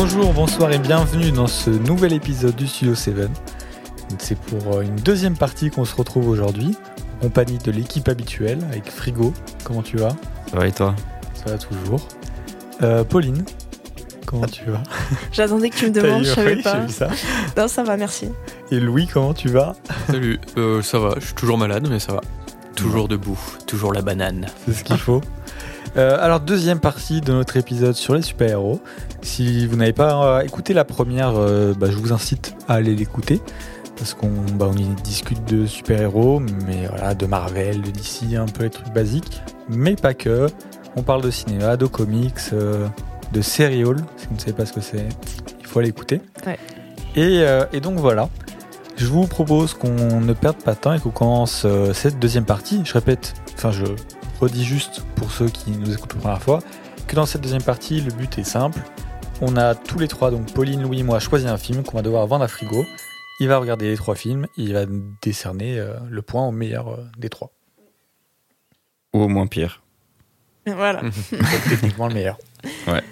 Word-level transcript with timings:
Bonjour, 0.00 0.32
bonsoir 0.32 0.70
et 0.70 0.78
bienvenue 0.78 1.32
dans 1.32 1.48
ce 1.48 1.70
nouvel 1.70 2.12
épisode 2.12 2.54
du 2.54 2.68
Studio 2.68 2.94
7. 2.94 3.28
C'est 4.18 4.38
pour 4.38 4.76
euh, 4.76 4.82
une 4.82 4.94
deuxième 4.94 5.36
partie 5.36 5.70
qu'on 5.70 5.84
se 5.84 5.96
retrouve 5.96 6.28
aujourd'hui, 6.28 6.76
en 7.16 7.22
compagnie 7.22 7.58
de 7.58 7.72
l'équipe 7.72 8.06
habituelle 8.08 8.60
avec 8.70 8.88
Frigo. 8.92 9.34
Comment 9.64 9.82
tu 9.82 9.96
vas? 9.96 10.10
Ça 10.52 10.56
va 10.56 10.68
et 10.68 10.70
toi? 10.70 10.94
Ça 11.34 11.50
va 11.50 11.58
toujours. 11.58 12.06
Euh, 12.82 13.02
Pauline, 13.02 13.44
comment 14.24 14.46
tu 14.46 14.70
vas? 14.70 14.84
J'attendais 15.32 15.68
que 15.68 15.76
tu 15.76 15.86
me 15.86 15.90
demandes, 15.90 16.22
je 16.22 16.32
savais 16.32 16.54
Oui, 16.54 16.62
pas. 16.62 16.82
j'ai 16.82 16.86
vu 16.86 16.92
ça. 16.92 17.08
Non, 17.56 17.66
ça 17.66 17.82
va, 17.82 17.96
merci. 17.96 18.28
Et 18.70 18.78
Louis, 18.78 19.08
comment 19.12 19.34
tu 19.34 19.48
vas? 19.48 19.74
Salut, 20.06 20.38
euh, 20.58 20.80
ça 20.80 21.00
va, 21.00 21.16
je 21.18 21.24
suis 21.24 21.34
toujours 21.34 21.58
malade 21.58 21.88
mais 21.90 21.98
ça 21.98 22.12
va. 22.12 22.20
Toujours 22.76 23.08
debout, 23.08 23.40
toujours 23.66 23.92
la 23.92 24.02
banane. 24.02 24.46
C'est 24.64 24.74
ce 24.74 24.84
qu'il 24.84 24.96
faut. 24.96 25.22
Euh, 25.96 26.16
alors, 26.20 26.40
deuxième 26.40 26.80
partie 26.80 27.20
de 27.20 27.32
notre 27.32 27.56
épisode 27.56 27.94
sur 27.94 28.14
les 28.14 28.22
super-héros. 28.22 28.80
Si 29.22 29.66
vous 29.66 29.76
n'avez 29.76 29.92
pas 29.92 30.38
euh, 30.38 30.40
écouté 30.42 30.74
la 30.74 30.84
première, 30.84 31.34
euh, 31.36 31.74
bah, 31.74 31.88
je 31.90 31.96
vous 31.96 32.12
incite 32.12 32.54
à 32.68 32.74
aller 32.74 32.94
l'écouter. 32.94 33.40
Parce 33.96 34.14
qu'on 34.14 34.30
bah, 34.54 34.68
on 34.70 34.76
y 34.76 34.84
discute 35.02 35.44
de 35.46 35.66
super-héros, 35.66 36.40
mais 36.40 36.86
voilà, 36.88 37.14
de 37.14 37.26
Marvel, 37.26 37.82
de 37.82 37.90
DC, 37.90 38.34
un 38.36 38.46
peu 38.46 38.64
les 38.64 38.70
trucs 38.70 38.92
basiques. 38.92 39.42
Mais 39.68 39.96
pas 39.96 40.14
que. 40.14 40.46
On 40.96 41.02
parle 41.02 41.22
de 41.22 41.30
cinéma, 41.30 41.76
de 41.76 41.86
comics, 41.86 42.52
de 43.32 43.40
serial. 43.40 43.96
Si 44.16 44.26
vous 44.28 44.34
ne 44.34 44.40
savez 44.40 44.52
pas 44.52 44.66
ce 44.66 44.72
que 44.72 44.80
c'est, 44.80 45.08
il 45.60 45.66
faut 45.66 45.80
aller 45.80 45.88
écouter. 45.88 46.20
Ouais. 46.46 46.58
Et, 47.16 47.44
et 47.72 47.80
donc 47.80 47.98
voilà. 47.98 48.28
Je 48.96 49.06
vous 49.06 49.26
propose 49.26 49.74
qu'on 49.74 50.20
ne 50.20 50.32
perde 50.32 50.56
pas 50.56 50.74
de 50.74 50.78
temps 50.78 50.92
et 50.92 50.98
qu'on 50.98 51.10
commence 51.10 51.66
cette 51.92 52.18
deuxième 52.18 52.44
partie. 52.44 52.80
Je 52.84 52.92
répète, 52.94 53.34
enfin 53.54 53.70
je 53.70 53.84
redis 54.40 54.64
juste 54.64 55.02
pour 55.16 55.30
ceux 55.30 55.48
qui 55.48 55.70
nous 55.70 55.92
écoutent 55.92 56.08
pour 56.14 56.28
la 56.28 56.36
première 56.36 56.42
fois, 56.42 56.58
que 57.06 57.14
dans 57.16 57.26
cette 57.26 57.40
deuxième 57.42 57.62
partie, 57.62 58.00
le 58.00 58.12
but 58.12 58.38
est 58.38 58.44
simple. 58.44 58.80
On 59.40 59.56
a 59.56 59.74
tous 59.74 59.98
les 59.98 60.08
trois, 60.08 60.30
donc 60.30 60.52
Pauline, 60.52 60.82
Louis 60.82 61.00
et 61.00 61.02
moi, 61.04 61.20
choisi 61.20 61.46
un 61.46 61.56
film 61.58 61.82
qu'on 61.84 61.96
va 61.96 62.02
devoir 62.02 62.26
vendre 62.26 62.44
à 62.44 62.48
Frigo. 62.48 62.84
Il 63.40 63.48
va 63.48 63.58
regarder 63.58 63.88
les 63.88 63.96
trois 63.96 64.16
films 64.16 64.46
et 64.56 64.62
il 64.62 64.72
va 64.72 64.84
décerner 65.22 65.78
euh, 65.78 65.94
le 66.10 66.22
point 66.22 66.46
au 66.46 66.50
meilleur 66.50 66.88
euh, 66.88 66.96
des 67.18 67.28
trois. 67.28 67.52
Ou 69.14 69.22
au 69.22 69.28
moins 69.28 69.46
pire. 69.46 69.80
Voilà. 70.66 71.00
Donc, 71.02 71.12
techniquement 71.68 72.08
le 72.08 72.14
meilleur. 72.14 72.36
Ouais. 72.88 73.02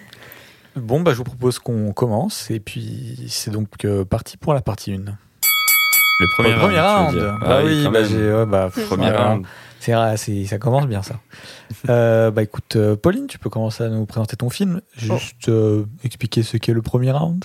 Bon, 0.74 1.00
bah, 1.00 1.12
je 1.12 1.16
vous 1.18 1.24
propose 1.24 1.58
qu'on 1.60 1.92
commence 1.92 2.50
et 2.50 2.60
puis 2.60 3.24
c'est 3.28 3.50
donc 3.50 3.68
euh, 3.84 4.04
parti 4.04 4.36
pour 4.36 4.52
la 4.52 4.60
partie 4.60 4.92
1. 4.92 4.96
Le 4.98 6.26
premier, 6.36 6.50
le 6.52 6.58
premier 6.58 6.80
round. 6.80 7.14
dire. 7.14 7.38
Ah 7.42 7.60
oui, 7.64 7.82
quand 7.84 7.92
bah, 7.92 8.04
j'ai- 8.04 8.32
ouais, 8.32 8.46
bah, 8.46 8.68
Premier 8.70 9.10
voilà. 9.10 9.28
round. 9.30 9.46
C'est 10.16 10.44
ça 10.46 10.58
commence 10.58 10.86
bien 10.86 11.02
ça. 11.02 11.20
Euh, 11.88 12.30
bah 12.30 12.42
écoute, 12.42 12.74
euh, 12.76 12.96
Pauline, 12.96 13.26
tu 13.26 13.38
peux 13.38 13.50
commencer 13.50 13.84
à 13.84 13.88
nous 13.88 14.06
présenter 14.06 14.36
ton 14.36 14.50
film. 14.50 14.80
Juste 14.96 15.48
euh, 15.48 15.84
expliquer 16.02 16.42
ce 16.42 16.56
qu'est 16.56 16.72
le 16.72 16.82
premier 16.82 17.12
round. 17.12 17.44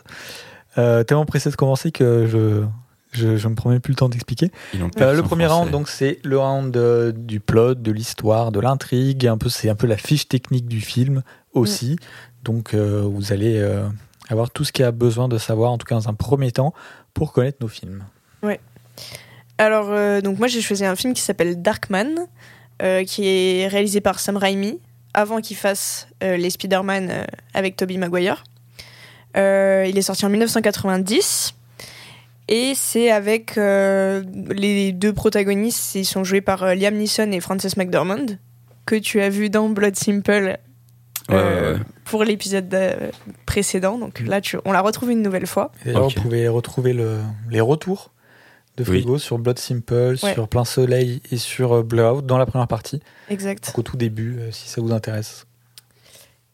Euh, 0.78 1.04
tellement 1.04 1.26
pressé 1.26 1.50
de 1.52 1.56
commencer 1.56 1.92
que 1.92 2.28
je 2.28 2.64
je, 3.12 3.36
je 3.36 3.48
me 3.48 3.56
prends 3.56 3.70
même 3.70 3.82
plus 3.82 3.92
le 3.92 3.98
temps 3.98 4.10
d'expliquer. 4.10 4.52
Euh, 4.76 5.14
le 5.14 5.22
premier 5.22 5.46
français. 5.46 5.60
round, 5.60 5.72
donc 5.72 5.90
c'est 5.90 6.20
le 6.24 6.40
round 6.40 6.76
euh, 6.76 7.12
du 7.12 7.40
plot, 7.40 7.76
de 7.76 7.92
l'histoire, 7.92 8.52
de 8.52 8.60
l'intrigue. 8.60 9.28
Un 9.28 9.38
peu, 9.38 9.50
c'est 9.50 9.70
un 9.70 9.76
peu 9.76 9.88
la 9.88 9.98
fiche 9.98 10.28
technique 10.28 10.68
du 10.68 10.82
film 10.82 11.24
aussi. 11.54 11.98
Donc 12.44 12.74
euh, 12.74 13.02
vous 13.02 13.34
allez 13.34 13.58
euh, 13.58 13.88
avoir 14.30 14.50
tout 14.50 14.64
ce 14.64 14.72
qu'il 14.72 14.84
y 14.84 14.88
a 14.88 14.92
besoin 14.92 15.28
de 15.28 15.38
savoir, 15.38 15.72
en 15.72 15.78
tout 15.78 15.86
cas 15.86 15.96
dans 15.96 16.10
un 16.10 16.14
premier 16.14 16.52
temps, 16.52 16.74
pour 17.14 17.34
connaître 17.34 17.58
nos 17.62 17.68
films. 17.68 18.04
Alors, 19.62 19.90
euh, 19.92 20.22
donc 20.22 20.40
moi, 20.40 20.48
j'ai 20.48 20.60
choisi 20.62 20.84
un 20.86 20.96
film 20.96 21.14
qui 21.14 21.22
s'appelle 21.22 21.62
Darkman, 21.62 22.16
euh, 22.82 23.04
qui 23.04 23.28
est 23.28 23.68
réalisé 23.68 24.02
par 24.02 24.20
Sam 24.20 24.38
Raimi, 24.38 24.80
avant 25.14 25.40
qu'il 25.40 25.56
fasse 25.56 26.08
euh, 26.24 26.36
les 26.36 26.50
Spider-Man 26.50 27.10
euh, 27.12 27.26
avec 27.54 27.76
Tobey 27.76 27.98
Maguire. 27.98 28.44
Euh, 29.38 29.86
il 29.88 29.98
est 30.00 30.02
sorti 30.02 30.26
en 30.26 30.30
1990. 30.30 31.54
Et 32.48 32.74
c'est 32.76 33.12
avec 33.12 33.58
euh, 33.58 34.24
les 34.50 34.92
deux 34.94 35.14
protagonistes, 35.14 35.94
ils 35.96 36.06
sont 36.06 36.24
joués 36.24 36.42
par 36.42 36.64
euh, 36.64 36.74
Liam 36.74 36.96
Neeson 36.96 37.32
et 37.32 37.40
Frances 37.40 37.78
McDormand, 37.78 38.26
que 38.88 38.96
tu 38.96 39.22
as 39.22 39.30
vu 39.30 39.50
dans 39.52 39.70
Blood 39.70 39.96
Simple 39.96 40.58
Ouais, 41.30 41.36
euh, 41.38 41.74
ouais, 41.74 41.78
ouais. 41.78 41.84
pour 42.04 42.24
l'épisode 42.24 42.76
précédent. 43.46 44.00
Donc 44.00 44.22
là, 44.22 44.42
tu, 44.42 44.58
on 44.66 44.72
la 44.72 44.82
retrouve 44.82 45.12
une 45.12 45.22
nouvelle 45.22 45.46
fois. 45.46 45.72
Et 45.86 45.92
vous 45.94 46.10
pouvez 46.10 46.48
retrouver 46.48 46.94
le- 46.94 47.20
les 47.52 47.62
retours 47.62 48.12
de 48.78 48.84
Oui. 48.84 49.02
Frigo 49.02 49.18
sur 49.18 49.38
Blood 49.38 49.60
Simple, 49.60 50.16
Ouais. 50.24 50.34
sur 50.34 50.48
Plein 50.48 50.66
Soleil 50.66 51.22
et 51.32 51.38
sur 51.38 51.74
euh, 51.74 51.84
Blowout 51.84 52.22
dans 52.22 52.38
la 52.38 52.46
première 52.46 52.68
partie. 52.68 53.02
Exact. 53.30 53.66
Donc, 53.68 53.80
au 53.80 53.82
tout 53.84 53.98
début, 53.98 54.38
euh, 54.40 54.52
si 54.52 54.70
ça 54.70 54.82
vous 54.82 54.92
intéresse. 54.92 55.46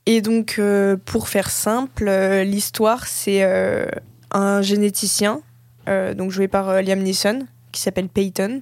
Et 0.05 0.21
donc, 0.21 0.55
euh, 0.57 0.95
pour 1.05 1.27
faire 1.27 1.49
simple, 1.49 2.07
euh, 2.07 2.43
l'histoire, 2.43 3.05
c'est 3.07 3.43
euh, 3.43 3.85
un 4.31 4.61
généticien, 4.61 5.41
euh, 5.89 6.13
donc 6.13 6.31
joué 6.31 6.47
par 6.47 6.69
euh, 6.69 6.81
Liam 6.81 6.99
Neeson, 6.99 7.45
qui 7.71 7.81
s'appelle 7.81 8.07
Peyton, 8.07 8.61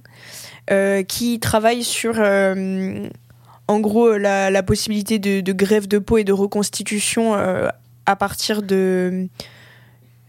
euh, 0.71 1.03
qui 1.03 1.39
travaille 1.39 1.83
sur, 1.83 2.15
euh, 2.17 3.07
en 3.67 3.79
gros, 3.79 4.17
la, 4.17 4.49
la 4.49 4.63
possibilité 4.63 5.19
de, 5.19 5.41
de 5.41 5.53
greffe 5.53 5.87
de 5.87 5.99
peau 5.99 6.17
et 6.17 6.23
de 6.23 6.33
reconstitution 6.33 7.35
euh, 7.35 7.67
à 8.07 8.15
partir 8.15 8.61
de, 8.63 9.27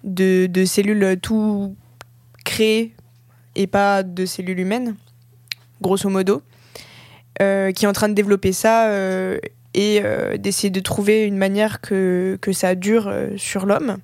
de, 0.05 0.47
de 0.47 0.65
cellules 0.67 1.19
tout 1.21 1.75
créées 2.45 2.93
et 3.57 3.67
pas 3.67 4.03
de 4.05 4.25
cellules 4.27 4.61
humaines, 4.61 4.95
grosso 5.81 6.09
modo, 6.09 6.43
euh, 7.43 7.73
qui 7.73 7.85
est 7.85 7.89
en 7.89 7.93
train 7.93 8.09
de 8.09 8.15
développer 8.15 8.53
ça. 8.53 8.89
euh, 8.89 9.39
et 9.79 10.01
euh, 10.03 10.39
d'essayer 10.39 10.71
de 10.71 10.81
trouver 10.81 11.25
une 11.25 11.37
manière 11.37 11.83
que, 11.83 12.39
que 12.41 12.51
ça 12.55 12.75
dure 12.75 13.13
sur 13.37 13.67
l'homme. 13.67 13.99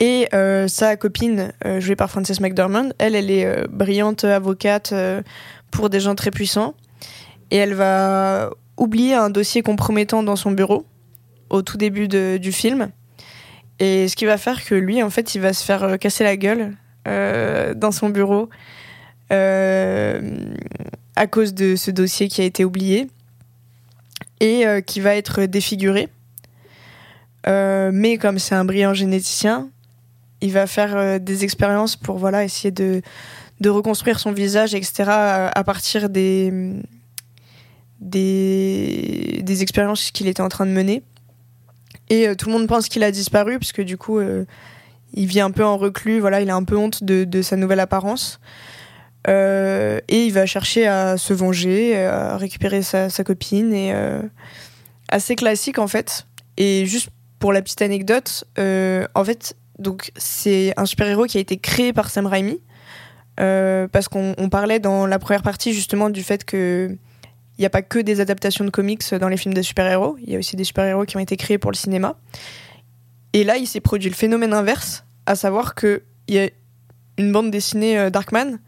Et 0.00 0.28
sa 0.66 0.96
copine, 0.96 1.52
jouée 1.78 1.94
par 1.94 2.10
Frances 2.10 2.40
McDormand, 2.40 2.88
elle, 2.98 3.14
elle 3.14 3.30
est 3.30 3.68
brillante 3.68 4.24
avocate 4.24 4.92
pour 5.70 5.88
des 5.88 6.00
gens 6.00 6.16
très 6.16 6.32
puissants. 6.32 6.74
Et 7.52 7.56
elle 7.58 7.74
va 7.74 8.50
oublier 8.76 9.14
un 9.14 9.30
dossier 9.30 9.62
compromettant 9.62 10.24
dans 10.24 10.34
son 10.34 10.50
bureau 10.50 10.84
au 11.48 11.62
tout 11.62 11.76
début 11.76 12.08
du 12.08 12.50
film. 12.50 12.90
Et 13.78 14.08
ce 14.08 14.16
qui 14.16 14.24
va 14.24 14.36
faire 14.36 14.64
que 14.64 14.74
lui, 14.74 15.00
en 15.00 15.10
fait, 15.10 15.36
il 15.36 15.40
va 15.40 15.52
se 15.52 15.64
faire 15.64 15.96
casser 15.96 16.24
la 16.24 16.36
gueule 16.36 16.74
dans 17.04 17.90
son 17.92 18.10
bureau 18.10 18.50
euh, 19.32 20.20
à 21.16 21.26
cause 21.26 21.52
de 21.52 21.76
ce 21.76 21.90
dossier 21.90 22.28
qui 22.28 22.40
a 22.40 22.44
été 22.44 22.64
oublié 22.64 23.08
et 24.40 24.66
euh, 24.66 24.80
qui 24.80 25.00
va 25.00 25.16
être 25.16 25.42
défiguré. 25.44 26.08
Euh, 27.46 27.90
mais 27.92 28.18
comme 28.18 28.38
c'est 28.38 28.54
un 28.54 28.64
brillant 28.64 28.94
généticien, 28.94 29.68
il 30.40 30.52
va 30.52 30.66
faire 30.66 30.96
euh, 30.96 31.18
des 31.18 31.44
expériences 31.44 31.96
pour 31.96 32.18
voilà 32.18 32.44
essayer 32.44 32.70
de, 32.70 33.02
de 33.60 33.68
reconstruire 33.68 34.20
son 34.20 34.32
visage, 34.32 34.74
etc. 34.74 35.04
à, 35.08 35.64
partir 35.64 36.08
des, 36.08 36.74
des, 38.00 39.40
des 39.42 39.62
expériences 39.62 40.10
qu'il 40.10 40.28
était 40.28 40.42
en 40.42 40.48
train 40.48 40.66
de 40.66 40.72
mener. 40.72 41.02
Et 42.10 42.28
euh, 42.28 42.34
tout 42.34 42.46
le 42.46 42.52
monde 42.52 42.68
pense 42.68 42.88
qu'il 42.88 43.02
a 43.02 43.10
disparu, 43.10 43.58
parce 43.58 43.72
que 43.72 43.82
du 43.82 43.98
coup, 43.98 44.18
euh, 44.18 44.44
il 45.14 45.26
vit 45.26 45.40
un 45.40 45.50
peu 45.50 45.64
en 45.64 45.76
reclus, 45.76 46.20
voilà, 46.20 46.40
il 46.40 46.50
a 46.50 46.54
un 46.54 46.64
peu 46.64 46.76
honte 46.76 47.02
de, 47.04 47.42
sa 47.42 47.56
nouvelle 47.56 47.80
apparence. 47.80 48.40
Euh, 49.26 50.00
et 50.08 50.24
il 50.24 50.32
va 50.32 50.46
chercher 50.46 50.86
à 50.86 51.18
se 51.18 51.34
venger, 51.34 51.96
à 52.04 52.36
récupérer 52.36 52.82
sa, 52.82 53.08
copine. 53.24 53.72
Euh, 53.74 54.22
assez 55.08 55.36
classique 55.36 55.78
en 55.78 55.88
fait. 55.88 56.26
Et 56.56 56.86
juste 56.86 57.10
pour 57.38 57.52
la 57.52 57.62
petite 57.62 57.82
anecdote, 57.82 58.44
euh, 58.58 59.06
en 59.14 59.24
fait, 59.24 59.56
donc 59.78 60.10
c'est 60.16 60.72
un 60.76 60.86
super-héros 60.86 61.26
qui 61.26 61.38
a 61.38 61.40
été 61.40 61.56
créé 61.56 61.92
par 61.92 62.10
Sam 62.10 62.26
Raimi. 62.26 62.60
Euh, 63.40 63.86
parce 63.86 64.08
qu'on 64.08 64.34
on 64.36 64.48
parlait 64.48 64.80
dans 64.80 65.06
la 65.06 65.20
première 65.20 65.42
partie 65.42 65.72
justement 65.72 66.10
du 66.10 66.24
fait 66.24 66.44
que 66.44 66.90
il 67.56 67.60
n'y 67.60 67.66
a 67.66 67.70
pas 67.70 67.82
que 67.82 68.00
des 68.00 68.20
adaptations 68.20 68.64
de 68.64 68.70
comics 68.70 69.14
dans 69.14 69.28
les 69.28 69.36
films 69.36 69.54
de 69.54 69.62
super-héros, 69.62 70.16
il 70.20 70.32
y 70.32 70.36
a 70.36 70.38
aussi 70.38 70.56
des 70.56 70.64
super-héros 70.64 71.04
qui 71.04 71.16
ont 71.16 71.20
été 71.20 71.36
créés 71.36 71.58
pour 71.58 71.70
le 71.70 71.76
cinéma. 71.76 72.16
Et 73.32 73.44
là, 73.44 73.56
il 73.56 73.66
s'est 73.66 73.80
produit 73.80 74.08
le 74.08 74.14
phénomène 74.14 74.52
inverse, 74.54 75.04
à 75.26 75.34
savoir 75.36 75.74
qu'il 75.74 76.00
y 76.28 76.38
a 76.38 76.48
une 77.18 77.32
bande 77.32 77.50
dessinée 77.50 77.98
euh, 77.98 78.10
Darkman, 78.10 78.58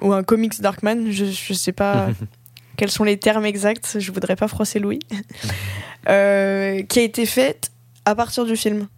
ou 0.00 0.12
un 0.12 0.22
comics 0.22 0.60
Darkman, 0.60 1.10
je, 1.10 1.24
je 1.26 1.52
sais 1.54 1.72
pas 1.72 2.08
quels 2.76 2.90
sont 2.90 3.04
les 3.04 3.18
termes 3.18 3.44
exacts, 3.46 3.96
je 3.98 4.12
voudrais 4.12 4.36
pas 4.36 4.48
froisser 4.48 4.78
Louis, 4.78 4.98
euh, 6.08 6.82
qui 6.82 6.98
a 6.98 7.02
été 7.02 7.26
faite 7.26 7.70
à 8.04 8.14
partir 8.14 8.44
du 8.44 8.56
film. 8.56 8.88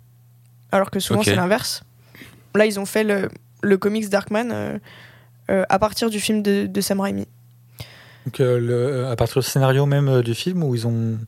Alors 0.72 0.90
que 0.90 1.00
souvent 1.00 1.20
c'est 1.22 1.30
l'inverse. 1.36 1.82
Là, 2.54 2.66
ils 2.66 2.78
ont 2.80 2.86
fait 2.86 3.04
le, 3.04 3.28
le 3.62 3.78
comics 3.78 4.08
Darkman 4.08 4.50
euh, 4.52 4.78
euh, 5.50 5.64
à 5.68 5.78
partir 5.78 6.10
du 6.10 6.20
film 6.20 6.42
de, 6.42 6.66
de 6.66 6.80
Sam 6.80 7.00
Raimi. 7.00 7.26
Donc, 8.26 8.40
euh, 8.40 8.58
le- 8.58 9.06
à 9.06 9.16
partir 9.16 9.40
du 9.40 9.46
scénario 9.48 9.86
même 9.86 10.08
euh, 10.08 10.22
du 10.22 10.34
film, 10.34 10.62
où 10.62 10.74
ils 10.74 10.86
ont 10.86 11.18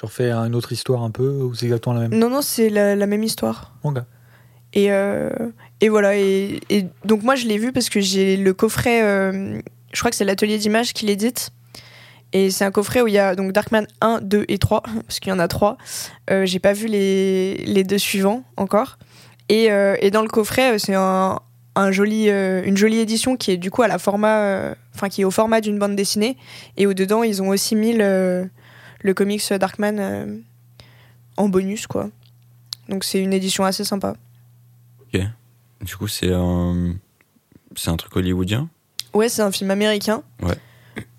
genre 0.00 0.10
fait 0.12 0.30
une 0.32 0.54
autre 0.54 0.72
histoire 0.72 1.02
un 1.02 1.10
peu, 1.10 1.28
ou 1.28 1.54
c'est 1.54 1.66
exactement 1.66 1.94
la 1.94 2.08
même? 2.08 2.18
Non, 2.18 2.30
non, 2.30 2.42
c'est 2.42 2.70
la, 2.70 2.96
la 2.96 3.06
même 3.06 3.22
histoire. 3.22 3.74
manga 3.84 4.06
Et, 4.72 4.92
euh, 4.92 5.30
et 5.80 5.88
voilà. 5.88 6.16
Et, 6.16 6.60
et 6.70 6.86
donc, 7.04 7.22
moi, 7.22 7.34
je 7.34 7.46
l'ai 7.46 7.58
vu 7.58 7.72
parce 7.72 7.88
que 7.90 8.00
j'ai 8.00 8.36
le 8.36 8.54
coffret. 8.54 9.02
euh, 9.02 9.60
je 9.92 9.98
crois 9.98 10.10
que 10.10 10.16
c'est 10.16 10.24
l'atelier 10.24 10.58
d'images 10.58 10.92
qui 10.92 11.06
l'édite. 11.06 11.50
Et 12.32 12.50
c'est 12.50 12.64
un 12.64 12.70
coffret 12.70 13.00
où 13.02 13.08
il 13.08 13.14
y 13.14 13.18
a 13.18 13.34
donc 13.34 13.50
Darkman 13.52 13.86
1, 14.00 14.20
2 14.22 14.44
et 14.46 14.58
3, 14.58 14.82
parce 15.06 15.18
qu'il 15.18 15.30
y 15.30 15.32
en 15.32 15.40
a 15.40 15.48
3. 15.48 15.76
Euh, 16.30 16.46
J'ai 16.46 16.60
pas 16.60 16.72
vu 16.72 16.86
les, 16.86 17.56
les 17.66 17.82
deux 17.84 17.98
suivants 17.98 18.44
encore. 18.56 18.98
Et, 19.48 19.72
euh, 19.72 19.96
et 20.00 20.12
dans 20.12 20.22
le 20.22 20.28
coffret, 20.28 20.78
c'est 20.78 20.94
un, 20.94 21.40
un 21.74 21.90
joli, 21.90 22.30
euh, 22.30 22.62
une 22.64 22.76
jolie 22.76 23.00
édition 23.00 23.36
qui 23.36 23.50
est 23.50 23.56
du 23.56 23.72
coup 23.72 23.82
à 23.82 23.88
la 23.88 23.98
format, 23.98 24.38
euh, 24.42 24.74
qui 25.10 25.22
est 25.22 25.24
au 25.24 25.32
format 25.32 25.60
d'une 25.60 25.78
bande 25.80 25.96
dessinée. 25.96 26.36
Et 26.76 26.86
au 26.86 26.94
dedans, 26.94 27.24
ils 27.24 27.42
ont 27.42 27.48
aussi 27.48 27.74
mis 27.74 27.92
le, 27.92 28.48
le 29.00 29.14
comics 29.14 29.52
Darkman 29.52 29.98
euh, 29.98 30.38
en 31.36 31.48
bonus, 31.48 31.86
quoi. 31.86 32.10
Donc 32.88 33.04
c'est 33.04 33.20
une 33.20 33.32
édition 33.32 33.64
assez 33.64 33.84
sympa. 33.84 34.14
Du 35.82 35.96
coup, 35.96 36.08
c'est 36.08 36.32
un. 36.32 36.94
C'est 37.76 37.90
un 37.90 37.96
truc 37.96 38.14
hollywoodien? 38.16 38.68
Ouais, 39.14 39.28
c'est 39.28 39.42
un 39.42 39.52
film 39.52 39.70
américain. 39.70 40.22
Ouais. 40.42 40.56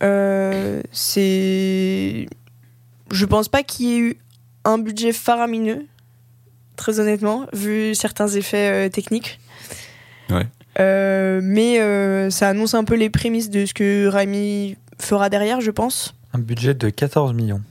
Euh, 0.03 0.81
c'est. 0.91 2.27
Je 3.11 3.25
pense 3.25 3.47
pas 3.47 3.63
qu'il 3.63 3.85
y 3.87 3.93
ait 3.93 3.99
eu 3.99 4.17
un 4.63 4.77
budget 4.77 5.11
faramineux, 5.11 5.85
très 6.75 6.99
honnêtement, 6.99 7.47
vu 7.53 7.95
certains 7.95 8.27
effets 8.27 8.87
euh, 8.87 8.89
techniques. 8.89 9.39
Ouais. 10.29 10.47
Euh, 10.79 11.41
mais 11.43 11.79
euh, 11.81 12.29
ça 12.29 12.47
annonce 12.49 12.73
un 12.73 12.83
peu 12.83 12.95
les 12.95 13.09
prémices 13.09 13.49
de 13.49 13.65
ce 13.65 13.73
que 13.73 14.07
Raimi 14.07 14.77
fera 14.99 15.29
derrière, 15.29 15.59
je 15.59 15.71
pense. 15.71 16.13
Un 16.33 16.39
budget 16.39 16.73
de 16.73 16.89
14 16.89 17.33
millions. 17.33 17.61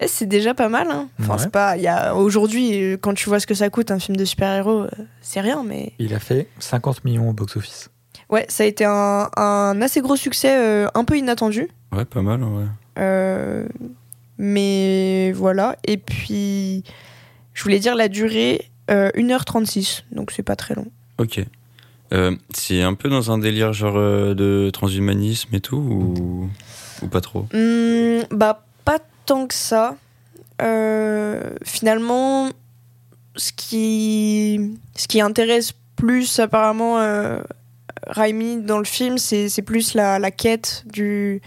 Et 0.00 0.08
c'est 0.08 0.26
déjà 0.26 0.54
pas 0.54 0.68
mal. 0.68 0.88
Hein. 0.90 1.08
Enfin, 1.20 1.34
Ouais. 1.34 1.38
c'est 1.38 1.50
pas. 1.52 1.76
Il 1.76 1.82
y 1.82 1.88
a 1.88 2.14
aujourd'hui, 2.14 2.96
quand 3.02 3.12
tu 3.14 3.28
vois 3.28 3.38
ce 3.38 3.46
que 3.46 3.54
ça 3.54 3.68
coûte 3.70 3.90
un 3.90 3.98
film 3.98 4.16
de 4.16 4.24
super-héros, 4.24 4.84
euh, 4.84 4.88
c'est 5.20 5.40
rien, 5.40 5.62
mais. 5.62 5.92
Il 5.98 6.14
a 6.14 6.18
fait 6.18 6.48
50 6.58 7.04
millions 7.04 7.28
au 7.28 7.32
box-office. 7.32 7.90
Ouais, 8.30 8.46
ça 8.48 8.62
a 8.62 8.66
été 8.66 8.84
un, 8.86 9.28
un 9.36 9.82
assez 9.82 10.00
gros 10.00 10.16
succès, 10.16 10.56
euh, 10.56 10.86
un 10.94 11.04
peu 11.04 11.18
inattendu. 11.18 11.68
Ouais, 11.92 12.04
pas 12.04 12.22
mal, 12.22 12.42
ouais. 12.42 12.64
Euh, 12.98 13.66
mais 14.38 15.32
voilà. 15.32 15.76
Et 15.86 15.96
puis, 15.96 16.82
je 17.52 17.62
voulais 17.62 17.78
dire 17.80 17.94
la 17.94 18.08
durée, 18.08 18.70
euh, 18.90 19.10
1h36, 19.16 20.04
donc 20.12 20.30
c'est 20.30 20.42
pas 20.42 20.56
très 20.56 20.74
long. 20.74 20.86
Ok. 21.18 21.40
Euh, 22.12 22.34
c'est 22.54 22.82
un 22.82 22.94
peu 22.94 23.08
dans 23.08 23.30
un 23.30 23.38
délire 23.38 23.72
genre 23.72 23.96
euh, 23.96 24.34
de 24.34 24.70
transhumanisme 24.72 25.54
et 25.54 25.60
tout 25.60 25.76
ou, 25.76 26.50
ou 27.02 27.06
pas 27.08 27.20
trop? 27.20 27.46
Hmm, 27.52 28.22
bah, 28.32 28.64
tant 29.30 29.46
que 29.46 29.54
ça. 29.54 29.94
Euh, 30.60 31.50
finalement, 31.64 32.48
ce 33.36 33.52
qui, 33.52 34.76
ce 34.96 35.06
qui 35.06 35.20
intéresse 35.20 35.72
plus 35.94 36.40
apparemment 36.40 36.98
euh, 36.98 37.40
Raimi 38.08 38.60
dans 38.60 38.78
le 38.78 38.84
film, 38.84 39.18
c'est 39.18 39.48
c'est 39.48 39.62
plus 39.62 39.94
la, 39.94 40.18
la 40.18 40.32
quête 40.32 40.82
du, 40.86 41.40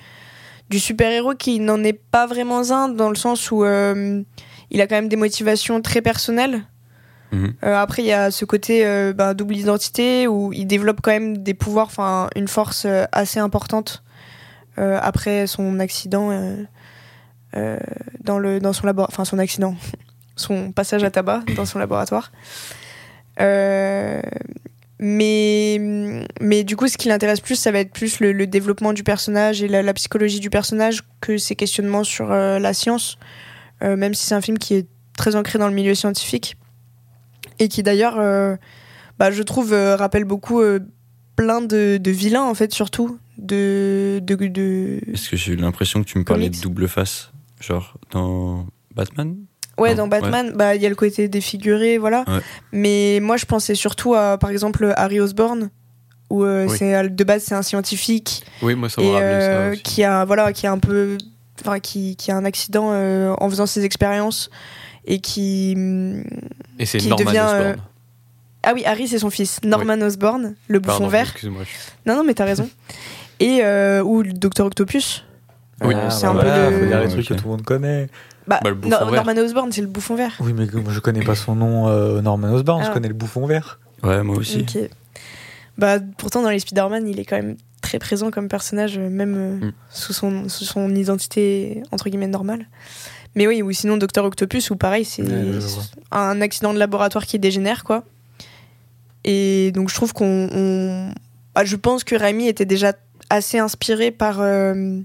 du 0.70 0.80
super-héros 0.80 1.36
qui 1.36 1.60
n'en 1.60 1.84
est 1.84 2.00
pas 2.10 2.26
vraiment 2.26 2.72
un, 2.72 2.88
dans 2.88 3.10
le 3.10 3.16
sens 3.16 3.52
où 3.52 3.66
euh, 3.66 4.24
il 4.72 4.80
a 4.80 4.88
quand 4.88 4.96
même 4.96 5.10
des 5.10 5.18
motivations 5.18 5.82
très 5.82 6.02
personnelles. 6.02 6.64
Mhm. 7.34 7.54
Euh, 7.66 7.76
après, 7.76 8.02
il 8.02 8.08
y 8.08 8.14
a 8.14 8.32
ce 8.32 8.46
côté 8.46 9.12
bah, 9.14 9.34
double 9.34 9.58
identité 9.58 10.26
où 10.26 10.54
il 10.54 10.68
développe 10.68 11.02
quand 11.02 11.12
même 11.12 11.40
des 11.40 11.54
pouvoirs, 11.54 11.88
enfin 11.88 12.30
une 12.38 12.48
force 12.48 12.88
assez 13.12 13.42
importante 13.42 14.04
après 14.78 15.48
son 15.48 15.80
accident 15.82 16.32
euh, 17.56 17.78
dans 18.24 18.40
le 18.40 18.60
dans 18.60 18.74
son 18.74 18.88
laboratoire, 18.88 19.14
enfin 19.14 19.26
son 19.26 19.40
accident, 19.40 19.76
son 20.36 20.72
passage 20.72 21.04
à 21.04 21.12
tabac 21.12 21.42
dans 21.56 21.66
son 21.66 21.80
laboratoire. 21.80 22.32
Euh, 23.42 24.22
mais 25.00 26.26
mais 26.40 26.64
du 26.64 26.78
coup, 26.78 26.88
ce 26.88 26.98
qui 26.98 27.10
l'intéresse 27.10 27.42
plus, 27.42 27.56
ça 27.56 27.72
va 27.72 27.80
être 27.80 27.92
plus 27.92 28.22
le, 28.22 28.32
le 28.32 28.48
développement 28.48 28.94
du 28.94 29.04
personnage 29.04 29.62
et 29.62 29.68
la, 29.68 29.82
la 29.82 29.94
psychologie 29.94 30.40
du 30.40 30.50
personnage 30.50 31.02
que 31.20 31.38
ses 31.38 31.56
questionnements 31.56 32.06
sur 32.06 32.32
euh, 32.32 32.58
la 32.58 32.74
science. 32.74 33.18
Euh, 33.84 33.98
même 33.98 34.14
si 34.14 34.26
c'est 34.26 34.36
un 34.36 34.40
film 34.40 34.58
qui 34.58 34.76
est 34.76 34.88
très 35.18 35.36
ancré 35.36 35.60
dans 35.60 35.68
le 35.68 35.74
milieu 35.74 35.94
scientifique 35.94 36.56
et 37.60 37.68
qui 37.68 37.84
d'ailleurs, 37.84 38.18
euh, 38.18 38.56
bah, 39.20 39.30
je 39.30 39.44
trouve, 39.44 39.74
rappelle 39.74 40.24
beaucoup 40.24 40.62
plein 41.36 41.60
de, 41.60 41.98
de 42.02 42.12
vilains 42.12 42.44
en 42.44 42.54
fait, 42.54 42.72
surtout 42.72 43.20
de 43.38 44.22
de, 44.24 44.36
de... 44.36 45.02
Est-ce 45.12 45.30
que 45.30 45.36
j'ai 45.36 45.52
eu 45.52 45.56
l'impression 45.58 46.02
que 46.02 46.08
tu 46.08 46.18
me 46.18 46.24
parlais 46.24 46.46
Comics. 46.46 46.60
de 46.60 46.64
double 46.64 46.88
face 46.88 47.33
Genre 47.66 47.96
dans 48.12 48.66
Batman 48.94 49.36
Ouais, 49.80 49.92
Non, 49.92 50.04
dans 50.04 50.08
Batman, 50.08 50.52
bah 50.56 50.76
il 50.76 50.82
y 50.84 50.86
a 50.86 50.90
le 50.90 50.96
côté 50.96 51.28
défiguré, 51.28 51.98
voilà. 51.98 52.24
Ouais. 52.28 52.42
Mais 52.72 53.20
moi, 53.24 53.38
je 53.38 53.46
pensais 53.46 53.74
surtout 53.74 54.14
à, 54.14 54.38
par 54.38 54.52
exemple, 54.52 54.94
Harry 54.98 55.20
Osborn, 55.20 55.72
où 56.30 56.44
euh, 56.44 56.68
Oui. 56.70 56.76
c'est 56.78 57.10
de 57.10 57.24
base 57.24 57.44
c'est 57.44 57.56
un 57.56 57.64
scientifique 57.64 58.44
Oui, 58.62 58.76
moi 58.76 58.90
ça 58.90 59.02
et 59.02 59.06
ça 59.12 59.18
euh, 59.20 59.72
aussi. 59.72 59.82
qui 59.82 60.04
a 60.04 60.26
voilà, 60.26 60.54
qui 60.54 60.68
a 60.68 60.72
un 60.72 60.78
peu, 60.78 61.18
enfin 61.62 61.80
qui, 61.80 62.16
qui 62.18 62.32
a 62.32 62.36
un 62.38 62.46
accident 62.46 62.90
euh, 62.92 63.34
en 63.40 63.50
faisant 63.50 63.66
ses 63.66 63.84
expériences 63.84 64.50
et 65.06 65.20
qui 65.20 65.74
hum, 65.76 66.24
Et 66.80 66.86
c'est 66.86 67.00
qui 67.00 67.08
Norman 67.08 67.26
devient, 67.26 67.46
euh, 67.48 67.70
Osborn. 67.72 67.88
ah 68.64 68.72
oui 68.76 68.84
Harry 68.86 69.08
c'est 69.08 69.20
son 69.20 69.30
fils 69.30 69.60
Norman 69.64 70.00
Osborn, 70.02 70.56
le 70.68 70.80
bouffon 70.80 71.10
Pardon, 71.10 71.10
vert. 71.10 71.34
Non 72.06 72.16
non 72.16 72.24
mais 72.24 72.34
t'as 72.36 72.46
raison. 72.46 72.70
et 73.40 73.60
euh, 73.64 74.04
ou 74.04 74.22
le 74.22 74.34
Docteur 74.34 74.66
Octopus. 74.68 75.26
Oui. 75.82 75.94
Euh, 75.96 76.00
Ah, 76.06 76.10
c'est 76.10 76.24
bah 76.26 76.30
un 76.30 76.34
voilà, 76.34 76.68
peu 76.70 76.74
faut 76.76 76.80
le... 76.82 76.88
dire 76.88 77.00
les 77.02 77.10
trucs 77.10 77.28
que 77.28 77.34
tout 77.34 77.44
le 77.46 77.50
monde 77.52 77.64
connaît. 77.64 78.08
Bah, 78.48 78.60
Bah, 78.64 78.70
le. 78.70 78.76
Norman 78.88 79.34
Osborn 79.42 79.72
c'est 79.72 79.82
le 79.82 79.88
bouffon 79.88 80.16
vert. 80.16 80.34
Oui, 80.40 80.54
mais 80.54 80.68
moi, 80.82 80.92
je 80.94 81.00
connais 81.00 81.24
pas 81.24 81.36
son 81.36 81.56
nom, 81.56 81.88
euh, 81.88 82.22
Norman 82.22 82.52
Osborn, 82.54 82.84
je 82.84 82.90
Ah. 82.90 82.94
connais 82.94 83.08
le 83.08 83.14
bouffon 83.14 83.46
vert. 83.48 83.80
Ouais, 84.04 84.22
moi 84.24 84.38
aussi. 84.38 84.60
Ok. 84.68 84.90
Bah, 85.78 85.98
pourtant, 86.18 86.42
dans 86.44 86.50
les 86.52 86.60
Spider-Man, 86.60 87.08
il 87.08 87.20
est 87.20 87.26
quand 87.26 87.38
même 87.38 87.56
très 87.82 87.98
présent 88.00 88.30
comme 88.32 88.48
personnage, 88.48 88.98
euh, 88.98 89.10
même 89.10 89.60
Mm. 89.60 89.72
sous, 89.90 90.14
son, 90.14 90.48
sous 90.48 90.66
son 90.66 90.94
identité 90.94 91.82
entre 91.92 92.10
guillemets 92.10 92.28
normale. 92.28 92.68
Mais 93.36 93.48
oui, 93.48 93.62
ou 93.64 93.72
sinon 93.72 93.98
Docteur 93.98 94.26
Octopus, 94.26 94.70
ou 94.70 94.76
pareil, 94.76 95.04
c'est 95.06 95.24
Ouais, 95.24 95.60
un 96.12 96.40
accident 96.42 96.74
de 96.74 96.78
laboratoire 96.80 97.26
qui 97.26 97.40
dégénère, 97.40 97.84
quoi. 97.84 98.04
Et 99.24 99.72
donc, 99.74 99.90
je 99.90 99.96
trouve 99.96 100.14
qu'on. 100.14 100.50
on- 100.54 101.14
bah, 101.56 101.64
je 101.66 101.76
pense 101.76 102.04
que 102.04 102.16
Raimi 102.16 102.48
était 102.48 102.66
déjà 102.66 102.94
assez 103.30 103.58
inspiré 103.58 104.12
par. 104.12 104.42
euh, 104.42 105.00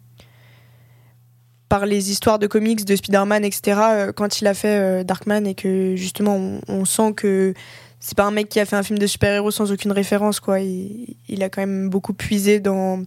par 1.69 1.87
les 1.87 2.11
histoires 2.11 2.39
de 2.39 2.47
comics 2.47 2.85
de 2.85 2.97
Spider-Man, 2.97 3.45
etc., 3.45 3.81
euh, 3.83 4.13
quand 4.13 4.41
il 4.41 4.47
a 4.47 4.55
fait 4.55 4.79
euh, 5.01 5.05
Darkman, 5.05 5.47
et 5.47 5.55
que 5.55 5.95
justement, 5.97 6.37
on, 6.37 6.61
on 6.69 6.85
sent 6.85 7.13
que 7.15 7.55
c'est 8.01 8.17
pas 8.17 8.25
un 8.25 8.31
mec 8.31 8.49
qui 8.49 8.61
a 8.61 8.65
fait 8.65 8.77
un 8.77 8.83
film 8.83 8.99
de 8.99 9.07
super-héros 9.07 9.51
sans 9.51 9.71
aucune 9.73 9.93
référence, 9.93 10.41
quoi. 10.41 10.61
Il, 10.61 11.17
il 11.29 11.43
a 11.43 11.49
quand 11.49 11.61
même 11.61 11.91
beaucoup 11.91 12.15
puisé 12.15 12.61
dans, 12.61 13.03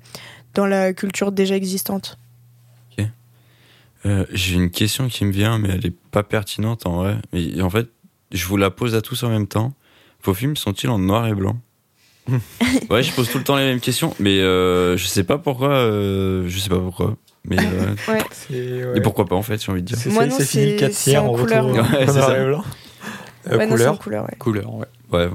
dans 0.53 0.65
la 0.65 0.93
culture 0.93 1.31
déjà 1.31 1.55
existante. 1.55 2.17
Euh, 4.05 4.25
j'ai 4.31 4.55
une 4.55 4.71
question 4.71 5.07
qui 5.09 5.25
me 5.25 5.31
vient, 5.31 5.59
mais 5.59 5.69
elle 5.69 5.86
est 5.86 5.95
pas 6.09 6.24
pertinente 6.24 6.88
en 6.88 6.95
vrai. 6.95 7.17
Et 7.33 7.62
en 7.62 7.69
fait, 7.69 7.88
je 8.31 8.47
vous 8.47 8.57
la 8.57 8.71
pose 8.71 8.95
à 8.95 9.01
tous 9.03 9.21
en 9.21 9.29
même 9.29 9.45
temps. 9.45 9.74
Vos 10.24 10.33
films 10.33 10.55
sont-ils 10.55 10.89
en 10.89 10.97
noir 10.97 11.27
et 11.27 11.36
blanc? 11.36 11.59
Ouais, 12.89 13.03
je 13.03 13.12
pose 13.13 13.29
tout 13.29 13.38
le 13.38 13.43
temps 13.43 13.57
les 13.57 13.65
mêmes 13.65 13.79
questions, 13.79 14.15
mais 14.19 14.39
euh, 14.39 14.97
je 14.97 15.05
sais 15.05 15.24
pas 15.24 15.38
pourquoi. 15.38 15.69
euh, 15.69 16.47
je 16.47 16.57
sais 16.57 16.69
pas 16.69 16.79
pourquoi. 16.79 17.15
Mais 17.45 17.57
euh, 17.60 17.95
C'est- 18.31 18.98
et 18.98 19.01
pourquoi 19.01 19.25
pas 19.25 19.36
en 19.36 19.41
fait, 19.41 19.63
j'ai 19.63 19.71
envie 19.71 19.81
de 19.81 19.88
dire. 19.88 19.98
C'est 19.98 20.10
Moi, 20.12 20.24
c'est- 20.24 20.29
non, 20.29 20.36
c'est 20.38 20.45
fini 20.45 20.65
c'est- 20.71 20.75
4 20.75 20.93
c'est 20.93 21.12
tiers, 21.12 21.24
en 21.24 21.27
on 21.29 21.36
couleur. 21.38 21.65
retrouve 21.65 21.81
Ouais, 21.91 22.03
en 22.03 22.07
c'est 22.07 22.13
noir 22.19 22.27
ça. 22.29 22.39
et 22.41 22.45
blanc. 22.45 22.63
Euh, 23.48 23.57
Ouais, 23.57 23.57
c'est 23.57 23.63
en 23.65 23.69
couleur. 23.69 24.00
couleur, 24.00 24.24
ouais. 24.25 24.36
Couleur, 24.38 24.75
ouais. 24.75 24.86
Ouais, 25.12 25.29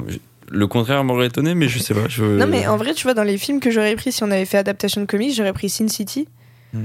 le 0.48 0.66
contraire 0.68 1.02
m'aurait 1.02 1.26
étonné, 1.26 1.54
mais 1.56 1.66
je 1.68 1.80
sais 1.80 1.92
pas. 1.94 2.06
Je... 2.08 2.25
Non, 2.25 2.46
mais 2.46 2.66
en 2.68 2.76
vrai, 2.76 2.94
tu 2.94 3.02
vois, 3.02 3.14
dans 3.14 3.25
les 3.25 3.36
films 3.38 3.58
que 3.58 3.70
j'aurais 3.72 3.96
pris 3.96 4.12
si 4.12 4.22
on 4.22 4.30
avait 4.30 4.44
fait 4.44 4.58
adaptation 4.58 5.00
de 5.00 5.06
comics, 5.06 5.34
j'aurais 5.34 5.52
pris 5.52 5.68
Sin 5.68 5.88
City. 5.88 6.28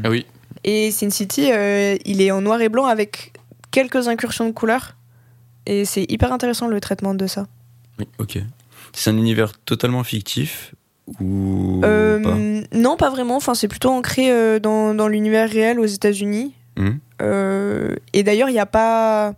Ah 0.04 0.10
oui, 0.10 0.26
Et 0.64 0.90
Sin 0.92 1.10
City, 1.12 1.52
euh, 1.52 1.96
il 2.06 2.22
est 2.22 2.32
en 2.32 2.42
noir 2.42 2.60
et 2.62 2.70
blanc 2.70 2.86
avec 2.86 3.34
quelques 3.72 4.08
incursions 4.08 4.46
de 4.48 4.52
couleurs. 4.52 4.96
Et 5.68 5.86
c'est 5.86 6.06
hyper 6.10 6.34
intéressant 6.34 6.68
le 6.68 6.80
traitement 6.82 7.14
de 7.14 7.28
ça. 7.28 7.46
Oui, 8.00 8.08
ok. 8.18 8.40
C'est 8.94 9.12
un 9.12 9.18
univers 9.18 9.54
totalement 9.60 10.04
fictif 10.04 10.74
ou 11.20 11.82
Euh, 11.84 12.20
pas 12.22 12.38
non, 12.78 12.96
pas 12.98 13.10
vraiment. 13.10 13.36
Enfin, 13.36 13.54
c'est 13.54 13.68
plutôt 13.68 13.90
ancré 13.90 14.32
euh, 14.32 14.60
dans, 14.60 14.94
dans 14.94 15.08
l'univers 15.08 15.50
réel 15.50 15.80
aux 15.80 15.86
États-Unis. 15.86 16.54
Mhm. 16.78 17.00
Euh, 17.22 17.96
et 18.14 18.24
d'ailleurs, 18.24 18.50
il 18.50 18.54
n'y 18.54 18.60
a 18.60 18.66
pas, 18.66 19.34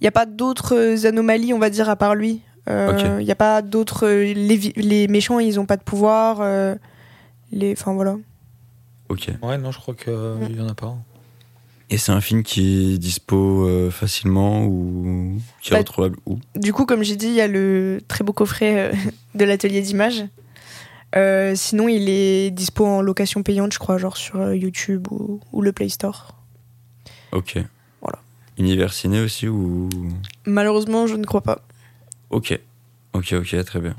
il 0.00 0.04
y 0.04 0.08
a 0.08 0.12
pas 0.12 0.26
d'autres 0.26 1.06
anomalies, 1.06 1.52
on 1.52 1.58
va 1.58 1.70
dire, 1.70 1.88
à 1.88 1.96
part 1.96 2.14
lui. 2.14 2.40
Il 2.68 3.24
n'y 3.24 3.30
a 3.32 3.34
pas 3.36 3.60
d'autres. 3.62 4.06
Les, 4.08 5.08
méchants, 5.08 5.40
ils 5.40 5.56
n'ont 5.56 5.66
pas 5.66 5.76
de 5.76 5.82
pouvoir. 5.82 6.38
euh, 6.40 6.74
les, 7.50 7.72
enfin 7.72 7.92
voilà. 7.92 8.16
Ok. 9.08 9.28
Ouais, 9.42 9.58
non, 9.58 9.72
je 9.72 9.78
crois 9.78 9.94
qu'il 9.94 10.12
Mm. 10.12 10.56
y 10.56 10.60
en 10.60 10.68
a 10.68 10.74
pas. 10.74 10.94
Et 11.90 11.98
c'est 11.98 12.12
un 12.12 12.22
film 12.22 12.42
qui 12.42 12.94
est 12.94 12.98
dispo 12.98 13.66
euh, 13.66 13.90
facilement 13.90 14.64
ou 14.64 15.36
qui 15.60 15.70
est 15.70 15.72
Bah, 15.74 15.78
retrouvable 15.80 16.16
où? 16.24 16.38
Du 16.56 16.72
coup, 16.72 16.86
comme 16.86 17.02
j'ai 17.02 17.16
dit, 17.16 17.26
il 17.26 17.34
y 17.34 17.40
a 17.42 17.48
le 17.48 18.00
très 18.08 18.24
beau 18.24 18.32
coffret 18.32 18.92
euh, 18.92 18.92
de 19.34 19.44
l'atelier 19.44 19.82
d'images. 19.82 20.24
Euh, 21.14 21.54
sinon, 21.54 21.88
il 21.88 22.08
est 22.08 22.50
dispo 22.50 22.86
en 22.86 23.02
location 23.02 23.42
payante, 23.42 23.72
je 23.72 23.78
crois, 23.78 23.98
genre 23.98 24.16
sur 24.16 24.40
euh, 24.40 24.56
YouTube 24.56 25.08
ou, 25.10 25.40
ou 25.52 25.62
le 25.62 25.72
Play 25.72 25.88
Store. 25.88 26.34
Ok. 27.32 27.58
Voilà. 28.00 28.18
Univers 28.58 28.92
ciné 28.92 29.20
aussi 29.20 29.48
ou? 29.48 29.88
Malheureusement, 30.46 31.06
je 31.06 31.16
ne 31.16 31.24
crois 31.24 31.42
pas. 31.42 31.62
Ok. 32.30 32.58
Ok, 33.12 33.34
ok, 33.34 33.64
très 33.64 33.80
bien. 33.80 33.94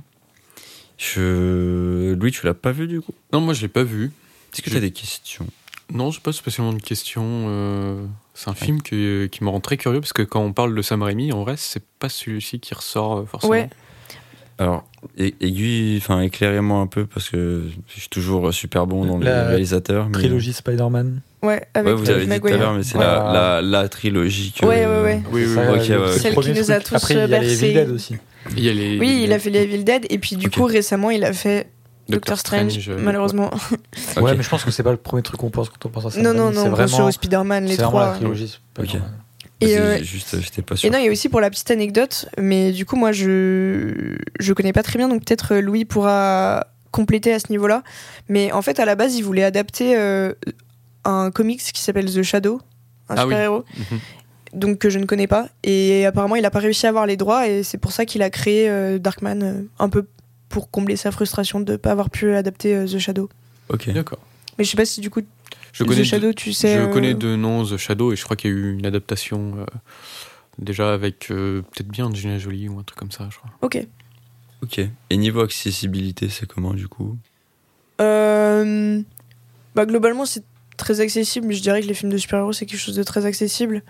Je... 0.97 2.13
Louis, 2.13 2.31
tu 2.31 2.45
l'as 2.45 2.53
pas 2.53 2.71
vu 2.71 2.87
du 2.87 3.01
coup? 3.01 3.13
Non, 3.31 3.41
moi 3.41 3.53
je 3.53 3.61
l'ai 3.61 3.67
pas 3.67 3.83
vu. 3.83 4.11
Est-ce 4.53 4.61
que 4.61 4.69
tu 4.69 4.77
as 4.77 4.79
des 4.79 4.91
questions? 4.91 5.45
Non, 5.91 6.11
j'ai 6.11 6.19
pas 6.19 6.31
spécialement 6.31 6.73
de 6.73 6.81
questions. 6.81 7.45
euh, 7.47 8.05
c'est 8.33 8.49
un 8.49 8.55
film 8.55 8.81
qui, 8.81 9.29
qui 9.31 9.43
me 9.43 9.49
rend 9.49 9.59
très 9.59 9.77
curieux 9.77 9.99
parce 9.99 10.13
que 10.13 10.21
quand 10.21 10.41
on 10.41 10.53
parle 10.53 10.73
de 10.73 10.81
Sam 10.81 11.03
Raimi, 11.03 11.31
en 11.31 11.43
vrai, 11.43 11.55
c'est 11.57 11.83
pas 11.99 12.09
celui-ci 12.09 12.59
qui 12.59 12.73
ressort 12.73 13.17
euh, 13.17 13.25
forcément. 13.25 13.51
Ouais. 13.51 13.69
Alors, 14.59 14.85
aiguille, 15.17 15.97
enfin, 15.97 16.21
éclairez-moi 16.21 16.79
un 16.79 16.87
peu 16.87 17.05
parce 17.05 17.29
que 17.29 17.63
je 17.93 17.99
suis 17.99 18.09
toujours 18.09 18.53
super 18.53 18.87
bon 18.87 19.05
dans 19.05 19.17
les 19.17 19.29
réalisateurs. 19.31 20.07
mais- 20.07 20.13
Trilogie 20.13 20.53
Spider-Man. 20.53 21.21
Ouais, 21.41 21.65
avec 21.73 21.87
Ouais, 21.87 21.93
vous 21.99 22.09
avez 22.09 22.25
dit 22.25 22.39
tout 22.39 22.47
à 22.47 22.51
l'heure, 22.57 22.73
mais 22.73 22.83
c'est 22.83 22.97
Ouais. 22.97 23.03
la, 23.03 23.31
la, 23.33 23.61
la 23.61 23.89
trilogie 23.89 24.53
que. 24.57 24.65
Ouais, 24.65 24.85
ouais, 24.85 25.01
ouais. 25.01 25.21
Oui, 25.31 25.43
oui, 25.45 25.55
Ça, 25.55 25.61
ok, 25.61 25.67
le- 25.67 25.73
ouais, 25.73 25.83
c'est 25.83 25.93
le 25.95 26.01
ouais. 26.05 26.17
Celle 26.19 26.35
qui 26.35 26.51
nous 26.61 26.71
a 26.71 26.79
tous 26.79 26.95
Après, 26.95 27.13
il 27.15 27.17
y 27.17 27.21
a 27.21 27.39
les. 27.39 27.63
Evil 27.63 27.73
Dead 27.73 27.89
aussi. 27.89 28.15
Il 28.55 28.63
y 28.63 28.69
a 28.69 28.73
les, 28.73 28.99
Oui, 28.99 29.21
il 29.25 29.33
a 29.33 29.39
fait 29.39 29.49
les 29.49 29.63
Evil 29.63 29.83
Dead 29.83 30.05
et 30.09 30.19
puis 30.19 30.35
du 30.37 30.49
coup 30.49 30.63
récemment 30.65 31.09
il 31.09 31.23
a 31.23 31.33
fait 31.33 31.67
Doctor 32.09 32.37
Strange, 32.37 32.77
euh, 32.89 32.97
malheureusement. 33.01 33.49
Ouais, 34.21 34.35
mais 34.35 34.43
je 34.43 34.49
pense 34.49 34.63
que 34.65 34.71
c'est 34.71 34.83
pas 34.83 34.91
le 34.91 34.97
premier 34.97 35.23
truc 35.23 35.39
qu'on 35.39 35.49
pense 35.49 35.69
quand 35.69 35.85
on 35.85 35.89
pense 35.89 36.05
à 36.07 36.09
ça. 36.11 36.21
non 36.21 36.33
non 36.33 36.51
non, 36.51 36.63
c'est 36.63 36.69
vraiment, 36.69 37.11
Spider-Man 37.11 37.65
les 37.65 37.75
c'est 37.75 37.81
vraiment 37.83 37.99
la 37.99 38.05
trois. 38.07 38.17
trilogie 38.17 38.59
Spider-Man. 38.75 39.09
Et, 39.63 39.77
euh, 39.77 40.03
juste, 40.03 40.39
j'étais 40.41 40.61
pas 40.61 40.75
sûr. 40.75 40.87
Et 40.87 40.91
non, 40.91 40.99
il 40.99 41.05
y 41.05 41.07
a 41.07 41.11
aussi 41.11 41.29
pour 41.29 41.41
la 41.41 41.49
petite 41.49 41.71
anecdote, 41.71 42.27
mais 42.37 42.71
du 42.71 42.85
coup 42.85 42.95
moi 42.95 43.11
je 43.11 44.15
je 44.39 44.53
connais 44.53 44.73
pas 44.73 44.83
très 44.83 44.97
bien 44.97 45.09
donc 45.09 45.25
peut-être 45.25 45.55
euh, 45.55 45.61
Louis 45.61 45.85
pourra 45.85 46.67
compléter 46.91 47.33
à 47.33 47.39
ce 47.39 47.49
niveau-là. 47.49 47.83
Mais 48.29 48.51
en 48.51 48.61
fait 48.61 48.79
à 48.79 48.85
la 48.85 48.95
base 48.95 49.15
il 49.15 49.23
voulait 49.23 49.43
adapter 49.43 49.97
euh, 49.97 50.33
un 51.05 51.31
comics 51.31 51.61
qui 51.61 51.81
s'appelle 51.81 52.05
The 52.11 52.23
Shadow, 52.23 52.61
un 53.09 53.15
Ah 53.17 53.21
super-héros. 53.23 53.63
Mhm. 53.77 53.99
donc 54.53 54.77
que 54.77 54.89
je 54.89 54.99
ne 54.99 55.05
connais 55.05 55.27
pas. 55.27 55.49
Et 55.63 56.05
apparemment, 56.05 56.35
il 56.35 56.43
n'a 56.43 56.51
pas 56.51 56.59
réussi 56.59 56.85
à 56.85 56.89
avoir 56.89 57.05
les 57.05 57.17
droits, 57.17 57.47
et 57.47 57.63
c'est 57.63 57.77
pour 57.77 57.91
ça 57.91 58.05
qu'il 58.05 58.21
a 58.21 58.29
créé 58.29 58.69
euh, 58.69 58.99
Darkman, 58.99 59.41
euh, 59.43 59.61
un 59.79 59.89
peu 59.89 60.05
pour 60.49 60.69
combler 60.69 60.95
sa 60.95 61.11
frustration 61.11 61.59
de 61.59 61.71
ne 61.71 61.77
pas 61.77 61.91
avoir 61.91 62.09
pu 62.09 62.33
adapter 62.35 62.75
euh, 62.75 62.85
The 62.85 62.99
Shadow. 62.99 63.29
Ok. 63.69 63.89
D'accord. 63.91 64.19
Mais 64.57 64.63
je 64.63 64.69
sais 64.69 64.77
pas 64.77 64.85
si 64.85 65.01
du 65.01 65.09
coup, 65.09 65.21
Je 65.73 65.83
The 65.83 65.87
connais, 65.87 66.03
Shadow, 66.05 66.27
de, 66.27 66.31
tu 66.33 66.53
sais. 66.53 66.75
je 66.75 66.81
euh, 66.81 66.87
connais 66.87 67.13
de 67.13 67.35
nom 67.35 67.65
The 67.65 67.77
Shadow 67.77 68.13
et 68.13 68.15
je 68.15 68.23
crois 68.23 68.37
qu'il 68.37 68.51
y 68.51 68.53
a 68.53 68.57
eu 68.57 68.73
une 68.73 68.85
adaptation 68.85 69.55
euh, 69.57 69.65
déjà 70.59 70.93
avec 70.93 71.31
euh, 71.31 71.61
peut-être 71.61 71.89
bien 71.89 72.05
Angelina 72.05 72.37
Jolie 72.37 72.69
ou 72.69 72.79
un 72.79 72.83
truc 72.83 72.97
comme 72.97 73.11
ça, 73.11 73.27
je 73.31 73.37
crois. 73.37 73.49
Ok. 73.61 73.85
Ok. 74.61 74.79
Et 75.09 75.17
niveau 75.17 75.41
accessibilité, 75.41 76.29
c'est 76.29 76.45
comment 76.45 76.73
du 76.73 76.87
coup? 76.87 77.17
Euh, 78.01 79.01
bah, 79.75 79.85
globalement, 79.85 80.25
c'est 80.25 80.43
très 80.77 81.01
accessible. 81.01 81.51
Je 81.53 81.61
dirais 81.61 81.81
que 81.81 81.87
les 81.87 81.93
films 81.93 82.11
de 82.11 82.17
super-héros, 82.17 82.53
c'est 82.53 82.65
quelque 82.65 82.79
chose 82.79 82.95
de 82.95 83.03
très 83.03 83.25
accessible. 83.25 83.83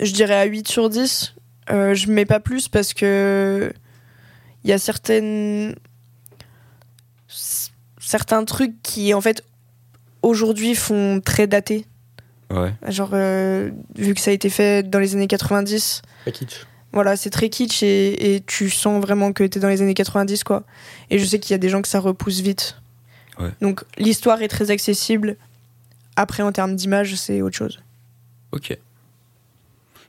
Je 0.00 0.12
dirais 0.12 0.34
à 0.34 0.44
8 0.44 0.68
sur 0.68 0.88
10. 0.90 1.34
Euh, 1.70 1.94
je 1.94 2.10
mets 2.10 2.26
pas 2.26 2.40
plus 2.40 2.68
parce 2.68 2.94
que 2.94 3.72
il 4.62 4.70
y 4.70 4.72
a 4.72 4.78
certaines 4.78 5.74
certains 7.98 8.44
trucs 8.44 8.80
qui 8.82 9.14
en 9.14 9.20
fait 9.20 9.42
aujourd'hui 10.22 10.74
font 10.74 11.20
très 11.24 11.46
daté. 11.46 11.86
Ouais. 12.50 12.72
Genre 12.88 13.10
euh, 13.12 13.70
vu 13.96 14.14
que 14.14 14.20
ça 14.20 14.30
a 14.30 14.34
été 14.34 14.50
fait 14.50 14.88
dans 14.88 14.98
les 15.00 15.14
années 15.14 15.26
90, 15.26 16.02
Pas 16.24 16.30
kitsch. 16.30 16.64
voilà, 16.92 17.16
c'est 17.16 17.30
très 17.30 17.48
kitsch 17.50 17.82
et, 17.82 18.34
et 18.36 18.40
tu 18.40 18.70
sens 18.70 19.02
vraiment 19.02 19.32
que 19.32 19.42
t'es 19.44 19.58
dans 19.58 19.68
les 19.68 19.82
années 19.82 19.94
90 19.94 20.44
quoi. 20.44 20.62
Et 21.10 21.18
je 21.18 21.24
sais 21.24 21.40
qu'il 21.40 21.50
y 21.50 21.54
a 21.54 21.58
des 21.58 21.68
gens 21.68 21.82
que 21.82 21.88
ça 21.88 21.98
repousse 22.00 22.40
vite. 22.40 22.76
Ouais. 23.40 23.50
Donc 23.60 23.82
l'histoire 23.98 24.40
est 24.42 24.48
très 24.48 24.70
accessible. 24.70 25.36
Après 26.14 26.42
en 26.42 26.52
termes 26.52 26.76
d'image, 26.76 27.16
c'est 27.16 27.42
autre 27.42 27.56
chose. 27.56 27.80
Ok. 28.52 28.78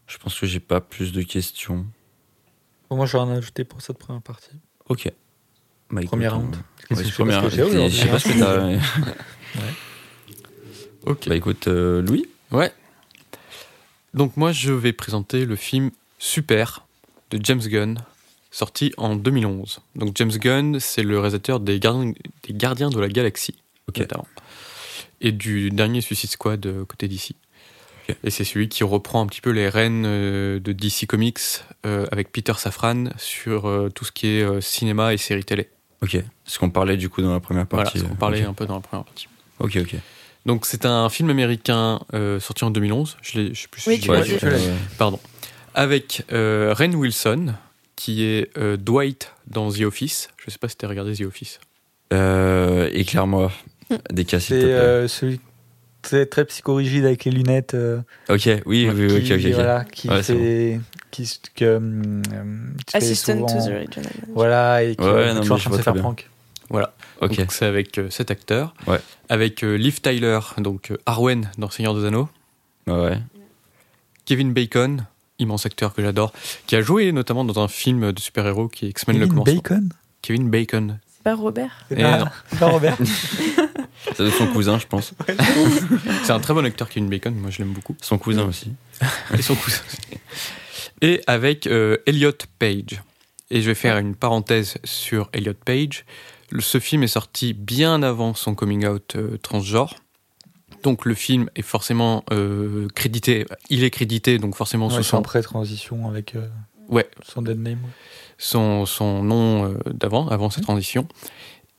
Je 0.06 0.18
pense 0.20 0.40
que 0.40 0.46
j'ai 0.46 0.60
pas 0.62 0.80
plus 0.80 1.12
de 1.12 1.22
questions. 1.24 1.86
Bon, 2.90 2.96
moi, 2.96 3.06
rien 3.08 3.28
à 3.30 3.38
ajouter 3.38 3.66
pour 3.66 3.82
cette 3.82 3.98
première 3.98 4.22
partie. 4.22 4.52
Ok. 4.88 5.12
Bah, 5.92 6.00
écoute, 6.02 6.08
Première 6.12 6.36
on- 6.38 6.42
round. 6.42 6.56
Ouais, 6.56 6.62
je 6.92 6.96
sais 6.96 7.04
pas 7.10 7.12
première 7.16 7.44
ce 7.44 7.48
que 7.50 7.56
j'ai 7.56 7.62
round. 7.64 7.76
aujourd'hui, 7.76 7.98
Je 7.98 8.04
sais 8.04 8.08
pas 8.10 8.20
ce 8.20 8.30
que 8.30 8.42
hein. 8.42 8.80
t'as. 9.54 9.60
Ok. 11.08 11.28
Bah 11.30 11.36
écoute, 11.36 11.68
euh, 11.68 12.02
Louis 12.02 12.26
Ouais. 12.52 12.72
Donc 14.14 14.38
moi, 14.38 14.52
je 14.52 14.72
vais 14.72 14.94
présenter 14.94 15.46
le 15.46 15.56
film 15.56 15.92
Super 16.20 16.86
de 17.32 17.40
James 17.44 17.62
Gunn, 17.62 18.00
sorti 18.52 18.94
en 18.98 19.16
2011. 19.16 19.80
Donc 19.96 20.16
James 20.16 20.32
Gunn, 20.32 20.80
c'est 20.80 21.04
le 21.04 21.18
réalisateur 21.20 21.60
des 21.60 21.80
Gardiens, 21.80 22.14
des 22.44 22.54
Gardiens 22.54 22.90
de 22.90 23.00
la 23.00 23.10
Galaxie, 23.10 23.56
notamment. 23.96 24.28
et 25.22 25.32
du 25.32 25.70
dernier 25.70 26.02
Suicide 26.02 26.30
Squad 26.32 26.66
euh, 26.66 26.86
côté 26.86 27.08
DC. 27.08 27.32
Et 28.24 28.30
c'est 28.30 28.46
celui 28.46 28.70
qui 28.70 28.86
reprend 28.86 29.22
un 29.22 29.28
petit 29.28 29.42
peu 29.42 29.50
les 29.50 29.68
rênes 29.68 30.06
euh, 30.06 30.60
de 30.62 30.72
DC 30.72 31.06
Comics 31.08 31.40
euh, 31.86 32.06
avec 32.10 32.32
Peter 32.32 32.54
Safran 32.58 33.06
sur 33.18 33.90
tout 33.94 34.06
ce 34.06 34.14
qui 34.14 34.28
est 34.28 34.62
cinéma 34.62 35.14
et 35.14 35.18
séries 35.18 35.44
télé. 35.44 35.70
Ok. 36.02 36.18
Ce 36.46 36.58
qu'on 36.58 36.70
parlait 36.70 36.96
du 36.96 37.10
coup 37.10 37.22
dans 37.22 37.34
la 37.34 37.42
première 37.42 37.66
Voilà, 37.70 37.84
partie. 37.84 38.00
ce 38.00 38.06
qu'on 38.06 38.16
parlait 38.16 38.44
un 38.44 38.54
peu 38.54 38.66
dans 38.66 38.76
la 38.76 38.80
première 38.82 39.04
partie. 39.04 39.28
Ok, 39.60 39.78
ok. 39.82 39.96
Donc 40.48 40.66
c'est 40.66 40.86
un 40.86 41.10
film 41.10 41.30
américain 41.30 42.00
euh, 42.14 42.40
sorti 42.40 42.64
en 42.64 42.72
2011. 42.72 43.18
Je, 43.22 43.38
l'ai- 43.40 43.54
je 43.54 43.62
sais 43.62 43.68
plus 43.68 43.82
si 43.82 43.90
Oui, 43.90 43.96
je 43.98 44.02
tu 44.02 44.10
dit. 44.28 44.46
euh, 44.46 44.76
Pardon. 44.98 45.20
Avec 45.76 46.24
euh, 46.32 46.74
Ren 46.76 46.94
Wilson, 46.96 47.54
qui 47.96 48.24
est 48.24 48.50
euh, 48.58 48.78
Dwight 48.78 49.34
dans 49.48 49.72
The 49.72 49.82
Office. 49.82 50.30
Je 50.44 50.50
sais 50.50 50.58
pas 50.58 50.70
si 50.70 50.78
tu 50.78 50.86
as 50.86 50.90
regardé 50.90 51.14
The 51.16 51.22
Office. 51.22 51.60
euh, 52.14 52.90
Éclaire-moi 52.94 53.52
des 54.12 54.26
cas 54.26 54.40
s'il 54.40 54.56
te 54.58 54.62
C'est 54.62 54.72
euh, 54.74 55.08
celui 55.08 55.40
très, 56.02 56.26
très 56.26 56.46
psychorigide 56.46 57.06
avec 57.06 57.26
les 57.26 57.32
lunettes. 57.32 57.74
euh, 57.74 58.00
Ok, 58.30 58.46
oui, 58.66 58.90
oui, 58.90 59.08
oui, 59.12 59.24
qui, 59.24 59.34
ok, 59.34 59.40
ok. 59.46 59.52
Voilà, 59.54 59.84
qui 59.84 60.10
Ouais, 60.10 60.24
c'est 60.24 60.34
fait. 60.34 60.80
Qui, 61.12 61.40
que, 61.56 61.80
Assistant 62.94 63.34
to 63.42 63.48
souvent- 63.48 63.66
the 63.66 63.70
Regional 63.70 63.86
Manager. 63.96 64.12
Voilà, 64.34 64.84
et 64.84 64.96
qui 64.96 65.04
Ouais, 65.04 65.28
est 65.28 65.34
non, 65.34 65.42
toujours 65.42 65.56
en 65.56 65.58
je 65.60 65.64
train 65.66 65.72
de 65.72 65.78
se 65.78 65.82
faire 65.84 65.94
prank. 65.96 66.30
Voilà. 66.70 66.94
Ok. 67.22 67.38
Donc 67.38 67.52
c'est 67.52 67.66
avec 67.66 67.98
euh, 67.98 68.10
cet 68.10 68.32
acteur. 68.32 68.74
Ouais. 68.86 69.00
Avec 69.30 69.64
euh, 69.64 69.76
Liv 69.76 70.02
Tyler, 70.02 70.40
donc 70.58 70.92
euh, 70.92 70.98
Arwen 71.06 71.50
dans 71.58 71.70
Seigneur 71.70 71.96
des 71.96 72.06
Anneaux. 72.06 72.30
Ouais. 72.88 73.20
Kevin 74.26 74.54
Bacon, 74.54 75.06
immense 75.40 75.66
acteur 75.66 75.94
que 75.94 76.02
j'adore, 76.02 76.34
qui 76.68 76.76
a 76.76 76.82
joué 76.82 77.12
notamment 77.12 77.46
dans 77.46 77.62
un 77.62 77.68
film 77.68 78.12
de 78.12 78.20
super-héros 78.20 78.68
qui 78.68 78.86
est 78.86 78.90
X-Men 78.90 79.18
le 79.18 79.26
Kevin 79.26 79.34
commencement. 79.34 79.62
Bacon? 79.62 79.90
Kevin 80.22 80.50
Bacon. 80.50 81.00
C'est 81.16 81.24
pas 81.24 81.36
Robert? 81.36 81.72
C'est 81.90 81.96
pas, 81.96 82.20
non. 82.20 82.26
c'est 82.50 82.60
pas 82.60 82.68
Robert. 82.68 82.98
C'est 84.16 84.30
son 84.32 84.48
cousin, 84.48 84.80
je 84.80 84.88
pense. 84.88 85.14
C'est 86.24 86.32
un 86.32 86.40
très 86.40 86.54
bon 86.54 86.66
acteur, 86.66 86.90
Kevin 86.90 87.10
Bacon. 87.10 87.36
Moi, 87.36 87.50
je 87.50 87.60
l'aime 87.60 87.74
beaucoup. 87.74 87.96
Son 88.02 88.18
cousin 88.18 88.46
aussi. 88.46 88.74
Et 89.38 89.42
son 89.42 89.56
cousin. 89.56 89.82
Et 91.02 91.22
avec 91.28 91.68
euh, 91.68 91.98
Elliot 92.06 92.32
Page. 92.60 93.02
Et 93.50 93.62
je 93.62 93.68
vais 93.68 93.76
faire 93.76 93.98
une 93.98 94.16
parenthèse 94.16 94.78
sur 94.84 95.30
Elliot 95.34 95.54
Page. 95.54 96.06
Ce 96.60 96.80
film 96.80 97.04
est 97.04 97.08
sorti 97.08 97.54
bien 97.54 98.04
avant 98.04 98.34
son 98.34 98.56
coming 98.56 98.86
out 98.88 99.16
euh, 99.16 99.38
transgenre. 99.38 99.96
Donc 100.84 101.06
le 101.06 101.14
film 101.16 101.50
est 101.56 101.62
forcément 101.62 102.24
euh, 102.32 102.88
crédité. 102.96 103.46
Il 103.70 103.84
est 103.84 103.90
crédité, 103.90 104.38
donc 104.38 104.56
forcément 104.56 104.88
Ouais, 104.88 104.94
sous 104.96 105.04
son, 105.04 105.22
pré-transition 105.22 106.08
avec 106.08 106.36
euh, 106.36 106.48
ouais, 106.90 107.10
son 107.24 107.42
dead 107.42 107.60
name. 107.60 107.80
son, 108.38 108.86
son 108.86 109.24
nom 109.24 109.66
euh, 109.66 109.78
d'avant, 109.92 110.28
avant 110.30 110.50
sa 110.50 110.62
transition. 110.62 111.08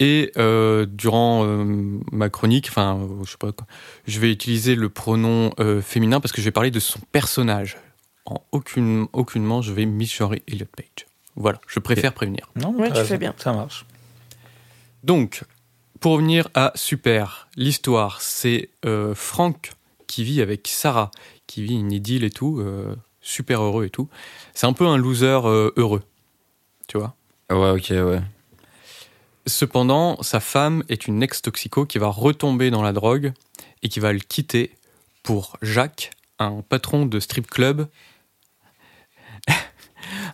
Et 0.00 0.30
euh, 0.36 0.86
durant 0.86 1.44
euh, 1.44 1.64
ma 2.12 2.28
chronique, 2.28 2.66
enfin, 2.68 2.98
euh, 3.00 3.24
je 3.24 3.30
sais 3.32 3.36
pas, 3.38 3.50
quoi, 3.52 3.66
je 4.06 4.20
vais 4.20 4.30
utiliser 4.30 4.74
le 4.76 4.88
pronom 4.88 5.52
euh, 5.58 5.80
féminin 5.82 6.20
parce 6.20 6.30
que 6.32 6.40
je 6.40 6.44
vais 6.44 6.52
parler 6.52 6.70
de 6.70 6.78
son 6.80 7.00
personnage. 7.10 7.78
En 8.26 8.42
aucune, 8.52 9.06
aucunement, 9.12 9.62
je 9.62 9.72
vais 9.72 9.86
misgenrer 9.86 10.42
Elliot 10.46 10.66
Page. 10.76 11.06
Voilà, 11.34 11.60
je 11.66 11.78
préfère 11.80 12.12
prévenir. 12.12 12.50
Non, 12.56 12.70
Ouais, 12.76 12.90
t'as 12.90 13.00
tu 13.02 13.08
fais 13.08 13.18
bien. 13.18 13.34
Ça 13.38 13.52
marche. 13.52 13.86
Donc, 15.02 15.44
pour 16.00 16.12
revenir 16.12 16.48
à 16.54 16.70
Super, 16.76 17.48
l'histoire, 17.56 18.20
c'est 18.20 18.70
euh, 18.84 19.14
Frank 19.14 19.72
qui 20.06 20.22
vit 20.22 20.40
avec 20.40 20.68
Sarah, 20.68 21.10
qui 21.48 21.62
vit 21.62 21.74
une 21.74 21.90
idylle 21.90 22.22
et 22.22 22.30
tout, 22.30 22.60
euh, 22.60 22.94
super 23.20 23.62
heureux 23.62 23.84
et 23.84 23.90
tout. 23.90 24.08
C'est 24.54 24.66
un 24.66 24.72
peu 24.72 24.86
un 24.86 24.96
loser 24.96 25.40
euh, 25.44 25.72
heureux, 25.76 26.02
tu 26.86 26.98
vois. 26.98 27.14
Ouais, 27.50 27.70
ok, 27.70 27.90
ouais. 27.90 28.20
Cependant, 29.46 30.22
sa 30.22 30.38
femme 30.40 30.84
est 30.88 31.08
une 31.08 31.22
ex-toxico 31.22 31.84
qui 31.84 31.98
va 31.98 32.08
retomber 32.08 32.70
dans 32.70 32.82
la 32.82 32.92
drogue 32.92 33.32
et 33.82 33.88
qui 33.88 33.98
va 33.98 34.12
le 34.12 34.20
quitter 34.20 34.76
pour 35.24 35.56
Jacques, 35.62 36.10
un 36.38 36.62
patron 36.68 37.06
de 37.06 37.18
strip 37.18 37.48
club. 37.48 37.88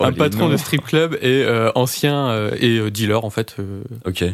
Oh, 0.00 0.04
un 0.04 0.12
patron 0.12 0.49
de 0.49 0.56
strip 0.56 0.85
club 0.85 1.16
et 1.23 1.47
ancien 1.76 2.50
et 2.56 2.90
dealer 2.90 3.25
en 3.25 3.30
fait. 3.30 3.56
Ok. 4.04 4.25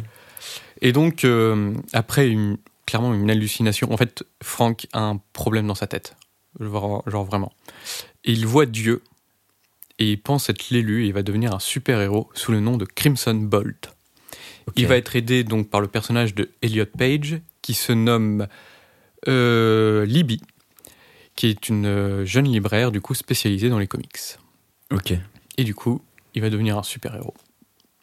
Et 0.83 0.93
donc, 0.93 1.25
euh, 1.25 1.75
après 1.93 2.29
une, 2.29 2.57
clairement 2.87 3.15
une 3.15 3.31
hallucination, 3.31 3.93
en 3.93 3.97
fait, 3.97 4.25
Frank 4.43 4.87
a 4.93 5.01
un 5.01 5.21
problème 5.33 5.67
dans 5.67 5.75
sa 5.75 5.87
tête. 5.87 6.17
Genre, 6.59 7.03
genre 7.07 7.25
vraiment. 7.25 7.53
Et 8.25 8.33
il 8.33 8.47
voit 8.47 8.67
Dieu 8.67 9.03
et 9.99 10.13
il 10.13 10.21
pense 10.21 10.49
être 10.49 10.71
l'élu 10.71 11.05
et 11.05 11.09
il 11.09 11.13
va 11.13 11.23
devenir 11.23 11.55
un 11.55 11.61
super-héros 11.61 12.29
sous 12.35 12.53
le 12.53 12.61
nom 12.61 12.77
de 12.77 12.85
Crimson 12.85 13.35
Bolt. 13.35 13.95
Il 14.77 14.87
va 14.87 14.97
être 14.97 15.17
aidé 15.17 15.45
donc 15.45 15.69
par 15.69 15.81
le 15.81 15.89
personnage 15.89 16.35
de 16.35 16.51
Elliot 16.63 16.87
Page 16.87 17.41
qui 17.61 17.75
se 17.75 17.93
nomme 17.93 18.47
euh, 19.29 20.07
Libby, 20.07 20.41
qui 21.35 21.49
est 21.49 21.69
une 21.69 21.87
euh, 21.87 22.25
jeune 22.25 22.47
libraire 22.47 22.93
du 22.93 23.01
coup 23.01 23.15
spécialisée 23.15 23.69
dans 23.69 23.79
les 23.79 23.87
comics. 23.87 24.19
Ok. 24.91 25.13
Et 25.59 25.65
du 25.65 25.75
coup, 25.75 26.03
il 26.35 26.43
va 26.43 26.51
devenir 26.51 26.79
un 26.79 26.83
super-héros. 26.83 27.35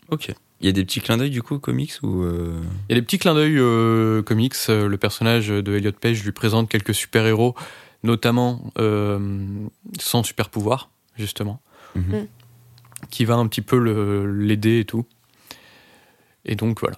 Ok. 0.10 0.34
Il 0.62 0.66
y 0.66 0.70
a 0.70 0.72
des 0.72 0.84
petits 0.86 1.02
clins 1.02 1.18
d'œil 1.18 1.30
du 1.30 1.44
coup, 1.44 1.60
comics 1.60 1.94
ou 2.02 2.24
euh, 2.24 2.60
Il 2.90 2.94
y 2.94 2.98
a 2.98 3.00
des 3.00 3.06
petits 3.06 3.20
clins 3.20 3.36
d'œil 3.36 3.58
euh, 3.60 4.24
comics. 4.24 4.56
Euh, 4.70 4.88
Le 4.88 4.98
personnage 4.98 5.50
de 5.50 5.76
Elliot 5.76 5.92
Page 5.92 6.24
lui 6.24 6.32
présente 6.32 6.68
quelques 6.70 6.96
super-héros, 6.96 7.56
notamment 8.04 8.72
euh, 8.80 9.20
sans 10.00 10.24
super-pouvoir, 10.24 10.90
justement, 11.16 11.62
Mhm. 11.96 12.22
Mm. 12.22 12.28
qui 13.12 13.26
va 13.26 13.36
un 13.36 13.46
petit 13.48 13.62
peu 13.62 13.78
l'aider 14.26 14.80
et 14.80 14.86
tout. 14.86 15.06
Et 16.46 16.56
donc 16.56 16.80
voilà. 16.80 16.96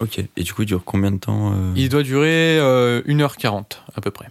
Ok. 0.00 0.18
Et 0.36 0.42
du 0.42 0.52
coup, 0.52 0.62
il 0.62 0.66
dure 0.66 0.82
combien 0.84 1.12
de 1.12 1.18
temps 1.18 1.52
euh 1.54 1.72
Il 1.76 1.88
doit 1.88 2.02
durer 2.02 2.58
euh, 2.58 3.02
1h40 3.06 3.78
à 3.94 4.00
peu 4.00 4.10
près. 4.10 4.28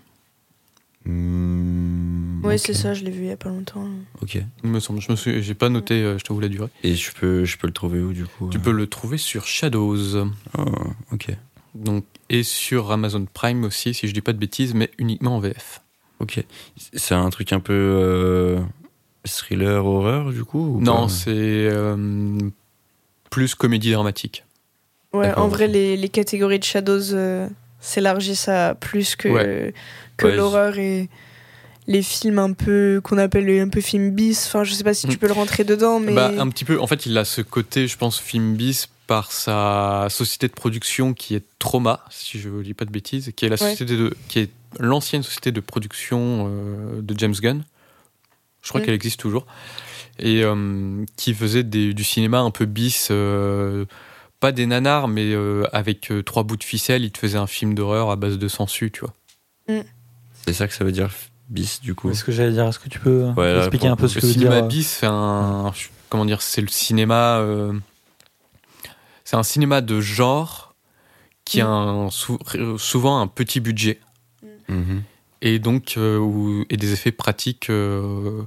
Hmm, 1.06 2.11
Ouais, 2.43 2.55
ok. 2.55 2.60
c'est 2.60 2.74
ça, 2.74 2.93
je 2.93 3.03
l'ai 3.03 3.12
vu 3.12 3.24
il 3.24 3.27
y 3.27 3.31
a 3.31 3.38
pas 3.38 3.50
longtemps. 3.50 3.88
Ok. 4.21 4.38
Il 4.63 4.69
me 4.69 4.79
semble. 4.79 5.01
Je 5.01 5.12
me 5.12 5.15
suis, 5.15 5.41
j'ai 5.43 5.53
pas 5.53 5.69
noté, 5.69 5.95
euh, 5.95 6.17
je 6.17 6.24
t'avoue 6.24 6.39
la 6.39 6.48
durée. 6.50 6.69
Et 6.83 6.95
je 6.95 7.12
peux, 7.13 7.45
je 7.45 7.57
peux 7.57 7.67
le 7.67 7.74
trouver 7.74 8.00
où 8.00 8.13
du 8.13 8.25
coup 8.25 8.50
Tu 8.50 8.57
euh 8.57 8.62
peux 8.62 8.71
le 8.71 8.88
trouver 8.88 9.17
sur 9.17 9.45
Shadows. 9.45 10.25
Oh, 10.57 10.63
ok. 11.12 11.27
Donc, 11.75 12.03
et 12.29 12.43
sur 12.43 12.91
Amazon 12.91 13.25
Prime 13.31 13.63
aussi, 13.63 13.93
si 13.93 14.07
je 14.07 14.13
dis 14.13 14.21
pas 14.21 14.33
de 14.33 14.38
bêtises, 14.38 14.74
mais 14.74 14.89
uniquement 14.98 15.36
en 15.38 15.39
VF. 15.39 15.81
Ok. 16.19 16.43
C'est 16.93 17.15
un 17.15 17.29
truc 17.29 17.53
un 17.53 17.60
peu 17.60 17.74
euh, 17.74 18.60
thriller 19.25 19.86
horreur 19.86 20.31
du 20.31 20.43
coup 20.43 20.75
ou 20.77 20.81
Non, 20.81 21.07
c'est 21.07 21.31
euh, 21.36 22.38
plus 23.29 23.55
comédie 23.55 23.91
dramatique. 23.91 24.43
Ouais, 25.13 25.33
en 25.33 25.48
vrai, 25.48 25.67
les, 25.67 25.98
les 25.98 26.10
catégories 26.10 26.60
de 26.60 26.63
Shadows 26.63 27.13
euh, 27.13 27.48
s'élargissent 27.79 28.48
à 28.48 28.75
plus 28.75 29.15
que, 29.15 29.27
Ouais. 29.29 29.74
que 30.17 30.27
Ouais, 30.27 30.36
l'horreur 30.36 30.77
et 30.77 31.10
les 31.91 32.01
films 32.01 32.39
un 32.39 32.53
peu 32.53 33.01
qu'on 33.03 33.17
appelle 33.17 33.45
les- 33.45 33.60
un 33.60 33.67
peu 33.69 33.81
films 33.81 34.12
bis. 34.12 34.45
Enfin, 34.48 34.63
je 34.63 34.74
sais 34.74 34.83
pas 34.83 34.93
si 34.93 35.07
tu 35.07 35.15
Mm. 35.15 35.19
peux 35.19 35.27
le 35.27 35.33
rentrer 35.33 35.63
dedans, 35.63 36.00
mais 36.00 36.13
Bah, 36.13 36.31
un 36.38 36.48
petit 36.50 36.65
peu. 36.65 36.79
En 36.79 36.88
fait, 36.88 37.05
il 37.05 37.17
a 37.17 37.25
ce 37.25 37.41
côté, 37.41 37.88
je 37.88 37.98
pense, 37.98 38.19
film 38.19 38.55
bis 38.55 38.88
par 39.07 39.31
sa 39.31 40.07
société 40.10 40.48
de 40.48 40.53
production 40.53 41.13
qui 41.13 41.36
est 41.36 41.43
Trauma, 41.60 42.05
si 42.10 42.39
je 42.39 42.50
ne 42.50 42.63
dis 42.63 42.74
pas 42.74 42.86
de 42.86 42.91
bêtises, 42.91 43.31
qui 43.36 43.45
est 43.45 43.50
la 43.50 43.62
Ouais. 43.62 43.71
société 43.71 43.98
de, 43.98 44.15
qui 44.29 44.39
est 44.39 44.50
l'ancienne 44.79 45.21
société 45.24 45.51
de 45.51 45.60
production 45.60 46.48
euh, 46.50 47.01
de 47.01 47.13
James 47.19 47.36
Gunn. 47.39 47.63
Je 48.62 48.69
crois 48.69 48.79
Mm. 48.79 48.86
qu'elle 48.86 48.93
existe 48.95 49.19
toujours 49.19 49.45
et 50.19 50.43
euh, 50.43 51.03
qui 51.17 51.33
faisait 51.33 51.63
des- 51.63 51.93
du 51.93 52.03
cinéma 52.03 52.39
un 52.39 52.51
peu 52.51 52.65
bis. 52.65 53.10
euh, 53.12 53.86
pas 54.39 54.51
des 54.51 54.65
nanars, 54.65 55.07
mais 55.07 55.33
euh, 55.33 55.65
avec 55.71 56.10
euh, 56.12 56.24
trois 56.24 56.41
bouts 56.43 56.57
de 56.57 56.63
ficelle, 56.63 57.03
il 57.03 57.12
te 57.12 57.19
faisait 57.19 57.38
un 57.38 57.45
film 57.48 57.75
d'horreur 57.75 58.10
à 58.10 58.15
base 58.15 58.39
de 58.39 58.48
sensu, 58.48 58.89
tu 58.91 59.01
vois. 59.01 59.13
C'est 60.48 60.53
ça 60.53 60.67
que 60.67 60.74
ça 60.74 60.83
veut 60.83 60.91
dire 60.91 61.12
bis 61.51 61.81
du 61.81 61.93
coup. 61.93 62.10
C'est 62.12 62.20
ce 62.20 62.24
que 62.24 62.31
j'allais 62.31 62.51
dire. 62.53 62.65
Est-ce 62.65 62.79
que 62.79 62.89
tu 62.89 63.00
peux 63.00 63.29
Ouais, 63.38 63.53
là, 63.53 63.60
expliquer 63.60 63.88
un 63.88 63.96
peu 63.96 64.03
le 64.03 64.08
ce 64.10 64.15
Le 64.15 64.22
que 64.22 64.25
veut 64.27 64.31
cinéma 64.34 64.55
dire 64.62 64.67
bis, 64.67 64.88
c'est 64.88 65.05
un. 65.08 65.72
Comment 66.10 66.25
dire 66.25 66.41
C'est 66.41 66.62
le 66.62 66.67
cinéma. 66.67 67.38
euh, 67.39 67.74
c'est 69.24 69.36
un 69.38 69.43
cinéma 69.43 69.81
de 69.81 70.01
genre 70.01 70.74
qui 71.46 71.62
a 71.62 71.67
un, 71.67 72.10
souvent 72.10 73.20
un 73.22 73.27
petit 73.27 73.60
budget 73.60 74.00
Mhm. 74.67 75.03
et 75.41 75.60
donc 75.60 75.96
euh, 75.98 76.17
où- 76.17 76.65
et 76.70 76.77
des 76.77 76.93
effets 76.93 77.12
pratiques 77.12 77.70
euh, 77.70 78.41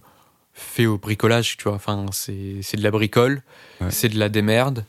faits 0.54 0.86
au 0.86 0.96
bricolage, 0.98 1.56
tu 1.56 1.64
vois. 1.64 1.74
Enfin, 1.74 2.06
c'est 2.12 2.60
c'est 2.62 2.76
de 2.76 2.82
la 2.82 2.90
bricole, 2.90 3.42
Ouais. 3.80 3.90
c'est 3.90 4.08
de 4.08 4.18
la 4.18 4.28
démerde 4.28 4.84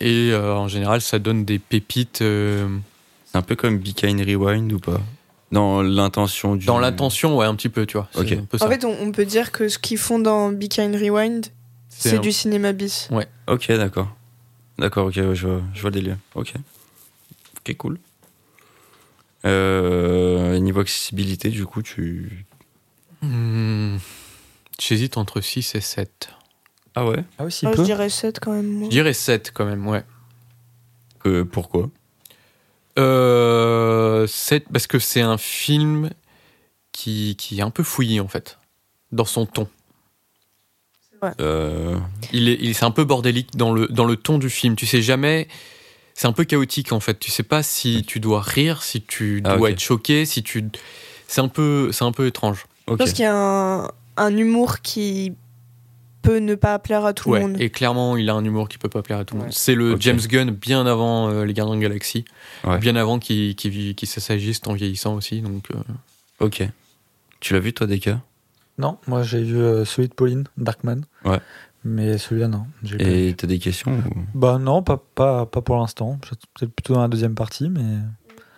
et 0.00 0.30
euh, 0.32 0.54
en 0.54 0.68
général, 0.68 1.00
ça 1.00 1.18
donne 1.18 1.44
des 1.44 1.58
pépites 1.58 2.20
euh, 2.22 2.68
C'est 3.26 3.38
un 3.38 3.42
peu 3.42 3.56
comme 3.56 3.78
Be 3.78 3.92
Kind 3.94 4.20
Rewind 4.20 4.72
ou 4.72 4.78
pas? 4.78 5.00
Dans 5.54 5.82
l'intention 5.82 6.56
du. 6.56 6.66
dans 6.66 6.78
l'intention, 6.78 7.36
ouais, 7.36 7.46
un 7.46 7.54
petit 7.54 7.68
peu, 7.68 7.86
tu 7.86 7.96
vois. 7.96 8.08
C'est 8.12 8.20
Ok. 8.20 8.32
un 8.32 8.44
peu 8.44 8.58
ça. 8.58 8.66
en 8.66 8.68
fait, 8.68 8.84
on, 8.84 8.96
on 9.00 9.12
peut 9.12 9.24
dire 9.24 9.52
que 9.52 9.68
ce 9.68 9.78
qu'ils 9.78 9.98
font 9.98 10.18
dans 10.18 10.50
Be 10.52 10.64
Kind 10.68 10.94
Rewind, 10.96 11.46
c'est 11.88 12.16
un- 12.16 12.20
du 12.20 12.32
cinéma 12.32 12.72
bis. 12.72 13.08
Ok, 13.46 13.68
d'accord. 13.68 14.08
D'accord, 14.78 15.06
ok, 15.06 15.14
ouais, 15.16 15.34
je, 15.34 15.46
vois, 15.46 15.62
je 15.72 15.80
vois 15.80 15.90
le 15.90 15.94
délire. 15.94 16.16
Ok. 16.34 16.54
Ok, 17.58 17.76
cool. 17.76 17.98
Euh, 19.44 20.58
niveau 20.58 20.80
accessibilité, 20.80 21.50
du 21.50 21.66
coup, 21.66 21.82
tu. 21.82 22.44
Hmm, 23.22 23.96
J'hésite 24.80 25.16
entre 25.18 25.40
6 25.40 25.74
et 25.76 25.80
7. 25.80 26.30
Ah 26.96 27.06
ouais? 27.06 27.24
Ah 27.38 27.44
oui, 27.44 27.52
si 27.52 27.66
Ah, 27.66 27.72
je 27.76 27.82
dirais 27.82 28.08
7 28.10 28.40
quand 28.40 28.52
même. 28.52 28.66
moi. 28.70 28.84
Je 28.86 28.90
dirais 28.90 29.12
7 29.12 29.50
quand 29.54 29.64
même, 29.66 29.86
ouais. 29.86 30.02
Euh, 31.26 31.44
Pourquoi? 31.44 31.90
Euh, 32.98 34.26
7 34.26 34.66
parce 34.72 34.86
que 34.86 34.98
c'est 34.98 35.20
un 35.20 35.38
film 35.38 36.10
qui, 36.92 37.34
qui 37.36 37.58
est 37.58 37.62
un 37.62 37.70
peu 37.70 37.82
fouillé 37.82 38.20
en 38.20 38.28
fait, 38.28 38.58
dans 39.12 39.24
son 39.24 39.46
ton. 39.46 39.68
euh, 41.40 41.96
Il 42.32 42.48
est, 42.48 42.58
il, 42.60 42.74
c'est 42.74 42.84
un 42.84 42.90
peu 42.90 43.04
bordélique 43.04 43.56
dans 43.56 43.72
le, 43.72 43.86
dans 43.88 44.04
le 44.04 44.16
ton 44.16 44.38
du 44.38 44.50
film. 44.50 44.76
Tu 44.76 44.86
sais 44.86 45.02
jamais. 45.02 45.48
C'est 46.14 46.26
un 46.28 46.32
peu 46.32 46.44
chaotique 46.44 46.92
en 46.92 47.00
fait. 47.00 47.18
Tu 47.18 47.30
sais 47.30 47.42
pas 47.42 47.62
si 47.62 48.04
tu 48.06 48.20
dois 48.20 48.40
rire, 48.40 48.82
si 48.82 49.02
tu 49.02 49.42
Ah, 49.44 49.56
dois 49.56 49.70
être 49.70 49.80
choqué, 49.80 50.26
si 50.26 50.42
tu. 50.42 50.64
C'est 51.26 51.40
un 51.40 51.48
peu, 51.48 51.90
c'est 51.92 52.04
un 52.04 52.12
peu 52.12 52.26
étrange. 52.26 52.66
Je 52.86 52.92
Ok. 52.92 52.98
pense 52.98 53.12
qu'il 53.12 53.24
y 53.24 53.26
a 53.26 53.34
un, 53.34 53.88
un 54.16 54.36
humour 54.36 54.80
qui 54.82 55.32
peut 56.24 56.38
ne 56.38 56.54
pas 56.56 56.78
plaire 56.80 57.04
à 57.04 57.12
tout 57.12 57.30
Ouais. 57.30 57.40
le 57.40 57.46
monde. 57.48 57.60
Et 57.60 57.70
clairement, 57.70 58.16
il 58.16 58.28
a 58.30 58.34
un 58.34 58.44
humour 58.44 58.68
qui 58.68 58.78
peut 58.78 58.88
pas 58.88 59.02
plaire 59.02 59.18
à 59.18 59.24
tout 59.24 59.34
le 59.34 59.40
Ouais. 59.40 59.46
monde. 59.46 59.54
C'est 59.54 59.74
le. 59.76 59.96
James 60.00 60.18
Gunn 60.18 60.50
bien 60.50 60.84
avant 60.86 61.28
euh, 61.30 61.44
les 61.44 61.52
Gardiens 61.54 61.76
de 61.76 61.80
la 61.82 61.88
Galaxie, 61.88 62.24
Ouais. 62.64 62.78
bien 62.78 62.96
avant 62.96 63.18
qu'il, 63.18 63.54
qu'il, 63.54 63.94
qu'il 63.94 64.08
s'assagisse 64.08 64.60
en 64.66 64.72
vieillissant 64.72 65.14
aussi. 65.14 65.40
Donc. 65.40 65.66
euh, 65.70 65.76
Ok. 66.40 66.66
Tu 67.40 67.52
l'as 67.54 67.60
vu, 67.60 67.72
toi, 67.72 67.86
Deka? 67.86 68.20
Non, 68.78 68.98
moi 69.06 69.22
j'ai 69.22 69.42
vu 69.42 69.56
euh, 69.56 69.84
celui 69.84 70.08
de 70.08 70.14
Pauline, 70.14 70.44
Darkman. 70.56 71.02
Ouais. 71.24 71.38
Mais 71.84 72.16
celui-là, 72.18 72.48
non. 72.48 72.64
j'ai 72.82 72.96
pas 72.96 73.04
vu. 73.04 73.10
Et 73.28 73.34
t'as 73.34 73.46
des 73.46 73.58
questions 73.58 73.92
ou... 73.92 74.20
Bah 74.34 74.58
non, 74.58 74.82
pas, 74.82 74.96
pas, 75.14 75.44
pas 75.46 75.60
pour 75.60 75.76
l'instant. 75.76 76.18
Peut-être 76.58 76.72
plutôt 76.72 76.94
dans 76.94 77.02
la 77.02 77.08
deuxième 77.08 77.34
partie, 77.34 77.68
mais 77.68 77.82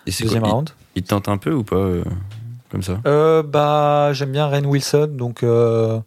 Et 0.06 0.12
c'est 0.12 0.22
deuxième 0.24 0.42
quoi, 0.44 0.52
round. 0.52 0.70
il, 0.94 1.00
il 1.00 1.02
te 1.02 1.08
tente 1.08 1.28
un 1.28 1.36
peu 1.36 1.52
ou 1.52 1.64
pas 1.64 1.76
euh, 1.76 2.04
Comme 2.70 2.82
ça? 2.84 3.00
Euh, 3.06 3.42
bah 3.42 4.12
j'aime 4.14 4.30
bien 4.32 4.46
Rain 4.46 4.64
Wilson, 4.64 5.08
donc 5.12 5.42
euh, 5.42 6.00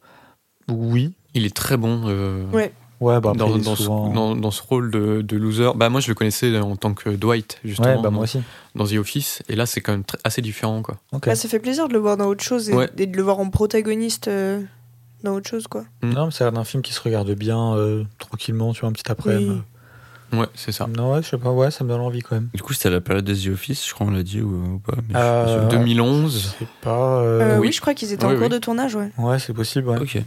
oui. 0.70 1.14
Il 1.34 1.46
est 1.46 1.56
très 1.56 1.78
bon. 1.78 2.04
euh, 2.08 2.44
Ouais. 2.52 2.72
Ouais, 3.02 3.22
bah 3.22 3.30
après, 3.34 3.48
dans, 3.60 3.76
souvent- 3.78 4.10
ce, 4.10 4.14
dans, 4.14 4.36
dans 4.36 4.52
ce 4.52 4.62
rôle 4.62 4.92
de, 4.92 5.22
de 5.22 5.38
loser. 5.38 5.72
Bah 5.74 5.88
moi 5.88 6.02
je 6.02 6.10
le 6.10 6.16
connaissais 6.16 6.58
en 6.60 6.76
tant 6.76 6.94
que 6.94 7.10
Dwight 7.10 7.58
justement 7.64 7.88
Ouais, 7.88 7.96
bah 7.96 8.02
dans, 8.02 8.12
moi 8.12 8.24
aussi. 8.24 8.42
dans 8.76 8.86
The 8.86 8.96
Office 8.96 9.42
et 9.48 9.56
là 9.56 9.66
c'est 9.66 9.80
quand 9.80 9.94
même 9.94 10.04
assez 10.26 10.42
différent 10.42 10.82
quoi. 10.82 10.98
Ok. 11.14 11.26
Bah, 11.28 11.36
ça 11.36 11.48
fait 11.48 11.60
plaisir 11.60 11.88
de 11.88 11.94
le 11.94 12.00
voir 12.00 12.18
dans 12.18 12.26
autre 12.26 12.44
chose 12.44 12.70
et, 12.70 12.74
Ouais. 12.74 12.90
et 12.98 13.06
de 13.06 13.16
le 13.16 13.24
voir 13.24 13.40
en 13.40 13.50
protagoniste 13.50 14.28
euh, 14.28 14.62
dans 15.24 15.34
autre 15.36 15.50
chose, 15.50 15.68
quoi. 15.68 15.86
Non, 16.04 16.26
mais 16.26 16.32
ça 16.32 16.44
a 16.44 16.48
l'air 16.48 16.52
d'un 16.60 16.66
film 16.66 16.84
qui 16.84 16.92
se 16.92 17.00
regarde 17.02 17.32
bien, 17.32 17.74
euh, 17.76 18.04
tranquillement, 18.18 18.74
tu 18.74 18.82
vois, 18.82 18.90
un 18.90 18.94
petit 18.94 19.10
après-midi. 19.10 19.62
Oui. 20.34 20.40
Ouais 20.40 20.46
c'est 20.54 20.74
ça. 20.74 20.86
Non, 20.88 21.14
ouais, 21.14 21.24
je 21.24 21.30
sais 21.30 21.38
pas, 21.38 21.52
ouais, 21.52 21.72
ça 21.72 21.86
me 21.86 21.90
donne 21.90 22.02
envie 22.02 22.20
quand 22.22 22.36
même. 22.36 22.50
Du 22.54 22.62
coup, 22.62 22.74
c'était 22.74 22.90
la 22.90 23.00
période 23.02 23.24
de 23.26 23.34
The 23.34 23.48
Office, 23.54 23.88
je 23.88 23.94
crois, 23.94 24.08
on 24.08 24.12
l'a 24.12 24.24
dit 24.24 24.42
ou, 24.42 24.76
ou 24.76 24.80
pas 24.80 24.94
mais 24.98 25.02
je 25.02 25.06
suis 25.08 25.14
pas 25.14 25.20
Euh, 25.48 25.70
sûr. 25.70 25.80
2011. 25.80 26.34
Je 26.34 26.48
sais 26.66 26.70
pas. 26.82 27.22
euh, 27.22 27.40
Euh, 27.42 27.56
oui. 27.60 27.68
oui. 27.68 27.72
je 27.74 27.80
crois 27.80 27.94
qu'ils 27.94 28.12
étaient 28.12 28.26
Oui, 28.26 28.34
en 28.34 28.36
cours 28.36 28.44
oui. 28.44 28.50
de 28.50 28.58
tournage, 28.58 28.94
ouais. 28.96 29.10
Ouais, 29.18 29.40
c'est 29.40 29.54
possible, 29.54 29.88
ouais. 29.88 30.00
Ok. 30.00 30.18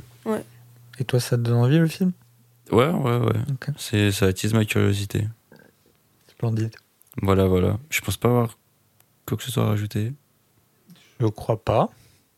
Et 1.03 1.05
toi, 1.05 1.19
ça 1.19 1.37
te 1.37 1.43
donne 1.43 1.57
envie 1.57 1.79
le 1.79 1.89
film? 1.89 2.13
Ouais, 2.71 2.89
ouais, 2.89 3.17
ouais. 3.17 3.33
C'est, 3.77 4.13
ça 4.13 4.27
attise 4.27 4.55
ma 4.55 4.65
curiosité. 4.65 5.27
Splendide. 6.29 6.71
Voilà, 7.21 7.47
voilà. 7.47 7.81
Je 7.91 8.01
pense 8.03 8.17
pas 8.17 8.29
avoir 8.29 8.57
quoi 9.27 9.37
que 9.37 9.43
ce 9.43 9.51
soit 9.51 9.65
à 9.65 9.67
rajouter. 9.67 10.13
Je 11.19 11.27
crois 11.27 11.61
pas. 11.61 11.91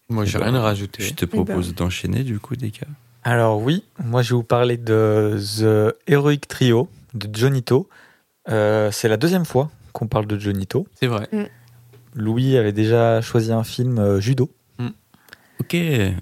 Moi 0.08 0.24
j'ai 0.24 0.38
bah, 0.38 0.46
rien 0.46 0.54
à 0.54 0.62
rajouter. 0.62 1.02
Je 1.02 1.12
te 1.12 1.26
Eh 1.26 1.28
ben. 1.28 1.44
propose 1.44 1.74
d'enchaîner, 1.74 2.24
du 2.24 2.38
coup, 2.38 2.56
Deka. 2.56 2.86
Alors 3.22 3.60
oui, 3.60 3.84
moi 4.02 4.22
je 4.22 4.30
vais 4.30 4.36
vous 4.36 4.44
parler 4.44 4.78
de 4.78 5.38
The 5.58 5.94
Heroic 6.10 6.48
Trio 6.48 6.88
de 7.12 7.36
Jonito. 7.36 7.90
Euh, 8.48 8.90
c'est 8.90 9.08
la 9.08 9.18
deuxième 9.18 9.44
fois 9.44 9.70
qu'on 9.92 10.06
parle 10.08 10.26
de 10.26 10.38
Jonito. 10.38 10.86
C'est 10.94 11.06
vrai. 11.06 11.28
Louis 12.14 12.56
avait 12.56 12.72
déjà 12.72 13.20
choisi 13.20 13.52
un 13.52 13.62
film 13.64 13.98
euh, 13.98 14.20
judo 14.20 14.50
Ok, 15.60 15.76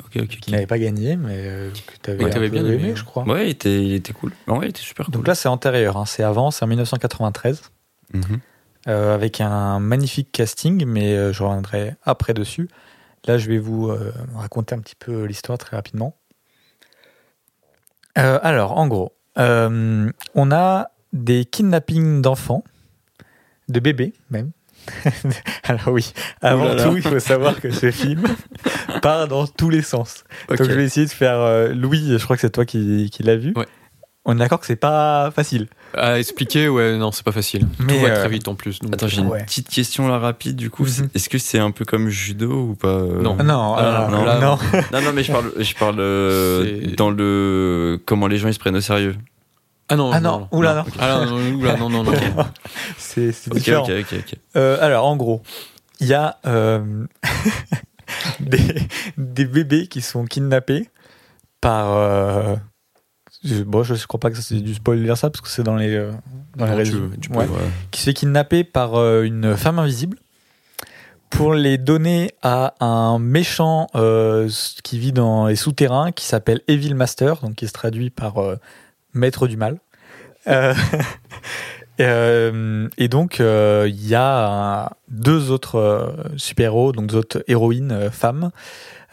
ok, 0.05 0.17
ok. 0.23 0.29
qui 0.41 0.51
n'avait 0.53 0.67
pas 0.67 0.79
gagné, 0.79 1.17
mais 1.17 1.37
euh, 1.37 1.71
que 1.71 1.93
tu 2.03 2.11
avais 2.11 2.25
Ouais, 2.25 2.49
bien 2.51 2.65
aimé, 2.67 2.95
je 2.95 3.03
crois. 3.05 3.25
Ouais, 3.25 3.47
il 3.47 3.51
était, 3.51 3.83
il 3.85 3.95
était 3.95 4.13
cool. 4.13 4.33
Vrai, 4.47 4.67
il 4.67 4.71
était 4.71 4.81
super 4.83 5.07
cool. 5.07 5.15
Donc 5.15 5.27
là, 5.27 5.35
c'est 5.35 5.49
antérieur, 5.49 5.97
hein, 5.97 6.05
c'est 6.07 6.23
avant, 6.23 6.51
c'est 6.51 6.65
en 6.65 6.69
1993, 6.69 7.63
Mhm. 8.13 8.23
euh, 8.89 9.15
avec 9.15 9.41
un 9.41 9.81
magnifique 9.81 10.31
casting, 10.33 10.85
mais 10.87 11.15
euh, 11.17 11.33
je 11.33 11.43
reviendrai 11.43 11.97
après 12.05 12.35
dessus. 12.35 12.69
Là, 13.27 13.39
je 13.39 13.49
vais 13.49 13.59
vous 13.59 13.91
raconter 14.35 14.75
un 14.75 14.81
petit 14.81 14.97
peu 14.97 15.25
l'histoire 15.25 15.57
très 15.57 15.77
rapidement. 15.77 16.17
Alors, 18.17 18.77
en 18.79 18.89
gros, 18.89 19.13
on 19.37 20.51
a 20.51 20.91
des 21.13 21.45
kidnappings 21.45 22.21
d'enfants, 22.21 22.65
de 23.69 23.81
bébés 23.81 24.13
même. 24.31 24.51
alors 25.65 25.89
oui, 25.89 26.13
avant 26.41 26.65
Ouh 26.65 26.69
là 26.69 26.75
là. 26.77 26.85
tout, 26.85 26.97
il 26.97 27.03
faut 27.03 27.19
savoir 27.21 27.61
que 27.61 27.71
ce 27.71 27.91
film 27.91 28.23
part 29.03 29.29
dans 29.29 29.47
tous 29.47 29.71
les 29.71 29.83
sens. 29.83 30.25
Donc 30.49 30.59
je 30.63 30.71
vais 30.71 30.85
essayer 30.85 31.07
de 31.07 31.11
faire 31.13 31.39
euh, 31.41 31.73
Louis, 31.73 32.17
je 32.19 32.23
crois 32.25 32.37
que 32.37 32.43
c'est 32.43 32.51
toi 32.51 32.65
qui, 32.65 33.11
qui 33.13 33.23
l'as 33.23 33.37
vu. 33.37 33.53
Ouais. 33.57 33.67
On 34.25 34.37
est 34.37 34.39
d'accord 34.39 34.61
que 34.61 34.67
c'est 34.67 34.77
pas 34.77 35.33
facile. 35.35 35.67
À 35.97 36.19
expliquer 36.21 36.69
ouais 36.69 36.97
non 36.97 37.11
c'est 37.11 37.25
pas 37.25 37.33
facile. 37.33 37.67
Mais, 37.81 37.95
Tout 37.95 38.01
va 38.03 38.09
euh, 38.11 38.21
très 38.21 38.29
vite 38.29 38.47
en 38.47 38.55
plus. 38.55 38.79
donc, 38.79 38.95
Attends, 38.95 39.09
j'ai 39.09 39.19
euh, 39.19 39.25
une 39.25 39.31
Ouais. 39.31 39.43
petite 39.45 39.69
question 39.69 40.07
là 40.07 40.19
rapide, 40.19 40.55
du 40.55 40.71
coup. 40.71 40.85
Mhm. 40.85 41.09
Est-ce 41.15 41.29
que 41.29 41.39
c'est 41.39 41.59
un 41.59 41.73
peu 41.73 41.85
comme 41.85 42.09
judo 42.09 42.69
ou 42.71 42.75
pas 42.77 42.87
euh 42.89 43.21
Non. 43.21 43.37
Ah 43.39 43.43
Non, 43.43 43.75
Ah, 43.77 44.05
ah, 44.07 44.11
non, 44.11 44.19
non, 44.19 44.25
là, 44.25 44.39
non. 44.39 44.59
Non, 44.93 45.03
non, 45.03 45.13
mais 45.13 45.25
je 45.25 45.33
parle, 45.33 45.53
je 45.59 45.75
parle 45.75 45.97
euh, 45.99 46.95
dans 46.97 47.11
le 47.11 48.01
comment 48.07 48.29
les 48.29 48.39
gens 48.39 48.47
ils 48.47 48.55
se 48.55 48.61
prennent 48.61 48.77
au 48.77 48.81
sérieux. 48.81 49.17
Ah 49.93 49.97
non, 49.97 50.11
Ah 50.13 50.21
non, 50.21 50.49
oula, 50.53 50.75
non. 50.75 50.81
ok. 50.83 50.89
Ah 50.99 51.25
non, 51.27 51.27
non, 51.27 51.59
oula, 51.59 51.77
non, 51.77 51.91
non, 51.91 52.03
non. 52.05 52.13
C'est 52.97 53.31
c'est 53.33 53.51
Ok, 53.51 53.59
différent. 53.59 53.83
ok, 53.85 53.91
ok, 54.13 54.19
ok. 54.21 54.35
Euh, 54.57 54.79
alors, 54.81 55.05
en 55.07 55.17
gros, 55.17 55.43
il 56.01 56.07
y 56.07 56.15
a 56.15 56.39
euh, 56.47 57.05
des, 58.41 58.75
des 59.19 59.45
bébés 59.45 59.87
qui 59.87 60.01
sont 60.01 60.25
kidnappés 60.25 60.89
par. 61.61 61.93
euh, 61.93 62.57
je, 63.45 63.63
bon, 63.63 63.83
je 63.83 63.95
crois 64.07 64.21
pas 64.21 64.31
que 64.31 64.37
c'est 64.41 64.61
du 64.61 64.75
spoil 64.75 64.99
de 64.99 65.05
dire 65.05 65.17
ça 65.17 65.29
parce 65.31 65.41
que 65.41 65.49
c'est 65.49 65.63
dans 65.63 65.77
les, 65.77 65.97
dans 66.57 66.65
les 66.67 66.71
Non, 66.71 66.77
tu- 66.77 66.79
réseaux. 66.79 67.09
tu 67.21 67.29
peux, 67.29 67.39
Ouais. 67.39 67.47
Ouais. 67.47 67.57
Qui 67.91 68.01
se 68.01 68.05
fait 68.07 68.15
kidnapper 68.15 68.65
par 68.65 68.95
une 69.23 69.57
femme 69.57 69.79
invisible 69.79 70.17
pour 71.31 71.55
les 71.55 71.79
donner 71.79 72.31
à 72.43 72.75
un 72.85 73.19
méchant 73.19 73.89
qui 74.85 74.99
vit 74.99 75.13
dans 75.13 75.47
les 75.47 75.57
souterrains 75.57 76.13
qui 76.13 76.25
s'appelle 76.27 76.61
Evil 76.69 76.95
Master, 76.95 77.37
donc 77.41 77.55
qui 77.57 77.67
se 77.67 77.73
traduit 77.73 78.11
par 78.11 78.35
maître 79.15 79.47
du 79.47 79.57
mal. 79.57 79.79
Euh, 80.49 80.75
euh, 82.01 82.89
et 82.99 83.09
donc, 83.09 83.41
euh, 83.41 83.87
il 83.89 84.07
y 84.07 84.15
a 84.15 84.85
un- 84.85 84.91
deux 85.09 85.51
autres 85.51 85.77
euh, 85.77 86.11
super-héros, 86.37 86.93
donc 86.93 87.07
deux 87.07 87.17
autres 87.17 87.45
héroïnes 87.49 87.93
euh, 87.93 88.11
femmes, 88.11 88.51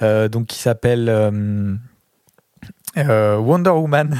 euh, 0.02 0.28
donc 0.28 0.48
qui 0.48 0.60
s'appellent 0.60 1.10
euh, 1.10 1.76
euh, 2.98 3.38
Wonder 3.38 3.70
Woman, 3.72 4.18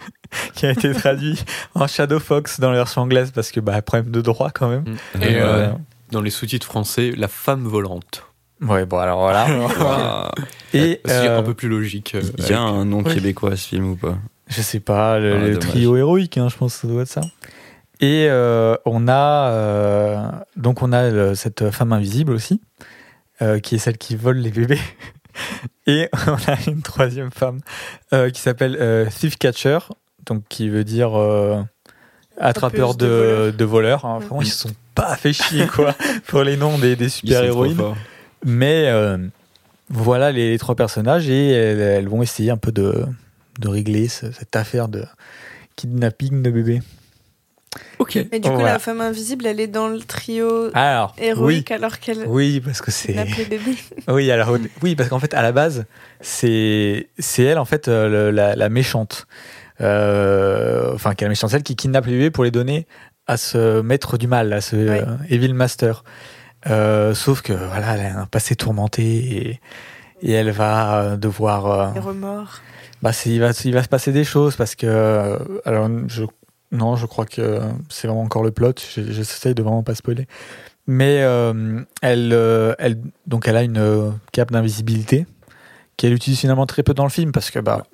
qui 0.54 0.66
a 0.66 0.70
été 0.70 0.92
traduit 0.92 1.42
en 1.74 1.86
Shadow 1.86 2.18
Fox 2.20 2.60
dans 2.60 2.70
la 2.70 2.76
version 2.76 3.02
anglaise 3.02 3.30
parce 3.32 3.50
que 3.50 3.60
bah, 3.60 3.80
problème 3.82 4.10
de 4.12 4.20
droit 4.20 4.50
quand 4.50 4.68
même. 4.68 4.84
Et 5.20 5.36
Euh, 5.36 5.68
euh, 5.68 5.72
dans 6.10 6.20
les 6.20 6.30
sous-titres 6.30 6.66
français, 6.66 7.12
la 7.16 7.28
femme 7.28 7.64
volante. 7.64 8.24
Ouais, 8.60 8.84
bon 8.86 8.98
alors 8.98 9.20
voilà. 9.20 9.46
Ah, 9.80 10.30
Et 10.72 11.00
C'est 11.04 11.26
euh, 11.26 11.38
un 11.38 11.42
peu 11.42 11.54
plus 11.54 11.68
logique. 11.68 12.14
Il 12.38 12.46
y 12.48 12.52
a 12.52 12.60
un 12.60 12.84
nom 12.84 13.02
Oui. 13.02 13.12
québécois 13.14 13.52
à 13.52 13.56
ce 13.56 13.66
film 13.68 13.90
ou 13.90 13.96
pas? 13.96 14.16
Je 14.54 14.60
sais 14.62 14.80
pas, 14.80 15.18
le, 15.18 15.34
Ah, 15.34 15.38
le 15.38 15.58
trio 15.58 15.96
héroïque, 15.96 16.36
hein, 16.38 16.48
je 16.50 16.56
pense 16.56 16.74
que 16.74 16.80
ça 16.82 16.88
doit 16.88 17.02
être 17.02 17.08
ça. 17.08 17.22
Et 18.00 18.26
euh, 18.28 18.76
on 18.84 19.06
a 19.08 19.50
euh, 19.50 20.18
donc 20.56 20.82
on 20.82 20.92
a 20.92 21.34
cette 21.34 21.70
femme 21.70 21.92
invisible 21.92 22.32
aussi, 22.32 22.60
euh, 23.40 23.60
qui 23.60 23.76
est 23.76 23.78
celle 23.78 23.96
qui 23.98 24.16
vole 24.16 24.38
les 24.38 24.50
bébés. 24.50 24.80
Et 25.86 26.08
on 26.26 26.34
a 26.50 26.56
une 26.66 26.82
troisième 26.82 27.30
femme 27.30 27.60
euh, 28.12 28.28
qui 28.30 28.40
s'appelle 28.40 28.76
euh, 28.80 29.06
Thief 29.06 29.38
Catcher, 29.38 29.78
donc 30.26 30.42
qui 30.48 30.68
veut 30.68 30.84
dire 30.84 31.18
euh, 31.18 31.62
attrapeur 32.38 32.94
de 32.94 33.06
de, 33.06 33.06
voleurs. 33.06 33.52
de 33.52 33.64
voleurs. 33.64 34.04
hein. 34.04 34.20
Ils 34.40 34.46
se 34.46 34.68
sont 34.68 34.74
pas 34.94 35.16
fait 35.16 35.32
chier 35.32 35.66
quoi 35.66 35.94
pour 36.26 36.42
les 36.42 36.56
noms 36.56 36.76
des, 36.78 37.08
super 37.08 37.42
héroïnes. 37.44 37.80
Mais 38.44 38.88
euh, 38.88 39.16
voilà 39.88 40.32
les, 40.32 40.50
les 40.50 40.58
trois 40.58 40.74
personnages 40.74 41.28
et 41.28 41.50
elles, 41.52 41.80
elles 41.80 42.08
vont 42.08 42.22
essayer 42.22 42.50
un 42.50 42.56
peu 42.58 42.72
de, 42.72 43.04
de 43.60 43.68
régler 43.68 44.08
ce- 44.08 44.30
cette 44.32 44.54
affaire 44.56 44.88
de 44.88 45.04
kidnapping 45.76 46.42
de 46.42 46.50
bébé. 46.50 46.82
Ok. 47.98 48.18
Mais 48.30 48.38
du 48.38 48.48
coup, 48.50 48.54
Voilà. 48.56 48.74
la 48.74 48.78
femme 48.78 49.00
invisible, 49.00 49.46
elle 49.46 49.58
est 49.58 49.66
dans 49.66 49.88
le 49.88 49.98
trio 50.00 50.70
Alors, 50.74 51.14
héroïque 51.18 51.70
alors 51.70 51.98
qu'elle 52.00 52.18
oui, 52.26 52.54
oui, 52.56 52.60
parce 52.60 52.82
que 52.82 52.90
c'est 52.90 53.16
oui, 54.08 54.30
alors 54.30 54.58
oui, 54.82 54.94
parce 54.94 55.08
qu'en 55.08 55.18
fait 55.18 55.32
à 55.32 55.40
la 55.40 55.52
base 55.52 55.86
c'est 56.20 57.08
c'est 57.18 57.44
elle 57.44 57.58
en 57.58 57.64
fait 57.64 57.88
euh, 57.88 58.08
le- 58.08 58.30
la, 58.30 58.54
la 58.56 58.68
méchante, 58.68 59.26
Euh, 59.80 60.92
enfin 60.94 61.14
qui 61.14 61.24
est 61.24 61.26
la 61.26 61.30
méchante 61.30 61.50
celle 61.50 61.62
qui 61.62 61.74
kidnappe 61.74 62.06
les 62.06 62.12
bébés 62.12 62.30
pour 62.30 62.44
les 62.44 62.50
donner 62.50 62.86
à 63.26 63.36
ce 63.36 63.80
maître 63.80 64.18
du 64.18 64.26
mal, 64.26 64.52
à 64.52 64.60
ce 64.60 64.76
Ouais. 64.76 65.00
euh, 65.00 65.16
Evil 65.30 65.54
Master. 65.54 66.04
Euh, 66.68 67.14
sauf 67.14 67.40
que 67.42 67.52
voilà, 67.52 67.94
elle 67.96 68.06
a 68.14 68.20
un 68.20 68.26
passé 68.26 68.54
tourmenté 68.54 69.02
et, 69.02 69.60
et 70.22 70.32
elle 70.32 70.50
va 70.50 71.16
devoir 71.16 71.66
euh, 71.66 71.88
Les 71.94 72.00
remords. 72.00 72.60
Bah, 73.02 73.10
il, 73.26 73.40
va, 73.40 73.50
il 73.64 73.74
va 73.74 73.82
se 73.82 73.88
passer 73.88 74.12
des 74.12 74.24
choses 74.24 74.56
parce 74.56 74.74
que. 74.74 74.86
euh, 74.86 75.38
alors, 75.64 75.88
je, 76.08 76.24
non, 76.70 76.96
je 76.96 77.06
crois 77.06 77.26
que 77.26 77.60
c'est 77.88 78.06
vraiment 78.06 78.22
encore 78.22 78.44
le 78.44 78.50
plot. 78.52 78.72
Je- 78.94 79.10
J'essaye 79.12 79.54
de 79.54 79.62
vraiment 79.62 79.82
pas 79.82 79.94
spoiler. 79.94 80.26
Mais 80.86 81.20
euh, 81.22 81.80
elle, 82.00 82.30
euh, 82.32 82.74
elle, 82.78 82.98
donc 83.26 83.46
elle 83.48 83.56
a 83.56 83.62
une 83.62 83.78
euh, 83.78 84.10
cape 84.32 84.50
d'invisibilité 84.50 85.26
qu'elle 85.96 86.12
utilise 86.12 86.40
finalement 86.40 86.66
très 86.66 86.82
peu 86.82 86.94
dans 86.94 87.04
le 87.04 87.10
film 87.10 87.30
parce 87.32 87.50
que 87.50 87.58
bah, 87.60 87.84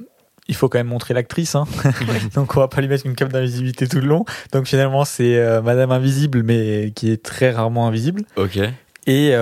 il 0.46 0.54
faut 0.54 0.68
quand 0.70 0.78
même 0.78 0.86
montrer 0.86 1.12
l'actrice. 1.12 1.54
Hein. 1.54 1.64
donc 2.34 2.56
on 2.56 2.60
va 2.60 2.68
pas 2.68 2.80
lui 2.80 2.88
mettre 2.88 3.04
une 3.04 3.14
cape 3.14 3.32
d'invisibilité 3.32 3.88
tout 3.88 4.00
le 4.00 4.06
long. 4.06 4.24
Donc 4.52 4.66
finalement, 4.66 5.04
c'est 5.04 5.60
Madame 5.62 5.90
Invisible, 5.90 6.42
mais 6.42 6.92
qui 6.94 7.10
est 7.10 7.22
très 7.22 7.50
rarement 7.50 7.86
invisible. 7.86 8.22
Ok. 8.36 8.58
Et 9.06 9.34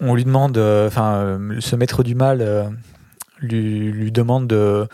on 0.00 0.14
lui 0.14 0.24
demande, 0.24 0.56
enfin, 0.56 1.38
ce 1.60 1.76
maître 1.76 2.02
du 2.02 2.14
mal 2.14 2.70
lui, 3.40 3.90
lui 3.90 4.12
demande 4.12 4.46
de, 4.46 4.86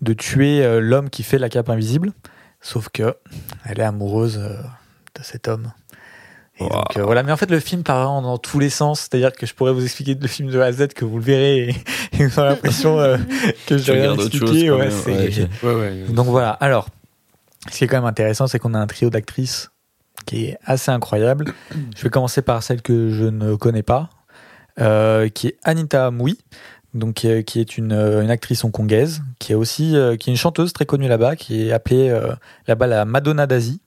de 0.00 0.12
tuer 0.12 0.64
euh, 0.64 0.80
l'homme 0.80 1.10
qui 1.10 1.22
fait 1.22 1.38
la 1.38 1.48
cape 1.48 1.68
invisible. 1.68 2.12
Sauf 2.60 2.88
que 2.90 3.16
elle 3.64 3.80
est 3.80 3.84
amoureuse 3.84 4.38
euh, 4.38 4.54
de 5.18 5.22
cet 5.22 5.48
homme. 5.48 5.72
Et 6.58 6.64
Wow. 6.64 6.68
donc, 6.70 6.96
euh, 6.98 7.02
voilà. 7.04 7.22
Mais 7.22 7.32
en 7.32 7.36
fait, 7.36 7.50
le 7.50 7.58
film 7.58 7.82
part 7.82 8.04
vraiment 8.04 8.22
dans 8.22 8.38
tous 8.38 8.58
les 8.58 8.68
sens. 8.70 9.00
C'est-à-dire 9.00 9.32
que 9.32 9.46
je 9.46 9.54
pourrais 9.54 9.72
vous 9.72 9.82
expliquer 9.82 10.14
le 10.14 10.28
film 10.28 10.50
de 10.50 10.60
A 10.60 10.66
à 10.66 10.72
Z 10.72 10.88
que 10.88 11.04
vous 11.04 11.16
le 11.18 11.24
verrez 11.24 11.68
et, 11.68 12.22
vous 12.24 12.38
aurez 12.38 12.48
l'impression 12.50 13.00
euh, 13.00 13.16
que 13.66 13.78
je 13.78 13.92
rien 13.92 14.12
regardes 14.12 14.20
autre 14.20 14.36
chose 14.36 14.56
expliquer. 14.82 15.48
Ouais, 15.62 16.04
donc 16.10 16.26
voilà. 16.26 16.50
Alors, 16.50 16.88
ce 17.70 17.78
qui 17.78 17.84
est 17.84 17.86
quand 17.86 17.96
même 17.96 18.04
intéressant, 18.04 18.46
c'est 18.46 18.58
qu'on 18.58 18.74
a 18.74 18.78
un 18.78 18.86
trio 18.86 19.10
d'actrices 19.10 19.70
qui 20.26 20.46
est 20.46 20.58
assez 20.64 20.90
incroyable. 20.90 21.46
Je 21.96 22.02
vais 22.02 22.10
commencer 22.10 22.42
par 22.42 22.62
celle 22.62 22.82
que 22.82 23.10
je 23.10 23.24
ne 23.24 23.54
connais 23.54 23.82
pas, 23.82 24.10
euh, 24.80 25.28
qui 25.28 25.48
est 25.48 25.56
Anita 25.62 26.10
Mui, 26.10 26.38
donc 26.94 27.14
qui 27.14 27.28
est, 27.28 27.78
euh, 27.78 28.22
une 28.22 28.30
actrice 28.30 28.64
hongkongaise, 28.64 29.22
qui 29.38 29.52
est 29.52 29.54
aussi 29.54 29.96
euh, 29.96 30.16
qui 30.16 30.30
est 30.30 30.32
une 30.32 30.38
chanteuse 30.38 30.72
très 30.72 30.86
connue 30.86 31.08
là-bas, 31.08 31.36
qui 31.36 31.68
est 31.68 31.72
appelée 31.72 32.08
euh, 32.10 32.32
là-bas 32.66 32.86
la 32.86 33.04
Madonna 33.04 33.46
d'Asie. 33.46 33.80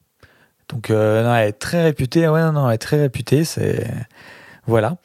Donc 0.70 0.89
elle 0.89 1.26
est 1.26 1.54
très 1.54 1.84
réputée. 1.84 2.28
Ouais, 2.28 2.52
non, 2.52 2.70
elle 2.70 2.76
est 2.76 2.78
très 2.78 3.00
réputée. 3.00 3.44
C'est 3.44 3.86
voilà. 4.66 4.98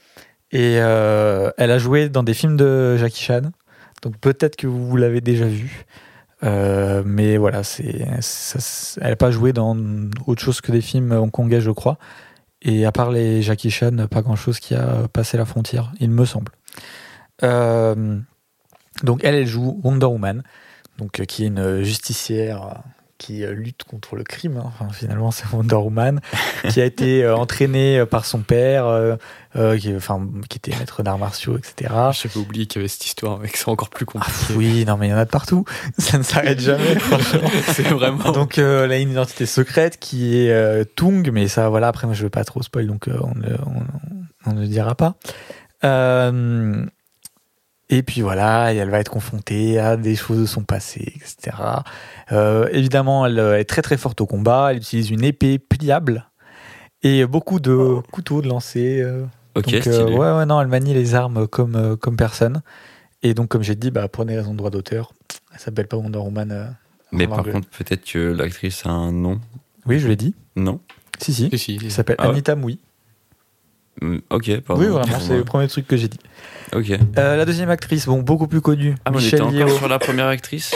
Et 0.53 0.75
elle 0.75 1.71
a 1.71 1.79
joué 1.79 2.09
dans 2.09 2.23
des 2.23 2.33
films 2.33 2.57
de 2.57 2.97
Jackie 2.97 3.23
Chan. 3.23 3.43
Donc 4.03 4.17
peut-être 4.19 4.57
que 4.57 4.67
vous 4.67 4.97
l'avez 4.97 5.21
déjà 5.21 5.47
vu. 5.47 5.85
Mais 6.43 7.37
voilà, 7.37 7.65
c'est, 7.65 8.07
elle 9.01 9.11
n'a 9.11 9.17
pas 9.17 9.31
joué 9.33 9.53
dans 9.53 9.77
autre 10.27 10.41
chose 10.41 10.61
que 10.61 10.73
des 10.73 10.81
films 10.81 11.13
hongkongais, 11.13 11.61
je 11.61 11.73
crois. 11.73 11.99
Et 12.63 12.87
à 12.87 12.93
part 12.93 13.11
les 13.11 13.43
Jackie 13.43 13.71
Chan, 13.71 14.07
pas 14.09 14.23
grand-chose 14.23 14.61
qui 14.61 14.75
a 14.75 15.09
passé 15.13 15.37
la 15.37 15.45
frontière, 15.45 15.93
il 16.01 16.11
me 16.11 16.25
semble. 16.25 16.53
Euh, 17.43 18.19
donc 19.03 19.21
elle, 19.23 19.35
elle 19.37 19.47
joue 19.47 19.81
Wonder 19.85 20.07
Woman, 20.07 20.43
donc, 20.99 21.21
euh, 21.21 21.25
qui 21.25 21.45
est 21.45 21.49
une 21.49 21.83
justicière 21.85 22.63
euh, 22.65 22.71
qui 23.19 23.45
euh, 23.45 23.53
lutte 23.53 23.83
contre 23.85 24.15
le 24.17 24.25
crime. 24.25 24.57
hein. 24.57 24.65
Enfin, 24.67 24.89
finalement, 24.93 25.31
c'est 25.33 25.45
Wonder 25.53 25.77
Woman, 25.77 26.21
qui 26.69 26.81
a 26.81 26.85
été 26.85 27.23
euh, 27.25 27.37
entraînée 27.37 28.05
par 28.07 28.25
son 28.25 28.41
père, 28.41 28.87
euh, 28.87 29.15
euh, 29.57 29.77
qui, 29.79 29.95
enfin, 29.95 30.27
qui 30.49 30.59
était 30.59 30.77
maître 30.79 31.03
d'arts 31.05 31.19
martiaux, 31.19 31.57
etc. 31.57 31.93
J'avais 32.13 32.37
oublié 32.39 32.67
qu'il 32.67 32.81
y 32.81 32.83
avait 32.83 32.89
cette 32.89 33.07
histoire 33.07 33.35
avec 33.39 33.57
ça 33.57 33.71
encore 33.71 33.91
plus 33.91 34.05
Ah, 34.09 34.13
compliqué. 34.19 34.55
oui, 34.57 34.85
non, 34.85 34.97
mais 34.97 35.07
il 35.09 35.11
y 35.11 35.15
en 35.15 35.19
a 35.19 35.25
de 35.25 35.31
partout. 35.31 35.65
Ça 35.99 36.19
ne 36.19 36.23
s'arrête 36.25 36.59
jamais, 36.61 36.97
c'est 37.73 37.89
vraiment. 37.89 38.33
Donc 38.33 38.59
elle 38.59 38.91
a 38.93 38.99
une 38.99 39.11
identité 39.13 39.47
secrète 39.47 39.99
qui 39.99 40.37
est 40.37 40.85
Tung, 40.97 41.29
mais 41.33 41.47
ça 41.49 41.69
voilà, 41.69 41.89
après 41.89 42.07
moi 42.09 42.15
je 42.15 42.23
veux 42.25 42.31
pas 42.31 42.45
trop 42.45 42.63
spoil 42.63 42.87
donc 42.89 43.09
on, 43.09 43.35
ne, 43.39 43.55
on- 43.67 43.87
on 44.47 44.53
ne 44.55 44.61
le 44.63 44.67
dira 44.69 44.95
pas. 44.97 45.15
Et 47.91 48.03
puis 48.03 48.21
voilà, 48.21 48.73
et 48.75 48.77
elle 48.77 48.91
va 48.91 48.99
être 49.01 49.11
confrontée 49.11 49.79
à 49.79 49.97
des 49.97 50.15
choses 50.15 50.41
de 50.41 50.47
son 50.47 50.63
passé, 50.63 51.15
etc. 51.17 51.57
Euh, 52.33 52.69
évidemment, 52.73 53.25
elle 53.25 53.39
euh, 53.39 53.59
est 53.59 53.65
très 53.65 53.81
très 53.81 53.97
forte 53.97 54.21
au 54.21 54.27
combat, 54.27 54.69
elle 54.73 54.77
utilise 54.79 55.09
une 55.11 55.25
épée 55.25 55.59
pliable 55.59 56.27
et 57.03 57.25
beaucoup 57.27 57.61
de 57.61 57.97
couteaux 58.13 58.43
de 58.43 58.49
lancer. 58.49 59.01
euh, 59.01 59.25
Ok, 59.55 59.71
donc, 59.73 59.87
euh, 59.87 60.05
ouais, 60.11 60.37
ouais, 60.39 60.47
non, 60.47 60.61
elle 60.61 60.69
manie 60.69 60.93
les 60.95 61.15
armes 61.15 61.49
comme, 61.49 61.97
comme 61.97 62.17
personne. 62.17 62.61
Et 63.23 63.33
donc, 63.35 63.49
comme 63.49 63.63
j'ai 63.63 63.75
dit, 63.75 63.91
bah, 63.91 64.07
pour 64.07 64.25
des 64.27 64.37
raisons 64.37 64.53
de 64.53 64.59
droit 64.59 64.71
d'auteur, 64.71 65.13
elle 65.53 65.59
s'appelle 65.59 65.89
pas 65.89 65.97
Wonder 65.97 66.19
Woman. 66.19 66.53
euh, 66.53 66.67
Mais 67.11 67.27
par 67.27 67.39
anglais. 67.41 67.53
contre, 67.53 67.69
peut-être 67.71 68.05
que 68.05 68.19
l'actrice 68.33 68.85
a 68.87 68.91
un 68.91 69.11
nom. 69.13 69.41
Oui, 69.87 69.99
je 69.99 70.07
l'ai 70.07 70.15
dit. 70.17 70.35
Non? 70.55 70.79
Si, 71.19 71.33
si. 71.33 71.49
Si, 71.51 71.59
si, 71.59 71.79
Elle 71.83 71.91
s'appelle 71.91 72.17
Ah 72.19 72.27
ouais. 72.27 72.33
Anita 72.35 72.55
Moui. 72.55 72.79
Mm, 74.03 74.19
Ok, 74.31 74.61
pardon. 74.61 74.83
Oui, 74.83 74.89
vraiment, 74.89 75.19
c'est 75.21 75.37
le 75.37 75.45
premier 75.45 75.69
truc 75.69 75.87
que 75.87 75.97
j'ai 75.97 76.09
dit. 76.09 76.19
Ok. 76.75 76.91
Euh, 76.91 77.37
la 77.37 77.45
deuxième 77.45 77.71
actrice, 77.71 78.07
bon, 78.07 78.21
beaucoup 78.23 78.47
plus 78.47 78.61
connue, 78.61 78.95
Ah, 79.05 79.11
mais 79.11 79.17
on 79.17 79.21
était 79.21 79.41
encore 79.41 79.55
Yeoh. 79.55 79.69
sur 79.77 79.89
la 79.89 79.99
première 79.99 80.27
actrice 80.27 80.75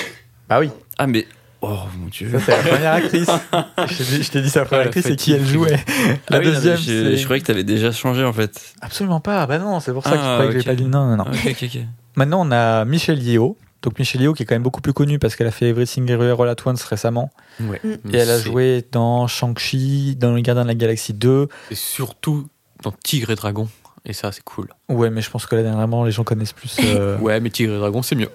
Bah 0.48 0.58
oui, 0.60 0.70
Ah, 0.98 1.06
mais. 1.06 1.26
Oh 1.64 1.78
mon 1.96 2.08
dieu. 2.08 2.28
ça 2.32 2.40
c'est 2.40 2.50
la 2.50 2.62
première 2.72 2.92
actrice. 2.94 3.28
je 3.88 3.96
t'ai 3.96 4.04
dit- 4.04 4.22
je 4.24 4.30
t'ai 4.32 4.42
dit 4.42 4.50
sa 4.50 4.64
première 4.64 4.80
Ah, 4.80 4.84
la 4.84 4.88
actrice 4.88 5.06
et 5.06 5.14
qui 5.16 5.32
elle 5.32 5.46
jouait. 5.46 5.70
La 5.70 5.76
Ah 5.78 5.82
oui, 6.00 6.16
non, 6.30 6.38
mais 6.38 6.44
deuxième, 6.46 6.76
je, 6.76 6.82
c'est... 6.82 7.16
je 7.16 7.24
croyais 7.24 7.40
que 7.40 7.46
t'avais 7.46 7.62
déjà 7.62 7.92
changé 7.92 8.24
en 8.24 8.32
fait. 8.32 8.74
Absolument 8.80 9.20
pas, 9.20 9.46
bah 9.46 9.58
non, 9.60 9.78
c'est 9.78 9.92
pour 9.92 10.02
ça 10.02 10.10
que 10.10 10.16
je 10.16 10.22
Ah, 10.22 10.32
croyais 10.34 10.50
que 10.52 10.56
ok. 10.56 10.62
j'ai 10.64 10.70
pas 10.70 10.74
dit 10.74 10.84
non, 10.88 11.06
non, 11.06 11.16
non. 11.18 11.24
Ok, 11.30 11.38
ok, 11.50 11.62
ok. 11.62 11.80
Maintenant, 12.16 12.44
on 12.44 12.50
a 12.50 12.84
Michelle 12.84 13.22
Yeoh. 13.22 13.56
Donc 13.82 13.98
Michelle 13.98 14.22
Yeoh 14.22 14.32
qui 14.32 14.42
est 14.42 14.46
quand 14.46 14.54
même 14.56 14.62
beaucoup 14.62 14.80
plus 14.80 14.92
connue 14.92 15.18
parce 15.20 15.34
qu'elle 15.36 15.46
a 15.46 15.50
fait 15.52 15.68
Everything 15.68 16.08
Everywhere 16.10 16.40
All 16.40 16.48
At 16.48 16.56
Once 16.66 16.82
récemment. 16.84 17.30
Ouais. 17.60 17.80
Mm. 17.84 18.14
Et 18.14 18.16
elle 18.16 18.30
a 18.30 18.38
joué 18.40 18.84
dans 18.92 19.26
Shang-Chi, 19.28 20.16
dans 20.16 20.34
Les 20.34 20.42
Gardiens 20.42 20.62
de 20.64 20.68
la 20.68 20.74
Galaxie 20.74 21.14
2. 21.14 21.48
Et 21.70 21.74
surtout 21.76 22.48
dans 22.82 22.92
Tigre 22.92 23.30
et 23.30 23.34
Dragon. 23.34 23.68
Et 24.04 24.12
ça, 24.12 24.32
c'est 24.32 24.42
cool. 24.42 24.68
Ouais, 24.88 25.10
mais 25.10 25.20
je 25.22 25.30
pense 25.30 25.46
que 25.46 25.54
là, 25.54 25.62
dernièrement, 25.62 26.04
les 26.04 26.10
gens 26.10 26.24
connaissent 26.24 26.52
plus. 26.52 26.76
euh, 26.84 27.18
Ouais, 27.20 27.38
mais 27.40 27.50
Tigre 27.50 27.74
et 27.74 27.78
Dragon, 27.78 28.02
c'est 28.02 28.16
mieux. 28.16 28.30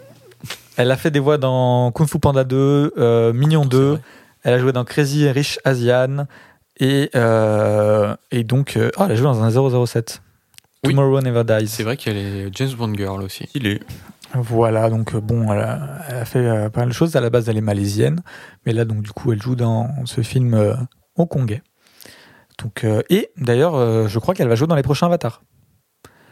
Elle 0.77 0.91
a 0.91 0.97
fait 0.97 1.11
des 1.11 1.19
voix 1.19 1.37
dans 1.37 1.91
Kung 1.91 2.07
Fu 2.07 2.19
Panda 2.19 2.43
2, 2.43 2.93
euh, 2.97 3.33
Mignon 3.33 3.63
C'est 3.63 3.69
2, 3.69 3.89
vrai. 3.91 3.99
Elle 4.43 4.53
a 4.53 4.59
joué 4.59 4.71
dans 4.71 4.85
Crazy 4.85 5.29
Rich 5.29 5.59
Asian. 5.65 6.25
Et, 6.79 7.09
euh, 7.15 8.15
et 8.31 8.43
donc, 8.43 8.77
oh, 8.77 9.03
elle 9.05 9.11
a 9.11 9.15
joué 9.15 9.23
dans 9.25 9.43
un 9.43 9.85
007. 9.85 10.21
Oui. 10.85 10.93
Tomorrow 10.93 11.21
Never 11.21 11.43
Dies. 11.43 11.67
C'est 11.67 11.83
vrai 11.83 11.97
qu'elle 11.97 12.17
est 12.17 12.49
James 12.55 12.71
Bond 12.77 12.93
girl 12.93 13.21
aussi. 13.23 13.49
Il 13.55 13.65
est. 13.67 13.81
Voilà, 14.33 14.89
donc 14.89 15.15
bon, 15.15 15.51
elle 15.51 15.61
a, 15.61 15.79
elle 16.09 16.17
a 16.17 16.25
fait 16.25 16.69
pas 16.69 16.81
mal 16.81 16.89
de 16.89 16.93
choses. 16.93 17.15
À 17.15 17.21
la 17.21 17.29
base, 17.29 17.49
elle 17.49 17.57
est 17.57 17.61
malaisienne, 17.61 18.21
mais 18.65 18.73
là, 18.73 18.85
donc 18.85 19.01
du 19.01 19.11
coup, 19.11 19.31
elle 19.31 19.41
joue 19.41 19.55
dans 19.55 19.89
ce 20.05 20.21
film 20.21 20.77
hongkongais. 21.15 21.63
Donc, 22.63 22.83
euh, 22.83 23.01
et 23.09 23.29
d'ailleurs, 23.37 23.75
euh, 23.75 24.07
je 24.07 24.17
crois 24.19 24.33
qu'elle 24.33 24.47
va 24.47 24.55
jouer 24.55 24.67
dans 24.67 24.75
les 24.75 24.83
prochains 24.83 25.05
Avatars. 25.07 25.43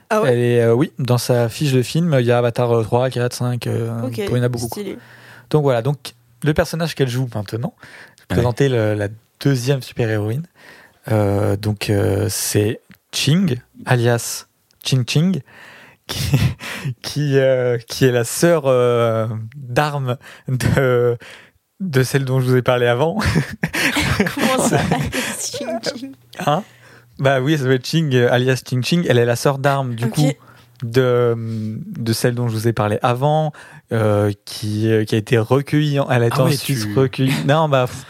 Ah 0.09 0.21
ouais 0.21 0.31
Elle 0.33 0.39
est, 0.39 0.61
euh, 0.61 0.73
oui, 0.73 0.91
dans 0.99 1.17
sa 1.17 1.49
fiche 1.49 1.71
de 1.71 1.81
film, 1.81 2.15
il 2.19 2.25
y 2.25 2.31
a 2.31 2.37
Avatar 2.37 2.71
euh, 2.71 2.83
3, 2.83 3.09
4, 3.09 3.33
5, 3.33 3.67
euh, 3.67 4.01
Ok. 4.03 4.17
il 4.19 4.29
y 4.29 4.39
en 4.39 4.43
a 4.43 4.49
beaucoup. 4.49 4.67
stylé. 4.67 4.97
Donc 5.49 5.63
voilà, 5.63 5.81
donc 5.81 6.13
le 6.43 6.53
personnage 6.53 6.95
qu'elle 6.95 7.09
joue 7.09 7.27
maintenant, 7.33 7.73
je 8.17 8.21
vais 8.23 8.27
présenter 8.41 8.69
le- 8.69 8.93
la 8.95 9.07
deuxième 9.39 9.81
super-héroïne. 9.81 10.45
Euh, 11.11 11.55
donc 11.57 11.89
euh, 11.89 12.27
c'est 12.29 12.81
Ching, 13.11 13.57
alias 13.85 14.45
Ching 14.83 15.05
Ching, 15.07 15.41
qui, 16.07 16.37
qui, 17.01 17.37
euh, 17.37 17.77
qui 17.87 18.05
est 18.05 18.11
la 18.11 18.23
sœur 18.23 18.63
euh, 18.65 19.27
d'armes 19.55 20.17
de, 20.47 21.17
de 21.79 22.03
celle 22.03 22.25
dont 22.25 22.39
je 22.39 22.45
vous 22.45 22.55
ai 22.55 22.61
parlé 22.61 22.85
avant. 22.87 23.19
Comment 24.35 24.63
ça 24.63 24.79
Ching, 25.39 25.67
ching. 25.97 26.11
Hein 26.45 26.63
bah 27.19 27.39
oui, 27.41 27.57
ça 27.57 27.65
va 27.65 27.73
être 27.75 27.85
Ching, 27.85 28.13
euh, 28.15 28.31
alias 28.31 28.61
Ching 28.67 28.83
Ching. 28.83 29.05
Elle 29.07 29.17
est 29.17 29.25
la 29.25 29.35
sœur 29.35 29.57
d'armes, 29.57 29.95
du 29.95 30.09
coup, 30.09 30.31
de, 30.83 31.35
de 31.37 32.13
celle 32.13 32.35
dont 32.35 32.47
je 32.47 32.53
vous 32.53 32.67
ai 32.67 32.73
parlé 32.73 32.99
avant, 33.01 33.53
euh, 33.93 34.31
qui, 34.45 34.89
euh, 34.91 35.05
qui 35.05 35.15
a 35.15 35.17
été 35.17 35.37
recueillie. 35.37 35.99
en- 35.99 36.09
Elle 36.09 36.23
a 36.23 36.27
été 36.27 36.35
Ah 36.39 36.43
ouais, 36.43 36.53
ensuite 36.53 36.77
tu- 36.79 36.93
recueillie. 36.99 37.33
Non, 37.47 37.69
bah, 37.69 37.85
pff, 37.87 38.05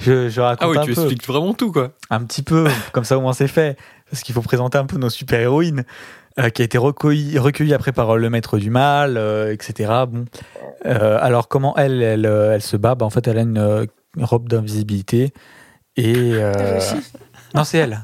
je, 0.00 0.28
je 0.28 0.40
raconte 0.40 0.68
Ah 0.68 0.70
oui, 0.70 0.78
un 0.78 0.82
tu 0.82 0.92
peu. 0.94 1.00
expliques 1.02 1.26
vraiment 1.26 1.54
tout, 1.54 1.70
quoi. 1.72 1.92
Un 2.10 2.22
petit 2.24 2.42
peu, 2.42 2.66
comme 2.92 3.04
ça 3.04 3.16
au 3.16 3.20
moins 3.20 3.32
c'est 3.32 3.48
fait. 3.48 3.76
Parce 4.10 4.22
qu'il 4.22 4.34
faut 4.34 4.42
présenter 4.42 4.78
un 4.78 4.86
peu 4.86 4.96
nos 4.96 5.10
super-héroïnes, 5.10 5.84
euh, 6.40 6.48
qui 6.50 6.62
a 6.62 6.64
été 6.64 6.78
recueillie, 6.78 7.38
recueillie 7.38 7.74
après 7.74 7.92
par 7.92 8.14
euh, 8.14 8.18
le 8.18 8.30
maître 8.30 8.58
du 8.58 8.70
mal, 8.70 9.16
euh, 9.18 9.52
etc. 9.52 9.92
Bon. 10.08 10.24
Euh, 10.86 11.18
alors, 11.20 11.46
comment 11.48 11.76
elle, 11.76 12.02
elle, 12.02 12.26
euh, 12.26 12.54
elle 12.54 12.62
se 12.62 12.76
bat? 12.76 12.94
Bah, 12.94 13.04
En 13.06 13.10
fait, 13.10 13.28
elle 13.28 13.38
a 13.38 13.42
une, 13.42 13.58
euh, 13.58 13.84
robe 14.16 14.48
d'invisibilité. 14.48 15.32
Et. 15.96 16.14
euh, 16.16 16.52
réussi 16.52 16.94
non, 17.54 17.64
c'est 17.64 17.78
elle. 17.78 18.00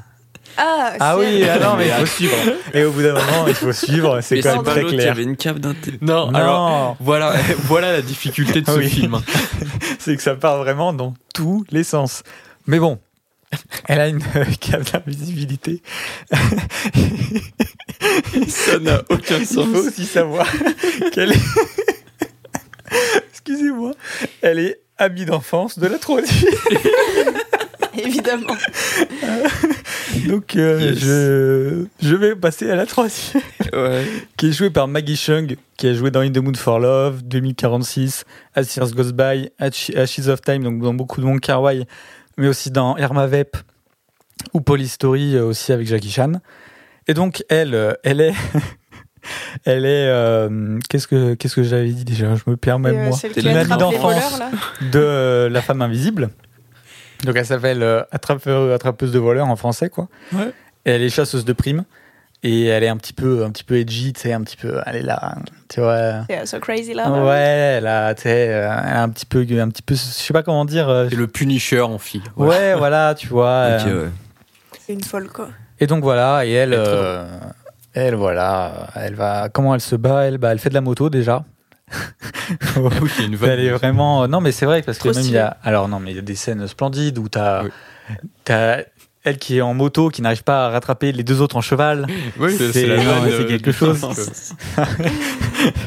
Ah, 0.57 0.93
Ah 0.99 1.17
oui, 1.17 1.43
ah 1.43 1.59
non, 1.59 1.75
mais 1.75 1.87
il 1.87 1.91
faut 1.93 2.05
suivre. 2.05 2.33
Et 2.73 2.83
au 2.83 2.91
bout 2.91 3.01
d'un 3.03 3.13
moment, 3.13 3.45
il 3.47 3.53
faut 3.53 3.71
suivre. 3.73 4.21
C'est 4.21 4.37
quand 4.39 4.49
c'est 4.49 4.55
même 4.55 4.63
pas 4.63 4.71
très 4.71 4.81
l'autre 4.81 4.91
qui 4.93 4.97
clair. 4.99 5.11
avait 5.11 5.23
une 5.23 5.35
cape 5.37 5.59
d'un. 5.59 5.73
Non, 6.01 6.31
Non, 6.31 6.33
alors 6.33 6.97
voilà, 7.01 7.33
voilà 7.65 7.91
la 7.91 8.01
difficulté 8.01 8.61
de 8.61 8.65
ce 8.69 8.77
Oui. 8.77 8.89
film. 8.89 9.19
c'est 9.99 10.15
que 10.15 10.21
ça 10.23 10.35
part 10.35 10.57
vraiment 10.57 10.93
dans 10.93 11.13
tous 11.33 11.65
les 11.71 11.83
sens. 11.83 12.23
Mais 12.67 12.79
bon, 12.79 12.99
elle 13.87 13.99
a 13.99 14.07
une 14.07 14.21
euh, 14.35 14.45
cape 14.59 14.91
d'invisibilité. 14.91 15.81
Ça 18.47 18.79
n'a 18.79 19.01
aucun 19.09 19.37
Il 19.39 19.45
faut 19.45 19.61
aussi 19.61 20.05
savoir 20.05 20.47
qu'elle 21.13 21.33
est. 21.33 21.41
Excusez-moi. 23.31 23.91
Elle 24.41 24.59
est 24.59 24.79
amie 24.97 25.25
d'enfance 25.25 25.77
de 25.79 25.87
la 25.87 25.97
troisième. 25.97 26.53
Évidemment. 27.97 28.47
Donc, 30.27 30.55
euh, 30.55 30.79
Yes. 30.81 30.99
je, 30.99 31.85
je 32.01 32.15
vais 32.15 32.35
passer 32.35 32.69
à 32.69 32.75
la 32.75 32.85
troisième. 32.85 33.41
Ouais. 33.73 34.05
qui 34.37 34.47
est 34.47 34.51
jouée 34.53 34.69
par 34.69 34.87
Maggie 34.87 35.17
Chung, 35.17 35.57
qui 35.75 35.87
a 35.87 35.93
joué 35.93 36.09
dans 36.09 36.21
In 36.21 36.31
the 36.31 36.37
Mood 36.37 36.55
for 36.55 36.79
Love, 36.79 37.23
2046, 37.23 38.23
As 38.53 38.73
Years 38.75 38.91
Goes 38.93 39.11
By, 39.11 39.49
Ash- 39.59 39.91
Ashes 39.95 40.27
of 40.29 40.39
Time, 40.41 40.63
donc 40.63 40.79
dans 40.81 40.93
beaucoup 40.93 41.19
de 41.19 41.25
Wong 41.25 41.41
Kar 41.41 41.61
Wai, 41.61 41.85
mais 42.37 42.47
aussi 42.47 42.71
dans 42.71 42.95
Irma 42.97 43.27
Vep 43.27 43.57
ou 44.53 44.61
Police 44.61 44.93
Story 44.93 45.35
euh, 45.35 45.43
aussi 45.45 45.73
avec 45.73 45.87
Jackie 45.87 46.09
Chan. 46.11 46.33
Et 47.07 47.13
donc 47.13 47.43
elle, 47.49 47.75
euh, 47.75 47.93
elle 48.03 48.21
est, 48.21 48.33
elle 49.65 49.85
est, 49.85 50.07
euh, 50.07 50.79
qu'est-ce 50.89 51.07
que 51.07 51.33
qu'est-ce 51.33 51.55
que 51.55 51.63
j'avais 51.63 51.89
dit 51.89 52.05
déjà? 52.05 52.35
Je 52.35 52.43
me 52.47 52.55
perds 52.55 52.79
même 52.79 52.95
euh, 52.95 53.07
moi. 53.09 53.17
C'est 53.19 53.35
une 53.35 53.57
amie 53.57 53.77
d'enfance. 53.77 54.39
De 54.91 54.99
euh, 54.99 55.49
la 55.49 55.61
femme 55.61 55.81
invisible. 55.81 56.29
Donc 57.23 57.35
elle 57.35 57.45
s'appelle 57.45 57.83
euh, 57.83 58.03
attrapeur, 58.11 58.73
attrapeuse 58.73 59.11
de 59.11 59.19
voleurs 59.19 59.47
en 59.47 59.55
français 59.55 59.89
quoi. 59.89 60.07
Ouais. 60.33 60.51
Et 60.85 60.91
elle 60.91 61.01
est 61.01 61.09
chasseuse 61.09 61.45
de 61.45 61.53
primes. 61.53 61.83
Et 62.43 62.65
elle 62.65 62.83
est 62.83 62.89
un 62.89 62.97
petit 62.97 63.13
peu, 63.13 63.43
un 63.43 63.49
petit 63.49 63.63
peu 63.63 63.75
edgy, 63.79 64.13
tu 64.13 64.21
sais, 64.21 64.33
un 64.33 64.41
petit 64.43 64.57
peu, 64.57 64.79
elle 64.85 64.97
est 64.97 65.01
là, 65.01 65.35
tu 65.67 65.79
vois. 65.79 66.25
C'est 66.29 66.45
so 66.45 66.59
crazy 66.59 66.93
là. 66.93 67.09
Ouais, 67.09 67.77
elle 67.77 67.87
a, 67.87 68.13
tu 68.13 68.23
sais, 68.23 68.29
elle 68.29 68.65
a 68.65 69.01
un 69.01 69.09
petit 69.09 69.25
peu, 69.25 69.39
un 69.59 69.69
petit 69.69 69.81
peu, 69.81 69.95
je 69.95 69.99
sais 69.99 70.33
pas 70.33 70.43
comment 70.43 70.63
dire. 70.63 70.87
euh, 70.87 71.07
C'est 71.09 71.15
le 71.15 71.25
Punisher 71.25 71.81
en 71.81 71.97
fille. 71.97 72.21
Ouais, 72.35 72.75
voilà, 72.75 73.15
tu 73.15 73.25
vois. 73.27 73.77
Ok, 73.79 73.87
euh, 73.87 74.03
ouais. 74.03 74.11
C'est 74.85 74.93
une 74.93 75.03
folle 75.03 75.29
quoi. 75.29 75.47
Et 75.79 75.87
donc 75.87 76.03
voilà, 76.03 76.45
et 76.45 76.51
elle, 76.51 76.75
euh, 76.75 77.25
elle 77.95 78.15
voilà, 78.15 78.87
elle 78.95 79.15
va, 79.15 79.49
comment 79.49 79.73
elle 79.73 79.81
se 79.81 79.95
bat 79.95 80.25
Elle, 80.25 80.37
bah, 80.37 80.51
elle 80.51 80.59
fait 80.59 80.69
de 80.69 80.73
la 80.75 80.81
moto 80.81 81.09
déjà. 81.09 81.43
Oui, 82.77 82.91
il 83.17 83.21
y 83.21 83.23
a 83.23 83.27
une. 83.27 83.37
Elle 83.43 83.59
est 83.59 83.69
vraiment, 83.71 84.27
non 84.27 84.41
mais 84.41 84.51
c'est 84.51 84.65
vrai 84.65 84.81
parce 84.81 84.97
que 84.99 85.09
même 85.09 85.23
il 85.23 85.31
y 85.31 85.37
a, 85.37 85.57
alors 85.63 85.87
non 85.87 85.99
mais 85.99 86.11
il 86.11 86.15
y 86.15 86.19
a 86.19 86.23
des 86.23 86.35
scènes 86.35 86.67
splendides 86.67 87.17
où 87.17 87.27
t'as, 87.29 87.63
Oui. 87.63 87.69
t'as 88.43 88.79
elle 89.23 89.37
qui 89.39 89.57
est 89.57 89.61
en 89.61 89.73
moto, 89.73 90.09
qui 90.09 90.21
n'arrive 90.21 90.43
pas 90.43 90.67
à 90.67 90.69
rattraper 90.69 91.11
les 91.11 91.23
deux 91.23 91.41
autres 91.41 91.55
en 91.55 91.61
cheval. 91.61 92.05
Oui, 92.39 92.55
C'est- 92.57 92.71
c'est 92.73 92.85
la 92.85 92.97
non, 92.97 93.03
vanne, 93.03 93.23
mais 93.25 93.31
c'est 93.31 93.37
euh, 93.43 93.47
quelque 93.47 93.71
chose. 93.71 94.05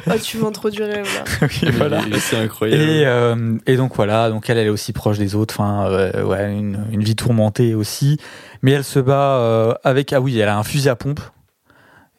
Oh, 0.09 0.13
tu 0.23 0.39
vends 0.39 0.51
trop 0.51 0.71
du 0.71 0.83
rêve 0.83 1.07
là. 1.15 1.25
Oui, 1.63 1.71
voilà. 1.77 2.01
C'est 2.19 2.37
incroyable. 2.37 2.83
Et, 2.83 3.05
euh, 3.07 3.57
et 3.67 3.77
donc 3.77 3.95
voilà, 3.95 4.31
donc 4.31 4.49
elle, 4.51 4.59
elle 4.59 4.67
est 4.67 4.71
aussi 4.71 4.93
proche 4.93 5.19
des 5.19 5.35
autres, 5.35 5.55
enfin 5.61 5.87
euh, 5.91 6.25
ouais, 6.25 6.51
une, 6.53 6.85
une 6.91 7.03
vie 7.05 7.17
tourmentée 7.17 7.75
aussi, 7.75 8.19
mais 8.63 8.73
elle 8.73 8.85
se 8.85 8.99
bat 8.99 9.37
euh, 9.39 9.75
avec 9.85 10.13
ah 10.13 10.21
oui, 10.21 10.39
elle 10.39 10.49
a 10.49 10.59
un 10.59 10.65
fusil 10.65 10.89
à 10.89 10.97
pompe 10.97 11.21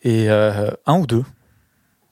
et 0.03 0.29
euh, 0.29 0.71
un 0.85 0.97
ou 0.99 1.05
deux, 1.07 1.23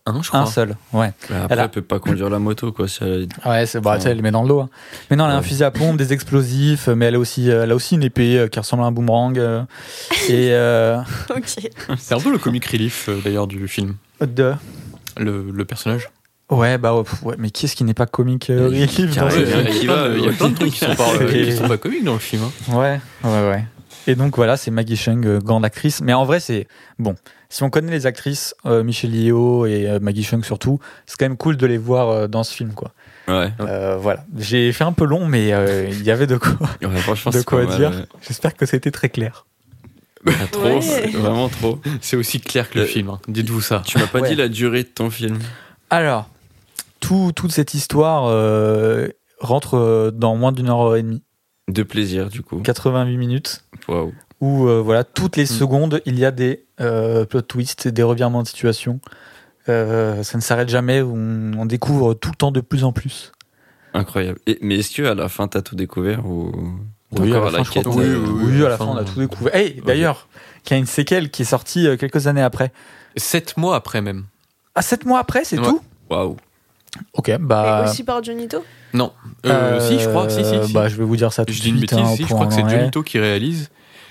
Un, 0.06 0.22
je 0.22 0.28
crois. 0.30 0.42
un 0.42 0.46
seul, 0.46 0.76
ouais, 0.94 1.12
Mais 1.30 1.36
après, 1.36 1.48
elle 1.54 1.60
a- 1.60 1.64
elle 1.64 1.70
peut 1.70 1.82
pas 1.82 2.00
conduire 2.00 2.30
la 2.30 2.40
moto, 2.40 2.72
quoi. 2.72 2.88
si 2.88 3.00
elle- 3.04 3.28
ouais, 3.46 3.66
c'est 3.66 3.80
bah, 3.82 3.92
Ouais. 3.92 3.98
tu 3.98 4.04
sais, 4.04 4.10
elle 4.12 4.18
le 4.18 4.24
met 4.24 4.32
dans 4.32 4.42
le 4.44 4.48
dos. 4.48 4.60
hein. 4.62 4.70
Mais 5.10 5.16
non, 5.18 5.26
elle 5.26 5.32
a 5.32 5.38
un 5.38 5.42
fusil 5.42 5.64
à 5.64 5.72
pompe, 5.72 5.98
des 5.98 6.14
explosifs, 6.14 6.88
mais 6.88 7.06
elle 7.06 7.16
a 7.16 7.20
aussi, 7.20 7.50
euh, 7.52 7.64
elle 7.64 7.72
a 7.72 7.76
aussi 7.76 7.96
une 7.96 8.04
épée 8.04 8.38
euh, 8.40 8.48
qui 8.48 8.60
ressemble 8.60 8.84
à 8.84 8.86
un 8.88 8.92
boomerang 8.92 9.38
euh, 9.38 9.64
et 10.30 10.50
euh, 10.54 11.00
ok. 11.36 11.70
C'est 11.98 12.16
un 12.16 12.20
peu 12.20 12.32
le 12.32 12.38
comic 12.38 12.66
relief 12.66 13.10
euh, 13.10 13.20
d'ailleurs 13.24 13.48
du 13.48 13.68
film. 13.68 13.96
de 14.22 14.54
Le, 15.18 15.50
le 15.52 15.66
personnage. 15.66 16.10
ouais 16.50 16.78
bah 16.78 16.96
ouais, 16.96 17.04
pff, 17.04 17.24
ouais, 17.24 17.36
mais 17.38 17.50
qui 17.52 17.66
est-ce 17.66 17.76
qui 17.76 17.84
n'est 17.84 17.94
pas 17.94 18.06
comique 18.06 18.50
euh, 18.50 18.70
il 18.72 18.80
y 18.80 18.84
a- 18.84 18.86
il 18.86 19.14
y 19.14 19.20
a 19.20 19.26
plein 19.26 19.40
de- 20.10 20.18
il 20.18 20.24
y 20.26 20.30
a 20.30 20.32
plein 20.32 20.50
de 20.50 20.56
trucs 20.56 20.72
qui 20.72 20.80
sont 20.80 20.96
pas, 20.96 21.10
euh, 21.16 21.28
C'est- 21.30 21.44
qui 21.44 21.52
sont 21.58 21.68
pas 21.68 21.78
comiques 21.78 22.04
dans 22.06 22.14
le 22.14 22.20
film. 22.20 22.44
hein. 22.44 22.74
Ouais, 22.76 23.00
ouais, 23.24 23.50
ouais. 23.50 23.66
Et 24.10 24.16
donc 24.16 24.38
voilà, 24.38 24.56
c'est 24.56 24.72
Maggie 24.72 24.96
Chung, 24.96 25.26
euh, 25.26 25.40
grande 25.40 25.66
actrice. 25.66 26.00
Mais 26.02 26.14
en 26.14 26.24
vrai, 26.24 26.40
c'est 26.40 26.68
bon. 26.98 27.16
Si 27.50 27.64
on 27.64 27.70
connaît 27.70 27.92
les 27.92 28.06
actrices, 28.06 28.54
euh, 28.66 28.84
Michelle 28.84 29.16
Yeoh 29.16 29.66
et 29.66 29.88
euh, 29.90 30.00
Maggie 30.02 30.24
Chung 30.24 30.44
surtout, 30.44 30.80
c'est 31.06 31.18
quand 31.18 31.26
même 31.26 31.38
cool 31.38 31.56
de 31.58 31.66
les 31.66 31.78
voir 31.78 32.10
euh, 32.10 32.28
dans 32.28 32.44
ce 32.44 32.54
film, 32.54 32.74
quoi. 32.74 32.92
Ouais. 33.28 33.52
Euh, 33.62 33.98
voilà. 33.98 34.26
J'ai 34.38 34.72
fait 34.74 34.84
un 34.84 34.92
peu 34.94 35.06
long, 35.06 35.26
mais 35.28 35.54
euh, 35.54 35.88
il 35.90 36.04
y 36.04 36.12
avait 36.12 36.28
de 36.28 36.38
quoi, 36.38 36.58
Ouais, 36.82 36.98
franchement, 36.98 37.32
de 37.32 37.42
quoi 37.42 37.66
dire. 37.66 37.92
ouais. 37.92 38.06
J'espère 38.26 38.54
que 38.56 38.66
c'était 38.66 38.92
très 38.92 39.10
clair. 39.10 39.46
Trop, 40.52 40.64
Ouais. 40.64 41.10
vraiment 41.14 41.48
trop. 41.48 41.80
C'est 42.02 42.18
aussi 42.18 42.42
clair 42.42 42.70
que 42.70 42.80
le 42.80 42.86
film. 42.86 43.10
hein. 43.10 43.20
Dites-vous 43.30 43.62
ça. 43.62 43.82
Tu 43.86 43.98
m'as 43.98 44.08
pas 44.08 44.20
Ouais. 44.20 44.30
dit 44.30 44.36
la 44.36 44.50
durée 44.50 44.84
de 44.84 44.90
ton 44.90 45.10
film. 45.10 45.40
Alors, 45.90 46.28
tout, 47.00 47.32
toute 47.34 47.52
cette 47.54 47.74
histoire 47.74 48.26
euh, 48.28 49.08
rentre 49.40 50.12
dans 50.14 50.36
moins 50.36 50.52
d'une 50.52 50.70
heure 50.70 50.96
et 50.98 51.04
demie, 51.04 51.24
De 51.70 51.84
plaisir, 51.84 52.30
du 52.30 52.42
coup. 52.42 52.60
88 52.60 53.16
minutes. 53.18 53.64
Waouh. 53.88 54.14
où 54.42 54.68
euh, 54.68 54.82
voilà 54.82 55.04
toutes 55.06 55.38
les 55.38 55.44
Mm. 55.44 55.48
secondes 55.48 56.02
il 56.06 56.20
y 56.20 56.26
a 56.26 56.32
des 56.32 56.66
euh, 56.82 57.26
plot 57.26 57.42
twists, 57.42 57.88
des 57.88 58.04
revirements 58.04 58.44
de 58.44 58.48
situation. 58.48 59.00
Euh, 59.70 60.24
ça 60.24 60.38
ne 60.38 60.42
s'arrête 60.44 60.70
jamais, 60.70 61.02
on, 61.02 61.52
on 61.58 61.66
découvre 61.66 62.14
tout 62.14 62.30
le 62.30 62.36
temps 62.36 62.52
de 62.52 62.62
plus 62.62 62.84
en 62.84 62.92
plus. 62.94 63.32
Incroyable. 63.94 64.40
Et, 64.48 64.58
mais 64.62 64.78
est-ce 64.80 64.96
que 64.96 65.04
à 65.04 65.16
la 65.16 65.28
fin, 65.30 65.48
t'as 65.48 65.62
tout 65.62 65.76
découvert 65.76 66.26
ou 66.26 66.52
Oui, 67.12 67.34
à 67.34 67.38
à 67.38 67.52
la 67.52 67.58
fin, 67.60 67.64
je 67.64 67.72
quête 67.72 67.86
Oui, 67.88 68.06
euh, 68.06 68.18
oui, 68.20 68.52
oui, 68.58 68.66
à 68.66 68.70
la 68.70 68.78
fin 68.78 68.86
on 68.86 68.96
a 68.98 69.04
tout 69.04 69.20
découvert. 69.20 69.54
Hey, 69.56 69.82
d'ailleurs, 69.86 70.28
qu'il 70.64 70.76
y 70.76 70.78
a 70.78 70.80
une 70.80 70.86
séquelle 70.86 71.30
qui 71.32 71.42
est 71.42 71.46
sortie 71.46 71.88
quelques 72.00 72.28
années 72.28 72.42
après. 72.42 72.72
Sept 73.18 73.58
mois 73.58 73.76
après 73.76 74.02
même. 74.02 74.26
Ah, 74.76 74.82
sept 74.82 75.06
mois 75.06 75.20
après, 75.20 75.44
c'est 75.44 75.58
Ouais. 75.60 75.66
tout 75.66 75.82
Waouh. 76.10 76.38
Ok, 77.14 77.30
Et 77.30 77.38
bah. 77.38 77.84
aussi 77.86 78.04
par 78.04 78.24
Jonito 78.24 78.64
Non. 78.94 79.12
Euh, 79.46 79.80
si, 79.82 80.00
je 80.00 80.08
crois. 80.08 80.30
Si, 80.30 80.44
si. 80.46 80.66
si. 80.66 80.74
Bah, 80.74 80.88
je 80.88 80.96
vais 80.96 81.04
vous 81.04 81.16
dire 81.18 81.34
ça 81.34 81.44
tout 81.46 81.54
je 81.54 81.60
de 81.60 81.64
dis 81.64 81.70
une 81.72 81.78
suite. 81.80 81.92
bêtise. 81.92 82.06
hein, 82.08 82.16
si, 82.16 82.24
je 82.24 82.28
crois 82.34 82.48
que 82.48 82.54
c'est. 82.54 82.68
Jonito 82.70 83.04
qui 83.04 83.20
réalise. 83.20 83.70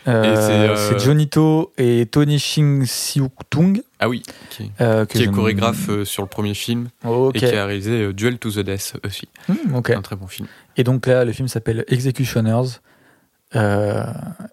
Euh, 0.09 0.37
c'est, 0.37 0.53
euh, 0.53 0.77
c'est 0.77 1.05
Jonito 1.05 1.73
et 1.79 2.07
Tony 2.07 2.39
Shing 2.39 2.85
Siuk 2.87 3.33
Tung. 3.51 3.83
Ah 3.99 4.09
oui. 4.09 4.23
Qui, 4.51 4.71
euh, 4.81 5.05
qui 5.05 5.23
est 5.23 5.31
chorégraphe 5.31 5.89
euh, 5.89 6.05
sur 6.05 6.23
le 6.23 6.29
premier 6.29 6.55
film 6.55 6.89
et 7.35 7.39
qui 7.39 7.47
a 7.47 7.67
réalisé 7.67 8.03
euh, 8.03 8.13
Duel 8.13 8.39
to 8.39 8.51
the 8.51 8.61
Death 8.61 8.95
aussi. 9.05 9.29
Ok. 9.75 9.91
Un 9.91 10.03
très 10.03 10.17
bon 10.17 10.27
film. 10.27 10.49
Et 10.77 10.85
donc 10.85 11.07
là, 11.07 11.25
le 11.25 11.33
film 11.33 11.49
s'appelle 11.49 11.85
Executioners. 11.89 12.79
Euh, 13.55 14.03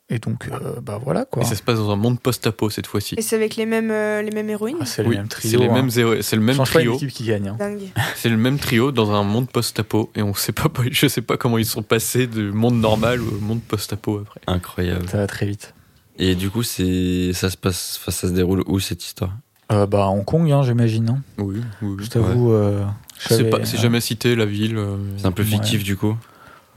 et 0.10 0.20
donc, 0.20 0.48
euh, 0.52 0.80
bah 0.82 1.00
voilà 1.04 1.26
quoi. 1.26 1.42
Et 1.42 1.46
ça 1.46 1.56
se 1.56 1.64
passe 1.64 1.78
dans 1.80 1.90
un 1.92 1.96
monde 1.96 2.20
post-apo 2.20 2.70
cette 2.70 2.86
fois-ci. 2.86 3.16
Et 3.18 3.22
c'est 3.24 3.36
avec 3.36 3.56
les 3.56 3.66
mêmes, 3.66 3.90
euh, 3.90 4.22
les 4.22 4.30
mêmes 4.30 4.50
héroïnes 4.50 4.78
Ah, 4.82 4.86
c'est 4.86 5.02
le 5.02 5.10
Oui, 5.10 5.18
même 5.18 5.28
trio. 5.28 5.60
c'est 5.60 5.66
hein. 5.68 5.74
mêmes 5.74 5.90
héros- 5.98 6.22
c'est 6.22 6.36
le 6.36 6.42
même 6.44 6.58
trio. 6.58 6.98
qui 6.98 7.24
gagne. 7.26 7.48
hein. 7.50 7.58
C'est 8.16 8.30
le 8.30 8.38
même 8.38 8.60
trio 8.60 8.92
dans 8.92 9.12
un 9.12 9.24
monde 9.24 9.50
post-apo 9.50 10.12
et 10.16 10.22
on 10.22 10.34
sait 10.36 10.52
pas, 10.52 10.70
je 10.92 11.08
sais 11.08 11.22
pas 11.24 11.38
comment 11.38 11.58
ils 11.58 11.66
sont 11.66 11.82
passés 11.82 12.28
du 12.28 12.52
monde 12.52 12.76
normal 12.80 13.20
au 13.22 13.40
monde 13.42 13.62
post-apo 13.62 14.20
après. 14.20 14.42
Incroyable. 14.48 15.10
Ça 15.10 15.18
va 15.18 15.28
très 15.28 15.48
vite. 15.48 15.74
Et 16.20 16.36
du 16.36 16.52
coup, 16.52 16.62
c'est 16.62 17.32
ça 17.34 17.50
se 17.50 17.58
passe, 17.58 18.00
ça 18.08 18.12
se 18.12 18.28
déroule 18.28 18.64
où 18.68 18.80
cette 18.80 19.04
histoire? 19.04 19.32
Euh, 19.72 19.88
bah, 19.88 20.08
Hong 20.08 20.24
Kong, 20.24 20.52
hein, 20.52 20.62
j'imagine. 20.62 21.10
hein. 21.10 21.22
Oui, 21.40 21.56
oui. 21.82 21.88
oui. 21.98 22.04
Je 22.06 22.10
t'avoue. 22.12 22.52
euh, 22.54 22.86
je 23.20 23.30
C'est 23.30 23.38
savais- 23.38 23.50
pas- 23.50 23.66
c'est 23.66 23.78
jamais 23.80 24.02
cité 24.02 24.36
la 24.36 24.46
ville. 24.46 24.78
euh, 24.78 24.98
C'est 25.18 25.26
un 25.26 25.32
peu 25.32 25.42
Ouais. 25.42 25.50
fictif 25.50 25.84
du 25.84 25.98
coup. 25.98 26.16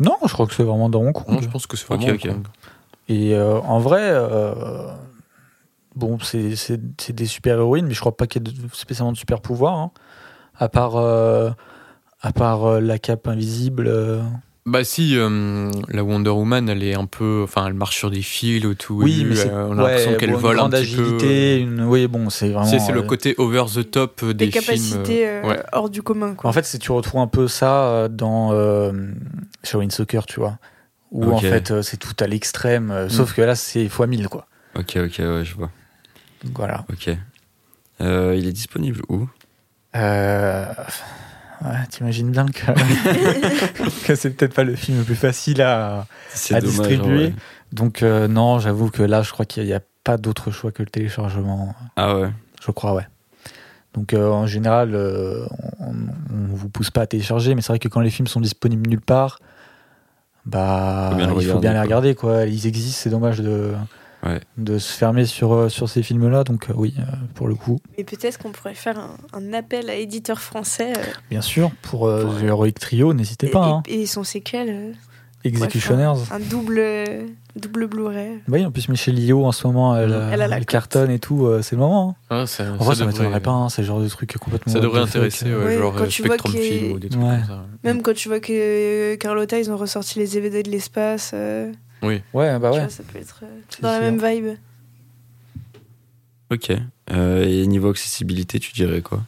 Non, 0.00 0.16
je 0.26 0.32
crois 0.32 0.46
que 0.46 0.54
c'est 0.54 0.62
vraiment 0.62 0.88
dans 0.88 1.00
Hong 1.00 1.12
Kong. 1.12 1.26
Non, 1.28 1.40
je 1.40 1.48
pense 1.48 1.66
que 1.66 1.76
c'est 1.76 1.90
Ok, 1.90 2.00
vraiment 2.00 2.14
ok. 2.14 2.24
Hong 2.26 2.32
Kong. 2.42 2.46
Et 3.08 3.34
euh, 3.34 3.60
en 3.60 3.78
vrai, 3.78 4.02
euh, 4.10 4.52
bon, 5.94 6.18
c'est 6.20 6.48
des 7.14 7.26
super-héroïnes, 7.26 7.86
mais 7.86 7.94
je 7.94 8.00
crois 8.00 8.16
pas 8.16 8.26
qu'il 8.26 8.46
y 8.46 8.50
ait 8.50 8.52
de- 8.52 8.68
spécialement 8.74 9.12
de 9.12 9.16
super-pouvoirs. 9.16 9.76
hein. 9.76 9.90
À 10.58 10.68
part, 10.68 10.96
euh, 10.96 11.50
à 12.22 12.32
part 12.32 12.64
euh, 12.64 12.80
la 12.80 12.98
cape 12.98 13.28
invisible. 13.28 13.88
Bah 14.66 14.82
si, 14.82 15.16
euh, 15.16 15.70
la 15.88 16.02
Wonder 16.02 16.30
Woman, 16.30 16.68
elle 16.68 16.82
est 16.82 16.94
un 16.94 17.06
peu, 17.06 17.42
enfin, 17.44 17.68
elle 17.68 17.74
marche 17.74 17.96
sur 17.96 18.10
des 18.10 18.20
fils 18.20 18.64
ou 18.64 18.74
tout. 18.74 19.00
Oui, 19.00 19.24
mais 19.24 19.36
c'est 19.36 19.48
euh, 19.48 19.68
on 19.68 19.78
a 19.78 19.82
l'impression 19.82 20.14
qu'elle 20.16 20.32
bon, 20.32 20.38
vole 20.38 20.54
une 20.54 20.58
grande 20.58 20.74
un 20.74 20.80
petit 20.80 20.92
agilité. 20.94 21.64
peu. 21.64 21.70
Une, 21.70 21.82
oui, 21.84 22.06
bon, 22.08 22.30
c'est 22.30 22.48
vraiment. 22.48 22.66
C'est 22.66 22.80
c'est 22.80 22.90
le 22.92 23.00
euh, 23.00 23.06
côté 23.06 23.36
over 23.38 23.64
the 23.72 23.88
top 23.88 24.20
euh, 24.24 24.34
des, 24.34 24.46
Des 24.46 24.50
capacités 24.50 25.04
films. 25.04 25.44
euh, 25.44 25.48
ouais. 25.48 25.62
hors 25.72 25.88
du 25.88 26.02
commun. 26.02 26.34
Quoi. 26.34 26.50
En 26.50 26.52
fait, 26.52 26.64
c'est 26.64 26.78
tu 26.78 26.90
retrouves 26.90 27.20
un 27.20 27.28
peu 27.28 27.46
ça 27.46 28.08
dans 28.10 28.52
euh, 28.52 28.90
Shaolin 29.62 29.90
Soccer, 29.90 30.26
tu 30.26 30.40
vois. 30.40 30.58
Où 31.12 31.32
en 31.32 31.38
fait, 31.38 31.80
c'est 31.82 31.96
tout 31.98 32.16
à 32.18 32.26
l'extrême. 32.26 33.06
Sauf 33.08 33.34
que 33.34 33.42
là, 33.42 33.54
c'est 33.54 33.84
x 33.84 34.00
1000, 34.00 34.28
quoi. 34.28 34.46
Ok, 34.76 34.96
ok, 34.96 35.18
ouais, 35.20 35.44
je 35.44 35.54
vois. 35.54 35.70
Donc 36.44 36.56
voilà. 36.58 36.84
Ok. 36.92 37.08
Euh, 38.00 38.34
il 38.36 38.46
est 38.46 38.52
disponible 38.52 39.00
où? 39.08 39.26
Euh, 39.94 40.66
ouais, 41.64 41.86
t'imagines 41.90 42.30
bien 42.30 42.46
que, 42.46 42.72
que 44.06 44.14
c'est 44.14 44.30
peut-être 44.30 44.54
pas 44.54 44.64
le 44.64 44.76
film 44.76 44.98
le 44.98 45.04
plus 45.04 45.14
facile 45.14 45.62
à, 45.62 46.06
C'est 46.28 46.54
à 46.54 46.60
dommage, 46.60 46.76
distribuer. 46.76 47.24
ouais. 47.26 47.34
Donc 47.72 48.02
euh, 48.02 48.28
non, 48.28 48.58
j'avoue 48.58 48.90
que 48.90 49.02
là, 49.02 49.22
je 49.22 49.32
crois 49.32 49.44
qu'il 49.44 49.64
n'y 49.64 49.72
a, 49.72 49.80
pas 50.04 50.18
d'autre 50.18 50.52
choix 50.52 50.70
que 50.70 50.84
le 50.84 50.88
téléchargement. 50.88 51.74
Ah 51.96 52.16
ouais. 52.16 52.30
Je 52.64 52.70
crois, 52.70 52.94
ouais. 52.94 53.08
Donc 53.92 54.12
euh, 54.14 54.30
en 54.30 54.46
général, 54.46 54.94
euh, 54.94 55.44
on, 55.80 55.94
on 56.32 56.54
vous 56.54 56.68
pousse 56.68 56.92
pas 56.92 57.00
à 57.00 57.06
télécharger, 57.08 57.56
mais 57.56 57.60
c'est 57.60 57.72
vrai 57.72 57.80
que 57.80 57.88
quand 57.88 58.00
les 58.00 58.10
films 58.10 58.28
sont 58.28 58.40
disponibles 58.40 58.88
nulle 58.88 59.00
part, 59.00 59.40
bah 60.44 61.10
Faut 61.12 61.40
il 61.40 61.46
faut 61.48 61.58
bien 61.58 61.72
les 61.72 61.80
regarder, 61.80 62.14
quoi. 62.14 62.44
Ils 62.44 62.68
existent, 62.68 63.00
c'est 63.02 63.10
dommage 63.10 63.40
de 63.40 63.72
Ouais. 64.24 64.40
de 64.56 64.78
se 64.78 64.92
fermer 64.92 65.24
sur 65.26 65.52
euh, 65.52 65.68
sur 65.68 65.88
ces 65.88 66.02
films-là. 66.02 66.42
Donc 66.44 66.70
euh, 66.70 66.74
oui, 66.76 66.94
euh, 66.98 67.02
pour 67.34 67.48
le 67.48 67.54
coup, 67.54 67.78
Mais 67.98 68.04
peut-être 68.04 68.38
qu'on 68.38 68.50
pourrait 68.50 68.74
faire 68.74 68.98
un, 68.98 69.16
un 69.32 69.52
appel 69.52 69.88
à 69.90 69.94
éditeurs 69.94 70.40
français. 70.40 70.92
euh, 70.96 71.02
bien 71.30 71.42
sûr, 71.42 71.70
pour 71.82 72.06
euh, 72.06 72.22
Pour- 72.24 72.40
Heroic 72.40 72.72
Trio, 72.80 73.12
n'hésitez 73.14 73.48
et, 73.48 73.50
pas. 73.50 73.64
hein. 73.66 73.82
et- 73.86 74.02
et 74.02 74.06
son 74.06 74.24
séquel. 74.24 74.68
euh, 74.70 74.92
Executioners. 75.44 76.12
un 76.32 76.40
double, 76.40 76.82
double 77.54 77.86
Blu-ray. 77.86 78.40
Oui, 78.48 78.66
en 78.66 78.72
plus 78.72 78.88
Michelle 78.88 79.16
Yeoh 79.16 79.44
en 79.44 79.52
ce 79.52 79.64
moment, 79.68 79.94
elle, 79.96 80.10
Elle 80.32 80.42
a 80.42 80.48
la 80.48 80.56
elle 80.56 80.66
cartonne 80.66 81.08
et 81.10 81.20
tout, 81.20 81.46
euh, 81.46 81.62
c'est 81.62 81.76
le 81.76 81.82
moment. 81.82 82.16
hein. 82.30 82.42
Ah, 82.42 82.46
ça, 82.46 82.64
En 82.72 82.76
vrai, 82.76 82.96
ça, 82.96 83.04
devrait- 83.04 83.12
m'étonnerait 83.12 83.40
pas, 83.40 83.52
hein, 83.52 83.68
c'est 83.68 83.82
le 83.82 83.86
genre 83.86 84.00
de 84.00 84.08
truc 84.08 84.34
complètement. 84.38 84.72
Ça 84.72 84.80
devrait 84.80 85.02
intéresser, 85.02 85.44
ouais, 85.54 85.64
Ouais, 85.64 85.78
genre 85.78 85.94
quand 85.94 86.02
euh, 86.04 86.06
tu 86.08 86.22
vois 86.22 86.36
Spectrum 86.36 86.52
qu'il- 86.52 86.62
Film 86.80 86.92
ou 86.94 86.98
des 86.98 87.08
trucs 87.10 87.22
Ouais. 87.22 87.28
comme 87.36 87.46
ça. 87.46 87.64
Même 87.84 88.02
quand 88.02 88.14
tu 88.14 88.28
vois 88.28 88.40
que 88.40 89.14
Carlotta, 89.16 89.60
ils 89.60 89.70
ont 89.70 89.76
ressorti 89.76 90.18
les 90.18 90.26
DVD 90.26 90.64
de 90.64 90.70
l'espace. 90.70 91.30
euh, 91.32 91.70
Oui. 92.06 92.22
Ouais, 92.32 92.58
bah 92.58 92.70
tu 92.70 92.74
ouais. 92.76 92.80
vois, 92.82 92.88
ça 92.90 93.02
peut 93.02 93.18
être 93.18 93.40
euh, 93.42 93.46
dans 93.82 93.88
la 93.90 93.96
sûr. 94.00 94.04
même 94.12 94.24
vibe. 94.24 94.56
Ok. 96.50 96.72
Euh, 97.12 97.44
et 97.44 97.66
niveau 97.66 97.90
accessibilité, 97.90 98.58
tu 98.60 98.72
dirais 98.72 99.02
quoi? 99.02 99.22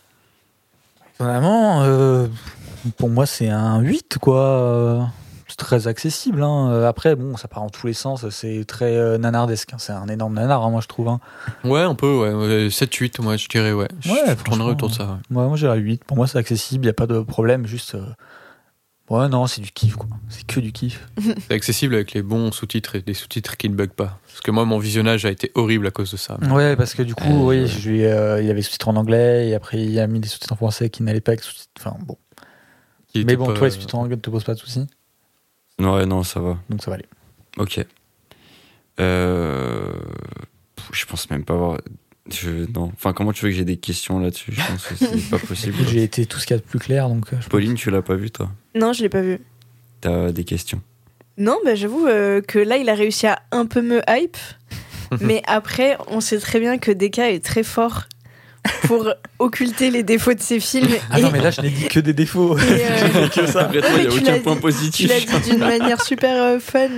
Vraiment, 1.19 1.83
euh, 1.83 2.29
pour 2.97 3.09
moi, 3.09 3.27
c'est 3.27 3.49
un 3.49 3.81
8, 3.81 4.19
quoi. 4.21 4.41
Euh, 4.41 5.01
C'est 5.49 5.57
très 5.57 5.89
accessible. 5.89 6.43
hein. 6.43 6.71
Euh, 6.71 6.87
Après, 6.89 7.17
bon, 7.17 7.37
ça 7.37 7.49
part 7.49 7.63
en 7.65 7.71
tous 7.71 7.87
les 7.89 7.93
sens. 7.93 8.29
C'est 8.31 8.65
très 8.67 8.97
euh, 8.97 9.19
nanardesque. 9.19 9.73
hein. 9.73 9.79
C'est 9.79 9.93
un 9.93 10.07
énorme 10.07 10.35
nanar, 10.35 10.63
hein, 10.65 10.71
moi, 10.71 10.81
je 10.81 10.87
trouve. 10.87 11.09
hein. 11.09 11.19
Ouais, 11.65 11.81
un 11.81 11.97
peu, 11.97 12.07
ouais. 12.21 12.33
ouais, 12.35 12.69
7-8, 12.71 13.21
moi, 13.21 13.37
je 13.37 13.49
dirais, 13.49 13.73
ouais. 13.73 13.89
Je 14.01 14.13
Ouais, 14.13 14.19
je 14.29 14.45
tournerais 14.45 14.71
autour 14.71 14.91
de 14.91 14.95
ça. 14.95 15.05
ouais. 15.31 15.37
Ouais, 15.37 15.47
moi, 15.49 15.57
j'ai 15.57 15.67
un 15.67 15.75
8. 15.75 16.05
Pour 16.05 16.17
moi, 16.17 16.29
c'est 16.29 16.39
accessible. 16.39 16.85
Il 16.85 16.87
n'y 16.87 16.91
a 16.91 16.95
pas 16.95 17.07
de 17.09 17.19
problème. 17.21 17.67
Juste. 17.67 17.97
euh, 17.97 18.05
Ouais, 19.11 19.27
non, 19.29 19.47
c'est 19.47 19.61
du 19.63 19.71
kiff, 19.73 19.97
quoi. 19.97 20.07
C'est 20.29 20.47
que 20.47 20.61
du 20.61 20.71
kiff. 20.71 21.07
C'est 21.49 21.53
accessible 21.55 21.95
avec 21.95 22.13
les 22.13 22.21
bons 22.23 22.53
sous-titres 22.53 22.97
et 22.97 23.01
des 23.01 23.15
sous-titres 23.15 23.57
qui 23.57 23.71
ne 23.71 23.75
bug 23.75 23.89
pas. 23.91 24.19
Parce 24.27 24.43
que 24.43 24.51
moi, 24.51 24.67
mon 24.67 24.79
visionnage 24.79 25.25
a 25.25 25.31
été 25.31 25.51
horrible 25.55 25.87
à 25.87 25.91
cause 25.91 26.11
de 26.11 26.19
ça. 26.19 26.39
Ouais, 26.51 26.77
parce 26.77 26.95
que 26.95 27.03
du 27.03 27.15
coup, 27.15 27.25
Euh, 27.25 27.47
oui, 27.47 27.61
ouais. 27.61 27.67
je 27.67 27.89
lui, 27.89 28.05
euh, 28.05 28.41
il 28.43 28.47
y 28.47 28.51
avait 28.51 28.61
sous-titres 28.61 28.89
en 28.89 28.97
anglais. 28.97 29.49
Et 29.49 29.55
après, 29.55 29.83
il 29.83 29.99
a 29.99 30.07
mis 30.07 30.21
des 30.21 30.29
sous-titres 30.29 30.53
en 30.53 30.57
français 30.57 30.91
qui 30.91 31.03
n'allaient 31.03 31.23
pas 31.23 31.33
avec 31.33 31.43
sous-titres. 31.43 31.71
Enfin, 31.81 31.97
bon. 32.05 32.19
Qui 33.13 33.25
Mais 33.25 33.37
bon, 33.37 33.47
pas- 33.47 33.55
toi, 33.55 33.67
les 33.69 33.73
sous-titres 33.73 33.95
en 33.95 34.01
anglais 34.03 34.17
ne 34.17 34.21
te 34.21 34.29
posent 34.29 34.45
pas 34.45 34.55
de 34.55 34.59
soucis. 34.59 34.87
Ouais, 35.79 36.05
non, 36.05 36.23
ça 36.23 36.41
va. 36.41 36.59
Donc, 36.69 36.83
ça 36.83 36.91
va 36.91 36.97
aller. 36.97 37.07
Ok. 37.57 37.83
Euh... 39.01 39.93
Je 40.93 41.05
pense 41.07 41.29
même 41.31 41.45
pas 41.45 41.55
avoir. 41.55 41.79
Je... 42.31 42.71
Non. 42.73 42.91
Enfin, 42.95 43.13
comment 43.13 43.33
tu 43.33 43.45
veux 43.45 43.51
que 43.51 43.57
j'ai 43.57 43.65
des 43.65 43.77
questions 43.77 44.19
là-dessus? 44.19 44.53
Je 44.53 44.61
pense 44.61 44.87
que 44.87 44.95
c'est 44.97 45.31
pas 45.31 45.39
possible. 45.39 45.77
J'ai 45.89 46.03
été 46.03 46.27
tout 46.27 46.39
ce 46.39 46.47
qu'il 46.47 46.57
y 46.57 46.59
a 46.59 46.61
de 46.61 46.67
plus 46.67 46.79
clair. 46.79 47.09
Donc, 47.09 47.33
euh, 47.33 47.37
je 47.41 47.49
Pauline, 47.49 47.75
tu 47.75 47.91
l'as 47.91 48.03
pas 48.03 48.15
vu, 48.15 48.31
toi? 48.31 48.51
Non, 48.75 48.93
je 48.93 49.03
l'ai 49.03 49.09
pas 49.09 49.23
vu. 49.23 49.41
T'as 50.01 50.33
des 50.33 50.45
questions? 50.45 50.81
Non, 51.37 51.59
bah, 51.65 51.75
j'avoue 51.75 52.07
euh, 52.07 52.41
que 52.41 52.59
là, 52.59 52.77
il 52.77 52.89
a 52.89 52.95
réussi 52.95 53.27
à 53.27 53.41
un 53.53 53.67
peu 53.67 53.83
me 53.83 54.01
hype. 54.09 54.37
mais 55.21 55.43
après, 55.47 55.97
on 56.09 56.21
sait 56.21 56.39
très 56.39 56.61
bien 56.61 56.79
que 56.79 56.91
Deka 56.91 57.31
est 57.31 57.45
très 57.45 57.63
fort 57.63 58.05
pour 58.87 59.09
occulter 59.39 59.91
les 59.91 60.03
défauts 60.03 60.35
de 60.35 60.41
ses 60.41 60.61
films. 60.61 60.89
Ah 61.11 61.19
et, 61.19 61.23
non, 61.23 61.31
mais 61.31 61.41
là, 61.41 61.51
je 61.51 61.61
n'ai 61.61 61.71
dit 61.71 61.89
que 61.89 62.01
des 62.01 62.13
défauts. 62.13 62.57
euh, 62.59 63.29
que 63.29 63.47
ça. 63.47 63.69
Il 63.73 63.77
y 63.81 63.83
a 63.85 64.11
tu 64.11 64.19
aucun 64.19 64.33
l'as 64.33 64.39
point 64.41 64.53
dit- 64.55 64.59
tu 64.59 64.63
positif. 64.63 65.11
l'as 65.11 65.41
dit 65.41 65.51
d'une 65.51 65.59
manière 65.61 66.01
super 66.03 66.43
euh, 66.43 66.59
fun. 66.59 66.89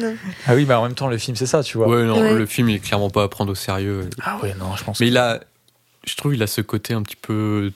Ah 0.46 0.55
oui, 0.55 0.64
bah 0.64 0.79
en 0.81 0.85
même 0.85 0.94
temps, 0.94 1.09
le 1.09 1.18
film, 1.18 1.37
c'est 1.37 1.46
ça, 1.46 1.62
tu 1.62 1.77
vois. 1.79 1.88
Ouais, 1.88 2.05
non, 2.05 2.20
Ouais. 2.20 2.35
le 2.35 2.46
film, 2.46 2.68
il 2.70 2.77
est 2.77 2.79
clairement 2.81 3.11
pas 3.11 3.23
à 3.25 3.29
prendre 3.29 3.53
au 3.53 3.55
sérieux. 3.55 4.09
Ah 4.23 4.38
ouais, 4.42 4.55
non, 4.59 4.77
je 4.77 4.85
pense. 4.85 5.01
Mais 5.01 5.09
il 5.09 5.16
a. 5.18 5.40
Je 6.07 6.14
trouve 6.16 6.35
il 6.35 6.42
a 6.42 6.46
ce 6.46 6.61
côté 6.62 6.94
un 6.94 7.03
petit 7.03 7.16
peu 7.16 7.73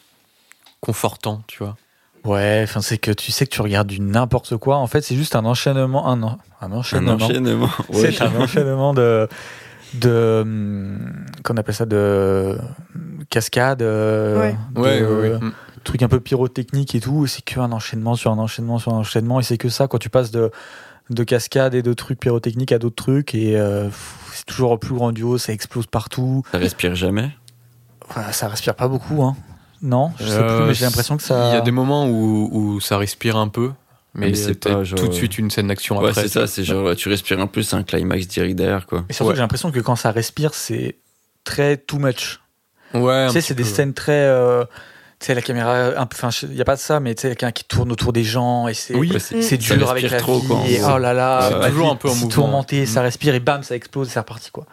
confortant, 0.81 1.43
tu 1.47 1.59
vois. 1.59 1.77
Ouais, 2.25 2.63
enfin, 2.65 2.81
c'est 2.81 2.97
que 2.97 3.11
tu 3.11 3.33
sais 3.33 3.47
que 3.47 3.55
tu 3.55 3.61
regardes 3.61 3.89
du 3.89 4.01
n'importe 4.01 4.57
quoi. 4.57 4.77
En 4.79 4.87
fait, 4.87 5.03
c'est 5.03 5.15
juste 5.15 5.37
un 5.37 5.45
enchaînement. 5.45 6.09
Un, 6.09 6.23
en- 6.23 6.39
un 6.63 6.67
Un 6.69 6.73
enchaînement. 6.73 7.13
enchaînement. 7.15 7.69
Ouais, 7.91 8.13
c'est 8.13 8.23
un 8.23 8.35
enchaînement 8.41 8.95
de. 8.95 9.29
De 10.01 10.41
hum, 10.43 10.99
qu'on 11.45 11.57
appelle 11.57 11.75
ça 11.75 11.87
de 11.87 12.57
hum, 12.95 13.25
cascade 13.31 13.83
euh, 13.83 14.41
Ouais. 14.41 14.57
de 14.75 14.81
Ouais, 14.81 15.03
ouais, 15.03 15.31
ouais. 15.31 15.39
Mm. 15.41 15.53
trucs 15.85 16.03
un 16.03 16.09
peu 16.09 16.21
pyrotechniques 16.21 16.95
et 16.95 17.01
tout 17.01 17.25
et 17.25 17.29
c'est 17.29 17.43
que 17.43 17.61
un 17.61 17.73
enchaînement 17.73 18.15
sur 18.15 18.31
un 18.33 18.39
enchaînement 18.39 18.79
sur 18.79 18.93
un 18.95 18.99
enchaînement 18.99 19.41
et 19.41 19.43
c'est 19.43 19.59
que 19.59 19.69
ça 19.69 19.87
quand 19.89 19.99
tu 19.99 20.11
passes 20.11 20.31
de 20.31 20.51
de 21.11 21.23
cascades 21.25 21.75
et 21.75 21.83
de 21.83 21.93
trucs 21.93 22.19
pyrotechniques 22.19 22.73
à 22.73 22.79
d'autres 22.79 22.97
trucs 23.03 23.35
et 23.35 23.59
euh, 23.59 23.89
c'est 24.33 24.47
toujours 24.47 24.79
plus 24.81 24.95
grandiose 24.95 25.43
ça 25.43 25.53
explose 25.53 25.87
partout 25.87 26.43
Ça 26.53 26.59
respire 26.59 26.95
jamais? 26.95 27.31
Voilà, 28.09 28.33
ça 28.33 28.49
respire 28.49 28.75
pas 28.75 28.89
beaucoup 28.89 29.23
hein 29.23 29.37
non 29.83 30.13
je 30.19 30.25
sais 30.27 30.39
Euh, 30.41 30.57
plus 30.59 30.67
mais 30.69 30.75
j'ai 30.75 30.87
l'impression 30.87 31.17
que 31.19 31.23
ça 31.23 31.51
Il 31.51 31.55
y 31.55 31.59
a 31.59 31.61
des 31.61 31.71
moments 31.71 32.07
où, 32.09 32.49
où 32.53 32.81
ça 32.81 32.97
respire 32.97 33.37
un 33.37 33.49
peu, 33.49 33.73
mais, 34.15 34.29
Mais 34.31 34.35
c'est 34.35 34.55
pas 34.55 34.85
genre- 34.85 34.99
tout 34.99 35.09
de 35.09 35.13
suite 35.13 35.39
une 35.39 35.51
scène 35.51 35.67
d'action 35.69 35.99
Ouais, 35.99 36.11
après. 36.11 36.23
c'est 36.23 36.29
ça, 36.29 36.47
c'est 36.47 36.65
genre, 36.65 36.95
tu 36.97 37.09
respires 37.09 37.41
un 37.41 37.47
peu, 37.47 37.63
c'est 37.63 37.77
un 37.77 37.83
climax 37.83 38.27
direct 38.29 38.55
derrière, 38.57 38.87
quoi. 38.87 39.05
et 39.09 39.13
surtout 39.13 39.29
Ouais. 39.29 39.33
que 39.35 39.37
j'ai 39.39 39.43
l'impression 39.43 39.71
que 39.73 39.81
quand 39.81 39.97
ça 39.97 40.11
respire 40.13 40.55
c'est 40.55 40.97
très 41.45 41.77
too 41.77 41.99
much 41.99 42.41
Ouais, 42.95 43.27
tu 43.27 43.33
sais 43.33 43.41
c'est 43.41 43.55
des 43.55 43.65
scènes 43.65 43.93
très 43.93 44.13
euh, 44.13 44.65
tu 45.19 45.27
sais 45.27 45.35
la 45.35 45.43
caméra 45.43 45.99
un 46.01 46.07
peu 46.07 46.17
enfin 46.17 46.31
il 46.49 46.55
y 46.55 46.61
a 46.61 46.65
pas 46.65 46.77
de 46.77 46.81
ça 46.81 47.01
mais 47.01 47.15
tu 47.17 47.23
sais 47.23 47.29
quelqu'un 47.31 47.51
qui 47.51 47.65
tourne 47.65 47.91
autour 47.91 48.13
des 48.13 48.23
gens 48.25 48.69
et 48.69 48.75
c'est 48.75 48.95
Oui, 48.95 49.13
c'est 49.19 49.57
dur 49.59 49.91
avec 49.91 50.09
la 50.09 50.19
trop, 50.21 50.39
vie, 50.39 50.47
quoi, 50.47 50.63
et 50.69 50.81
oh 50.85 50.97
là 50.99 51.13
là 51.13 51.49
C'est 51.51 51.59
ma 51.59 51.69
toujours 51.71 51.91
un 51.91 51.97
peu 51.97 52.09
en 52.09 52.15
mouvement. 52.15 52.29
tourmenté 52.29 52.87
ça 52.87 53.01
Mm. 53.01 53.05
respire 53.05 53.35
et 53.35 53.41
bam 53.41 53.63
ça 53.65 53.75
explose 53.75 54.09
c'est 54.09 54.19
reparti 54.21 54.51
quoi 54.53 54.65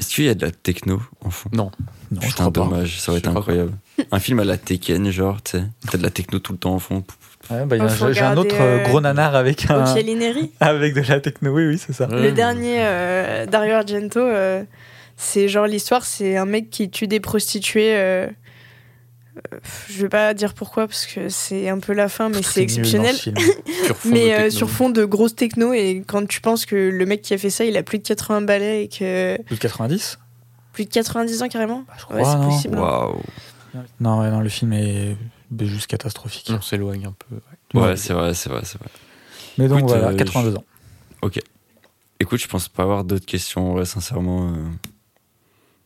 Est-ce 0.00 0.08
qu'il 0.14 0.24
y 0.24 0.28
a 0.28 0.34
de 0.34 0.44
la 0.44 0.50
techno 0.50 1.00
en 1.24 1.30
fond? 1.30 1.48
Non 1.52 1.70
je 2.12 2.18
Putain, 2.26 2.44
pas 2.46 2.50
dommage, 2.50 3.00
ça 3.00 3.12
aurait 3.12 3.20
été 3.20 3.28
incroyable. 3.28 3.72
Un 4.10 4.18
film 4.18 4.40
à 4.40 4.44
la 4.44 4.56
Tekken, 4.58 5.10
genre, 5.12 5.40
tu 5.44 5.52
sais, 5.52 5.64
t'as 5.88 5.96
de 5.96 6.02
la 6.02 6.10
techno 6.10 6.40
tout 6.40 6.50
le 6.50 6.58
temps 6.58 6.74
en 6.74 6.80
fond. 6.80 7.04
Ouais, 7.50 7.64
bah, 7.66 7.88
Faut 7.88 8.12
j'ai 8.12 8.20
un 8.20 8.36
autre 8.36 8.54
euh, 8.60 8.78
euh, 8.78 8.84
gros 8.88 9.00
nanar 9.00 9.34
avec 9.34 9.70
un 9.70 9.82
Occhialineri. 9.84 10.52
avec 10.60 10.94
de 10.94 11.00
la 11.02 11.20
techno 11.20 11.52
oui 11.52 11.66
oui 11.66 11.78
c'est 11.78 11.92
ça 11.92 12.06
Ouais. 12.08 12.22
Le 12.22 12.32
dernier, 12.32 12.76
euh, 12.80 13.46
Dario 13.46 13.74
Argento, 13.74 14.20
euh, 14.20 14.62
c'est 15.16 15.48
genre 15.48 15.66
l'histoire, 15.66 16.04
c'est 16.04 16.36
un 16.36 16.46
mec 16.46 16.70
qui 16.70 16.90
tue 16.90 17.06
des 17.08 17.20
prostituées. 17.20 18.28
je 19.88 20.02
vais 20.02 20.08
pas 20.08 20.34
dire 20.34 20.54
pourquoi 20.54 20.86
parce 20.86 21.06
que 21.06 21.28
c'est 21.28 21.68
un 21.68 21.78
peu 21.78 21.92
la 21.92 22.08
fin, 22.08 22.28
mais 22.28 22.42
c'est 22.42 22.62
exceptionnel. 22.62 23.14
ce 23.14 23.22
film. 23.30 23.36
Sur 23.86 23.96
fond 23.96 24.08
de 24.10 24.14
Mais 24.14 24.32
euh, 24.32 24.36
techno. 24.44 24.50
sur 24.50 24.70
fond 24.70 24.90
de 24.90 25.04
grosses 25.04 25.34
techno, 25.36 25.72
et 25.72 26.02
quand 26.06 26.26
tu 26.26 26.40
penses 26.40 26.66
que 26.66 26.76
le 26.76 27.06
mec 27.06 27.22
qui 27.22 27.34
a 27.34 27.38
fait 27.38 27.50
ça, 27.50 27.64
il 27.64 27.76
a 27.76 27.82
plus 27.82 27.98
de 27.98 28.02
80 28.06 28.42
balais 28.42 28.84
et 28.84 28.88
que 28.88 29.40
Plus 29.42 29.56
de 29.56 29.60
90 29.60 30.18
plus 30.72 30.84
de 30.84 30.90
90 30.90 31.42
ans 31.42 31.48
carrément? 31.48 31.82
Bah, 31.88 31.94
je 31.98 32.14
Ouais, 32.14 32.20
crois 32.22 32.32
c'est 32.32 32.38
non 32.38 32.48
possible. 32.48 32.78
hein. 32.78 32.80
Waouh. 32.80 33.16
non 34.00 34.20
ouais, 34.20 34.30
non 34.30 34.40
le 34.40 34.48
film 34.48 34.72
est 34.72 35.16
juste 35.58 35.86
catastrophique 35.86 36.50
On 36.50 36.60
s'éloigne 36.60 37.06
un 37.06 37.14
peu. 37.28 37.36
ouais. 37.78 37.96
C'est 37.96 38.12
vrai, 38.12 38.34
c'est 38.34 38.48
vrai, 38.48 38.62
c'est 38.64 38.78
vrai. 38.78 38.88
mais 39.58 39.68
donc 39.68 39.80
Écoute, 39.80 39.90
voilà 39.90 40.08
euh, 40.08 40.16
82 40.16 40.56
ans 40.56 40.64
Écoute, 42.20 42.38
je 42.38 42.48
pense 42.48 42.68
pas 42.68 42.82
avoir 42.82 43.04
d'autres 43.04 43.24
questions, 43.24 43.74
ouais, 43.74 43.86
sincèrement. 43.86 44.52
euh. 44.52 44.66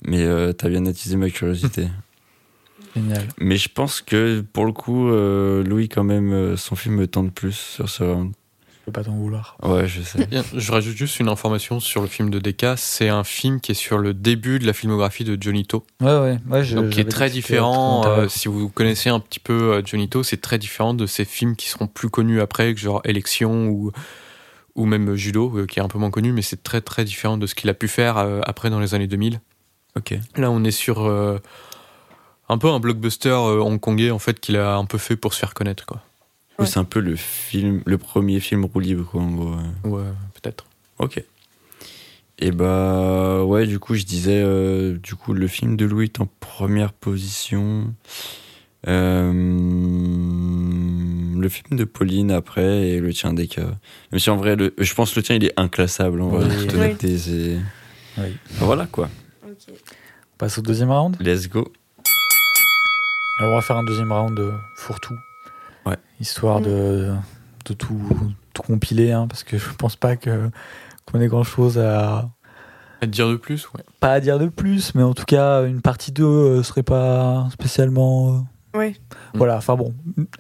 Mais 0.03 0.25
euh, 0.25 0.53
t'as 0.53 0.69
bien 0.69 0.85
attisé 0.85 1.17
ma 1.17 1.31
curiosité. 1.31 1.89
Génial. 2.97 3.29
Mais 3.39 3.57
je 3.57 3.69
pense 3.69 4.01
que 4.01 4.41
pour 4.41 4.67
le 4.67 4.73
coup, 4.73 5.09
euh, 5.09 5.62
Louis, 5.62 5.89
quand 5.89 6.05
même, 6.05 6.33
euh, 6.33 6.57
son 6.57 6.75
film 6.77 6.97
me 6.97 7.07
tente 7.07 7.33
plus 7.33 7.53
sur 7.57 7.89
ce 7.89 8.03
round. 8.05 8.33
Je 8.85 8.91
peux 8.91 8.93
pas 8.93 9.05
t'en 9.05 9.14
vouloir. 9.14 9.57
Ouais, 9.62 9.89
je 9.89 10.03
sais. 10.03 10.28
Je 10.55 10.72
rajoute 10.72 10.95
juste 10.95 11.18
une 11.18 11.30
information 11.30 11.80
sur 11.80 12.03
le 12.03 12.07
film 12.07 12.28
de 12.28 12.39
Deka. 12.39 12.76
C'est 12.76 13.09
un 13.09 13.24
film 13.24 13.61
qui 13.61 13.72
est 13.72 13.74
sur 13.74 13.97
le 13.97 14.12
début 14.12 14.59
de 14.59 14.66
la 14.66 14.74
filmographie 14.74 15.24
de 15.24 15.39
Johnny 15.41 15.64
To. 15.64 15.87
Ouais, 16.03 16.18
ouais. 16.18 16.39
ouais 16.51 16.64
je, 16.64 16.76
donc 16.76 16.91
qui 16.91 17.01
est 17.01 17.11
très 17.11 17.30
différent. 17.30 18.07
euh, 18.07 18.28
si 18.28 18.49
vous 18.49 18.68
connaissez 18.68 19.09
un 19.09 19.20
petit 19.20 19.41
peu 19.41 19.72
euh, 19.72 19.82
Johnny 19.82 20.11
To, 20.11 20.22
c'est 20.22 20.43
très 20.43 20.59
différent 20.59 20.93
de 20.93 21.07
ces 21.07 21.24
films 21.24 21.57
qui 21.57 21.70
seront 21.70 21.87
plus 21.87 22.11
connus 22.11 22.43
après, 22.43 22.74
que 22.74 22.80
genre 22.80 23.01
Élection 23.05 23.68
ou 23.68 23.91
ou 24.74 24.87
même 24.87 25.14
Judo, 25.14 25.57
euh, 25.57 25.66
qui 25.66 25.78
est 25.78 25.82
un 25.82 25.89
peu 25.89 25.99
moins 25.99 26.11
connu, 26.11 26.32
mais 26.32 26.43
c'est 26.43 26.62
très 26.62 26.80
très 26.80 27.05
différent 27.05 27.39
de 27.39 27.47
ce 27.47 27.55
qu'il 27.55 27.70
a 27.70 27.74
pu 27.74 27.89
faire 27.89 28.18
euh, 28.18 28.41
après 28.45 28.68
dans 28.70 28.80
les 28.80 28.95
années 28.95 29.07
2000. 29.07 29.41
Ok. 29.97 30.14
Là, 30.37 30.51
on 30.51 30.64
est 30.64 30.72
sur 30.72 31.07
euh, 31.07 31.39
un 32.49 32.59
peu 32.59 32.68
un 32.68 32.80
blockbuster 32.80 33.28
euh, 33.30 33.61
hongkongais 33.61 34.11
en 34.11 34.18
fait 34.18 34.41
qu'il 34.41 34.57
a 34.57 34.74
un 34.76 34.85
peu 34.85 34.99
fait 34.99 35.16
pour 35.16 35.32
se 35.32 35.39
faire 35.39 35.55
connaître, 35.55 35.87
quoi. 35.87 36.03
Ouais. 36.59 36.67
C'est 36.67 36.79
un 36.79 36.85
peu 36.85 37.01
le 37.01 37.17
film, 37.17 37.83
le 37.85 37.99
premier 37.99 38.39
film 38.41 38.65
roue 38.65 38.81
libre, 38.81 39.05
quoi, 39.11 39.23
en 39.23 39.31
gros. 39.33 39.55
ouais. 39.85 39.91
Ouais, 39.91 40.05
peut-être. 40.41 40.67
Ok. 40.99 41.23
Et 42.39 42.51
bah 42.51 43.45
ouais, 43.45 43.67
du 43.67 43.79
coup, 43.79 43.95
je 43.95 44.05
disais, 44.05 44.41
euh, 44.43 44.97
du 44.99 45.15
coup, 45.15 45.33
le 45.35 45.47
film 45.49 45.77
de 45.77 45.85
Louis 45.85 46.05
est 46.07 46.21
en 46.21 46.29
première 46.41 46.93
position. 46.93 47.93
Euh, 48.87 49.33
le 51.41 51.49
film 51.49 51.79
de 51.79 51.85
Pauline 51.85 52.31
après 52.31 52.89
et 52.89 53.01
le 53.01 53.13
tien 53.13 53.33
d'Eka. 53.33 53.63
Même 54.13 54.19
si 54.19 54.31
en 54.31 54.37
vrai, 54.37 54.57
le, 54.57 54.75
je 54.79 54.95
pense 54.95 55.13
que 55.13 55.21
le 55.21 55.23
tien 55.23 55.37
il 55.37 55.45
est 55.45 55.53
inclassable. 55.59 56.21
En 56.21 56.29
vrai, 56.29 56.45
Oui. 56.47 56.55
en 56.55 56.61
toute 56.61 56.73
Oui. 56.73 56.79
honnêteté, 56.79 57.19
c'est- 57.19 57.59
Oui. 58.19 58.37
Voilà 58.59 58.87
quoi. 58.87 59.09
On 59.45 59.51
passe 60.39 60.59
au 60.59 60.63
deuxième 60.63 60.91
round? 60.91 61.17
Let's 61.21 61.49
go. 61.49 61.73
Alors, 63.39 63.53
on 63.53 63.57
va 63.57 63.63
faire 63.63 63.77
un 63.77 63.85
deuxième 63.85 64.13
round 64.13 64.37
de 64.37 64.53
fourre-tout. 64.77 65.17
Ouais. 65.87 65.97
Histoire 66.20 66.61
de, 66.61 67.12
de 67.66 67.74
tout, 67.74 68.01
tout 68.53 68.62
compiler, 68.62 69.12
hein, 69.12 69.26
parce 69.28 69.45
que 69.45 69.59
je 69.59 69.68
pense 69.78 69.97
pas 69.97 70.16
que 70.16 70.51
qu'on 71.07 71.20
ait 71.20 71.28
grand-chose 71.28 71.78
à 71.78 72.30
À 73.01 73.07
te 73.07 73.07
dire 73.07 73.28
de 73.28 73.37
plus, 73.37 73.68
ouais. 73.74 73.82
pas 74.01 74.12
à 74.12 74.20
dire 74.20 74.39
de 74.39 74.47
plus, 74.47 74.95
mais 74.95 75.03
en 75.03 75.12
tout 75.14 75.24
cas, 75.26 75.64
une 75.66 75.82
partie 75.82 76.12
2 76.12 76.24
euh, 76.24 76.62
serait 76.62 76.82
pas 76.82 77.49
spécialement. 77.53 78.35
euh, 78.37 78.78
Ouais. 78.78 78.97
Voilà, 79.35 79.57
enfin 79.59 79.76
bon, 79.76 79.95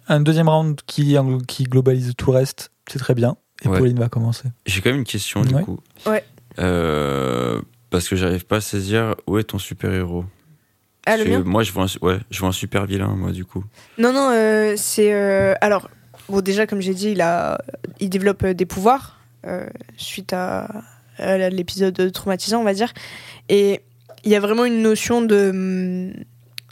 un 0.08 0.20
deuxième 0.20 0.48
round 0.48 0.80
qui, 0.86 1.16
qui 1.46 1.64
globalise 1.64 2.14
tout 2.16 2.32
le 2.32 2.38
reste, 2.38 2.72
c'est 2.88 2.98
très 2.98 3.14
bien. 3.14 3.36
Et 3.64 3.68
Ouais. 3.68 3.78
Pauline 3.78 3.98
va 3.98 4.08
commencer. 4.08 4.48
J'ai 4.66 4.80
quand 4.80 4.90
même 4.90 4.98
une 5.00 5.04
question 5.04 5.42
du 5.42 5.54
Ouais. 5.54 5.62
coup. 5.62 5.78
Ouais. 6.06 6.24
Euh, 6.58 7.60
parce 7.90 8.08
que 8.08 8.16
j'arrive 8.16 8.44
pas 8.46 8.56
à 8.56 8.60
saisir 8.60 9.14
où 9.28 9.38
est 9.38 9.44
ton 9.44 9.58
super 9.58 9.92
héros. 9.92 10.24
Ah, 11.06 11.16
le 11.16 11.24
mien 11.26 11.42
moi, 11.44 11.62
je 11.62 11.72
vois, 11.72 11.84
un, 11.84 11.88
su- 11.88 11.98
ouais, 12.02 12.18
je 12.30 12.40
vois 12.40 12.48
un 12.48 12.52
super 12.52 12.86
vilain, 12.86 13.08
moi, 13.08 13.30
du 13.30 13.44
coup. 13.44 13.64
Non, 13.98 14.12
non, 14.12 14.30
euh, 14.32 14.74
c'est. 14.76 15.12
euh, 15.12 15.54
alors, 15.60 15.90
bon, 16.28 16.40
déjà, 16.40 16.66
comme 16.66 16.80
j'ai 16.80 16.94
dit, 16.94 17.10
il, 17.10 17.20
a, 17.20 17.58
il 18.00 18.08
développe 18.08 18.42
euh, 18.44 18.54
des 18.54 18.64
pouvoirs 18.66 19.20
euh, 19.46 19.66
suite 19.96 20.32
à, 20.32 20.68
à 21.18 21.50
l'épisode 21.50 22.10
traumatisant, 22.12 22.60
on 22.60 22.64
va 22.64 22.72
dire. 22.74 22.92
Et 23.50 23.82
il 24.24 24.30
y 24.30 24.34
a 24.36 24.40
vraiment 24.40 24.64
une 24.64 24.80
notion 24.80 25.20
de, 25.20 26.12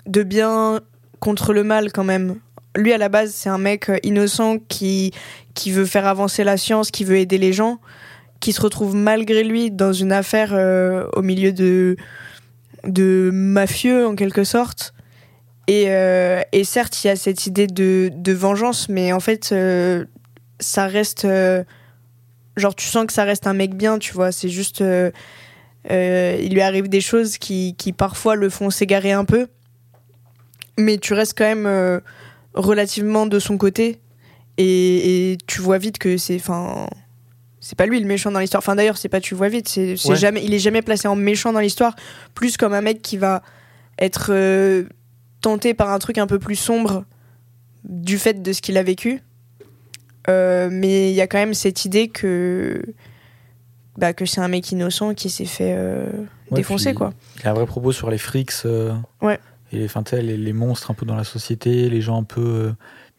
de 0.07 0.23
bien 0.23 0.81
contre 1.21 1.53
le 1.53 1.63
mal, 1.65 1.93
quand 1.93 2.05
même. 2.05 2.37
Lui, 2.75 2.95
à 2.95 2.99
la 2.99 3.11
base, 3.11 3.33
c'est 3.35 3.51
un 3.51 3.59
mec 3.59 3.91
euh, 3.91 3.99
innocent 4.03 4.57
qui, 4.69 5.13
qui 5.53 5.71
veut 5.73 5.85
faire 5.85 6.07
avancer 6.07 6.43
la 6.43 6.57
science, 6.57 6.91
qui 6.91 7.05
veut 7.05 7.19
aider 7.19 7.37
les 7.37 7.53
gens, 7.53 7.81
qui 8.41 8.55
se 8.55 8.63
retrouve 8.63 8.95
malgré 8.97 9.45
lui 9.45 9.71
dans 9.71 9.93
une 9.93 10.11
affaire 10.11 10.53
euh, 10.55 11.07
au 11.13 11.21
milieu 11.21 11.53
de, 11.53 11.97
de 12.87 13.31
mafieux, 13.33 14.07
en 14.07 14.15
quelque 14.15 14.45
sorte. 14.45 14.95
Et, 15.69 15.85
euh, 15.89 16.43
et 16.53 16.65
certes, 16.65 17.05
il 17.05 17.07
y 17.07 17.11
a 17.11 17.17
cette 17.17 17.47
idée 17.47 17.67
de, 17.67 18.11
de 18.15 18.33
vengeance, 18.33 18.89
mais 18.89 19.13
en 19.13 19.21
fait, 19.21 19.51
euh, 19.53 20.05
ça 20.61 20.87
reste. 20.87 21.25
euh, 21.25 21.63
genre, 22.57 22.75
tu 22.75 22.87
sens 22.87 23.07
que 23.07 23.13
ça 23.13 23.25
reste 23.25 23.47
un 23.47 23.55
mec 23.55 23.75
bien, 23.75 23.99
tu 23.99 24.13
vois. 24.13 24.33
C'est 24.33 24.49
juste. 24.49 24.81
il 25.91 26.51
lui 26.53 26.61
arrive 26.61 26.89
des 26.89 27.01
choses 27.01 27.39
qui, 27.39 27.75
qui 27.77 27.93
parfois 27.93 28.35
le 28.35 28.51
font 28.51 28.71
s'égarer 28.71 29.13
un 29.13 29.25
peu. 29.25 29.47
Mais 30.79 30.99
tu 30.99 31.15
restes 31.15 31.37
quand 31.37 31.55
même 31.55 32.01
relativement 32.55 33.27
de 33.27 33.39
son 33.39 33.57
côté. 33.57 34.01
Et, 34.59 35.33
et 35.33 35.39
tu 35.47 35.61
vois 35.61 35.79
vite 35.79 35.99
que 35.99 36.17
c'est. 36.17 36.37
Enfin. 36.37 36.87
C'est 37.65 37.79
pas 37.79 37.87
lui 37.87 38.01
le 38.01 38.07
méchant 38.07 38.33
dans 38.33 38.41
l'histoire. 38.41 38.59
Enfin, 38.61 38.75
d'ailleurs, 38.75 38.99
c'est 38.99 39.09
pas 39.09 39.21
tu 39.21 39.35
vois 39.37 39.49
vite. 39.49 39.69
C'est 39.69 39.95
Ouais. 40.09 40.17
jamais, 40.17 40.43
il 40.45 40.53
est 40.53 40.59
jamais 40.59 40.83
placé 40.83 41.07
en 41.07 41.15
méchant 41.15 41.53
dans 41.53 41.61
l'histoire. 41.61 41.95
Plus 42.35 42.57
comme 42.57 42.73
un 42.75 42.81
mec 42.83 43.01
qui 43.03 43.17
va 43.17 43.43
être. 43.99 44.31
euh, 44.33 44.85
tenté 45.41 45.75
par 45.75 45.91
un 45.91 45.99
truc 45.99 46.19
un 46.19 46.27
peu 46.29 46.39
plus 46.39 46.55
sombre 46.55 47.05
du 47.85 48.17
fait 48.19 48.43
de 48.43 48.53
ce 48.53 48.63
qu'il 48.63 48.77
a 48.79 48.83
vécu. 48.85 49.23
Euh, 50.29 50.69
mais 50.71 51.11
il 51.11 51.15
y 51.15 51.21
a 51.21 51.27
quand 51.27 51.39
même 51.39 51.53
cette 51.55 51.85
idée 51.85 52.07
que, 52.09 52.81
bah, 53.99 54.13
que 54.13 54.25
c'est 54.25 54.41
un 54.41 54.47
mec 54.47 54.71
innocent 54.71 55.15
qui 55.15 55.31
s'est 55.31 55.45
fait 55.45 55.75
euh, 55.77 56.07
Ouais, 56.53 56.59
défoncer, 56.59 56.91
puis- 56.91 56.99
quoi. 56.99 57.13
Il 57.39 57.45
y 57.45 57.47
a 57.49 57.51
un 57.51 57.55
vrai 57.55 57.67
propos 57.67 57.91
sur 57.91 58.09
les 58.09 58.19
frics. 58.19 58.53
Ouais. 59.21 59.41
Et 59.73 59.85
enfin, 59.85 60.05
les, 60.13 60.37
les 60.37 60.53
monstres 60.53 60.91
un 60.93 60.95
peu 60.95 61.07
dans 61.07 61.17
la 61.17 61.25
société, 61.25 61.89
les 61.89 62.01
gens 62.01 62.21
un 62.21 62.25
peu 62.25 62.73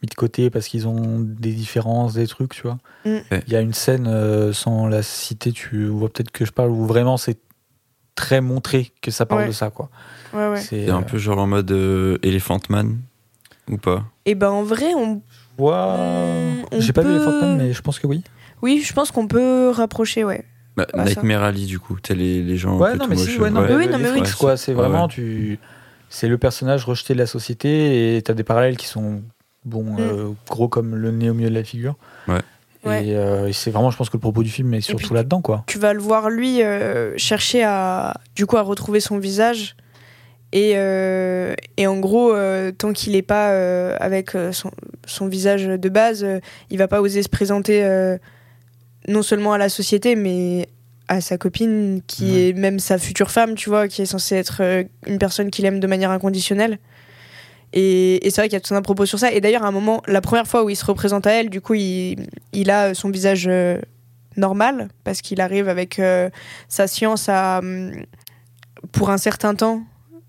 mis 0.04 0.06
de 0.06 0.14
côté 0.14 0.50
parce 0.50 0.68
qu'ils 0.68 0.86
ont 0.86 1.18
des 1.20 1.52
différences, 1.52 2.14
des 2.14 2.26
trucs, 2.26 2.54
tu 2.54 2.62
vois. 2.62 2.78
Mm. 3.06 3.18
Il 3.46 3.52
y 3.52 3.56
a 3.56 3.60
une 3.60 3.72
scène, 3.72 4.06
euh, 4.06 4.52
sans 4.52 4.86
la 4.86 5.02
citer, 5.02 5.52
tu 5.52 5.86
vois 5.86 6.08
peut-être 6.08 6.30
que 6.30 6.44
je 6.44 6.52
parle, 6.52 6.70
où 6.70 6.84
vraiment 6.86 7.16
c'est 7.16 7.38
très 8.14 8.40
montré 8.40 8.92
que 9.02 9.10
ça 9.10 9.26
parle 9.26 9.42
Ouais. 9.42 9.46
de 9.48 9.52
ça, 9.52 9.70
quoi. 9.70 9.88
Ouais, 10.32 10.48
ouais. 10.48 10.60
C'est 10.60 10.90
un 10.90 11.00
euh, 11.00 11.02
peu 11.04 11.18
genre 11.18 11.38
en 11.38 11.46
mode 11.46 11.70
euh, 11.72 12.18
Elephant 12.22 12.60
Man 12.68 12.98
ou 13.70 13.76
pas? 13.78 14.04
Et 14.26 14.34
ben 14.34 14.50
en 14.50 14.62
vrai, 14.62 14.94
on... 14.94 15.22
je 15.56 15.62
vois- 15.62 15.96
Mm, 15.96 16.64
on 16.72 16.80
J'ai 16.80 16.92
pas 16.92 17.02
vu 17.02 17.08
peut- 17.08 17.24
Phantoms, 17.24 17.56
mais 17.56 17.72
je 17.72 17.82
pense 17.82 17.98
que 17.98 18.06
oui. 18.06 18.22
oui, 18.62 18.82
je 18.84 18.92
pense 18.92 19.10
qu'on 19.10 19.26
peut 19.26 19.70
rapprocher, 19.70 20.22
ouais. 20.24 20.44
bah, 20.76 20.86
Bah, 20.92 21.04
ça. 21.06 21.10
Nightmare 21.22 21.42
Alley, 21.42 21.66
du 21.66 21.78
coup. 21.78 21.96
T'as 22.00 22.14
les, 22.14 22.42
les 22.42 22.56
gens. 22.56 22.78
Ouais, 22.78 22.94
non, 22.96 23.06
mais 23.08 23.16
si, 23.16 23.38
ouais, 23.38 23.50
non, 23.50 23.62
Oui, 23.62 23.66
mais 23.70 23.76
oui, 23.76 23.86
non, 23.88 23.96
les 23.98 24.02
mais 24.04 24.10
oui. 24.10 24.18
frics, 24.20 24.34
quoi. 24.36 24.56
C'est 24.56 24.72
Ouais, 24.72 24.78
vraiment, 24.78 25.04
ouais. 25.06 25.08
tu. 25.12 25.58
C'est 26.10 26.28
le 26.28 26.38
personnage 26.38 26.84
rejeté 26.84 27.14
de 27.14 27.18
la 27.18 27.26
société 27.26 28.16
et 28.16 28.22
t'as 28.22 28.34
des 28.34 28.44
parallèles 28.44 28.76
qui 28.76 28.86
sont, 28.86 29.22
bon, 29.64 29.82
Mm. 29.84 29.96
euh, 30.00 30.28
gros 30.48 30.68
comme 30.68 30.94
le 30.96 31.10
nez 31.10 31.30
au 31.30 31.34
milieu 31.34 31.50
de 31.50 31.54
la 31.54 31.64
figure. 31.64 31.96
Ouais. 32.28 32.40
Et, 32.86 33.16
euh, 33.16 33.48
et 33.48 33.52
c'est 33.54 33.70
vraiment, 33.70 33.90
je 33.90 33.96
pense 33.96 34.10
que 34.10 34.16
le 34.18 34.20
propos 34.20 34.42
du 34.42 34.50
film 34.50 34.74
est 34.74 34.82
surtout 34.82 35.14
là-dedans, 35.14 35.40
quoi. 35.40 35.64
tu 35.66 35.78
vas 35.78 35.94
le 35.94 36.00
voir 36.00 36.28
lui 36.28 36.62
euh, 36.62 37.16
chercher 37.16 37.62
à 37.64 38.12
du 38.36 38.44
coup 38.44 38.58
à 38.58 38.62
retrouver 38.62 39.00
son 39.00 39.16
visage 39.18 39.74
et, 40.52 40.72
euh, 40.76 41.54
et 41.78 41.86
en 41.86 41.98
gros 41.98 42.34
euh, 42.34 42.72
tant 42.72 42.92
qu'il 42.92 43.16
est 43.16 43.22
pas 43.22 43.52
euh, 43.52 43.96
avec 44.00 44.32
son, 44.52 44.70
son 45.06 45.26
visage 45.28 45.64
de 45.66 45.88
base 45.88 46.24
euh, 46.24 46.40
il 46.68 46.76
va 46.76 46.86
pas 46.86 47.00
oser 47.00 47.22
se 47.22 47.30
présenter 47.30 47.82
euh, 47.84 48.18
non 49.08 49.22
seulement 49.22 49.54
à 49.54 49.58
la 49.58 49.70
société 49.70 50.14
mais 50.14 50.68
à 51.08 51.22
sa 51.22 51.38
copine 51.38 52.02
qui 52.06 52.24
Ouais. 52.32 52.48
est 52.48 52.52
même 52.52 52.78
sa 52.80 52.98
future 52.98 53.30
femme 53.30 53.54
tu 53.54 53.70
vois 53.70 53.88
qui 53.88 54.02
est 54.02 54.06
censée 54.06 54.36
être 54.36 54.58
euh, 54.60 54.84
une 55.06 55.18
personne 55.18 55.50
qu'il 55.50 55.64
aime 55.64 55.80
de 55.80 55.86
manière 55.86 56.10
inconditionnelle 56.10 56.78
et, 57.76 58.20
c'est 58.30 58.40
vrai 58.40 58.48
qu'il 58.48 58.54
y 58.54 58.56
a 58.56 58.60
tout 58.60 58.74
un 58.74 58.82
propos 58.82 59.04
sur 59.04 59.18
ça. 59.18 59.32
Et 59.32 59.40
d'ailleurs 59.40 59.64
à 59.64 59.66
un 59.66 59.72
moment 59.72 60.00
la 60.06 60.20
première 60.20 60.46
fois 60.46 60.62
où 60.64 60.70
il 60.70 60.76
se 60.76 60.84
représente 60.84 61.26
à 61.26 61.32
elle 61.32 61.50
du 61.50 61.60
coup 61.60 61.74
il, 61.74 62.70
a 62.70 62.94
son 62.94 63.10
visage 63.10 63.46
euh, 63.48 63.80
normal 64.36 64.88
parce 65.02 65.20
qu'il 65.20 65.40
arrive 65.40 65.68
avec 65.68 65.98
euh, 65.98 66.30
sa 66.68 66.86
science 66.86 67.28
à 67.28 67.58
hum, 67.58 67.92
pour 68.92 69.10
un 69.10 69.18
certain 69.18 69.56
temps 69.56 69.82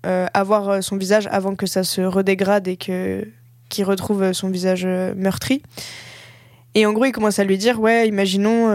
euh, 0.06 0.26
avoir 0.34 0.82
son 0.82 0.96
visage 0.96 1.28
avant 1.30 1.54
que 1.54 1.66
ça 1.66 1.84
se 1.84 2.00
redégrade 2.00 2.66
et 2.66 2.76
que 2.76 3.26
qu'il 3.68 3.84
retrouve 3.84 4.32
son 4.32 4.48
visage 4.48 4.86
meurtri. 5.16 5.62
Et 6.74 6.84
en 6.84 6.92
gros 6.92 7.04
il 7.04 7.12
commence 7.12 7.38
à 7.38 7.44
lui 7.44 7.58
dire 7.58 7.80
ouais 7.80 8.08
imaginons 8.08 8.70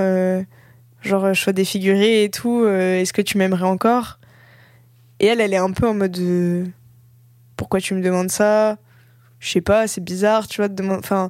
genre 1.01 1.33
je 1.33 1.41
sois 1.41 1.53
défiguré 1.53 2.23
et 2.23 2.29
tout 2.29 2.65
est-ce 2.65 3.11
que 3.11 3.21
tu 3.21 3.37
m'aimerais 3.37 3.65
encore? 3.65 4.19
Et 5.19 5.27
elle 5.27 5.41
elle 5.41 5.53
est 5.53 5.57
un 5.57 5.71
peu 5.71 5.87
en 5.87 5.93
mode 5.93 6.17
pourquoi 7.61 7.79
tu 7.79 7.93
me 7.93 8.01
demandes 8.01 8.31
ça? 8.31 8.77
Je 9.39 9.51
sais 9.51 9.61
pas 9.61 9.85
c'est 9.87 10.03
bizarre 10.03 10.47
tu 10.47 10.57
vois 10.61 10.67
de 10.67 10.73
demander 10.73 10.97
enfin 11.03 11.29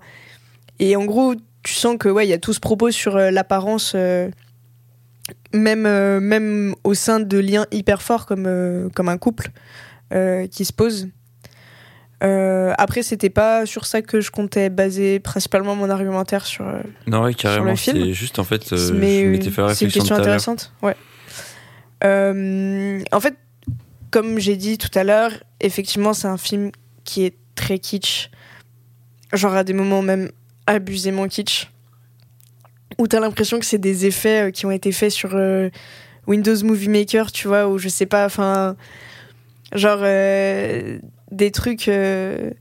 et 0.79 0.95
en 0.95 1.03
gros 1.03 1.35
tu 1.63 1.73
sens 1.73 1.97
que 1.99 2.07
ouais 2.07 2.25
il 2.25 2.29
y 2.29 2.33
a 2.33 2.37
tout 2.39 2.53
ce 2.53 2.61
propos 2.61 2.89
sur 2.89 3.17
euh, 3.17 3.31
l'apparence 3.31 3.91
euh, 3.95 4.29
même 5.53 5.85
euh, 5.85 6.21
même 6.21 6.73
au 6.85 6.93
sein 6.93 7.19
de 7.19 7.37
liens 7.37 7.65
hyper 7.71 8.01
forts 8.01 8.25
comme 8.25 8.89
comme 8.95 9.09
un 9.09 9.17
couple 9.17 9.49
qui 10.51 10.63
se 10.65 10.71
pose 10.73 11.09
après 12.21 13.01
c'était 13.03 13.29
pas 13.29 13.65
sur 13.65 13.85
ça 13.85 14.01
que 14.01 14.21
je 14.21 14.31
comptais 14.31 14.69
baser 14.69 15.19
principalement 15.19 15.75
mon 15.75 15.89
argumentaire 15.89 16.45
sur 16.45 16.65
Non, 17.07 17.23
ouais, 17.23 17.33
carrément. 17.33 17.75
film. 17.75 17.97
C'est 17.97 18.13
juste 18.13 18.39
en 18.39 18.43
fait, 18.45 18.71
mais 18.71 18.77
je 18.77 18.93
oui, 18.93 19.27
m'étais 19.27 19.49
fait 19.49 19.61
la 19.61 19.73
c'est 19.75 19.85
une 19.85 19.91
question 19.91 20.15
intéressante 20.15 20.71
ouais 20.81 20.95
Euh, 22.03 22.99
en 23.11 23.19
fait 23.19 23.35
comme 24.11 24.37
j'ai 24.39 24.55
dit 24.57 24.77
tout 24.77 24.89
à 24.97 25.03
l'heure 25.03 25.31
effectivement 25.59 26.13
c'est 26.13 26.27
un 26.27 26.37
film 26.37 26.71
qui 27.03 27.23
est 27.23 27.35
très 27.55 27.79
kitsch 27.79 28.29
genre 29.33 29.53
à 29.55 29.63
des 29.63 29.73
moments 29.73 30.01
même 30.01 30.31
abusément 30.67 31.27
kitsch 31.27 31.69
où 32.97 33.07
t'as 33.07 33.19
l'impression 33.19 33.59
que 33.59 33.65
c'est 33.65 33.77
des 33.77 34.05
effets 34.05 34.47
euh, 34.47 34.51
qui 34.51 34.65
ont 34.65 34.71
été 34.71 34.91
faits 34.91 35.11
sur 35.11 35.31
euh, 35.35 35.69
Windows 36.27 36.55
Movie 36.63 36.89
Maker, 36.89 37.31
tu 37.31 37.47
vois, 37.47 37.67
ou 37.67 37.77
je 37.79 37.87
sais 37.89 38.05
pas, 38.05 38.25
enfin, 38.25 38.75
genre 39.73 39.99
euh, 40.01 40.99
des 41.31 41.49
trucs, 41.51 41.87
euh, 41.87 42.51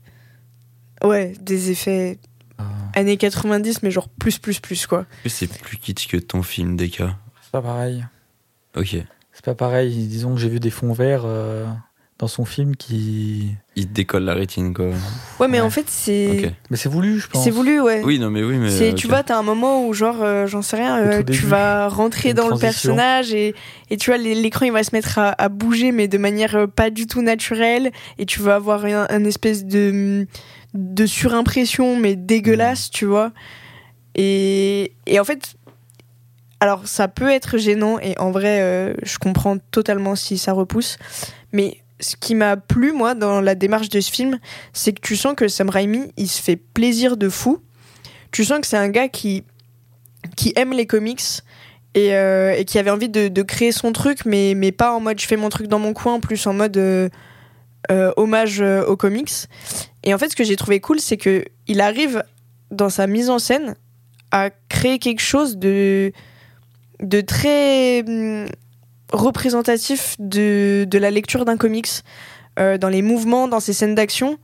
ouais, 1.03 1.33
des 1.41 1.69
effets 1.69 2.17
Ah. 2.57 2.63
années 2.95 3.17
90, 3.17 3.83
mais 3.83 3.91
genre 3.91 4.07
plus, 4.09 4.39
plus, 4.39 4.59
plus, 4.59 4.87
quoi. 4.87 5.05
C'est 5.27 5.47
plus 5.47 5.77
kitsch 5.77 6.07
que 6.07 6.17
ton 6.17 6.41
film, 6.41 6.75
DK. 6.75 7.03
C'est 7.41 7.51
pas 7.51 7.61
pareil. 7.61 8.03
Ok. 8.75 8.95
C'est 9.41 9.45
pas 9.45 9.55
pareil. 9.55 10.05
Disons 10.05 10.35
que 10.35 10.39
j'ai 10.39 10.49
vu 10.49 10.59
des 10.59 10.69
fonds 10.69 10.93
verts 10.93 11.23
euh, 11.25 11.65
dans 12.19 12.27
son 12.27 12.45
film 12.45 12.75
qui. 12.75 13.55
Il 13.75 13.87
te 13.87 13.93
décolle 13.93 14.23
la 14.25 14.35
rétine, 14.35 14.71
quoi. 14.71 14.85
Ouais, 15.39 15.47
mais 15.47 15.59
Ouais. 15.59 15.65
en 15.65 15.71
fait, 15.71 15.85
c'est. 15.87 16.43
Ok. 16.45 16.51
Mais 16.69 16.77
c'est 16.77 16.89
voulu, 16.89 17.19
je 17.19 17.27
pense. 17.27 17.43
C'est 17.43 17.49
voulu, 17.49 17.81
ouais. 17.81 18.03
Oui, 18.03 18.19
non, 18.19 18.29
mais 18.29 18.43
oui, 18.43 18.57
mais. 18.57 18.69
C'est, 18.69 18.89
ok. 18.91 18.95
tu 18.95 19.07
vois, 19.07 19.23
t'as 19.23 19.39
un 19.39 19.41
moment 19.41 19.87
où, 19.87 19.93
genre, 19.93 20.21
euh, 20.21 20.45
j'en 20.45 20.61
sais 20.61 20.75
rien, 20.77 20.95
euh, 20.99 21.17
tu 21.19 21.23
début, 21.23 21.45
vas 21.47 21.87
rentrer 21.87 22.35
dans 22.35 22.49
le 22.49 22.57
personnage 22.59 23.33
et, 23.33 23.55
et 23.89 23.97
tu 23.97 24.11
vois, 24.11 24.17
l'é- 24.17 24.35
l'écran 24.35 24.67
il 24.67 24.71
va 24.73 24.83
se 24.83 24.93
mettre 24.93 25.17
à, 25.17 25.29
à 25.41 25.49
bouger, 25.49 25.91
mais 25.91 26.07
de 26.07 26.19
manière 26.19 26.55
euh, 26.55 26.67
pas 26.67 26.91
du 26.91 27.07
tout 27.07 27.23
naturelle. 27.23 27.89
Et 28.19 28.27
tu 28.27 28.41
vas 28.41 28.53
avoir 28.55 28.85
un, 28.85 29.07
un 29.09 29.23
espèce 29.25 29.65
de, 29.65 30.27
de 30.75 31.05
surimpression, 31.07 31.97
mais 31.97 32.15
dégueulasse, 32.15 32.89
Mm. 32.89 32.91
tu 32.93 33.05
vois. 33.05 33.31
Et, 34.13 34.91
et 35.07 35.19
en 35.19 35.23
fait, 35.23 35.55
alors 36.61 36.87
ça 36.87 37.07
peut 37.07 37.29
être 37.29 37.57
gênant, 37.57 37.97
et 37.99 38.17
en 38.19 38.29
vrai, 38.29 38.61
euh, 38.61 38.93
je 39.01 39.17
comprends 39.17 39.57
totalement 39.71 40.15
si 40.15 40.37
ça 40.37 40.53
repousse. 40.53 40.97
Mais 41.51 41.79
ce 41.99 42.15
qui 42.15 42.35
m'a 42.35 42.55
plu, 42.55 42.93
moi, 42.93 43.15
dans 43.15 43.41
la 43.41 43.55
démarche 43.55 43.89
de 43.89 43.99
ce 43.99 44.11
film, 44.11 44.39
c'est 44.71 44.93
que 44.93 45.01
tu 45.01 45.15
sens 45.15 45.33
que 45.35 45.47
Sam 45.47 45.69
Raimi, 45.69 46.13
il 46.17 46.27
se 46.27 46.39
fait 46.39 46.57
plaisir 46.57 47.17
de 47.17 47.29
fou. 47.29 47.61
Tu 48.31 48.45
sens 48.45 48.59
que 48.59 48.67
c'est 48.67 48.77
un 48.77 48.89
gars 48.89 49.09
qui, 49.09 49.43
qui 50.37 50.53
aime 50.55 50.71
les 50.71 50.85
comics 50.85 51.23
et, 51.95 52.13
euh, 52.13 52.63
qui 52.63 52.77
avait 52.77 52.91
envie 52.91 53.09
de, 53.09 53.41
créer 53.41 53.71
son 53.71 53.91
truc, 53.91 54.19
mais, 54.25 54.53
mais 54.55 54.71
pas 54.71 54.93
en 54.93 54.99
mode 54.99 55.19
je 55.19 55.25
fais 55.25 55.37
mon 55.37 55.49
truc 55.49 55.65
dans 55.65 55.79
mon 55.79 55.93
coin, 55.93 56.19
plus 56.19 56.45
en 56.45 56.53
mode 56.53 56.77
euh, 56.77 57.09
hommage 58.17 58.61
aux 58.61 58.97
comics. 58.97 59.31
Et 60.03 60.13
en 60.13 60.19
fait, 60.19 60.29
ce 60.29 60.35
que 60.35 60.43
j'ai 60.43 60.57
trouvé 60.57 60.79
cool, 60.79 60.99
c'est 60.99 61.17
que 61.17 61.43
il 61.65 61.81
arrive 61.81 62.23
dans 62.69 62.89
sa 62.89 63.07
mise 63.07 63.31
en 63.31 63.39
scène 63.39 63.75
à 64.29 64.51
créer 64.69 64.99
quelque 64.99 65.21
chose 65.21 65.57
de, 65.57 66.13
de 67.01 67.21
très 67.21 68.03
hum, 68.07 68.47
représentatif 69.11 70.15
de, 70.19 70.85
de 70.89 70.97
la 70.97 71.11
lecture 71.11 71.45
d'un 71.45 71.57
comics, 71.57 71.89
euh, 72.59 72.77
dans 72.77 72.89
les 72.89 73.01
mouvements, 73.01 73.47
dans 73.47 73.59
ses 73.59 73.73
scènes 73.73 73.95
d'action. 73.95 74.37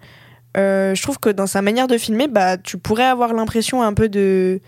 Euh, 0.56 0.96
je 0.96 1.02
trouve 1.02 1.20
que 1.20 1.30
dans 1.30 1.48
sa 1.48 1.62
manière 1.62 1.88
de 1.88 1.98
filmer, 1.98 2.28
bah, 2.28 2.58
tu 2.58 2.78
pourrais 2.78 3.06
avoir 3.06 3.34
l'impression 3.34 3.84
un 3.84 3.94
peu 3.94 4.10
de, 4.10 4.60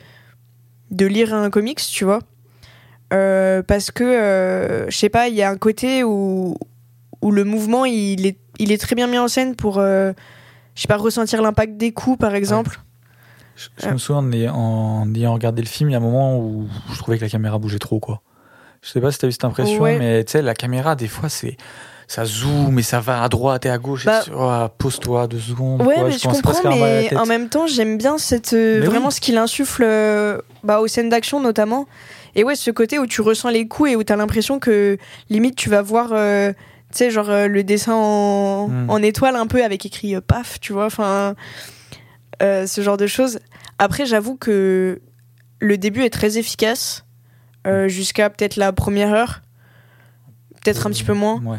de 0.92 1.06
lire 1.06 1.34
un 1.34 1.50
comics, 1.50 1.80
tu 1.80 2.06
vois. 2.06 2.20
Euh, 3.12 3.64
parce 3.64 3.90
que, 3.90 4.86
je 4.88 4.96
sais 4.96 5.10
pas, 5.10 5.30
il 5.30 5.36
y 5.36 5.42
a 5.42 5.50
un 5.50 5.58
côté 5.58 6.04
où, 6.04 6.56
où 7.22 7.32
le 7.32 7.44
mouvement, 7.44 7.86
il 7.86 8.28
est, 8.28 8.38
il 8.60 8.72
est 8.72 8.78
très 8.78 8.96
bien 8.96 9.08
mis 9.08 9.18
en 9.18 9.28
scène 9.28 9.56
pour, 9.56 9.82
je 9.82 10.14
sais 10.76 10.88
pas, 10.88 10.98
ressentir 10.98 11.42
l'impact 11.42 11.78
des 11.78 11.92
coups, 11.92 12.20
par 12.20 12.36
exemple. 12.36 12.80
Je, 13.60 13.68
je 13.88 13.90
me 13.92 13.98
souviens 13.98 14.54
en 14.54 15.14
ayant- 15.14 15.34
regardé 15.34 15.62
le 15.62 15.68
film, 15.68 15.90
il 15.90 15.92
y 15.92 15.96
a 15.96 15.98
un 15.98 16.02
moment 16.02 16.40
où 16.40 16.68
je 16.94 16.98
trouvais 16.98 17.18
que 17.18 17.24
la 17.26 17.30
caméra 17.30 17.58
bougeait 17.58 17.78
trop, 17.80 18.00
quoi. 18.00 18.22
Je 18.82 18.90
sais 18.90 19.02
pas 19.02 19.12
si 19.12 19.18
t'as 19.20 19.28
eu 19.28 19.32
cette 19.34 19.44
impression, 19.44 19.82
Ouais. 19.82 20.00
mais 20.00 20.24
tu 20.24 20.32
sais, 20.32 20.42
la 20.42 20.54
caméra, 20.54 20.96
des 20.96 21.08
fois, 21.10 21.28
c'est. 21.28 21.58
Ça 22.08 22.26
zoome 22.26 22.80
et 22.80 22.82
ça 22.82 23.00
va 23.02 23.22
à 23.22 23.30
droite 23.30 23.68
et 23.68 23.70
à 23.70 23.78
gauche. 23.78 24.06
Bah- 24.06 24.22
oh, 24.36 24.68
Pose-toi 24.80 25.28
deux 25.28 25.38
secondes. 25.40 25.82
Ouais, 25.84 25.94
quoi, 25.94 26.06
mais 26.06 26.12
je 26.14 26.18
je, 26.18 26.24
comprends, 26.28 26.76
mais 26.76 27.16
en 27.16 27.26
même 27.28 27.50
temps, 27.50 27.68
j'aime 27.68 27.98
bien 28.00 28.18
cette, 28.18 28.54
euh, 28.54 28.80
Mais 28.80 28.86
vraiment 28.88 29.08
oui. 29.08 29.12
ce 29.12 29.22
qu'il 29.22 29.38
insuffle 29.38 29.84
euh, 29.86 30.40
bah, 30.64 30.80
aux 30.80 30.88
scènes 30.88 31.10
d'action 31.10 31.40
notamment. 31.40 31.86
Et 32.36 32.44
ouais, 32.44 32.56
ce 32.56 32.72
côté 32.72 32.98
où 32.98 33.06
tu 33.06 33.22
ressens 33.22 33.50
les 33.50 33.68
coups 33.68 33.92
et 33.92 33.96
où 33.96 34.04
t'as 34.04 34.16
l'impression 34.16 34.58
que 34.58 34.98
limite 35.30 35.56
tu 35.56 35.70
vas 35.70 35.84
voir, 35.84 36.10
euh, 36.14 36.52
tu 36.92 36.98
sais, 36.98 37.12
genre 37.12 37.30
euh, 37.30 37.48
le 37.48 37.64
dessin 37.64 37.94
en, 37.94 38.70
Mm. 38.70 38.90
en 38.90 38.98
étoile 39.04 39.36
un 39.36 39.46
peu 39.46 39.64
avec 39.64 39.86
écrit 39.86 40.16
paf, 40.22 40.60
tu 40.60 40.74
vois, 40.74 40.86
enfin, 40.88 41.36
ce 42.42 42.82
genre 42.82 42.98
de 42.98 43.06
choses. 43.08 43.40
Après, 43.80 44.06
j'avoue 44.06 44.36
que 44.36 45.02
le 45.60 45.78
début 45.78 46.04
est 46.04 46.10
très 46.10 46.38
efficace 46.38 47.06
euh, 47.66 47.88
jusqu'à 47.88 48.30
peut-être 48.30 48.56
la 48.58 48.72
première 48.72 49.12
heure, 49.14 49.42
peut-être 50.62 50.86
un 50.86 50.92
petit 50.92 51.04
peu 51.04 51.14
moins 51.14 51.42
Ouais. 51.44 51.58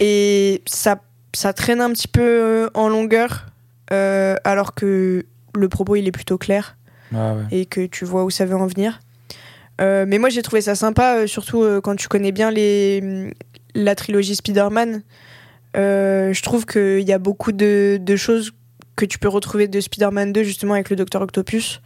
et 0.00 0.62
ça, 0.66 1.00
ça 1.34 1.52
traîne 1.52 1.80
un 1.80 1.90
petit 1.92 2.08
peu 2.08 2.22
euh, 2.22 2.70
en 2.74 2.88
longueur 2.88 3.46
euh, 3.92 4.36
alors 4.44 4.74
que 4.74 5.26
le 5.54 5.68
propos 5.68 5.96
il 5.96 6.06
est 6.06 6.12
plutôt 6.12 6.38
clair 6.38 6.76
ouais. 7.12 7.44
et 7.50 7.66
que 7.66 7.86
tu 7.86 8.04
vois 8.04 8.24
où 8.24 8.30
ça 8.30 8.46
veut 8.46 8.56
en 8.56 8.66
venir. 8.66 9.00
Euh, 9.80 10.04
mais 10.06 10.18
moi 10.18 10.28
j'ai 10.28 10.42
trouvé 10.42 10.60
ça 10.60 10.74
sympa, 10.74 11.26
surtout 11.26 11.64
quand 11.82 11.96
tu 11.96 12.06
connais 12.08 12.32
bien 12.32 12.50
les, 12.50 13.32
la 13.74 13.94
trilogie 13.94 14.36
Spider-Man. 14.36 15.02
Je 15.74 16.42
trouve 16.42 16.66
qu'il 16.66 17.00
y 17.08 17.12
a 17.12 17.18
beaucoup 17.18 17.52
de, 17.52 17.98
de 18.00 18.16
choses 18.16 18.52
que 19.00 19.06
tu 19.06 19.18
peux 19.18 19.28
retrouver 19.28 19.66
de 19.66 19.80
Spider-Man 19.80 20.32
2 20.32 20.42
justement 20.42 20.74
avec 20.74 20.90
le 20.90 20.96
Docteur 20.96 21.22
Octopus. 21.22 21.80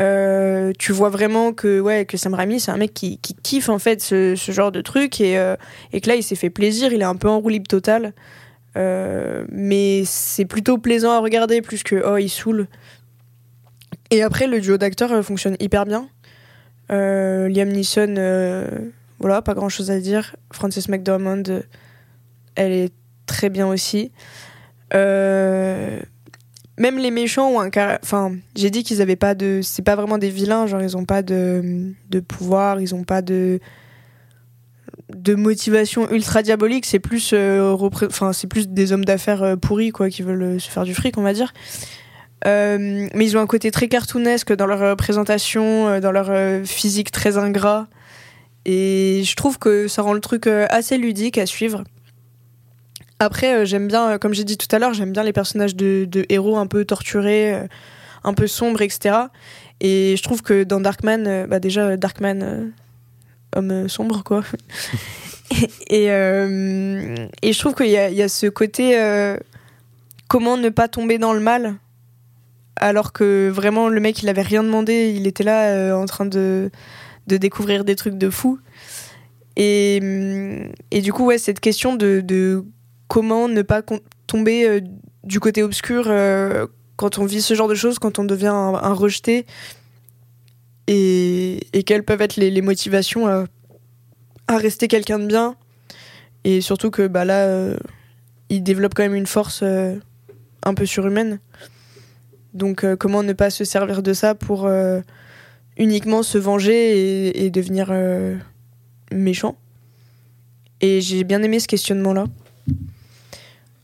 Euh, 0.00 0.72
tu 0.78 0.92
vois 0.92 1.10
vraiment 1.10 1.52
que 1.52 1.78
ouais 1.78 2.06
que 2.06 2.16
Sam 2.16 2.32
Raimi 2.32 2.58
c'est 2.58 2.70
un 2.70 2.78
mec 2.78 2.94
qui, 2.94 3.18
qui 3.18 3.34
kiffe 3.34 3.68
en 3.68 3.78
fait 3.78 4.00
ce, 4.00 4.34
ce 4.34 4.50
genre 4.52 4.72
de 4.72 4.80
truc. 4.80 5.20
Et, 5.20 5.36
euh, 5.38 5.56
et 5.92 6.00
que 6.00 6.08
là 6.08 6.16
il 6.16 6.22
s'est 6.22 6.34
fait 6.34 6.48
plaisir 6.48 6.92
il 6.94 7.02
est 7.02 7.04
un 7.04 7.16
peu 7.16 7.28
en 7.28 7.38
roue 7.38 7.50
libre 7.50 7.68
totale. 7.68 8.14
Euh, 8.78 9.44
mais 9.50 10.04
c'est 10.06 10.46
plutôt 10.46 10.78
plaisant 10.78 11.12
à 11.12 11.18
regarder 11.18 11.60
plus 11.60 11.82
que 11.82 12.02
oh 12.06 12.16
il 12.16 12.30
saoule. 12.30 12.66
Et 14.10 14.22
après 14.22 14.46
le 14.46 14.60
duo 14.60 14.78
d'acteurs 14.78 15.22
fonctionne 15.22 15.56
hyper 15.60 15.84
bien. 15.84 16.08
Liam 16.88 17.68
Neeson 17.68 18.14
voilà 19.18 19.42
pas 19.42 19.52
grand 19.52 19.68
chose 19.68 19.90
à 19.90 20.00
dire. 20.00 20.34
Frances 20.50 20.88
McDormand 20.88 21.42
elle 22.54 22.72
est 22.72 22.92
très 23.26 23.50
bien 23.50 23.66
aussi 23.66 24.10
même 26.82 26.98
les 26.98 27.12
méchants 27.12 27.48
ont 27.48 27.60
un 27.60 27.70
caractère. 27.70 28.00
Enfin, 28.02 28.34
j'ai 28.56 28.70
dit 28.70 28.82
qu'ils 28.82 29.00
avaient 29.00 29.16
pas 29.16 29.34
de. 29.34 29.60
C'est 29.62 29.82
pas 29.82 29.94
vraiment 29.94 30.18
des 30.18 30.30
vilains, 30.30 30.66
genre 30.66 30.82
ils 30.82 30.96
ont 30.96 31.04
pas 31.04 31.22
de, 31.22 31.92
de 32.10 32.20
pouvoir, 32.20 32.80
ils 32.80 32.94
ont 32.94 33.04
pas 33.04 33.22
de 33.22 33.60
de 35.14 35.34
motivation 35.34 36.10
ultra 36.10 36.42
diabolique. 36.42 36.86
C'est 36.86 36.98
plus, 36.98 37.32
euh, 37.32 37.76
des 38.68 38.92
hommes 38.92 39.04
d'affaires 39.04 39.42
euh, 39.42 39.56
pourris 39.56 39.90
quoi, 39.90 40.10
qui 40.10 40.22
veulent 40.22 40.42
euh, 40.42 40.58
se 40.58 40.68
faire 40.68 40.84
du 40.84 40.94
fric, 40.94 41.16
on 41.18 41.22
va 41.22 41.32
dire. 41.32 41.52
Mais 42.44 43.08
ils 43.14 43.36
ont 43.36 43.40
un 43.40 43.46
côté 43.46 43.70
très 43.70 43.86
cartoonesque 43.86 44.52
dans 44.52 44.66
leur 44.66 44.96
présentation, 44.96 46.00
dans 46.00 46.10
leur 46.10 46.66
physique 46.66 47.12
très 47.12 47.38
ingrat. 47.38 47.86
Et 48.64 49.22
je 49.24 49.36
trouve 49.36 49.60
que 49.60 49.86
ça 49.86 50.02
rend 50.02 50.12
le 50.12 50.20
truc 50.20 50.48
assez 50.48 50.98
ludique 50.98 51.38
à 51.38 51.46
suivre. 51.46 51.84
Après, 53.22 53.54
euh, 53.54 53.64
j'aime 53.64 53.86
bien, 53.86 54.08
euh, 54.08 54.18
comme 54.18 54.34
j'ai 54.34 54.42
dit 54.42 54.58
tout 54.58 54.66
à 54.74 54.80
l'heure, 54.80 54.94
j'aime 54.94 55.12
bien 55.12 55.22
les 55.22 55.32
personnages 55.32 55.76
de, 55.76 56.08
héros 56.28 56.56
un 56.56 56.66
peu 56.66 56.84
torturés, 56.84 57.54
euh, 57.54 57.66
un 58.24 58.34
peu 58.34 58.48
sombres, 58.48 58.82
etc. 58.82 59.14
Et 59.80 60.16
je 60.16 60.22
trouve 60.24 60.42
que 60.42 60.64
dans 60.64 60.80
Darkman, 60.80 61.46
bah 61.46 61.60
déjà, 61.60 61.96
Darkman, 61.96 62.72
homme 63.54 63.88
sombre, 63.88 64.24
quoi. 64.24 64.42
et, 65.88 66.06
et 66.06 67.52
je 67.52 67.58
trouve 67.60 67.76
qu'il 67.76 67.86
y, 67.86 67.92
y 67.92 68.22
a 68.22 68.28
ce 68.28 68.48
côté 68.48 68.98
comment 70.26 70.56
ne 70.56 70.68
pas 70.68 70.88
tomber 70.88 71.18
dans 71.18 71.32
le 71.32 71.40
mal 71.40 71.76
alors 72.76 73.12
que 73.12 73.50
vraiment 73.50 73.88
le 73.88 74.00
mec 74.00 74.22
il 74.22 74.28
avait 74.28 74.42
rien 74.42 74.62
demandé, 74.62 75.12
il 75.14 75.26
était 75.26 75.44
là 75.44 75.96
en 75.96 76.06
train 76.06 76.24
de, 76.24 76.70
de 77.26 77.36
découvrir 77.36 77.84
des 77.84 77.96
trucs 77.96 78.18
de 78.18 78.30
fou. 78.30 78.58
Et, 79.56 80.00
et 80.90 81.02
du 81.02 81.12
coup, 81.12 81.26
ouais, 81.26 81.38
cette 81.38 81.60
question 81.60 81.94
de 81.96 82.64
comment 83.12 83.46
ne 83.46 83.60
pas 83.60 83.82
tomber 84.26 84.66
euh, 84.66 84.80
du 85.22 85.38
côté 85.38 85.62
obscur 85.62 86.04
euh, 86.06 86.66
quand 86.96 87.18
on 87.18 87.26
vit 87.26 87.42
ce 87.42 87.52
genre 87.52 87.68
de 87.68 87.74
choses, 87.74 87.98
quand 87.98 88.18
on 88.18 88.24
devient 88.24 88.46
un, 88.46 88.94
rejeté, 88.94 89.44
et, 90.86 91.60
quelles 91.84 92.04
peuvent 92.04 92.22
être 92.22 92.36
les, 92.36 92.62
motivations 92.62 93.28
à, 93.28 94.56
rester 94.56 94.88
quelqu'un 94.88 95.18
de 95.18 95.26
bien. 95.26 95.56
Et 96.44 96.62
surtout 96.62 96.90
que 96.90 97.06
bah, 97.06 97.26
là, 97.26 97.44
euh, 97.44 97.76
il 98.48 98.62
développe 98.62 98.94
quand 98.94 99.02
même 99.02 99.14
une 99.14 99.26
force 99.26 99.62
un 99.62 100.74
peu 100.74 100.86
surhumaine. 100.86 101.38
Donc 102.54 102.86
comment 102.96 103.22
ne 103.22 103.34
pas 103.34 103.50
se 103.50 103.64
servir 103.64 104.02
de 104.02 104.14
ça 104.14 104.34
pour 104.34 104.70
uniquement 105.76 106.22
se 106.22 106.38
venger 106.38 107.44
et, 107.44 107.50
devenir 107.50 107.92
méchant? 109.12 109.56
Et 110.80 111.02
j'ai 111.02 111.24
bien 111.24 111.42
aimé 111.42 111.60
ce 111.60 111.68
questionnement-là. 111.68 112.24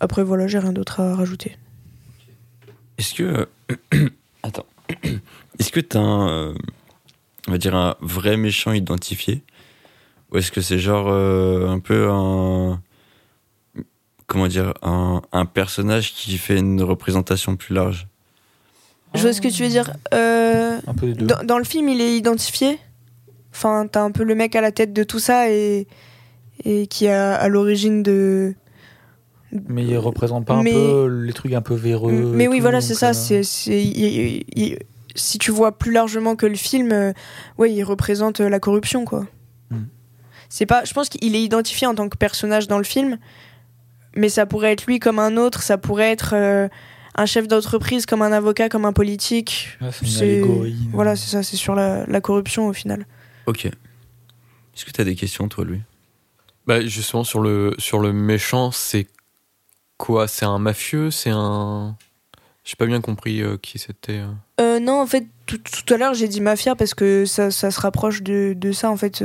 Après 0.00 0.22
voilà, 0.24 0.46
j'ai 0.46 0.58
rien 0.58 0.72
d'autre 0.72 1.00
à 1.00 1.14
rajouter. 1.14 1.56
Est-ce 2.98 3.14
que. 3.14 3.48
Attends. 4.42 4.66
Est-ce 5.58 5.70
que 5.72 5.80
t'as 5.80 5.98
un. 6.00 6.28
euh, 6.28 6.54
On 7.48 7.52
va 7.52 7.58
dire 7.58 7.74
un 7.74 7.96
vrai 8.00 8.36
méchant 8.36 8.72
identifié? 8.72 9.42
Ou 10.30 10.36
est-ce 10.36 10.52
que 10.52 10.60
c'est 10.60 10.78
genre 10.78 11.06
euh, 11.08 11.68
un 11.68 11.80
peu 11.80 12.08
un. 12.10 12.80
Comment 14.26 14.46
dire 14.46 14.74
un, 14.82 15.22
un 15.32 15.46
personnage 15.46 16.12
qui 16.12 16.36
fait 16.36 16.58
une 16.58 16.82
représentation 16.82 17.56
plus 17.56 17.74
large? 17.74 18.06
Je 19.14 19.22
vois 19.22 19.32
ce 19.32 19.40
que 19.40 19.48
tu 19.48 19.62
veux 19.62 19.70
dire. 19.70 19.90
Euh, 20.12 20.78
Un 20.86 20.94
peu 20.94 21.06
des 21.06 21.14
deux. 21.14 21.26
dans, 21.26 21.42
dans 21.44 21.56
le 21.58 21.64
film, 21.64 21.88
il 21.88 22.00
est 22.02 22.14
identifié? 22.16 22.78
Enfin, 23.54 23.86
t'as 23.90 24.02
un 24.02 24.10
peu 24.10 24.22
le 24.22 24.34
mec 24.34 24.54
à 24.54 24.60
la 24.60 24.70
tête 24.70 24.92
de 24.92 25.02
tout 25.02 25.18
ça 25.18 25.50
et, 25.50 25.86
et 26.64 26.86
qui 26.88 27.06
est 27.06 27.12
à 27.12 27.48
l'origine 27.48 28.02
de. 28.02 28.54
Mais 29.68 29.84
il 29.84 29.96
représente 29.96 30.44
pas 30.46 30.60
Mais- 30.62 30.70
un 30.72 30.74
peu 30.74 31.06
les 31.24 31.32
trucs 31.32 31.52
un 31.54 31.62
peu 31.62 31.74
véreux. 31.74 32.12
Mais 32.34 32.48
oui, 32.48 32.56
tout, 32.58 32.62
voilà, 32.62 32.80
c'est 32.80 32.94
ça. 32.94 33.10
euh, 33.10 33.42
C'est, 33.42 34.44
si 35.14 35.38
tu 35.38 35.50
vois 35.50 35.76
plus 35.78 35.92
largement 35.92 36.36
que 36.36 36.46
le 36.46 36.54
film, 36.54 36.92
euh, 36.92 37.12
ouais, 37.56 37.72
il 37.72 37.82
représente 37.82 38.40
euh, 38.40 38.48
la 38.48 38.60
corruption, 38.60 39.04
quoi. 39.04 39.26
Hmm. 39.70 39.84
C'est 40.48 40.66
pas. 40.66 40.84
Je 40.84 40.92
pense 40.92 41.08
qu'il 41.08 41.34
est 41.34 41.42
identifié 41.42 41.86
en 41.86 41.94
tant 41.94 42.08
que 42.08 42.16
personnage 42.16 42.68
dans 42.68 42.78
le 42.78 42.84
film, 42.84 43.18
mais 44.16 44.28
ça 44.28 44.46
pourrait 44.46 44.72
être 44.72 44.86
lui 44.86 44.98
comme 45.00 45.18
un 45.18 45.36
autre. 45.36 45.62
Ça 45.62 45.76
pourrait 45.78 46.10
être 46.12 46.34
euh, 46.34 46.68
un 47.14 47.26
chef 47.26 47.48
d'entreprise 47.48 48.06
comme 48.06 48.22
un 48.22 48.32
avocat, 48.32 48.68
comme 48.68 48.84
un 48.84 48.92
politique. 48.92 49.76
c'est 49.80 50.02
une 50.02 50.08
c'est- 50.08 50.22
allégorie. 50.24 50.76
Voilà, 50.92 51.16
c'est 51.16 51.30
ça. 51.30 51.42
C'est 51.42 51.56
sur 51.56 51.74
la, 51.74 52.06
la 52.06 52.20
corruption 52.20 52.68
au 52.68 52.72
final. 52.72 53.06
Ok. 53.46 53.64
Est-ce 53.66 54.84
que 54.84 54.90
t'as 54.92 55.04
des 55.04 55.16
questions, 55.16 55.48
toi, 55.48 55.64
lui 55.64 55.80
Bah, 56.66 56.80
justement, 56.86 57.24
sur 57.24 57.40
le, 57.40 57.74
sur 57.78 57.98
le 57.98 58.12
méchant, 58.12 58.70
c'est 58.70 59.08
quoi 59.98 60.26
C'est 60.28 60.46
un 60.46 60.58
mafieux 60.58 61.10
C'est 61.10 61.30
un. 61.30 61.96
J'ai 62.64 62.76
pas 62.76 62.86
bien 62.86 63.00
compris 63.00 63.42
euh, 63.42 63.56
qui 63.56 63.78
c'était. 63.78 64.18
euh. 64.18 64.28
Euh, 64.60 64.80
non, 64.80 65.00
en 65.00 65.06
fait, 65.06 65.26
tout, 65.46 65.58
tout 65.58 65.94
à 65.94 65.96
l'heure, 65.96 66.14
j'ai 66.14 66.28
dit 66.28 66.40
mafia 66.40 66.74
parce 66.74 66.94
que 66.94 67.24
ça, 67.24 67.50
ça 67.50 67.70
se 67.70 67.80
rapproche 67.80 68.22
de, 68.22 68.54
de 68.56 68.72
ça, 68.72 68.90
en 68.90 68.96
fait, 68.96 69.22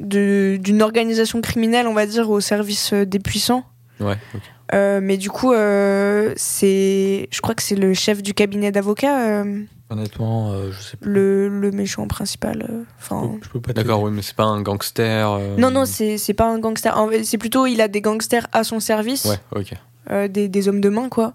d'une 0.00 0.82
organisation 0.82 1.40
criminelle, 1.40 1.86
on 1.86 1.94
va 1.94 2.06
dire, 2.06 2.30
au 2.30 2.40
service 2.40 2.92
des 2.92 3.18
puissants. 3.18 3.64
Ouais, 4.00 4.16
ok. 4.34 4.42
Euh, 4.72 5.00
mais 5.02 5.16
du 5.18 5.28
coup, 5.30 5.52
euh, 5.52 6.32
c'est, 6.36 7.28
je 7.30 7.40
crois 7.40 7.54
que 7.54 7.62
c'est 7.62 7.74
le 7.76 7.92
chef 7.92 8.22
du 8.22 8.32
cabinet 8.34 8.72
d'avocats, 8.72 9.42
euh, 9.42 9.62
Honnêtement, 9.90 10.52
euh, 10.52 10.70
je 10.72 10.80
sais 10.80 10.96
pas. 10.96 11.04
le, 11.06 11.48
le 11.48 11.70
méchant 11.70 12.08
principal. 12.08 12.66
euh, 12.70 12.82
Enfin, 12.98 13.36
Je 13.42 13.48
peux 13.50 13.60
pas 13.60 13.72
te 13.74 13.80
D'accord, 13.80 14.02
oui, 14.02 14.10
mais 14.12 14.22
c'est 14.22 14.34
pas 14.34 14.44
un 14.44 14.62
gangster. 14.62 15.30
euh, 15.32 15.56
non, 15.58 15.70
non, 15.70 15.84
c'est 15.84 16.16
c'est 16.16 16.32
pas 16.34 16.46
un 16.48 16.58
gangster. 16.58 16.96
En 16.98 17.08
fait, 17.10 17.24
C'est 17.24 17.36
plutôt, 17.38 17.66
il 17.66 17.80
a 17.82 17.88
des 17.88 18.00
gangsters 18.00 18.46
à 18.52 18.64
son 18.64 18.80
service, 18.80 19.26
Ouais, 19.26 19.38
ok. 19.54 19.74
euh, 20.10 20.28
des, 20.28 20.48
des 20.48 20.68
hommes 20.68 20.80
de 20.80 20.88
main, 20.88 21.08
quoi. 21.10 21.34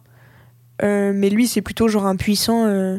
Euh, 0.82 1.12
mais 1.14 1.30
lui, 1.30 1.48
c'est 1.48 1.62
plutôt 1.62 1.88
genre 1.88 2.08
un 2.08 2.16
puissant 2.16 2.66
euh, 2.66 2.98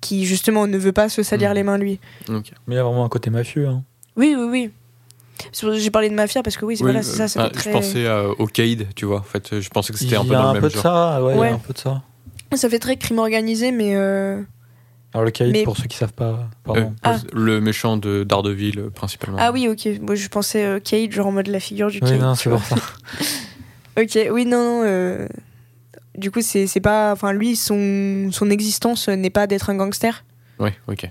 qui, 0.00 0.24
justement, 0.26 0.66
ne 0.66 0.76
veut 0.76 0.92
pas 0.92 1.08
se 1.08 1.22
salir 1.22 1.50
Mhm. 1.50 1.54
les 1.54 1.62
mains, 1.62 1.78
lui. 1.78 2.00
ok. 2.28 2.52
Mais 2.66 2.74
il 2.74 2.76
y 2.76 2.80
a 2.80 2.84
vraiment 2.84 3.04
un 3.04 3.08
côté 3.08 3.30
mafieux. 3.30 3.68
Hein. 3.68 3.84
Oui, 4.16 4.34
oui, 4.36 4.46
oui. 4.50 4.70
J'ai 5.52 5.90
parlé 5.90 6.08
de 6.08 6.14
mafia 6.14 6.42
parce 6.42 6.56
que 6.56 6.64
oui, 6.64 6.76
c'est 6.76 6.84
Oui, 6.84 6.90
voilà, 6.92 7.02
c'est 7.02 7.16
ça. 7.16 7.28
ça 7.28 7.50
ah, 7.52 7.58
Je 7.58 7.70
pensé 7.70 8.04
euh, 8.06 8.32
au 8.38 8.46
Caïd, 8.46 8.88
tu 8.94 9.06
vois. 9.06 9.18
En 9.20 9.22
fait, 9.24 9.60
je 9.60 9.68
pensais 9.70 9.92
que 9.92 9.98
c'était 9.98 10.16
un 10.16 10.24
peu 10.24 10.34
dans 10.34 10.48
un 10.50 10.54
le 10.54 10.60
peu 10.60 10.66
même 10.66 10.70
de 10.70 10.74
genre. 10.74 10.82
ça, 10.82 11.22
ouais, 11.22 11.32
il 11.34 11.36
y 11.36 11.40
Ouais. 11.40 11.48
a 11.48 11.54
un 11.54 11.58
peu 11.58 11.72
de 11.72 11.78
ça. 11.78 12.02
Ça 12.54 12.68
fait 12.68 12.78
très 12.78 12.96
crime 12.96 13.18
organisé, 13.18 13.72
mais 13.72 13.94
euh, 13.96 14.42
Alors 15.14 15.24
le 15.24 15.30
caïd, 15.30 15.52
Mais- 15.52 15.64
pour 15.64 15.76
ceux 15.76 15.84
qui 15.84 15.96
savent 15.96 16.12
pas, 16.12 16.28
Euh, 16.28 16.36
pardon. 16.64 16.94
Ah. 17.02 17.16
Le 17.32 17.60
méchant 17.60 17.96
de 17.96 18.24
Daredevil, 18.24 18.78
euh, 18.78 18.90
principalement. 18.90 19.38
ah 19.40 19.50
oui, 19.52 19.68
ok. 19.68 19.88
Moi, 20.00 20.14
je 20.14 20.28
pensais 20.28 20.64
euh, 20.64 20.78
Cade, 20.80 21.10
genre 21.12 21.26
en 21.28 21.32
mode 21.32 21.48
la 21.48 21.60
figure 21.60 21.90
du 21.90 21.98
oui, 22.02 22.08
Cade. 22.10 22.20
non, 22.20 22.34
c'est 22.34 22.50
pour 22.50 22.62
ça. 22.62 22.76
Ok, 23.98 24.18
oui, 24.30 24.46
non, 24.46 24.58
non. 24.58 24.82
euh, 24.86 25.26
Du 26.16 26.30
coup, 26.30 26.40
c'est 26.42 26.66
c'est 26.66 26.80
pas. 26.80 27.12
Enfin, 27.12 27.32
lui, 27.32 27.56
son, 27.56 28.28
son 28.32 28.48
existence 28.50 29.08
n'est 29.08 29.28
pas 29.30 29.46
d'être 29.46 29.68
un 29.70 29.74
gangster, 29.74 30.24
Ouais, 30.58 30.74
ok. 30.88 31.10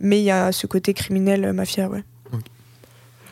mais 0.00 0.20
il 0.20 0.24
y 0.24 0.30
a 0.30 0.52
ce 0.52 0.66
côté 0.68 0.94
criminel 0.94 1.44
euh, 1.44 1.52
mafia, 1.52 1.88
ouais. 1.88 2.04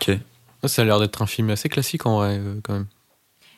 Ok. 0.00 0.16
Ça 0.64 0.82
a 0.82 0.84
l'air 0.84 0.98
d'être 0.98 1.22
un 1.22 1.26
film 1.26 1.50
assez 1.50 1.68
classique 1.68 2.04
en 2.06 2.16
vrai, 2.18 2.38
euh, 2.38 2.60
quand 2.62 2.72
même. 2.74 2.86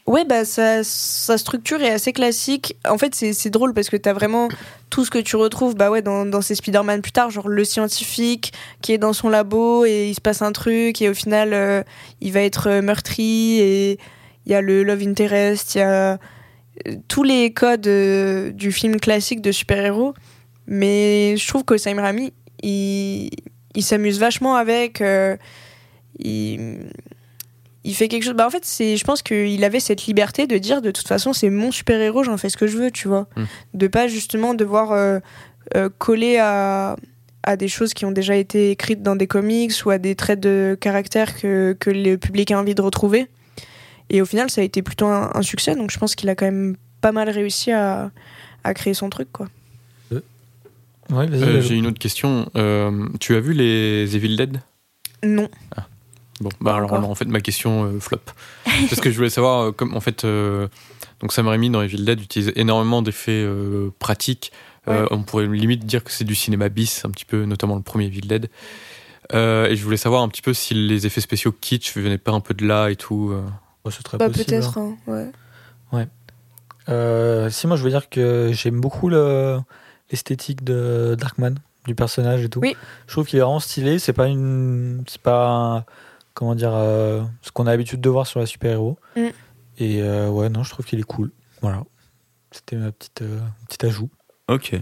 Ouais, 0.06 0.24
bah, 0.24 0.44
sa, 0.44 0.82
sa 0.82 1.38
structure 1.38 1.80
est 1.82 1.90
assez 1.90 2.12
classique. 2.12 2.76
En 2.88 2.98
fait, 2.98 3.14
c'est 3.14 3.50
drôle 3.50 3.74
parce 3.74 3.90
que 3.90 3.96
t'as 3.96 4.12
vraiment 4.12 4.48
tout 4.88 5.04
ce 5.04 5.10
que 5.10 5.18
tu 5.18 5.36
retrouves 5.36 5.76
bah 5.76 5.90
ouais, 5.90 6.02
dans, 6.02 6.26
dans 6.26 6.40
ces 6.40 6.56
Spider-Man 6.56 7.00
plus 7.00 7.12
tard, 7.12 7.30
genre 7.30 7.48
le 7.48 7.64
scientifique 7.64 8.52
qui 8.82 8.92
est 8.92 8.98
dans 8.98 9.12
son 9.12 9.28
labo 9.28 9.84
et 9.84 10.08
il 10.08 10.14
se 10.14 10.20
passe 10.20 10.42
un 10.42 10.50
truc 10.52 11.00
et 11.00 11.08
au 11.08 11.14
final, 11.14 11.52
euh, 11.52 11.82
il 12.20 12.32
va 12.32 12.40
être 12.40 12.68
euh, 12.68 12.82
meurtri 12.82 13.60
et 13.60 13.98
il 14.46 14.52
y 14.52 14.54
a 14.54 14.60
le 14.62 14.82
love 14.82 15.02
interest, 15.02 15.76
il 15.76 15.78
y 15.78 15.82
a 15.82 16.18
tous 17.06 17.22
les 17.22 17.52
codes 17.52 17.86
euh, 17.86 18.50
du 18.50 18.72
film 18.72 18.98
classique 18.98 19.42
de 19.42 19.52
super-héros. 19.52 20.14
Mais 20.66 21.36
je 21.36 21.46
trouve 21.46 21.64
que 21.64 21.76
Sam 21.76 21.98
Raimi, 22.00 22.32
il, 22.62 23.30
il 23.76 23.82
s'amuse 23.82 24.18
vachement 24.18 24.56
avec. 24.56 25.00
euh, 25.02 25.36
il 26.18 26.80
il 27.82 27.94
fait 27.94 28.08
quelque 28.08 28.24
chose. 28.24 28.34
Bah 28.34 28.46
en 28.46 28.50
fait, 28.50 28.64
c'est, 28.64 28.96
je 28.96 29.04
pense 29.04 29.22
qu'il 29.22 29.64
avait 29.64 29.80
cette 29.80 30.04
liberté 30.04 30.46
de 30.46 30.58
dire 30.58 30.82
de 30.82 30.90
toute 30.90 31.08
façon 31.08 31.32
c'est 31.32 31.50
mon 31.50 31.72
super 31.72 32.00
héros, 32.00 32.22
j'en 32.24 32.36
fais 32.36 32.50
ce 32.50 32.56
que 32.56 32.66
je 32.66 32.76
veux, 32.76 32.90
tu 32.90 33.08
vois. 33.08 33.26
Mm. 33.36 33.44
De 33.74 33.86
pas 33.86 34.08
justement 34.08 34.54
devoir 34.54 34.92
euh, 34.92 35.18
euh, 35.76 35.88
coller 35.98 36.38
à 36.38 36.96
à 37.42 37.56
des 37.56 37.68
choses 37.68 37.94
qui 37.94 38.04
ont 38.04 38.12
déjà 38.12 38.36
été 38.36 38.70
écrites 38.70 39.02
dans 39.02 39.16
des 39.16 39.26
comics 39.26 39.72
ou 39.86 39.90
à 39.90 39.96
des 39.96 40.14
traits 40.14 40.40
de 40.40 40.76
caractère 40.78 41.34
que, 41.40 41.74
que 41.80 41.88
le 41.88 42.16
public 42.16 42.50
a 42.50 42.58
envie 42.60 42.74
de 42.74 42.82
retrouver. 42.82 43.28
Et 44.10 44.20
au 44.20 44.26
final, 44.26 44.50
ça 44.50 44.60
a 44.60 44.64
été 44.64 44.82
plutôt 44.82 45.06
un, 45.06 45.30
un 45.34 45.40
succès, 45.40 45.74
donc 45.74 45.90
je 45.90 45.98
pense 45.98 46.14
qu'il 46.14 46.28
a 46.28 46.34
quand 46.34 46.44
même 46.44 46.76
pas 47.00 47.12
mal 47.12 47.30
réussi 47.30 47.72
à, 47.72 48.10
à 48.62 48.74
créer 48.74 48.92
son 48.92 49.08
truc, 49.08 49.32
quoi. 49.32 49.48
Ouais, 51.10 51.26
Euh. 51.32 51.60
J'ai 51.60 51.74
une 51.74 51.86
autre 51.86 51.98
question. 51.98 52.48
Euh, 52.56 53.08
tu 53.18 53.34
as 53.34 53.40
vu 53.40 53.52
les 53.52 54.14
Evil 54.14 54.36
Dead? 54.36 54.60
Non. 55.24 55.48
Bon, 56.40 56.48
bah 56.60 56.74
alors 56.76 56.98
non, 57.00 57.10
en 57.10 57.14
fait 57.14 57.26
ma 57.26 57.40
question 57.40 57.84
euh, 57.84 58.00
flop. 58.00 58.18
Parce 58.64 59.00
que 59.00 59.10
je 59.10 59.16
voulais 59.16 59.28
savoir, 59.30 59.60
euh, 59.66 59.72
comme 59.72 59.94
en 59.94 60.00
fait, 60.00 60.24
euh, 60.24 60.68
donc 61.20 61.32
Sam 61.32 61.48
Raimi 61.48 61.68
dans 61.70 61.82
Evil 61.82 62.04
Dead 62.04 62.20
utilise 62.20 62.52
énormément 62.56 63.02
d'effets 63.02 63.42
euh, 63.44 63.90
pratiques. 63.98 64.52
Euh, 64.88 65.02
Ouais. 65.02 65.08
on 65.10 65.22
pourrait 65.22 65.46
limite 65.46 65.84
dire 65.84 66.02
que 66.02 66.10
c'est 66.10 66.24
du 66.24 66.34
cinéma 66.34 66.70
bis, 66.70 67.04
un 67.04 67.10
petit 67.10 67.26
peu, 67.26 67.44
notamment 67.44 67.76
le 67.76 67.82
premier 67.82 68.06
Evil 68.06 68.22
Dead. 68.22 68.48
Euh, 69.34 69.66
et 69.68 69.76
je 69.76 69.84
voulais 69.84 69.98
savoir 69.98 70.22
un 70.22 70.28
petit 70.28 70.40
peu 70.40 70.54
si 70.54 70.72
les 70.72 71.06
effets 71.06 71.20
spéciaux 71.20 71.52
kitsch 71.52 71.94
venaient 71.96 72.16
pas 72.16 72.32
un 72.32 72.40
peu 72.40 72.54
de 72.54 72.66
là 72.66 72.88
et 72.90 72.96
tout. 72.96 73.28
euh. 73.30 73.42
Oh, 73.84 73.90
c'est 73.90 74.02
très 74.02 74.16
Bah 74.16 74.28
possible, 74.28 74.46
peut-être, 74.46 74.78
hein. 74.78 74.96
hein, 75.06 75.12
ouais. 75.92 76.06
Euh, 76.88 77.50
si 77.50 77.66
moi 77.66 77.76
je 77.76 77.84
veux 77.84 77.90
dire 77.90 78.08
que 78.08 78.50
j'aime 78.52 78.80
beaucoup 78.80 79.08
le- 79.08 79.58
l'esthétique 80.10 80.64
de 80.64 81.14
Darkman 81.18 81.54
du 81.86 81.94
personnage 81.94 82.42
et 82.42 82.48
tout. 82.48 82.60
Oui. 82.60 82.74
Je 83.06 83.12
trouve 83.12 83.26
qu'il 83.26 83.38
est 83.38 83.42
vraiment 83.42 83.60
stylé. 83.60 83.98
C'est 83.98 84.12
pas 84.12 84.26
une, 84.26 85.04
c'est 85.06 85.20
pas 85.20 85.46
un- 85.48 85.84
comment 86.34 86.54
dire 86.54 86.72
euh, 86.74 87.22
ce 87.42 87.50
qu'on 87.50 87.66
a 87.66 87.70
l'habitude 87.70 88.00
de 88.00 88.08
voir 88.08 88.26
sur 88.26 88.40
la 88.40 88.46
super 88.46 88.72
héros. 88.72 88.98
Mm. 89.16 89.20
Et 89.78 90.02
euh, 90.02 90.28
ouais 90.28 90.48
non, 90.48 90.62
je 90.62 90.70
trouve 90.70 90.84
qu'il 90.86 90.98
est 90.98 91.04
cool. 91.04 91.30
Voilà. 91.60 91.84
C'était 92.50 92.76
ma 92.76 92.92
petite 92.92 93.22
euh, 93.22 93.40
petit 93.68 93.86
ajout. 93.86 94.10
Ok. 94.48 94.74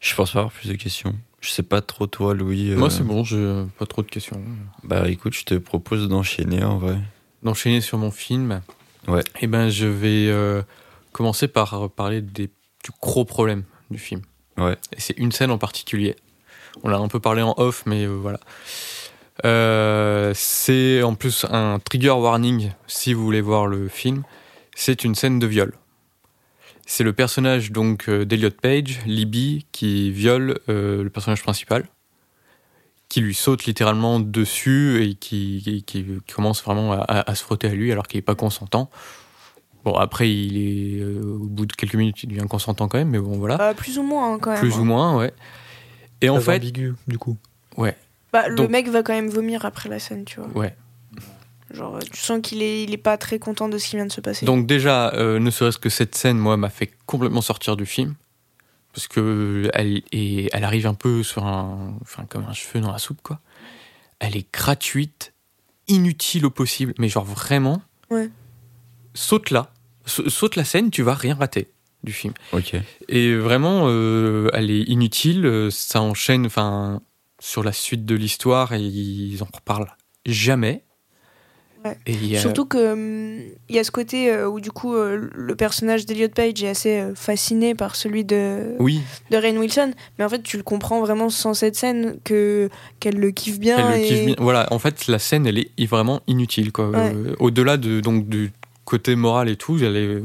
Je 0.00 0.14
pense 0.14 0.32
pas 0.32 0.38
avoir 0.40 0.52
plus 0.52 0.68
de 0.68 0.74
questions. 0.76 1.14
Je 1.40 1.50
sais 1.50 1.62
pas 1.62 1.80
trop 1.80 2.06
toi, 2.06 2.34
Louis. 2.34 2.70
euh, 2.70 2.76
Moi 2.76 2.90
c'est 2.90 3.02
bon, 3.04 3.24
j'ai 3.24 3.64
pas 3.78 3.86
trop 3.86 4.02
de 4.02 4.08
questions. 4.08 4.40
Bah 4.84 5.08
écoute, 5.08 5.34
je 5.34 5.44
te 5.44 5.54
propose 5.54 6.08
d'enchaîner 6.08 6.62
en 6.64 6.78
vrai. 6.78 6.98
D'enchaîner 7.42 7.80
sur 7.80 7.98
mon 7.98 8.10
film. 8.10 8.60
Ouais. 9.06 9.22
Et 9.40 9.46
ben 9.46 9.68
je 9.68 9.86
vais 9.86 10.28
euh, 10.28 10.62
commencer 11.12 11.48
par 11.48 11.90
parler 11.90 12.20
des, 12.20 12.46
du 12.48 12.90
gros 13.00 13.24
problème 13.24 13.64
du 13.90 13.98
film. 13.98 14.22
Ouais. 14.56 14.76
Et 14.96 15.00
c'est 15.00 15.16
une 15.18 15.32
scène 15.32 15.50
en 15.50 15.58
particulier. 15.58 16.16
On 16.82 16.88
l'a 16.88 16.98
un 16.98 17.08
peu 17.08 17.20
parlé 17.20 17.42
en 17.42 17.54
off, 17.56 17.84
mais 17.86 18.04
euh, 18.04 18.08
voilà. 18.14 18.38
Euh, 19.44 20.32
c'est 20.34 21.02
en 21.02 21.14
plus 21.14 21.46
un 21.50 21.78
trigger 21.78 22.10
warning 22.10 22.72
si 22.86 23.14
vous 23.14 23.22
voulez 23.24 23.40
voir 23.40 23.66
le 23.66 23.88
film. 23.88 24.22
C'est 24.74 25.04
une 25.04 25.14
scène 25.14 25.38
de 25.38 25.46
viol. 25.46 25.74
C'est 26.86 27.04
le 27.04 27.12
personnage 27.12 27.70
donc 27.70 28.08
euh, 28.08 28.24
d'Eliot 28.24 28.50
Page, 28.50 29.00
Libby, 29.06 29.66
qui 29.72 30.10
viole 30.10 30.58
euh, 30.68 31.02
le 31.04 31.10
personnage 31.10 31.42
principal, 31.42 31.84
qui 33.08 33.20
lui 33.20 33.34
saute 33.34 33.64
littéralement 33.66 34.20
dessus 34.20 35.02
et 35.04 35.14
qui, 35.14 35.60
qui- 35.62 35.82
qui 36.26 36.32
commence 36.34 36.62
vraiment 36.62 36.92
à, 36.92 37.34
se 37.34 37.42
frotter 37.42 37.68
à 37.68 37.74
lui 37.74 37.92
alors 37.92 38.06
qu'il 38.06 38.18
n'est 38.18 38.22
pas 38.22 38.34
consentant. 38.34 38.90
Bon, 39.84 39.94
après, 39.94 40.30
il 40.32 40.56
est 40.56 41.00
euh, 41.00 41.20
au 41.22 41.46
bout 41.46 41.66
de 41.66 41.72
quelques 41.72 41.94
minutes, 41.94 42.22
il 42.22 42.30
devient 42.30 42.46
consentant 42.48 42.88
quand 42.88 42.98
même, 42.98 43.10
mais 43.10 43.18
bon, 43.20 43.38
voilà. 43.38 43.56
Bah, 43.56 43.74
plus 43.74 43.98
ou 43.98 44.02
moins, 44.02 44.34
hein, 44.34 44.38
quand 44.40 44.50
même. 44.50 44.58
Plus 44.60 44.74
hein. 44.74 44.80
ou 44.80 44.84
moins, 44.84 45.16
ouais. 45.16 45.32
Et 46.20 46.28
en 46.30 46.40
fait, 46.40 46.56
ambigu 46.56 46.94
du 47.06 47.16
coup. 47.18 47.36
Bah, 48.32 48.48
le 48.48 48.68
mec 48.68 48.88
va 48.88 49.02
quand 49.02 49.12
même 49.14 49.28
vomir 49.30 49.64
après 49.64 49.88
la 49.88 49.98
scène, 49.98 50.24
tu 50.24 50.40
vois. 50.40 50.48
ouais. 50.54 50.76
Genre, 51.70 51.96
euh, 51.96 52.00
tu 52.10 52.18
sens 52.20 52.40
qu'il 52.42 52.62
est, 52.62 52.82
il 52.84 52.94
est 52.94 52.96
pas 52.96 53.18
très 53.18 53.38
content 53.38 53.68
de 53.68 53.76
ce 53.76 53.88
qui 53.90 53.96
vient 53.96 54.06
de 54.06 54.12
se 54.12 54.22
passer. 54.22 54.46
Donc 54.46 54.66
déjà, 54.66 55.12
euh, 55.14 55.38
ne 55.38 55.50
serait-ce 55.50 55.76
que 55.78 55.90
cette 55.90 56.14
scène, 56.14 56.38
moi, 56.38 56.56
m'a 56.56 56.70
fait 56.70 56.90
complètement 57.04 57.42
sortir 57.42 57.76
du 57.76 57.84
film. 57.84 58.14
Parce 58.94 59.06
que 59.06 59.70
elle, 59.74 60.02
est, 60.12 60.48
elle 60.54 60.64
arrive 60.64 60.86
un 60.86 60.94
peu 60.94 61.22
sur 61.22 61.44
un... 61.44 61.94
Enfin, 62.00 62.24
comme 62.26 62.44
un 62.46 62.54
cheveu 62.54 62.80
dans 62.80 62.90
la 62.90 62.96
soupe, 62.98 63.20
quoi. 63.22 63.40
Elle 64.18 64.34
est 64.34 64.50
gratuite, 64.52 65.34
inutile 65.88 66.46
au 66.46 66.50
possible, 66.50 66.94
mais 66.98 67.08
genre 67.10 67.24
vraiment... 67.26 67.82
Ouais. 68.10 68.30
Saute 69.12 69.50
là. 69.50 69.70
Sa- 70.06 70.28
Saute 70.30 70.56
la 70.56 70.64
scène, 70.64 70.90
tu 70.90 71.02
vas 71.02 71.14
rien 71.14 71.34
rater 71.34 71.68
du 72.02 72.12
film. 72.12 72.32
Ok. 72.52 72.76
Et 73.10 73.36
vraiment, 73.36 73.82
euh, 73.88 74.48
elle 74.54 74.70
est 74.70 74.84
inutile. 74.84 75.68
Ça 75.70 76.00
enchaîne 76.00 76.46
enfin, 76.46 77.02
sur 77.38 77.62
la 77.62 77.72
suite 77.72 78.04
de 78.04 78.14
l'histoire 78.14 78.72
et 78.72 78.80
ils 78.80 79.42
en 79.42 79.48
reparlent 79.52 79.96
jamais. 80.26 80.84
Et 82.06 82.36
Surtout 82.36 82.66
que 82.66 82.92
hum, 82.92 83.42
y 83.68 83.78
a 83.78 83.84
ce 83.84 83.90
côté 83.90 84.30
euh, 84.30 84.48
où 84.48 84.60
du 84.60 84.70
coup 84.70 84.94
euh, 84.94 85.28
le 85.32 85.56
personnage 85.56 86.06
d'Eliot 86.06 86.28
Page 86.28 86.62
est 86.62 86.68
assez 86.68 87.00
euh, 87.00 87.14
fasciné 87.14 87.74
par 87.74 87.96
celui 87.96 88.24
de, 88.24 88.74
Oui, 88.78 89.00
de 89.30 89.36
Rainn 89.36 89.56
Wilson, 89.58 89.92
mais 90.18 90.24
en 90.24 90.28
fait 90.28 90.42
tu 90.42 90.56
le 90.56 90.62
comprends 90.62 91.00
vraiment 91.00 91.30
sans 91.30 91.54
cette 91.54 91.76
scène 91.76 92.18
que 92.24 92.68
qu'elle 93.00 93.16
le 93.16 93.30
kiffe 93.30 93.58
bien. 93.58 93.92
elle 93.92 94.00
le 94.02 94.06
kiffe 94.06 94.26
bien. 94.26 94.34
Voilà, 94.38 94.66
en 94.72 94.78
fait, 94.78 95.06
la 95.06 95.18
scène, 95.18 95.46
elle 95.46 95.58
est 95.58 95.86
vraiment 95.86 96.20
inutile. 96.26 96.72
Quoi. 96.72 96.90
Ouais. 96.90 97.14
Au-delà 97.38 97.76
de, 97.76 98.00
donc, 98.00 98.28
du 98.28 98.52
côté 98.84 99.14
moral 99.14 99.48
et 99.48 99.56
tout, 99.56 99.78
elle 99.82 99.96
est 99.96 100.22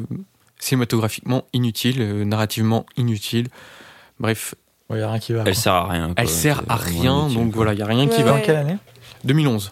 cinématographiquement 0.60 1.46
inutile, 1.54 2.24
narrativement 2.24 2.86
inutile. 2.98 3.48
Bref, 4.20 4.56
Il 4.96 4.98
n'y 5.00 5.04
a 5.04 5.10
rien 5.10 5.20
qui 5.20 5.34
va. 5.34 5.40
Elle 5.40 5.46
quoi. 5.46 5.54
sert 5.54 5.74
à 5.74 5.88
rien. 5.90 6.06
quoi. 6.08 6.14
elle 6.18 6.30
sert 6.30 6.64
à 6.70 6.76
rien, 6.76 7.28
donc 7.30 7.52
quoi. 7.52 7.56
voilà, 7.56 7.74
il 7.74 7.78
n'y 7.78 7.82
a 7.84 7.86
rien 7.86 8.08
qui 8.08 8.24
va. 8.24 8.34
Ouais. 8.34 8.42
quelle 8.46 8.56
année? 8.58 8.78
2011. 9.24 9.72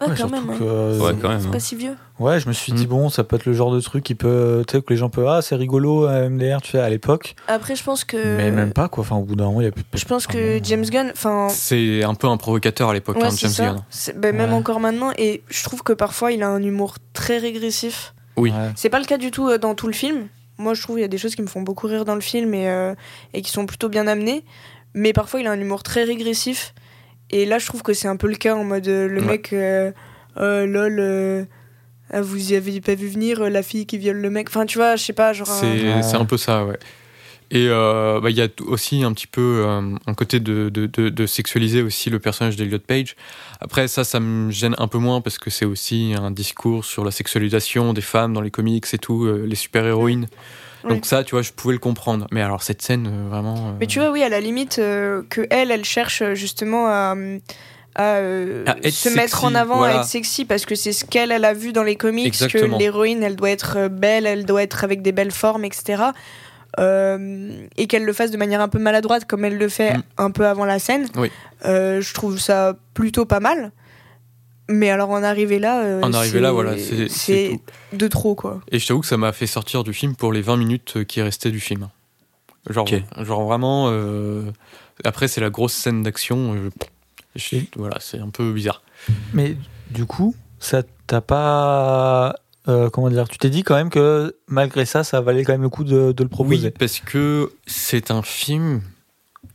Ouais, 0.00 0.08
Ouais, 0.08 0.14
quand 0.18 0.28
même. 0.30 0.46
que, 0.46 0.52
hein. 0.52 0.56
euh, 0.62 0.98
Ouais, 0.98 1.12
quand 1.22 1.28
même. 1.28 1.40
C'est 1.40 1.46
hein. 1.46 1.50
pas 1.52 1.60
si 1.60 1.76
vieux. 1.76 1.94
Ouais, 2.18 2.40
je 2.40 2.48
me 2.48 2.52
suis 2.52 2.72
dit, 2.72 2.86
Mm. 2.86 2.88
bon, 2.88 3.08
ça 3.08 3.22
peut 3.22 3.36
être 3.36 3.46
le 3.46 3.52
genre 3.52 3.70
de 3.72 3.78
truc 3.80 4.02
qui 4.02 4.16
peut. 4.16 4.64
Tu 4.66 4.72
sais, 4.76 4.82
que 4.82 4.90
les 4.90 4.96
gens 4.96 5.08
peuvent. 5.10 5.28
Ah, 5.28 5.42
c'est 5.42 5.54
rigolo, 5.54 6.08
euh, 6.08 6.28
MDR, 6.28 6.60
tu 6.60 6.72
sais, 6.72 6.80
à 6.80 6.88
l'époque. 6.90 7.36
Après, 7.46 7.76
je 7.76 7.84
pense 7.84 8.02
que. 8.04 8.16
Mais 8.36 8.50
même 8.50 8.72
pas, 8.72 8.88
quoi. 8.88 9.02
Enfin, 9.02 9.14
au 9.16 9.22
bout 9.22 9.36
d'un 9.36 9.44
moment, 9.44 9.60
il 9.60 9.64
y 9.64 9.68
a 9.68 9.70
plus. 9.70 9.84
Je 9.94 10.04
pense 10.04 10.26
enfin, 10.26 10.34
que 10.38 10.58
James 10.64 10.84
Gunn, 10.84 11.10
enfin, 11.12 11.46
C'est 11.50 12.02
un 12.02 12.14
peu 12.14 12.26
un 12.26 12.36
provocateur 12.36 12.88
à 12.88 12.94
l'époque, 12.94 13.16
ouais, 13.16 13.24
hein, 13.26 13.30
c'est 13.30 13.42
James 13.42 13.50
ça. 13.52 13.64
Gunn. 13.66 13.76
C'est- 13.90 14.18
ben, 14.18 14.34
Même 14.34 14.50
Ouais. 14.50 14.56
encore 14.56 14.80
maintenant, 14.80 15.12
et 15.18 15.44
je 15.48 15.62
trouve 15.62 15.84
que 15.84 15.92
parfois 15.92 16.32
il 16.32 16.42
a 16.42 16.48
un 16.48 16.62
humour 16.62 16.96
très 17.12 17.38
régressif. 17.38 18.12
Oui. 18.36 18.50
ouais. 18.50 18.70
C'est 18.74 18.88
pas 18.88 18.98
le 18.98 19.04
cas 19.04 19.18
du 19.18 19.30
tout 19.30 19.48
euh, 19.48 19.58
dans 19.58 19.74
tout 19.76 19.86
le 19.86 19.92
film. 19.92 20.26
Moi, 20.62 20.74
je 20.74 20.82
trouve 20.82 20.96
qu'il 20.96 21.02
y 21.02 21.04
a 21.04 21.08
des 21.08 21.18
choses 21.18 21.34
qui 21.34 21.42
me 21.42 21.48
font 21.48 21.62
beaucoup 21.62 21.86
rire 21.88 22.04
dans 22.04 22.14
le 22.14 22.20
film 22.20 22.54
et, 22.54 22.68
euh, 22.68 22.94
et 23.34 23.42
qui 23.42 23.50
sont 23.50 23.66
plutôt 23.66 23.88
bien 23.88 24.06
amenées. 24.06 24.44
Mais 24.94 25.12
parfois, 25.12 25.40
il 25.40 25.46
a 25.46 25.50
un 25.50 25.60
humour 25.60 25.82
très 25.82 26.04
régressif. 26.04 26.72
Et 27.30 27.44
là, 27.46 27.58
je 27.58 27.66
trouve 27.66 27.82
que 27.82 27.92
c'est 27.94 28.08
un 28.08 28.16
peu 28.16 28.28
le 28.28 28.36
cas 28.36 28.54
en 28.54 28.64
mode 28.64 28.86
euh, 28.88 29.08
le 29.08 29.20
Ouais. 29.20 29.26
mec, 29.26 29.52
euh, 29.52 29.90
lol, 30.36 31.46
ah, 32.10 32.20
vous 32.20 32.52
y 32.52 32.56
avez 32.56 32.80
pas 32.80 32.94
vu 32.94 33.08
venir 33.08 33.48
la 33.50 33.62
fille 33.62 33.86
qui 33.86 33.98
viole 33.98 34.18
le 34.18 34.30
mec. 34.30 34.48
Enfin, 34.48 34.66
tu 34.66 34.78
vois, 34.78 34.96
je 34.96 35.02
sais 35.04 35.12
pas, 35.14 35.32
genre. 35.32 35.46
C'est 35.46 36.16
un 36.16 36.24
peu 36.26 36.36
ça, 36.36 36.64
ouais. 36.64 36.78
Et 37.54 37.66
euh, 37.68 38.18
bah, 38.18 38.30
il 38.30 38.36
y 38.36 38.40
a 38.40 38.48
aussi 38.66 39.04
un 39.04 39.12
petit 39.12 39.26
peu 39.26 39.64
euh, 39.66 39.94
un 40.06 40.14
côté 40.14 40.40
de, 40.40 40.70
de, 40.70 40.86
de, 40.86 41.10
de 41.10 41.26
sexualiser 41.26 41.82
aussi 41.82 42.08
le 42.08 42.18
personnage 42.18 42.56
d'Eliot 42.56 42.78
Page. 42.78 43.14
Après, 43.60 43.88
ça, 43.88 44.04
ça 44.04 44.20
me 44.20 44.50
gêne 44.50 44.74
un 44.78 44.88
peu 44.88 44.96
moins 44.96 45.20
parce 45.20 45.38
que 45.38 45.50
c'est 45.50 45.66
aussi 45.66 46.14
un 46.18 46.30
discours 46.30 46.86
sur 46.86 47.04
la 47.04 47.10
sexualisation 47.10 47.92
des 47.92 48.00
femmes 48.00 48.32
dans 48.32 48.40
les 48.40 48.50
comics 48.50 48.86
et 48.90 48.98
tout, 48.98 49.26
euh, 49.26 49.44
les 49.46 49.54
super-héroïnes. 49.54 50.28
Donc 50.88 51.04
ça, 51.04 51.24
tu 51.24 51.32
vois, 51.32 51.42
je 51.42 51.52
pouvais 51.52 51.74
le 51.74 51.78
comprendre. 51.78 52.26
Mais 52.32 52.40
alors, 52.40 52.62
cette 52.62 52.80
scène, 52.80 53.28
vraiment... 53.28 53.76
Mais 53.78 53.86
tu 53.86 54.00
vois, 54.00 54.10
oui, 54.10 54.22
à 54.22 54.30
la 54.30 54.40
limite, 54.40 54.76
que 54.76 55.46
elle, 55.50 55.70
elle 55.70 55.84
cherche 55.84 56.24
justement 56.32 56.88
à, 56.88 57.14
à, 57.94 58.16
euh, 58.16 58.64
À 58.66 58.78
être 58.78 58.90
se 58.90 59.08
mettre 59.10 59.38
sexy, 59.38 59.46
en 59.46 59.54
avant, 59.54 59.76
voilà. 59.76 59.98
à 59.98 60.00
être 60.00 60.08
sexy, 60.08 60.44
parce 60.44 60.64
que 60.64 60.74
c'est 60.74 60.92
ce 60.92 61.04
qu'elle, 61.04 61.30
elle 61.30 61.44
a 61.44 61.54
vu 61.54 61.72
dans 61.72 61.82
les 61.82 61.96
comics, 61.96 62.26
Exactement. 62.26 62.76
que 62.76 62.82
l'héroïne, 62.82 63.22
elle 63.22 63.36
doit 63.36 63.50
être 63.50 63.88
belle, 63.88 64.26
elle 64.26 64.44
doit 64.44 64.62
être 64.62 64.84
avec 64.84 65.02
des 65.02 65.12
belles 65.12 65.30
formes, 65.30 65.64
etc. 65.64 66.02
Euh, 66.80 67.66
et 67.76 67.86
qu'elle 67.86 68.04
le 68.04 68.12
fasse 68.14 68.30
de 68.30 68.36
manière 68.38 68.60
un 68.62 68.68
peu 68.68 68.78
maladroite, 68.78 69.26
comme 69.26 69.44
elle 69.44 69.58
le 69.58 69.68
fait 69.68 69.98
Mm. 69.98 70.02
un 70.18 70.30
peu 70.30 70.46
avant 70.46 70.64
la 70.64 70.78
scène. 70.78 71.06
Oui. 71.16 71.30
Euh, 71.66 72.00
je 72.00 72.14
trouve 72.14 72.38
ça 72.38 72.76
plutôt 72.94 73.26
pas 73.26 73.40
mal. 73.40 73.72
Mais 74.68 74.88
alors 74.90 75.10
en 75.10 75.22
arriver 75.22 75.58
là, 75.58 75.82
euh, 75.82 76.00
En 76.02 76.12
arriver 76.14 76.38
c'est- 76.38 76.40
là, 76.40 76.52
voilà, 76.52 76.76
c'est- 76.78 77.60
de 77.92 78.08
trop 78.08 78.34
quoi. 78.34 78.60
Et 78.70 78.78
je 78.78 78.86
t'avoue 78.86 79.00
que 79.00 79.06
ça 79.06 79.16
m'a 79.18 79.32
fait 79.32 79.46
sortir 79.46 79.84
du 79.84 79.92
film 79.92 80.14
pour 80.16 80.32
les 80.32 80.40
20 80.40 80.56
minutes 80.56 81.04
qui 81.04 81.20
restaient 81.20 81.50
du 81.50 81.60
film. 81.60 81.88
Genre, 82.70 82.86
Ok. 82.90 83.24
genre 83.24 83.42
vraiment. 83.44 83.88
euh, 83.90 84.42
Après, 85.04 85.26
c'est 85.26 85.40
la 85.40 85.50
grosse 85.50 85.72
scène 85.72 86.02
d'action. 86.04 86.54
Voilà, 87.76 87.96
c'est 87.98 88.18
un 88.20 88.28
peu 88.30 88.52
bizarre. 88.52 88.82
Mais 89.34 89.56
du 89.90 90.04
coup, 90.06 90.34
ça 90.60 90.82
t'a 91.06 91.20
pas. 91.20 92.36
Euh, 92.68 92.90
comment 92.90 93.10
dire? 93.10 93.28
Tu 93.28 93.38
t'es 93.38 93.50
dit 93.50 93.62
quand 93.62 93.74
même 93.74 93.90
que 93.90 94.36
malgré 94.46 94.84
ça, 94.84 95.04
ça 95.04 95.20
valait 95.20 95.44
quand 95.44 95.52
même 95.52 95.62
le 95.62 95.68
coup 95.68 95.84
de, 95.84 96.12
de 96.12 96.22
le 96.22 96.28
proposer. 96.28 96.66
Oui, 96.68 96.74
parce 96.78 97.00
que 97.00 97.52
c'est 97.66 98.10
un 98.10 98.22
film 98.22 98.82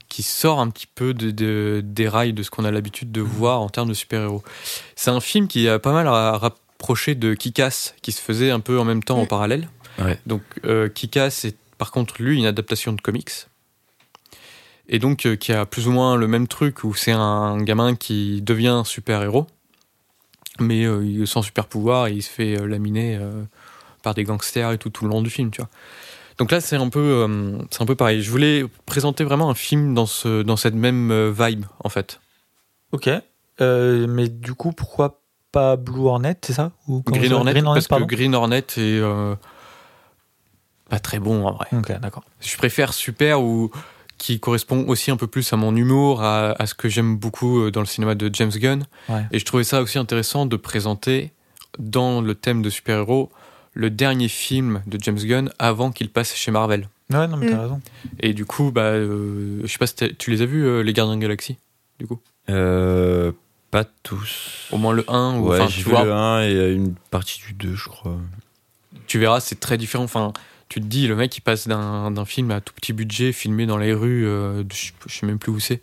qui 0.10 0.24
sort 0.24 0.60
un 0.60 0.70
petit 0.70 0.88
peu 0.88 1.14
de, 1.14 1.32
de- 1.32 1.82
des 1.84 2.08
rails 2.08 2.34
de 2.34 2.42
ce 2.44 2.50
qu'on 2.50 2.66
a 2.66 2.72
l'habitude 2.72 3.12
de 3.12 3.22
voir 3.22 3.62
en 3.62 3.70
termes 3.70 3.90
de 3.90 3.94
super-héros. 3.94 4.44
C'est 4.96 5.12
un 5.12 5.20
film 5.20 5.48
qui 5.48 5.68
a 5.68 5.80
pas 5.80 5.92
mal 5.92 6.08
à 6.08 6.38
rapprocher 6.38 7.16
de 7.16 7.34
Kick-Ass, 7.34 7.94
qui 8.02 8.12
se 8.12 8.22
faisait 8.22 8.52
un 8.52 8.60
peu 8.60 8.80
en 8.80 8.86
même 8.86 9.04
temps 9.04 9.20
en 9.20 9.26
parallèle. 9.26 9.68
Ouais. 10.00 10.18
Donc 10.26 10.42
euh, 10.66 10.88
Kick-Ass 10.90 11.46
est 11.46 11.58
par 11.78 11.92
contre 11.92 12.22
lui 12.22 12.38
une 12.38 12.46
adaptation 12.46 12.94
de 12.94 13.02
comics. 13.02 13.32
Et 14.90 15.00
donc 15.00 15.26
euh, 15.26 15.36
qui 15.36 15.52
a 15.52 15.66
plus 15.66 15.88
ou 15.88 15.92
moins 15.92 16.16
le 16.16 16.28
même 16.28 16.48
truc 16.48 16.84
où 16.86 16.94
c'est 16.94 17.12
un 17.12 17.58
gamin 17.62 17.96
qui 17.96 18.42
devient 18.42 18.84
super-héros, 18.86 19.46
mais 20.60 20.84
euh, 20.86 21.26
sans 21.26 21.42
super-pouvoir 21.42 22.08
et 22.08 22.14
il 22.14 22.22
se 22.22 22.30
fait 22.30 22.60
euh, 22.60 22.66
laminer 22.68 23.18
euh, 23.18 23.44
par 24.04 24.14
des 24.14 24.24
gangsters 24.24 24.72
et 24.72 24.78
tout, 24.78 24.90
tout 24.90 25.06
le 25.06 25.12
long 25.12 25.22
du 25.22 25.30
film, 25.30 25.52
tu 25.52 25.62
vois. 25.62 25.70
Donc 26.38 26.52
là, 26.52 26.62
c'est 26.62 26.76
un 26.76 26.90
peu, 26.90 27.00
euh, 27.00 27.58
c'est 27.72 27.82
un 27.82 27.86
peu 27.86 27.96
pareil. 27.96 28.22
Je 28.22 28.30
voulais 28.30 28.66
présenter 28.86 29.24
vraiment 29.24 29.50
un 29.50 29.56
film 29.56 29.94
dans 29.96 30.06
ce, 30.06 30.44
dans 30.44 30.56
cette 30.58 30.76
même 30.76 31.32
vibe, 31.32 31.66
en 31.84 31.90
fait. 31.90 32.20
Ok. 32.92 33.10
Mais 33.60 34.30
du 34.30 34.54
coup, 34.54 34.72
pourquoi 34.72 35.22
pas 35.52 35.76
Blue 35.78 36.02
Hornet, 36.06 36.38
c'est 36.42 36.54
ça? 36.54 36.72
Ou 36.88 37.02
Green 37.02 37.30
ça- 37.30 37.36
Hornet, 37.36 37.54
parce 37.64 37.88
que 37.88 38.04
Green 38.04 38.36
Hornet 38.36 38.64
est 38.78 39.02
pas 40.90 41.00
très 41.00 41.20
bon 41.20 41.46
en 41.46 41.54
vrai. 41.54 41.68
Ok, 41.74 41.92
d'accord. 42.00 42.24
Je 42.40 42.56
préfère 42.58 42.94
Super 42.94 43.42
ou 43.42 43.72
qui 44.18 44.40
correspond 44.40 44.86
aussi 44.88 45.12
un 45.12 45.18
peu 45.18 45.28
plus 45.28 45.52
à 45.54 45.58
mon 45.58 45.76
humour, 45.76 46.22
à, 46.24 46.52
à 46.62 46.66
ce 46.66 46.74
que 46.74 46.90
j'aime 46.90 47.18
beaucoup 47.18 47.62
euh, 47.62 47.72
dans 47.72 47.80
le 47.82 47.86
cinéma 47.86 48.16
de 48.16 48.30
James 48.34 48.52
Gunn. 48.52 48.86
Ouais. 49.10 49.26
Et 49.32 49.40
je 49.40 49.46
trouvais 49.46 49.64
ça 49.64 49.82
aussi 49.82 49.98
intéressant 50.00 50.46
de 50.46 50.56
présenter 50.56 51.32
dans 51.80 52.22
le 52.22 52.34
thème 52.36 52.62
de 52.62 52.70
super-héros 52.70 53.30
le 53.74 53.90
dernier 53.92 54.28
film 54.28 54.82
de 54.88 54.98
James 55.02 55.20
Gunn 55.20 55.52
avant 55.60 55.92
qu'il 55.92 56.10
passe 56.10 56.34
chez 56.36 56.50
Marvel. 56.52 56.90
Ouais, 57.14 57.28
non, 57.28 57.38
mais 57.38 57.48
t'as 57.50 57.56
Mm. 57.58 57.60
raison. 57.62 57.82
Et 58.20 58.34
du 58.34 58.46
coup, 58.46 58.72
bah, 58.72 58.82
euh, 58.82 59.62
je 59.64 59.68
sais 59.68 59.78
pas 59.78 59.88
si 59.88 59.96
tu 60.18 60.32
les 60.32 60.42
as 60.42 60.46
vus, 60.46 60.66
euh, 60.66 60.82
les 60.82 60.94
Gardiens 60.94 61.16
de 61.16 61.22
la 61.22 61.28
Galaxie, 61.28 61.58
du 62.00 62.08
coup? 62.08 62.20
Euh, 62.50 63.32
pas 63.72 63.84
tous. 64.04 64.68
Au 64.72 64.78
moins 64.78 64.94
le 64.94 65.06
1, 65.10 65.38
ou 65.38 65.50
Ouais, 65.50 65.66
tu 65.68 65.82
vu 65.84 65.92
vois, 65.92 66.04
le 66.06 66.12
1 66.14 66.44
et 66.44 66.74
une 66.74 66.96
partie 67.12 67.40
du 67.46 67.54
2, 67.54 67.76
je 67.76 67.88
crois. 67.90 68.18
tu 69.06 69.20
verras, 69.20 69.40
c'est 69.40 69.60
très 69.60 69.78
différent. 69.78 70.04
Enfin, 70.06 70.34
tu 70.70 70.82
te 70.82 70.86
dis, 70.86 71.08
le 71.08 71.16
mec, 71.16 71.36
il 71.38 71.42
passe 71.42 71.68
d'un 71.68 72.26
film 72.26 72.52
à 72.52 72.62
tout 72.62 72.74
petit 72.74 72.94
budget, 72.94 73.32
filmé 73.32 73.66
dans 73.66 73.78
les 73.78 73.94
rues, 73.94 74.26
euh, 74.28 74.64
je, 74.74 74.92
je 75.08 75.14
sais 75.14 75.26
même 75.26 75.40
plus 75.40 75.52
où 75.52 75.60
c'est, 75.60 75.82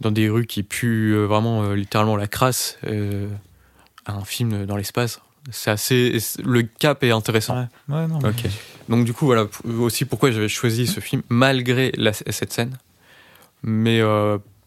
dans 0.00 0.10
des 0.10 0.28
rues 0.28 0.46
qui 0.46 0.62
puent 0.62 1.12
euh, 1.14 1.26
vraiment 1.26 1.62
euh, 1.62 1.74
littéralement 1.74 2.16
la 2.16 2.26
crasse, 2.26 2.78
à 4.06 4.12
un 4.14 4.24
film 4.24 4.64
dans 4.66 4.76
l'espace. 4.76 5.20
C'est 5.50 5.70
assez. 5.70 6.18
Le 6.44 6.62
cap 6.62 7.02
est 7.02 7.10
intéressant. 7.10 7.68
Ouais, 7.88 7.94
ouais 7.94 8.06
non. 8.06 8.18
mais-. 8.22 8.32
Donc 8.88 9.04
du 9.04 9.12
coup 9.14 9.24
voilà 9.24 9.46
aussi 9.78 10.04
pourquoi 10.04 10.30
j'avais 10.30 10.48
choisi 10.48 10.86
ce 10.86 11.00
film 11.00 11.22
malgré 11.28 11.92
la- 11.96 12.12
cette 12.12 12.52
scène, 12.52 12.76
mais 13.62 13.98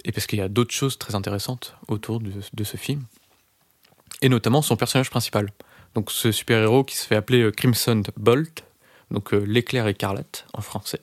et 0.05 0.11
parce 0.11 0.27
qu'il 0.27 0.39
y 0.39 0.41
a 0.41 0.47
d'autres 0.49 0.73
choses 0.73 0.97
très 0.97 1.13
intéressantes 1.15 1.75
autour 1.87 2.19
de, 2.19 2.31
de 2.53 2.63
ce 2.63 2.77
film, 2.77 3.03
et 4.21 4.29
notamment 4.29 4.61
son 4.61 4.75
personnage 4.75 5.09
principal. 5.09 5.51
Donc 5.93 6.09
ce 6.11 6.31
super 6.31 6.59
héros 6.61 6.83
qui 6.83 6.95
se 6.97 7.05
fait 7.05 7.15
appeler 7.15 7.51
Crimson 7.55 8.01
Bolt, 8.17 8.63
donc 9.13 9.33
euh, 9.33 9.43
l'éclair 9.47 9.87
écarlate 9.87 10.45
en 10.53 10.61
français, 10.61 10.99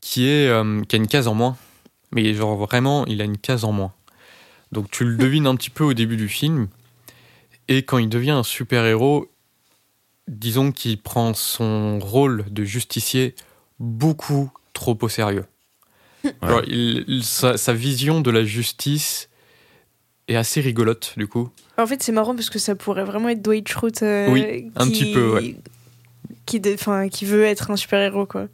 qui 0.00 0.26
est 0.26 0.48
euh, 0.48 0.82
qui 0.82 0.96
a 0.96 0.98
une 0.98 1.06
case 1.06 1.28
en 1.28 1.34
moins, 1.34 1.56
mais 2.10 2.34
genre 2.34 2.56
vraiment 2.56 3.06
il 3.06 3.20
a 3.20 3.24
une 3.24 3.38
case 3.38 3.64
en 3.64 3.72
moins. 3.72 3.92
Donc 4.72 4.90
tu 4.90 5.04
le 5.04 5.16
devines 5.16 5.46
un 5.46 5.54
petit 5.54 5.70
peu 5.70 5.84
au 5.84 5.94
début 5.94 6.16
du 6.16 6.28
film, 6.28 6.68
et 7.68 7.82
quand 7.84 7.98
il 7.98 8.08
devient 8.08 8.30
un 8.32 8.42
super 8.42 8.84
héros, 8.86 9.30
disons 10.28 10.72
qu'il 10.72 11.00
prend 11.00 11.34
son 11.34 11.98
rôle 11.98 12.44
de 12.50 12.64
justicier 12.64 13.34
beaucoup 13.78 14.50
trop 14.72 14.96
au 15.00 15.08
sérieux. 15.08 15.44
Genre, 16.24 16.62
il- 16.68 17.04
il- 17.08 17.24
sa, 17.24 17.56
sa 17.56 17.72
vision 17.72 18.20
de 18.20 18.30
la 18.30 18.44
justice 18.44 19.28
est 20.28 20.36
assez 20.36 20.60
rigolote, 20.60 21.14
du 21.16 21.26
coup. 21.26 21.50
En 21.76 21.86
fait, 21.86 22.00
c'est 22.02 22.12
marrant 22.12 22.34
parce 22.36 22.48
que 22.48 22.60
ça 22.60 22.76
pourrait 22.76 23.04
vraiment 23.04 23.28
être 23.28 23.42
Dwight 23.42 23.68
Schrute 23.68 24.02
euh, 24.04 24.30
Oui, 24.30 24.70
un 24.76 24.88
petit 24.88 25.12
peu, 25.12 25.32
ouais. 25.34 25.56
Qui, 26.52 26.60
dé- 26.60 26.74
enfin, 26.74 27.08
qui 27.08 27.24
veut 27.24 27.44
être 27.44 27.70
un 27.70 27.76
super-héros, 27.76 28.26
quoi. 28.26 28.46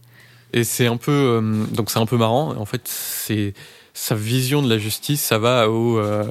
Et 0.53 0.62
c'est 0.62 0.86
un 0.86 0.96
peu, 0.96 1.11
euh, 1.11 1.64
donc 1.72 1.90
c'est 1.90 1.99
un 1.99 2.07
peu 2.07 2.16
marrant. 2.16 2.55
En 2.57 2.64
fait, 2.64 2.82
c'est 2.84 3.55
sa 3.92 4.14
vision 4.14 4.62
de 4.62 4.68
la 4.70 4.78
justice, 4.78 5.20
ça 5.20 5.40
va 5.40 5.68
au 5.68 5.99
euh, 5.99 6.22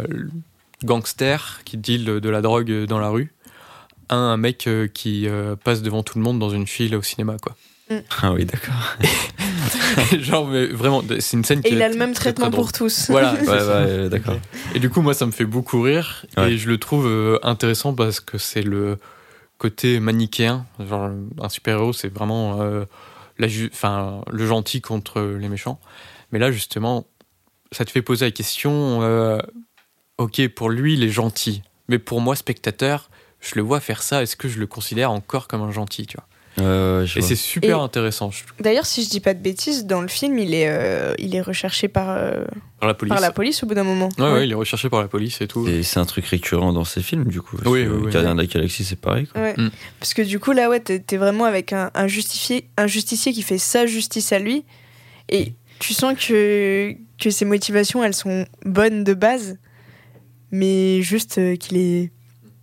gangster 0.85 1.59
qui 1.65 1.75
deal 1.75 2.05
de 2.05 2.29
la 2.29 2.41
drogue 2.41 2.85
dans 2.85 2.99
la 2.99 3.09
rue, 3.09 3.33
à 4.07 4.15
un 4.15 4.37
mec 4.37 4.65
euh, 4.67 4.87
qui 4.87 5.27
euh, 5.27 5.57
passe 5.61 5.81
devant 5.81 6.03
tout 6.03 6.17
le 6.17 6.23
monde 6.23 6.39
dans 6.39 6.51
une 6.51 6.67
file 6.67 6.95
au 6.95 7.01
cinéma, 7.01 7.35
quoi. 7.41 7.57
Ah 8.21 8.31
oui, 8.31 8.45
d'accord. 8.45 8.95
Genre, 10.21 10.47
mais 10.47 10.67
vraiment, 10.67 11.03
c'est 11.19 11.35
une 11.35 11.43
scène 11.43 11.61
qui 11.61 11.67
Et 11.67 11.73
il 11.73 11.81
a 11.81 11.89
le 11.89 11.97
même 11.97 12.13
très, 12.13 12.31
traitement 12.31 12.49
pour 12.49 12.71
tous. 12.71 13.07
Voilà, 13.09 13.33
Ouais, 13.33 13.49
ouais, 13.49 14.07
d'accord. 14.09 14.37
Et 14.73 14.79
du 14.79 14.89
coup, 14.89 15.01
moi, 15.01 15.13
ça 15.13 15.25
me 15.25 15.31
fait 15.31 15.43
beaucoup 15.43 15.81
rire. 15.81 16.25
Ouais. 16.37 16.53
Et 16.53 16.57
je 16.57 16.69
le 16.69 16.77
trouve 16.77 17.39
intéressant 17.43 17.93
parce 17.93 18.21
que 18.21 18.37
c'est 18.37 18.61
le 18.61 18.97
côté 19.57 19.99
manichéen. 19.99 20.65
Un 20.79 21.49
super-héros, 21.49 21.93
c'est 21.93 22.13
vraiment 22.13 22.61
euh, 22.61 22.85
la 23.37 23.47
enfin, 23.71 24.21
le 24.31 24.45
gentil 24.45 24.81
contre 24.81 25.21
les 25.21 25.49
méchants. 25.49 25.79
Mais 26.31 26.39
là, 26.39 26.51
justement, 26.51 27.07
ça 27.71 27.85
te 27.85 27.91
fait 27.91 28.01
poser 28.01 28.25
la 28.25 28.31
question 28.31 29.01
euh, 29.01 29.39
ok, 30.17 30.47
pour 30.49 30.69
lui, 30.69 30.93
il 30.93 31.03
est 31.03 31.09
gentil. 31.09 31.61
Mais 31.87 31.99
pour 31.99 32.21
moi, 32.21 32.35
spectateur, 32.35 33.09
je 33.39 33.55
le 33.55 33.61
vois 33.61 33.79
faire 33.79 34.03
ça. 34.03 34.21
Est-ce 34.21 34.35
que 34.35 34.47
je 34.47 34.59
le 34.59 34.67
considère 34.67 35.11
encore 35.11 35.47
comme 35.47 35.61
un 35.61 35.71
gentil, 35.71 36.05
tu 36.05 36.17
vois? 36.17 36.27
Et 36.59 37.21
c'est 37.21 37.35
super 37.35 37.77
Et- 37.77 37.81
intéressant 37.81 38.31
D'ailleurs, 38.59 38.85
si 38.85 39.03
je 39.03 39.09
dis 39.09 39.19
pas 39.19 39.33
de 39.33 39.39
bêtises, 39.41 39.85
dans 39.85 40.01
le 40.01 40.07
film, 40.07 40.39
il 40.39 40.53
est, 40.53 40.67
euh, 40.67 41.13
il 41.19 41.35
est 41.35 41.41
recherché 41.41 41.87
par, 41.87 42.09
euh, 42.09 42.43
par 42.79 42.87
la 42.87 42.93
police. 42.93 43.13
par 43.13 43.21
la 43.21 43.31
police 43.31 43.63
au 43.63 43.67
bout 43.67 43.75
d'un 43.75 43.83
moment. 43.83 44.09
Ouais, 44.17 44.31
ouais, 44.31 44.47
il 44.47 44.51
est 44.51 44.55
recherché 44.55 44.89
par 44.89 45.01
la 45.01 45.07
police 45.07 45.39
et 45.41 45.47
tout. 45.47 45.67
Et 45.67 45.83
c'est 45.83 45.99
un 45.99 46.05
truc 46.05 46.25
récurrent 46.25 46.73
dans 46.73 46.83
ces 46.83 47.01
films, 47.01 47.25
du 47.25 47.41
coup. 47.41 47.57
Oui, 47.65 47.85
oui, 47.85 47.99
oui. 48.05 48.11
Gardien 48.11 48.33
de 48.35 48.41
la 48.41 48.47
Galaxie, 48.47 48.83
c'est 48.83 48.99
pareil. 48.99 49.27
Quoi. 49.27 49.41
Ouais. 49.41 49.53
Mm. 49.57 49.69
Parce 49.99 50.13
que 50.13 50.21
du 50.23 50.39
coup, 50.39 50.51
là, 50.51 50.69
ouais, 50.69 50.79
t'es 50.79 50.99
t'es 50.99 51.17
vraiment 51.17 51.45
avec 51.45 51.73
un, 51.73 51.91
un, 51.93 52.07
justifié, 52.07 52.67
un 52.77 52.87
justicier 52.87 53.33
qui 53.33 53.43
fait 53.43 53.57
sa 53.59 53.85
justice 53.85 54.31
à 54.31 54.39
lui. 54.39 54.65
Et 55.29 55.53
tu 55.79 55.93
sens 55.93 56.15
que, 56.17 56.95
que 57.19 57.29
ses 57.29 57.45
motivations, 57.45 58.03
elles 58.03 58.15
sont 58.15 58.45
bonnes 58.65 59.03
de 59.03 59.13
base, 59.13 59.57
mais 60.51 61.01
juste 61.01 61.37
euh, 61.37 61.55
qu'il 61.55 61.77
est 61.77 62.11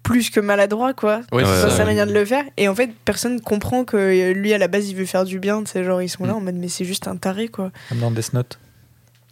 plus 0.05 0.31
que 0.31 0.39
maladroit, 0.39 0.95
quoi. 0.95 1.23
Ouais, 1.33 1.45
c'est 1.45 1.63
ça. 1.63 1.71
sa 1.71 1.85
manière 1.85 2.07
de 2.07 2.13
le 2.13 2.25
faire. 2.25 2.45
Et 2.57 2.69
en 2.69 2.75
fait, 2.77 2.91
personne 3.05 3.41
comprend 3.41 3.85
que 3.85 3.97
euh, 3.97 4.33
lui, 4.33 4.53
à 4.53 4.59
la 4.59 4.69
base, 4.69 4.89
il 4.89 4.95
veut 4.95 5.07
faire 5.07 5.25
du 5.25 5.41
bien. 5.41 5.65
C'est 5.67 5.83
genre, 5.83 6.01
ils 6.01 6.09
sont 6.09 6.25
là 6.27 6.37
en 6.37 6.41
mode, 6.41 6.55
mais 6.55 6.69
c'est 6.69 6.85
juste 6.85 7.09
un 7.09 7.17
taré, 7.17 7.49
quoi. 7.49 7.73
Comme 7.89 7.99
dans 7.99 8.11
Death 8.13 8.33
Note. 8.35 8.59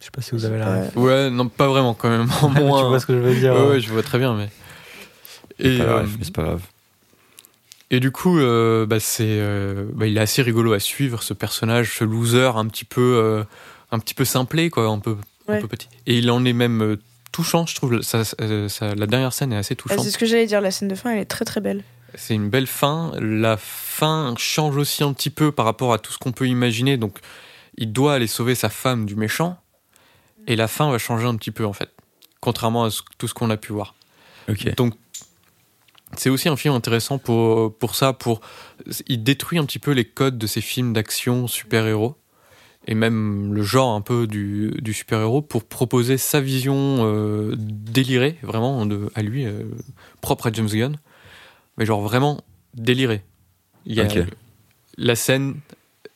Je 0.01 0.05
sais 0.05 0.11
pas 0.11 0.21
si 0.21 0.31
vous 0.31 0.43
avez 0.43 0.57
la 0.57 0.67
Euh, 0.67 0.85
ref. 0.87 0.95
Ouais, 0.97 1.29
non, 1.29 1.47
pas 1.47 1.67
vraiment 1.69 1.93
quand 1.93 2.09
même. 2.09 2.27
En 2.41 2.53
tu 2.53 2.59
moins. 2.61 2.89
vois 2.89 2.99
ce 2.99 3.05
que 3.05 3.13
je 3.13 3.19
veux 3.19 3.35
dire 3.35 3.53
Ouais, 3.53 3.59
hein. 3.61 3.69
ouais, 3.69 3.79
je 3.79 3.89
vois 3.89 4.03
très 4.03 4.17
bien, 4.19 4.35
mais. 4.35 4.49
Et, 5.59 5.77
Pas 5.77 5.83
euh, 5.83 6.03
mais 6.19 6.25
c'est 6.25 6.33
pas 6.35 6.43
grave. 6.43 6.61
et 7.91 7.99
du 7.99 8.09
coup, 8.11 8.39
euh, 8.39 8.85
bah, 8.87 8.99
c'est, 8.99 9.23
euh, 9.27 9.85
bah, 9.93 10.07
il 10.07 10.17
est 10.17 10.21
assez 10.21 10.41
rigolo 10.41 10.73
à 10.73 10.79
suivre 10.79 11.21
ce 11.21 11.33
personnage, 11.33 11.95
ce 11.99 12.03
loser 12.03 12.51
un 12.55 12.65
petit 12.65 12.85
peu, 12.85 12.99
euh, 13.23 13.43
un 13.91 13.99
petit 13.99 14.15
peu 14.15 14.25
simplé, 14.25 14.69
quoi, 14.71 14.87
un 14.87 14.97
peu, 14.99 15.15
un 15.47 15.61
peu 15.61 15.67
petit. 15.67 15.87
Et 16.07 16.17
il 16.17 16.31
en 16.31 16.43
est 16.43 16.53
même 16.53 16.81
euh, 16.81 16.99
touchant, 17.33 17.65
je 17.65 17.75
trouve. 17.75 18.01
Ça, 18.01 18.23
ça- 18.23 18.35
ça- 18.69 18.95
la 18.95 19.05
dernière 19.07 19.33
scène 19.33 19.51
est 19.51 19.57
assez 19.57 19.73
ah, 19.77 19.81
touchante. 19.81 19.99
c'est 19.99 20.11
ce 20.11 20.17
que 20.17 20.25
j'allais 20.25 20.45
dire, 20.45 20.61
la 20.61 20.71
scène 20.71 20.87
de 20.87 20.95
fin, 20.95 21.11
elle 21.11 21.19
est 21.19 21.25
très 21.25 21.43
très 21.43 21.59
belle. 21.59 21.83
C'est 22.15 22.35
une 22.35 22.49
belle 22.49 22.67
fin. 22.67 23.11
La 23.19 23.57
fin 23.57 24.33
change 24.37 24.77
aussi 24.77 25.03
un 25.03 25.11
petit 25.13 25.29
peu 25.31 25.51
par 25.51 25.65
rapport 25.65 25.91
à 25.93 25.99
tout 25.99 26.11
ce 26.13 26.17
qu'on 26.17 26.31
peut 26.31 26.47
imaginer. 26.47 26.95
Donc, 26.97 27.17
il 27.75 27.91
doit 27.91 28.13
aller 28.13 28.27
sauver 28.27 28.55
sa 28.55 28.69
femme 28.69 29.05
du 29.05 29.15
méchant. 29.15 29.57
Et 30.47 30.55
la 30.55 30.67
fin 30.67 30.89
va 30.91 30.97
changer 30.99 31.25
un 31.25 31.35
petit 31.35 31.51
peu, 31.51 31.65
en 31.65 31.73
fait. 31.73 31.89
Contrairement 32.39 32.83
à 32.85 32.91
ce- 32.91 33.01
tout 33.17 33.27
ce 33.27 33.33
qu'on 33.33 33.49
a 33.49 33.57
pu 33.57 33.73
voir. 33.73 33.95
Donc, 34.77 34.93
c'est 36.17 36.29
aussi 36.29 36.49
un 36.49 36.55
film 36.57 36.75
intéressant 36.75 37.17
pour, 37.17 37.75
pour 37.77 37.95
ça. 37.95 38.13
Pour, 38.13 38.41
il 39.07 39.23
détruit 39.23 39.57
un 39.57 39.65
petit 39.65 39.79
peu 39.79 39.91
les 39.91 40.05
codes 40.05 40.37
de 40.37 40.45
ces 40.47 40.61
films 40.61 40.93
d'action 40.93 41.47
super-héros. 41.47 42.15
Et 42.87 42.95
même 42.95 43.53
le 43.53 43.63
genre 43.63 43.95
un 43.95 44.01
peu 44.01 44.27
du, 44.27 44.71
du 44.81 44.93
super-héros 44.93 45.41
pour 45.41 45.63
proposer 45.63 46.17
sa 46.17 46.41
vision 46.41 46.97
euh, 47.01 47.55
délirée, 47.57 48.37
vraiment, 48.43 48.85
de, 48.85 49.09
à 49.15 49.21
lui, 49.21 49.45
euh, 49.45 49.63
propre 50.21 50.47
à 50.47 50.51
James 50.51 50.67
Gunn. 50.67 50.97
Mais 51.77 51.85
genre 51.85 52.01
vraiment 52.01 52.41
délirée. 52.73 53.23
Il 53.85 53.95
y 53.95 54.01
a 54.01 54.07
la 54.97 55.15
scène 55.15 55.55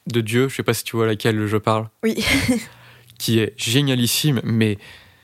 de 0.08 0.22
Dieu, 0.22 0.50
je 0.50 0.56
sais 0.56 0.64
pas 0.64 0.74
si 0.74 0.84
tu 0.84 0.96
vois 0.96 1.06
laquelle 1.08 1.46
je 1.48 1.58
parle, 1.58 1.90
Oui. 2.04 2.24
qui 3.18 3.40
est 3.40 3.54
génialissime, 3.58 4.42
mais 4.44 4.78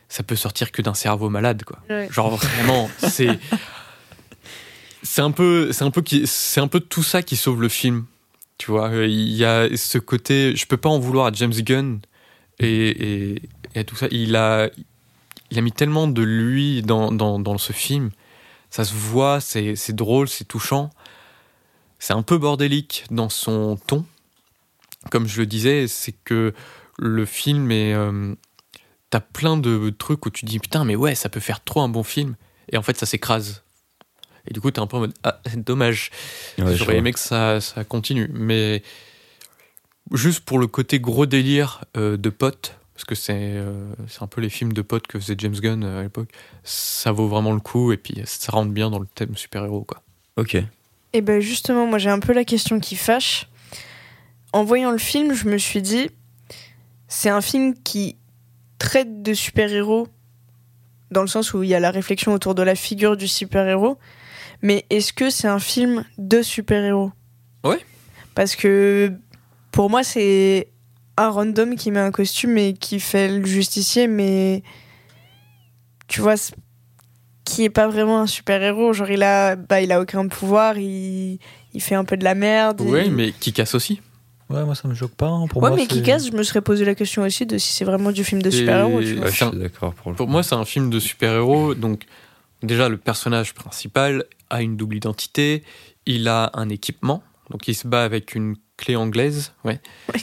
ça 0.10 0.24
peut 0.24 0.36
sortir 0.36 0.72
que 0.72 0.82
d'un 0.82 0.94
cerveau 0.94 1.30
malade, 1.30 1.64
quoi. 1.64 1.80
Ouais. 1.90 2.08
Genre 2.12 2.36
vraiment, 2.38 2.90
c'est 2.98 3.40
c'est 5.04 5.22
un 5.22 5.32
peu 5.32 5.72
c'est 5.72 5.84
un 5.84 5.92
peu 5.92 6.04
c'est 6.26 6.62
un 6.62 6.68
peu 6.68 6.80
tout 6.80 7.04
ça 7.04 7.22
qui 7.22 7.36
sauve 7.36 7.62
le 7.62 7.70
film. 7.70 8.06
Tu 8.64 8.72
vois, 8.72 8.88
Euh, 8.92 9.08
il 9.08 9.34
y 9.34 9.44
a 9.44 9.68
ce 9.76 9.98
côté, 9.98 10.56
je 10.56 10.66
peux 10.66 10.78
pas 10.78 10.88
en 10.88 10.98
vouloir 10.98 11.26
à 11.26 11.32
James 11.34 11.52
Gunn 11.52 12.00
et, 12.60 13.42
tout 13.86 13.98
ça. 13.98 14.08
Il 14.10 14.38
a 14.38 14.70
il 15.52 15.60
a 15.60 15.62
mis 15.62 15.74
tellement 15.74 16.08
de 16.08 16.22
lui 16.22 16.82
dans, 16.82 17.58
ce 17.58 17.74
film. 17.74 18.12
Ça 18.70 18.86
se 18.86 18.94
voit, 18.94 19.42
c'est 19.42 19.76
c'est 19.76 19.94
drôle, 19.94 20.30
c'est 20.30 20.46
touchant. 20.46 20.92
C'est 22.00 22.14
un 22.14 22.22
peu 22.22 22.38
bordélique 22.38 23.04
dans 23.12 23.28
son 23.28 23.76
ton. 23.86 24.06
Comme 25.12 25.28
je 25.28 25.42
le 25.42 25.46
disais, 25.46 25.90
c'est 25.90 26.16
que 26.24 26.54
le 26.98 27.26
film 27.26 27.70
est. 27.70 27.94
euh, 27.94 28.34
T'as 29.10 29.20
plein 29.20 29.58
de 29.58 29.90
trucs 29.90 30.26
où 30.26 30.30
tu 30.30 30.46
dis 30.46 30.60
putain, 30.60 30.86
mais 30.86 30.96
ouais, 30.96 31.16
ça 31.16 31.28
peut 31.28 31.42
faire 31.42 31.62
trop 31.62 31.82
un 31.82 31.90
bon 31.90 32.04
film. 32.04 32.38
Et 32.72 32.78
en 32.78 32.82
fait, 32.82 32.98
ça 32.98 33.06
s'écrase. 33.06 33.63
Et 34.48 34.54
du 34.54 34.62
coup, 34.62 34.72
t'es 34.72 34.80
un 34.80 34.88
peu 34.88 34.98
en 34.98 35.02
mode 35.02 35.14
ah, 35.24 35.40
dommage. 35.56 36.12
Ouais, 36.58 36.76
J'aurais 36.76 36.98
aimé 36.98 37.14
que 37.14 37.20
ça, 37.20 37.62
ça 37.62 37.84
continue. 37.84 38.30
Mais 38.34 38.84
juste 40.12 40.42
pour 40.42 40.60
le 40.60 40.68
côté 40.68 41.00
gros 41.00 41.26
délire 41.26 41.86
euh, 41.98 42.18
de 42.18 42.30
potes, 42.30 42.76
parce 42.94 43.06
que 43.06 43.16
c'est 43.16 43.34
euh, 43.38 43.94
c'est 44.08 44.22
un 44.22 44.28
peu 44.28 44.42
les 44.42 44.50
films 44.50 44.74
de 44.74 44.82
potes 44.82 45.08
que 45.08 45.20
faisait 45.20 45.36
James 45.38 45.56
Gunn 45.56 45.84
euh, 45.84 46.00
à 46.00 46.04
l'époque, 46.04 46.30
ça 46.64 47.12
vaut 47.12 47.28
vraiment 47.28 47.54
le 47.54 47.60
coup. 47.60 47.92
Et 47.92 47.98
puis, 47.98 48.22
ça 48.26 48.52
rentre 48.52 48.72
bien 48.72 48.90
dans 48.90 49.00
le 49.00 49.08
thème 49.08 49.36
super-héros, 49.36 49.84
quoi. 49.84 50.02
Ok. 50.38 50.58
Et 51.14 51.22
ben 51.22 51.40
justement, 51.40 51.86
moi 51.86 52.00
j'ai 52.00 52.10
un 52.10 52.20
peu 52.20 52.34
la 52.34 52.44
question 52.44 52.80
qui 52.80 52.96
fâche. 52.96 53.48
En 54.52 54.64
voyant 54.64 54.92
le 54.92 54.98
film, 54.98 55.34
je 55.34 55.48
me 55.48 55.58
suis 55.58 55.82
dit, 55.82 56.10
c'est 57.08 57.30
un 57.30 57.42
film 57.42 57.76
qui 57.84 58.18
traite 58.80 59.22
de 59.24 59.34
super-héros, 59.34 60.08
dans 61.12 61.22
le 61.22 61.28
sens 61.28 61.54
où 61.54 61.64
il 61.64 61.70
y 61.70 61.76
a 61.76 61.80
la 61.80 61.92
réflexion 61.92 62.34
autour 62.34 62.56
de 62.56 62.64
la 62.64 62.76
figure 62.76 63.16
du 63.16 63.28
super-héros, 63.28 63.98
mais 64.64 64.86
est-ce 64.90 65.14
que 65.14 65.30
c'est 65.30 65.48
un 65.48 65.60
film 65.60 66.04
de 66.18 66.42
super-héros? 66.42 67.12
Ouais. 67.64 67.80
Parce 68.34 68.56
que 68.56 69.12
pour 69.72 69.92
moi, 69.92 70.04
c'est 70.04 70.70
un 71.18 71.30
random 71.30 71.76
qui 71.76 71.92
met 71.92 72.00
un 72.00 72.12
costume 72.12 72.58
et 72.58 72.74
qui 72.74 73.00
fait 73.00 73.28
le 73.28 73.46
justicier, 73.46 74.08
mais 74.08 74.64
tu 76.08 76.22
vois, 76.22 76.36
qui 77.46 77.64
est 77.64 77.70
pas 77.70 77.88
vraiment 77.88 78.20
un 78.22 78.28
super-héros. 78.28 78.94
Genre, 78.94 79.10
il 79.12 79.22
a, 79.24 79.56
bah, 79.56 79.82
il 79.82 79.92
a 79.92 80.02
aucun 80.02 80.28
pouvoir, 80.28 80.78
il, 80.78 81.40
il 81.74 81.82
fait 81.82 81.96
un 81.96 82.06
peu 82.06 82.18
de 82.18 82.24
la 82.24 82.34
merde. 82.36 82.82
Il- 82.82 83.12
mais 83.12 83.32
qui 83.32 83.54
casse 83.54 83.76
aussi. 83.76 84.02
Ouais, 84.50 84.64
moi 84.66 84.76
ça 84.76 84.88
me 84.88 84.94
choque 84.94 85.16
pas. 85.16 85.28
hein. 85.28 85.48
Pour 85.48 85.64
ouais, 85.64 85.70
moi, 85.70 85.78
mais 85.78 85.88
qui 85.88 86.04
casse, 86.04 86.28
je 86.28 86.34
me 86.36 86.44
serais 86.44 86.62
posé 86.62 86.86
la 86.86 86.96
question 86.96 87.24
aussi 87.24 87.46
de 87.46 87.58
si 87.58 87.74
c'est 87.74 87.86
vraiment 87.86 88.12
du 88.12 88.24
film 88.24 88.42
de 88.42 88.50
super-héros. 88.52 89.02
Et-. 89.02 89.18
Ouais, 89.20 89.32
d'accord 89.54 89.94
pour 89.94 90.12
le 90.12 90.18
Pour 90.18 90.28
moi, 90.28 90.44
c'est 90.44 90.56
un 90.56 90.66
film 90.66 90.90
de 90.90 91.00
super-héros. 91.00 91.74
Donc, 91.76 92.04
déjà, 92.62 92.90
le 92.90 92.98
personnage 92.98 93.54
principal 93.54 94.26
a 94.54 94.62
une 94.62 94.78
double 94.78 94.96
identité. 94.96 95.64
Il 96.06 96.28
a 96.28 96.52
un 96.54 96.70
équipement. 96.70 97.24
Donc, 97.50 97.68
il 97.68 97.76
se 97.76 97.88
bat 97.88 98.04
avec 98.04 98.36
une 98.36 98.56
clé 98.78 98.96
anglaise. 98.96 99.54
Ouais. 99.64 99.82
Ouais. 100.14 100.22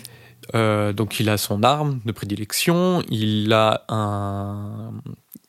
Euh, 0.54 0.92
donc, 0.92 1.20
il 1.20 1.28
a 1.28 1.36
son 1.36 1.62
arme 1.62 2.00
de 2.04 2.12
prédilection. 2.12 3.02
Il 3.10 3.52
a 3.52 3.84
un. 3.88 4.92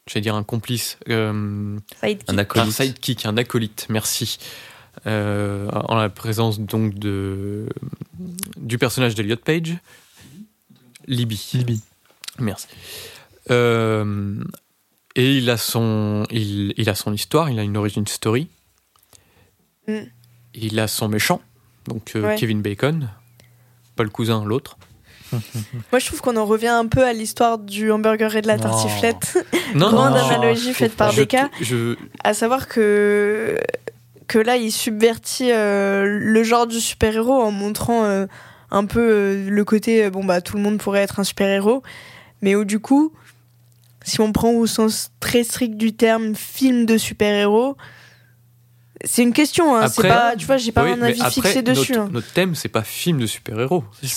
J'allais 0.08 0.22
dire 0.22 0.36
un 0.36 0.44
complice. 0.44 0.98
euh, 1.10 1.78
Sidekick. 2.02 2.30
Un 2.30 2.34
un 2.34 2.38
acolyte. 2.38 2.72
sidekick, 2.74 3.26
un 3.26 3.38
acolyte, 3.38 3.86
merci. 3.90 4.40
Euh, 5.08 5.70
en 5.72 5.96
la 5.96 6.10
présence 6.10 6.60
donc 6.60 6.96
de, 6.96 7.70
du 8.58 8.78
personnage 8.78 9.16
d'Eliot 9.16 9.38
Page. 9.38 9.78
Libby. 11.08 11.50
Libby. 11.54 11.82
Merci. 12.40 12.68
Euh, 13.50 14.44
et 15.16 15.38
il 15.38 15.50
a 15.50 15.58
son, 15.58 16.26
il, 16.30 16.74
il 16.78 16.90
a 16.90 16.96
son 16.96 17.14
histoire, 17.14 17.50
il 17.50 17.58
a 17.60 17.64
une 17.64 17.78
origin 17.78 18.06
story. 18.06 18.48
Mm. 19.88 20.00
Il 20.54 20.80
a 20.80 20.88
son 20.88 21.08
méchant, 21.08 21.42
donc 21.88 22.12
euh, 22.16 22.22
Ouais. 22.22 22.36
Kevin 22.36 22.62
Bacon, 22.62 23.10
pas 23.96 24.04
le 24.04 24.10
cousin, 24.10 24.44
l'autre. 24.46 24.78
Moi, 25.32 26.00
je 26.00 26.06
trouve 26.06 26.22
qu'on 26.22 26.36
en 26.36 26.46
revient 26.46 26.68
un 26.68 26.88
peu 26.88 27.04
à 27.06 27.14
l'histoire 27.14 27.58
du 27.58 27.92
hamburger 27.92 28.36
et 28.36 28.42
de 28.42 28.48
la 28.48 28.58
tartiflette. 28.60 29.38
Non, 29.76 29.90
Grande 29.92 30.18
analogie 30.18 30.74
faite 30.74 30.96
par 30.96 31.14
Becca. 31.14 31.50
je, 31.62 31.96
À 32.24 32.34
savoir 32.34 32.68
que, 32.68 33.58
que 34.28 34.40
là, 34.40 34.58
il 34.58 34.72
subvertit 34.72 35.52
euh, 35.52 36.04
le 36.06 36.44
genre 36.44 36.68
du 36.68 36.82
super-héros 36.82 37.42
en 37.42 37.52
montrant 37.52 38.04
euh, 38.04 38.26
un 38.72 38.86
peu 38.86 39.00
euh, 39.00 39.50
le 39.50 39.64
côté, 39.64 40.10
bon, 40.10 40.26
bah, 40.26 40.42
tout 40.42 40.58
le 40.58 40.64
monde 40.64 40.80
pourrait 40.80 41.02
être 41.02 41.22
un 41.22 41.24
super-héros. 41.24 41.82
Mais 42.42 42.56
où, 42.56 42.66
du 42.66 42.80
coup, 42.80 43.14
si 44.04 44.20
on 44.20 44.34
prend 44.34 44.52
au 44.52 44.66
sens 44.68 45.12
très 45.22 45.44
strict 45.44 45.78
du 45.78 45.94
terme 45.94 46.36
film 46.36 46.86
de 46.86 46.98
super-héros, 46.98 47.78
c'est 49.06 49.24
une 49.24 49.34
question, 49.34 49.76
hein, 49.76 49.88
c'est 49.88 50.00
Après- 50.06 50.10
pas, 50.10 50.36
tu 50.36 50.46
vois, 50.46 50.58
j'ai 50.58 50.72
pas 50.72 50.84
Oui, 50.84 50.92
un 50.92 51.02
avis 51.02 51.20
après, 51.22 51.32
fixé 51.32 51.62
dessus. 51.62 51.94
Notre, 51.94 52.04
hein. 52.06 52.10
notre 52.12 52.32
thème, 52.34 52.56
c'est 52.56 52.70
pas 52.70 52.84
film 52.84 53.20
de 53.20 53.26
super-héros. 53.26 53.84
C'est 54.02 54.08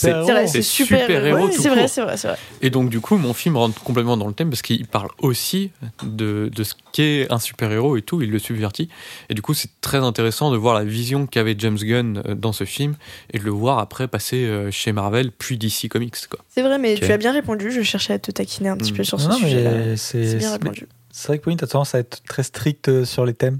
C'est 0.49 0.63
super-héros. 0.63 1.51
C'est 1.51 1.57
vrai, 1.59 1.63
c'est 1.63 1.69
vrai, 1.69 1.81
court. 1.81 1.89
c'est 1.89 2.01
vrai, 2.03 2.17
c'est 2.17 2.29
vrai. 2.29 2.37
Et 2.63 2.71
donc, 2.71 2.91
du 2.91 3.01
coup, 3.01 3.17
mon 3.17 3.35
film 3.35 3.57
rentre 3.57 3.83
complètement 3.83 4.17
dans 4.17 4.27
le 4.27 4.35
thème 4.35 4.51
parce 4.51 4.63
qu'il 4.63 4.87
parle 4.87 5.09
aussi 5.19 5.71
de, 6.03 6.51
de 6.55 6.65
ce 6.65 6.75
qu'est 6.93 7.27
un 7.33 7.39
super-héros 7.39 7.97
et 7.97 8.03
tout, 8.03 8.23
il 8.23 8.31
le 8.31 8.39
subvertit. 8.39 8.89
Et 9.29 9.35
du 9.35 9.43
coup, 9.43 9.55
c'est 9.55 9.71
très 9.81 9.99
intéressant 9.99 10.51
de 10.51 10.57
voir 10.57 10.75
la 10.75 10.85
vision 10.85 11.27
qu'avait 11.27 11.55
James 11.59 11.79
Gunn 11.79 12.23
euh, 12.27 12.35
dans 12.35 12.53
ce 12.53 12.65
film 12.65 12.95
et 13.33 13.39
de 13.39 13.45
le 13.45 13.51
voir 13.51 13.79
après 13.79 14.09
passer 14.09 14.45
euh, 14.45 14.71
chez 14.71 14.93
Marvel 14.93 15.31
puis 15.33 15.57
DC 15.59 15.89
Comics. 15.89 16.15
C'est 16.55 16.63
vrai, 16.63 16.79
mais 16.79 16.95
tu 16.95 17.11
as 17.11 17.17
bien 17.17 17.33
répondu. 17.33 17.71
Je 17.71 17.83
cherchais 17.83 18.13
à 18.13 18.19
te 18.19 18.31
taquiner 18.31 18.69
un 18.69 18.77
petit 18.77 18.93
Mm. 18.93 18.97
peu 18.97 19.05
sur 19.05 19.19
Non, 19.19 19.33
ce 19.33 19.41
sujet-là. 19.41 19.71
mais 19.71 19.97
c'est 19.97 20.37
bien 20.37 20.53
répondu. 20.53 20.87
c'est 21.11 21.29
vrai 21.29 21.39
que 21.39 21.45
Pauline, 21.45 21.59
t'as 21.59 21.67
tendance 21.67 21.95
à 21.95 21.99
être 21.99 22.23
très 22.29 22.43
strict 22.43 22.89
euh, 22.89 23.05
sur 23.05 23.25
les 23.25 23.35
thèmes. 23.35 23.59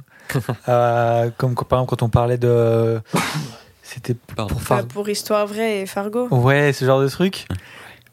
Euh, 0.69 1.31
comme 1.37 1.55
par 1.55 1.79
exemple 1.81 1.91
quand 1.91 2.03
on 2.03 2.09
parlait 2.09 2.39
de. 2.39 3.01
C'était 3.83 4.15
pour 4.89 5.09
Histoire 5.09 5.47
Vraie 5.47 5.83
et 5.83 5.87
Fargo. 5.87 6.29
Ouais, 6.31 6.73
ce 6.73 6.85
genre 6.85 7.01
de 7.01 7.09
truc. 7.09 7.47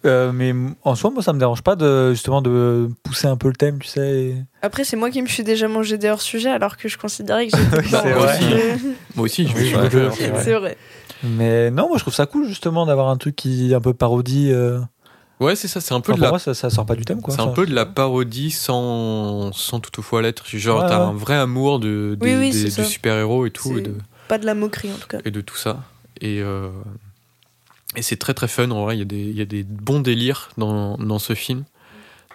Euh, 0.03 0.31
mais 0.33 0.53
en 0.83 0.95
soi, 0.95 1.11
moi, 1.11 1.21
ça 1.21 1.31
me 1.31 1.37
dérange 1.39 1.61
pas 1.61 1.75
de 1.75 2.11
justement 2.11 2.41
de 2.41 2.89
pousser 3.03 3.27
un 3.27 3.37
peu 3.37 3.47
le 3.49 3.53
thème, 3.55 3.77
tu 3.79 3.87
sais. 3.87 4.09
et- 4.19 4.35
Après, 4.63 4.83
c'est 4.83 4.97
moi 4.97 5.11
qui 5.11 5.21
me 5.21 5.27
suis 5.27 5.43
déjà 5.43 5.67
mangé 5.67 5.97
des 5.99 6.09
hors-sujets 6.09 6.49
alors 6.49 6.75
que 6.75 6.89
je 6.89 6.97
considérais 6.97 7.47
que 7.47 7.55
j'étais 7.55 7.77
Oui, 7.77 7.85
dedans. 7.87 7.99
c'est 8.03 8.11
vrai. 8.13 8.39
Euh, 8.41 8.75
Moi 9.15 9.25
aussi, 9.25 9.47
je 9.47 9.55
me 9.55 9.63
suis 9.63 9.75
pas 9.75 9.89
c'est 10.41 10.53
vrai. 10.55 10.75
Mais 11.23 11.69
non, 11.69 11.87
moi, 11.87 11.97
je 11.97 12.01
trouve 12.03 12.15
ça 12.15 12.25
cool 12.25 12.47
justement 12.47 12.87
d'avoir 12.87 13.09
un 13.09 13.17
truc 13.17 13.35
qui 13.35 13.71
est 13.71 13.75
un 13.75 13.79
peu 13.81 13.93
parodie. 13.93 14.49
euh. 14.51 14.79
Ouais, 15.41 15.55
c'est 15.55 15.67
ça, 15.67 15.81
c'est 15.81 15.93
un 15.93 16.01
peu 16.01 16.11
Enfin, 16.11 16.17
de 16.17 16.19
pour 16.19 16.25
la 16.25 16.29
moi, 16.29 16.39
ça, 16.39 16.53
ça 16.53 16.69
sort 16.69 16.85
pas 16.85 16.95
du 16.95 17.03
thème, 17.03 17.21
quoi. 17.21 17.33
C'est 17.33 17.41
un 17.41 17.47
peu 17.47 17.65
de 17.65 17.73
la 17.73 17.85
parodie 17.85 18.51
sans, 18.51 19.51
sans 19.51 19.79
toutefois 19.79 20.21
l'être. 20.21 20.45
Genre, 20.47 20.81
Ouais, 20.83 20.87
t'as 20.87 20.99
ouais. 20.99 21.05
un 21.09 21.13
vrai 21.13 21.35
amour 21.35 21.79
de, 21.79 22.17
Oui, 22.21 22.27
des- 22.29 22.37
oui, 22.37 22.51
des- 22.51 22.69
c'est 22.69 22.81
du 22.83 22.87
super-héros 22.87 23.45
et 23.47 23.51
tout, 23.51 23.71
et 23.71 23.75
C'est- 23.77 23.81
de, 23.81 23.95
Pas 24.27 24.37
de 24.37 24.45
la 24.45 24.53
moquerie 24.53 24.91
en 24.93 24.97
tout 24.97 25.07
cas. 25.07 25.17
et 25.25 25.31
de 25.31 25.41
tout 25.41 25.57
ça. 25.57 25.83
Et, 26.21 26.41
euh, 26.41 26.69
et 27.95 28.01
c'est 28.03 28.17
très 28.17 28.33
très 28.35 28.47
fun, 28.47 28.69
en 28.71 28.83
vrai. 28.85 28.95
Il 28.95 28.99
y, 28.99 29.01
a 29.01 29.05
des- 29.05 29.17
il 29.29 29.35
y 29.37 29.41
a 29.41 29.45
des 29.45 29.63
bons 29.63 29.99
délires 29.99 30.49
dans, 30.57 30.95
dans 30.97 31.19
ce 31.19 31.33
film. 31.33 31.63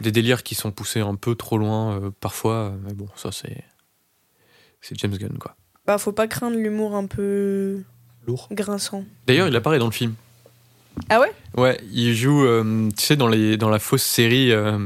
Des 0.00 0.12
délires 0.12 0.42
qui 0.42 0.54
sont 0.54 0.72
poussés 0.72 1.00
un 1.00 1.14
peu 1.14 1.34
trop 1.36 1.56
loin 1.56 1.96
euh, 1.98 2.10
parfois. 2.20 2.74
Mais 2.84 2.92
bon, 2.92 3.06
ça, 3.16 3.30
c'est. 3.32 3.62
C'est 4.82 4.98
James 4.98 5.16
Gunn, 5.16 5.38
quoi. 5.38 5.56
Bah, 5.86 5.96
faut 5.98 6.12
pas 6.12 6.26
craindre 6.26 6.56
l'humour 6.56 6.94
un 6.96 7.06
peu 7.06 7.82
lourd. 8.26 8.48
grinçant. 8.52 9.04
D'ailleurs, 9.26 9.48
il 9.48 9.56
apparaît 9.56 9.78
dans 9.78 9.86
le 9.86 9.92
film. 9.92 10.14
Ah 11.08 11.20
ouais? 11.20 11.32
Ouais, 11.56 11.80
il 11.92 12.14
joue, 12.14 12.44
euh, 12.44 12.88
tu 12.96 13.04
sais, 13.04 13.16
dans, 13.16 13.28
les, 13.28 13.56
dans 13.56 13.68
la 13.70 13.78
fausse 13.78 14.02
série 14.02 14.52
euh, 14.52 14.78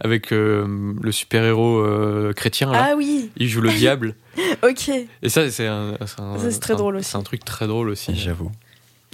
avec 0.00 0.32
euh, 0.32 0.94
le 1.00 1.12
super-héros 1.12 1.78
euh, 1.80 2.32
chrétien, 2.32 2.70
là. 2.72 2.88
Ah 2.90 2.94
oui, 2.96 3.30
Il 3.36 3.48
joue 3.48 3.60
le 3.60 3.70
diable. 3.76 4.14
ok. 4.62 4.90
Et 5.22 5.28
ça, 5.28 5.50
c'est 5.50 5.66
un, 5.66 5.96
c'est 6.06 6.20
un- 6.20 6.38
Ça, 6.38 6.50
c'est 6.50 6.60
très 6.60 6.74
un- 6.74 6.76
drôle 6.76 6.96
aussi. 6.96 7.10
C'est 7.10 7.16
un 7.18 7.22
truc 7.22 7.44
très 7.44 7.66
drôle 7.66 7.88
aussi. 7.90 8.14
J'avoue. 8.16 8.50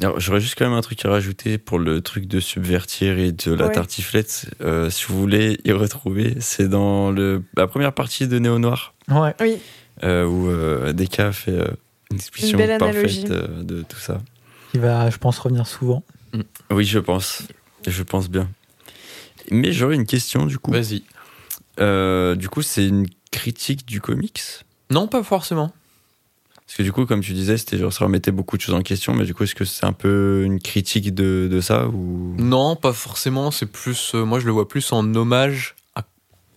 Alors, 0.00 0.20
j'aurais 0.20 0.40
juste 0.40 0.54
quand 0.56 0.64
même 0.64 0.74
un 0.78 0.80
truc 0.80 1.04
à 1.04 1.10
rajouter 1.10 1.58
pour 1.58 1.80
le 1.80 2.00
truc 2.00 2.26
de 2.26 2.38
subvertir 2.38 3.18
et 3.18 3.32
de 3.32 3.52
la 3.52 3.66
Ouais. 3.66 3.74
tartiflette. 3.74 4.46
Euh, 4.60 4.90
si 4.90 5.06
vous 5.08 5.18
voulez 5.18 5.58
y 5.64 5.72
retrouver, 5.72 6.36
c'est 6.38 6.68
dans 6.68 7.10
le, 7.10 7.42
la 7.56 7.66
première 7.66 7.92
partie 7.92 8.28
de 8.28 8.38
Néo 8.38 8.58
Noir, 8.60 8.94
Ouais. 9.10 9.34
Oui, 9.40 9.56
euh, 10.04 10.24
où 10.24 10.48
euh, 10.50 10.92
Deka 10.92 11.32
fait 11.32 11.50
euh, 11.50 11.66
une 12.12 12.16
explication 12.18 12.58
parfaite 12.78 13.30
euh, 13.30 13.62
de 13.64 13.82
tout 13.82 13.98
ça. 13.98 14.20
Il 14.74 14.80
va, 14.80 15.10
je 15.10 15.16
pense, 15.18 15.38
revenir 15.38 15.66
souvent. 15.66 16.02
Oui, 16.70 16.84
je 16.84 16.98
pense. 16.98 17.42
Je 17.86 18.02
pense 18.02 18.28
bien. 18.28 18.48
Mais 19.50 19.72
j'aurais 19.72 19.94
une 19.94 20.06
question 20.06 20.44
du 20.46 20.58
coup. 20.58 20.70
Vas-y. 20.72 21.04
Euh, 21.80 22.34
du 22.34 22.48
coup, 22.48 22.62
c'est 22.62 22.86
une 22.86 23.06
critique 23.30 23.86
du 23.86 24.00
comics? 24.00 24.42
Non, 24.90 25.06
pas 25.06 25.22
forcément. 25.22 25.72
Parce 26.66 26.76
que 26.76 26.82
du 26.82 26.92
coup, 26.92 27.06
comme 27.06 27.20
tu 27.22 27.32
disais, 27.32 27.56
c'était 27.56 27.78
genre 27.78 27.92
ça 27.92 28.04
remettait 28.04 28.30
beaucoup 28.30 28.58
de 28.58 28.62
choses 28.62 28.74
en 28.74 28.82
question, 28.82 29.14
mais 29.14 29.24
du 29.24 29.32
coup, 29.32 29.44
est-ce 29.44 29.54
que 29.54 29.64
c'est 29.64 29.86
un 29.86 29.94
peu 29.94 30.42
une 30.44 30.60
critique 30.60 31.14
de, 31.14 31.48
de 31.50 31.60
ça 31.62 31.88
ou? 31.88 32.34
Non, 32.38 32.76
pas 32.76 32.92
forcément. 32.92 33.50
C'est 33.50 33.64
plus, 33.64 34.14
euh, 34.14 34.24
moi, 34.24 34.38
je 34.38 34.44
le 34.44 34.52
vois 34.52 34.68
plus 34.68 34.92
en 34.92 35.14
hommage 35.14 35.76
à 35.94 36.04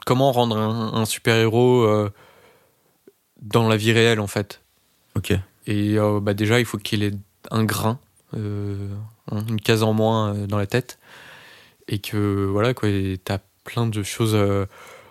comment 0.05 0.33
rendre 0.33 0.57
un, 0.57 0.93
un 0.95 1.05
super-héros 1.05 1.83
euh, 1.83 2.09
dans 3.41 3.69
la 3.69 3.77
vie 3.77 3.93
réelle, 3.93 4.19
en 4.19 4.27
fait. 4.27 4.61
Ok. 5.15 5.31
Et 5.67 5.97
euh, 5.97 6.19
bah, 6.19 6.33
déjà, 6.33 6.59
il 6.59 6.65
faut 6.65 6.77
qu'il 6.77 7.03
ait 7.03 7.13
un 7.49 7.63
grain, 7.63 7.99
euh, 8.35 8.87
une 9.31 9.59
case 9.59 9.83
en 9.83 9.93
moins 9.93 10.35
euh, 10.35 10.47
dans 10.47 10.57
la 10.57 10.67
tête. 10.67 10.99
Et 11.87 11.99
que, 11.99 12.45
voilà, 12.45 12.73
quoi, 12.73 12.89
t'as 13.23 13.39
plein 13.63 13.87
de 13.87 14.03
choses 14.03 14.35
euh, 14.35 14.65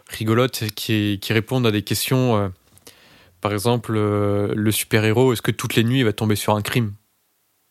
rigolotes 0.09 0.65
qui, 0.75 1.19
qui 1.21 1.33
répondent 1.33 1.67
à 1.67 1.71
des 1.71 1.83
questions. 1.83 2.53
par 3.41 3.53
exemple, 3.53 3.95
le 3.95 4.71
super-héros, 4.71 5.33
est-ce 5.33 5.43
que 5.43 5.51
toutes 5.51 5.75
les 5.75 5.85
nuits, 5.85 6.01
il 6.01 6.05
va 6.05 6.13
tomber 6.13 6.37
sur 6.37 6.55
un 6.55 6.63
crime? 6.63 6.95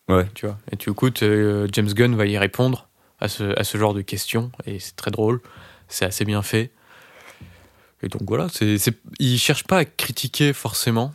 Ouais. 0.09 0.27
Tu 0.33 0.47
vois. 0.47 0.57
Et 0.71 0.75
tu 0.75 0.89
écoutes, 0.89 1.23
euh, 1.23 1.67
James 1.71 1.93
Gunn 1.93 2.15
va 2.15 2.25
y 2.25 2.37
répondre 2.37 2.89
à 3.19 3.27
ce, 3.29 3.57
à 3.57 3.63
ce 3.63 3.77
genre 3.77 3.93
de 3.93 4.01
questions. 4.01 4.51
Et 4.65 4.79
c'est 4.79 4.95
très 4.95 5.11
drôle. 5.11 5.39
C'est 5.87 6.05
assez 6.05 6.25
bien 6.25 6.41
fait. 6.41 6.71
Et 8.01 8.07
donc 8.07 8.23
voilà, 8.27 8.47
c'est, 8.51 8.77
c'est, 8.77 8.97
il 9.19 9.37
cherche 9.37 9.65
pas 9.65 9.77
à 9.77 9.85
critiquer 9.85 10.53
forcément. 10.53 11.13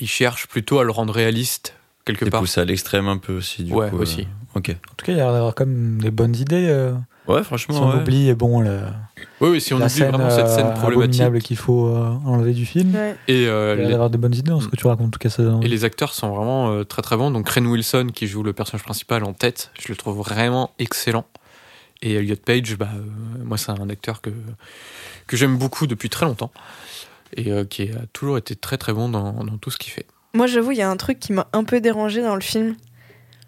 Il 0.00 0.08
cherche 0.08 0.46
plutôt 0.46 0.78
à 0.78 0.84
le 0.84 0.90
rendre 0.90 1.12
réaliste 1.12 1.74
quelque 2.04 2.24
C'est 2.24 2.30
part. 2.30 2.40
poussé 2.40 2.60
à 2.60 2.64
l'extrême 2.64 3.08
un 3.08 3.18
peu 3.18 3.36
aussi, 3.36 3.64
du 3.64 3.72
Ouais, 3.72 3.90
coup. 3.90 3.96
euh, 3.98 4.02
aussi. 4.02 4.26
Ok. 4.54 4.70
En 4.70 4.94
tout 4.96 5.06
cas, 5.06 5.12
il 5.12 5.18
y 5.18 5.20
a 5.20 5.24
l'air 5.24 5.32
d'avoir 5.32 5.54
comme 5.54 5.98
des 6.00 6.10
bonnes 6.10 6.36
idées. 6.36 6.66
euh, 6.68 6.92
Ouais, 7.28 7.38
si 7.38 7.44
franchement, 7.44 7.82
on 7.82 7.90
ouais. 7.96 8.02
oublie, 8.02 8.34
bon, 8.34 8.60
la, 8.60 8.92
Oui, 9.40 9.50
oui, 9.50 9.60
si 9.60 9.72
on 9.72 9.78
la 9.78 9.86
oublie 9.86 9.94
scène, 9.94 10.08
vraiment 10.10 10.28
cette 10.28 10.48
scène 10.48 10.66
euh, 10.66 10.72
problématique. 10.72 11.38
qu'il 11.44 11.56
faut 11.56 11.86
euh, 11.86 12.08
enlever 12.26 12.52
du 12.52 12.66
film. 12.66 12.92
ouais. 12.94 13.16
Et, 13.28 13.46
euh, 13.46 13.74
Il 13.76 13.82
y 13.82 13.84
a 13.84 13.86
l'air 13.86 13.86
les, 13.86 13.90
d'avoir 13.92 14.10
de 14.10 14.16
bonnes 14.18 14.34
idées 14.34 14.50
dans 14.50 14.60
ce 14.60 14.66
que 14.68 14.74
tu 14.76 14.86
racontes. 14.88 15.06
En 15.06 15.10
tout 15.10 15.18
cas, 15.20 15.30
ça 15.30 15.42
et 15.62 15.68
les 15.68 15.84
acteurs 15.84 16.12
sont 16.14 16.34
vraiment 16.34 16.70
euh, 16.72 16.84
très 16.84 17.00
très 17.02 17.16
bons. 17.16 17.30
Donc 17.30 17.48
Ren 17.48 17.64
Wilson 17.64 18.08
qui 18.12 18.26
joue 18.26 18.42
le 18.42 18.52
personnage 18.52 18.82
principal 18.82 19.22
en 19.22 19.32
tête, 19.34 19.70
je 19.80 19.88
le 19.88 19.96
trouve 19.96 20.18
vraiment 20.18 20.72
excellent. 20.80 21.24
Et 22.02 22.14
Elliot 22.14 22.34
Page, 22.44 22.76
bah, 22.76 22.88
euh, 22.96 23.00
moi 23.44 23.56
c'est 23.56 23.70
un 23.70 23.88
acteur 23.88 24.20
que, 24.20 24.30
que 25.28 25.36
j'aime 25.36 25.56
beaucoup 25.56 25.86
depuis 25.86 26.08
très 26.10 26.26
longtemps. 26.26 26.50
Et 27.36 27.52
euh, 27.52 27.64
qui 27.64 27.84
a 27.84 28.04
toujours 28.12 28.36
été 28.36 28.56
très 28.56 28.76
très 28.78 28.92
bon 28.92 29.08
dans, 29.08 29.32
dans 29.44 29.56
tout 29.58 29.70
ce 29.70 29.78
qu'il 29.78 29.92
fait. 29.92 30.06
Moi, 30.34 30.46
j'avoue, 30.46 30.72
il 30.72 30.78
y 30.78 30.82
a 30.82 30.88
un 30.90 30.96
truc 30.96 31.18
qui 31.18 31.32
m'a 31.32 31.46
un 31.52 31.64
peu 31.64 31.80
dérangé 31.80 32.22
dans 32.22 32.34
le 32.34 32.40
film. 32.40 32.76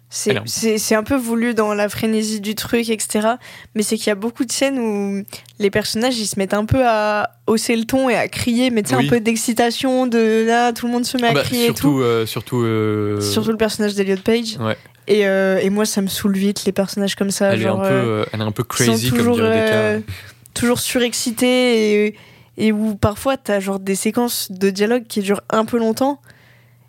C'est 0.09 0.95
un 0.95 1.03
peu 1.03 1.15
voulu 1.15 1.53
dans 1.53 1.73
la 1.73 1.89
frénésie 1.89 2.39
du 2.39 2.55
truc, 2.55 2.89
etc. 2.89 3.27
Mais 3.73 3.81
c'est 3.83 3.97
qu'il 3.97 4.07
y 4.07 4.11
a 4.11 4.15
beaucoup 4.15 4.45
de 4.45 4.51
scènes 4.51 4.79
où 4.79 5.23
les 5.59 5.69
personnages 5.69 6.17
ils 6.17 6.27
se 6.27 6.39
mettent 6.39 6.53
un 6.53 6.65
peu 6.65 6.87
à 6.87 7.31
hausser 7.47 7.75
le 7.75 7.83
ton 7.85 8.07
et 8.09 8.15
à 8.15 8.27
crier, 8.29 8.69
mais 8.69 8.81
tu 8.83 8.89
sais, 8.91 8.95
Oui. 8.95 9.07
un 9.07 9.09
peu 9.09 9.19
d'excitation, 9.19 10.07
de 10.07 10.45
là, 10.47 10.71
tout 10.71 10.85
le 10.85 10.93
monde 10.93 11.05
se 11.05 11.17
met 11.17 11.27
à 11.27 11.33
Bah, 11.33 11.41
crier 11.43 11.65
surtout, 11.65 11.99
euh, 11.99 12.25
surtout, 12.25 12.61
euh, 12.63 13.15
et 13.17 13.19
tout. 13.19 13.25
Surtout 13.25 13.51
le 13.51 13.57
personnage 13.57 13.95
d'Eliot 13.95 14.17
Page. 14.23 14.57
Ouais. 14.59 14.77
Et, 15.07 15.27
euh, 15.27 15.59
et 15.59 15.69
moi, 15.69 15.85
ça 15.85 16.01
me 16.01 16.07
saoule 16.07 16.37
vite, 16.37 16.63
les 16.65 16.71
personnages 16.71 17.15
comme 17.15 17.31
ça. 17.31 17.53
elle, 17.53 17.63
est 17.63 17.67
un 17.67 17.75
peu, 17.75 17.83
euh, 17.83 18.21
euh, 18.21 18.25
elle 18.31 18.39
est 18.41 18.43
un 18.43 18.51
peu 18.51 18.63
crazy 18.63 19.09
comme 19.09 19.17
toujours, 19.19 19.35
dirait 19.35 19.69
euh, 19.73 19.97
Deka. 19.97 20.11
toujours 20.53 20.79
surexcités 20.79 22.05
et, 22.07 22.15
et 22.57 22.71
où 22.71 22.95
parfois 22.95 23.35
t'as 23.37 23.59
genre 23.59 23.79
des 23.79 23.95
séquences 23.95 24.49
de 24.51 24.69
dialogue 24.69 25.03
qui 25.07 25.19
durent 25.21 25.41
un 25.49 25.65
peu 25.65 25.77
longtemps 25.77 26.21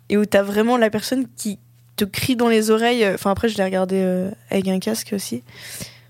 et 0.09 0.17
où 0.17 0.25
t'as 0.25 0.43
vraiment 0.43 0.77
la 0.77 0.89
personne 0.89 1.25
qui 1.35 1.59
te 1.95 2.05
crie 2.05 2.35
dans 2.35 2.47
les 2.47 2.69
oreilles. 2.71 3.05
Enfin 3.13 3.31
après 3.31 3.49
je 3.49 3.57
l'ai 3.57 3.63
regardé 3.63 3.95
euh, 3.97 4.29
avec 4.49 4.67
un 4.67 4.79
casque 4.79 5.11
aussi, 5.13 5.43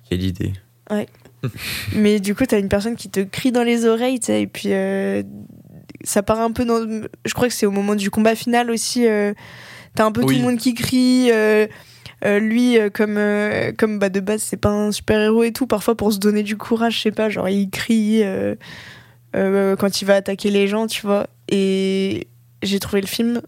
Quelle 0.10 0.24
idée. 0.24 0.54
mais 1.96 2.20
du 2.20 2.36
coup 2.36 2.46
t'as 2.46 2.60
une 2.60 2.70
personne 2.70 2.96
qui 2.96 3.10
te 3.10 3.20
crie 3.22 3.52
dans 3.52 3.64
les 3.64 3.86
oreilles, 3.86 4.20
tu 4.20 4.28
sais, 4.28 4.42
et 4.42 4.48
puis 4.48 4.74
euh, 4.74 5.24
ça 6.04 6.24
part 6.24 6.40
un 6.42 6.52
peu 6.52 6.66
dans. 6.66 6.86
Je 7.26 7.34
crois 7.34 7.48
que 7.48 7.54
c'est 7.54 7.66
au 7.66 7.72
moment 7.72 7.96
du 7.96 8.10
combat 8.10 8.36
final 8.36 8.72
aussi. 8.72 9.08
euh, 9.08 9.34
t'as 9.96 10.06
un 10.06 10.12
peu 10.12 10.22
tout 10.22 10.28
le 10.30 10.44
monde 10.44 10.58
qui 10.58 10.74
crie. 10.74 11.30
euh, 11.32 11.68
euh, 12.26 12.40
lui, 12.40 12.80
euh, 12.80 12.90
comme, 12.90 13.18
euh, 13.18 13.72
comme 13.78 14.00
bah, 14.00 14.10
de 14.10 14.20
base, 14.20 14.42
c'est 14.42 14.58
pas 14.58 14.70
un 14.70 14.92
super-héros 14.92 15.44
et 15.44 15.52
tout, 15.52 15.68
parfois 15.68 15.96
pour 15.96 16.12
se 16.12 16.18
donner 16.18 16.42
du 16.42 16.58
courage, 16.58 16.96
je 16.98 17.02
sais 17.02 17.12
pas, 17.12 17.30
genre 17.30 17.48
il 17.48 17.70
crie 17.70 18.24
euh, 18.24 18.56
euh, 19.36 19.76
quand 19.76 20.02
il 20.02 20.06
va 20.06 20.16
attaquer 20.16 20.50
les 20.50 20.68
gens, 20.68 20.88
tu 20.88 21.04
vois. 21.06 21.28
Et 21.50 22.28
j'ai 22.64 22.80
trouvé 22.80 23.02
le 23.02 23.08
film 23.08 23.42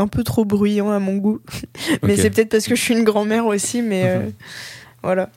un 0.00 0.08
peu 0.08 0.24
trop 0.24 0.44
bruyant 0.44 0.90
à 0.90 0.98
mon 0.98 1.16
goût. 1.16 1.40
mais 2.02 2.16
c'est 2.16 2.30
peut-être 2.30 2.50
parce 2.50 2.66
que 2.66 2.74
je 2.74 2.80
suis 2.80 2.94
une 2.94 3.04
grand-mère 3.04 3.46
aussi, 3.46 3.82
mais 3.82 4.02
euh, 4.08 4.30
voilà. 5.02 5.30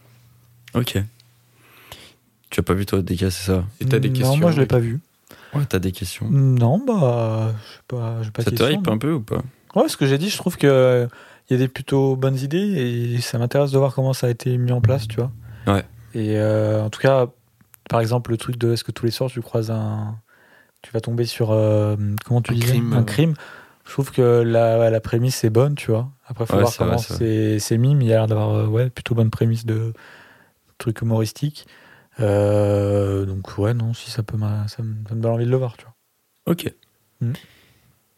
Ok. 0.74 0.98
Tu 2.50 2.60
as 2.60 2.64
pas 2.64 2.74
vu 2.74 2.86
toi 2.86 3.02
Deka, 3.02 3.32
c'est 3.32 3.48
ça? 3.48 3.66
Et 3.80 3.86
t'as 3.86 4.00
des 4.00 4.10
non, 4.10 4.16
questions 4.16 4.38
moi, 4.38 4.52
je 4.52 4.60
l'ai 4.60 4.66
pas 4.68 4.80
vu. 4.80 5.00
Ouais, 5.54 5.64
t'as 5.68 5.80
des 5.80 5.92
questions. 5.92 6.28
Non, 6.30 6.80
bah, 6.86 7.54
je 7.68 7.74
sais 7.74 7.80
pas. 7.88 8.24
j'ai 8.24 8.32
pas 8.32 8.44
Ça 8.44 8.52
te 8.52 8.72
hype 8.72 8.88
un 8.88 8.98
peu 8.98 9.14
ou 9.14 9.22
pas? 9.22 9.42
Ouais, 9.76 9.88
ce 9.88 9.98
que 9.98 10.06
j'ai 10.06 10.18
dit, 10.18 10.30
je 10.30 10.38
trouve 10.38 10.58
que 10.58 10.68
euh, 10.68 11.08
il 11.50 11.54
y 11.54 11.56
a 11.56 11.60
des 11.60 11.68
plutôt 11.68 12.16
bonnes 12.16 12.38
idées 12.38 13.16
et 13.16 13.22
ça 13.22 13.38
m'intéresse 13.40 13.72
de 13.72 13.78
voir 13.78 13.94
comment 13.94 14.14
ça 14.14 14.28
a 14.28 14.30
été 14.30 14.56
mis 14.58 14.72
en 14.72 14.82
place, 14.82 15.08
tu 15.08 15.16
vois. 15.18 15.32
Ouais. 15.68 15.84
Et 16.14 16.38
euh, 16.38 16.84
en 16.84 16.90
tout 16.90 17.00
cas, 17.02 17.28
par 17.90 18.00
exemple, 18.02 18.32
le 18.32 18.38
truc 18.38 18.58
de 18.58 18.74
est-ce 18.74 18.84
que 18.84 18.92
tous 18.92 19.06
les 19.06 19.12
soirs 19.12 19.30
tu 19.32 19.42
croises 19.42 19.72
un. 19.72 20.16
Tu 20.84 20.92
vas 20.92 21.00
tomber 21.02 21.26
sur. 21.26 21.52
euh, 21.52 21.96
comment 22.26 22.42
tu 22.42 22.52
Un 22.52 22.56
disais? 22.56 22.68
crime, 22.74 22.94
Un 22.94 23.02
euh. 23.02 23.04
crime. 23.04 23.34
Je 23.86 23.92
trouve 23.92 24.12
que 24.12 24.42
la, 24.42 24.90
la 24.90 25.00
prémisse 25.02 25.44
est 25.44 25.50
bonne, 25.50 25.76
tu 25.76 25.92
vois. 25.92 26.10
Après, 26.28 26.46
faut 26.46 26.54
Ouais, 26.56 26.62
voir 26.62 26.74
comment 26.78 26.98
c'est 26.98 27.78
mais 27.96 28.06
il 28.06 28.08
y 28.10 28.14
a 28.14 28.18
l'air 28.18 28.28
d'avoir 28.28 28.52
euh, 28.56 28.66
ouais, 28.68 28.90
plutôt 28.90 29.14
bonne 29.16 29.30
prémisse 29.30 29.66
de 29.66 29.94
truc 30.78 31.02
humoristique. 31.02 31.68
Euh, 32.20 33.26
donc, 33.26 33.58
ouais, 33.58 33.74
non, 33.74 33.94
si 33.94 34.10
ça 34.12 34.24
peut 34.24 34.38
ça 34.68 34.84
me 34.84 34.94
ça 35.08 35.16
me 35.16 35.22
donne 35.22 35.34
envie 35.34 35.46
de 35.46 35.52
le 35.52 35.58
voir, 35.58 35.76
tu 35.78 35.84
vois. 35.86 35.94
Ok. 36.46 36.72
Mhm. 37.22 37.34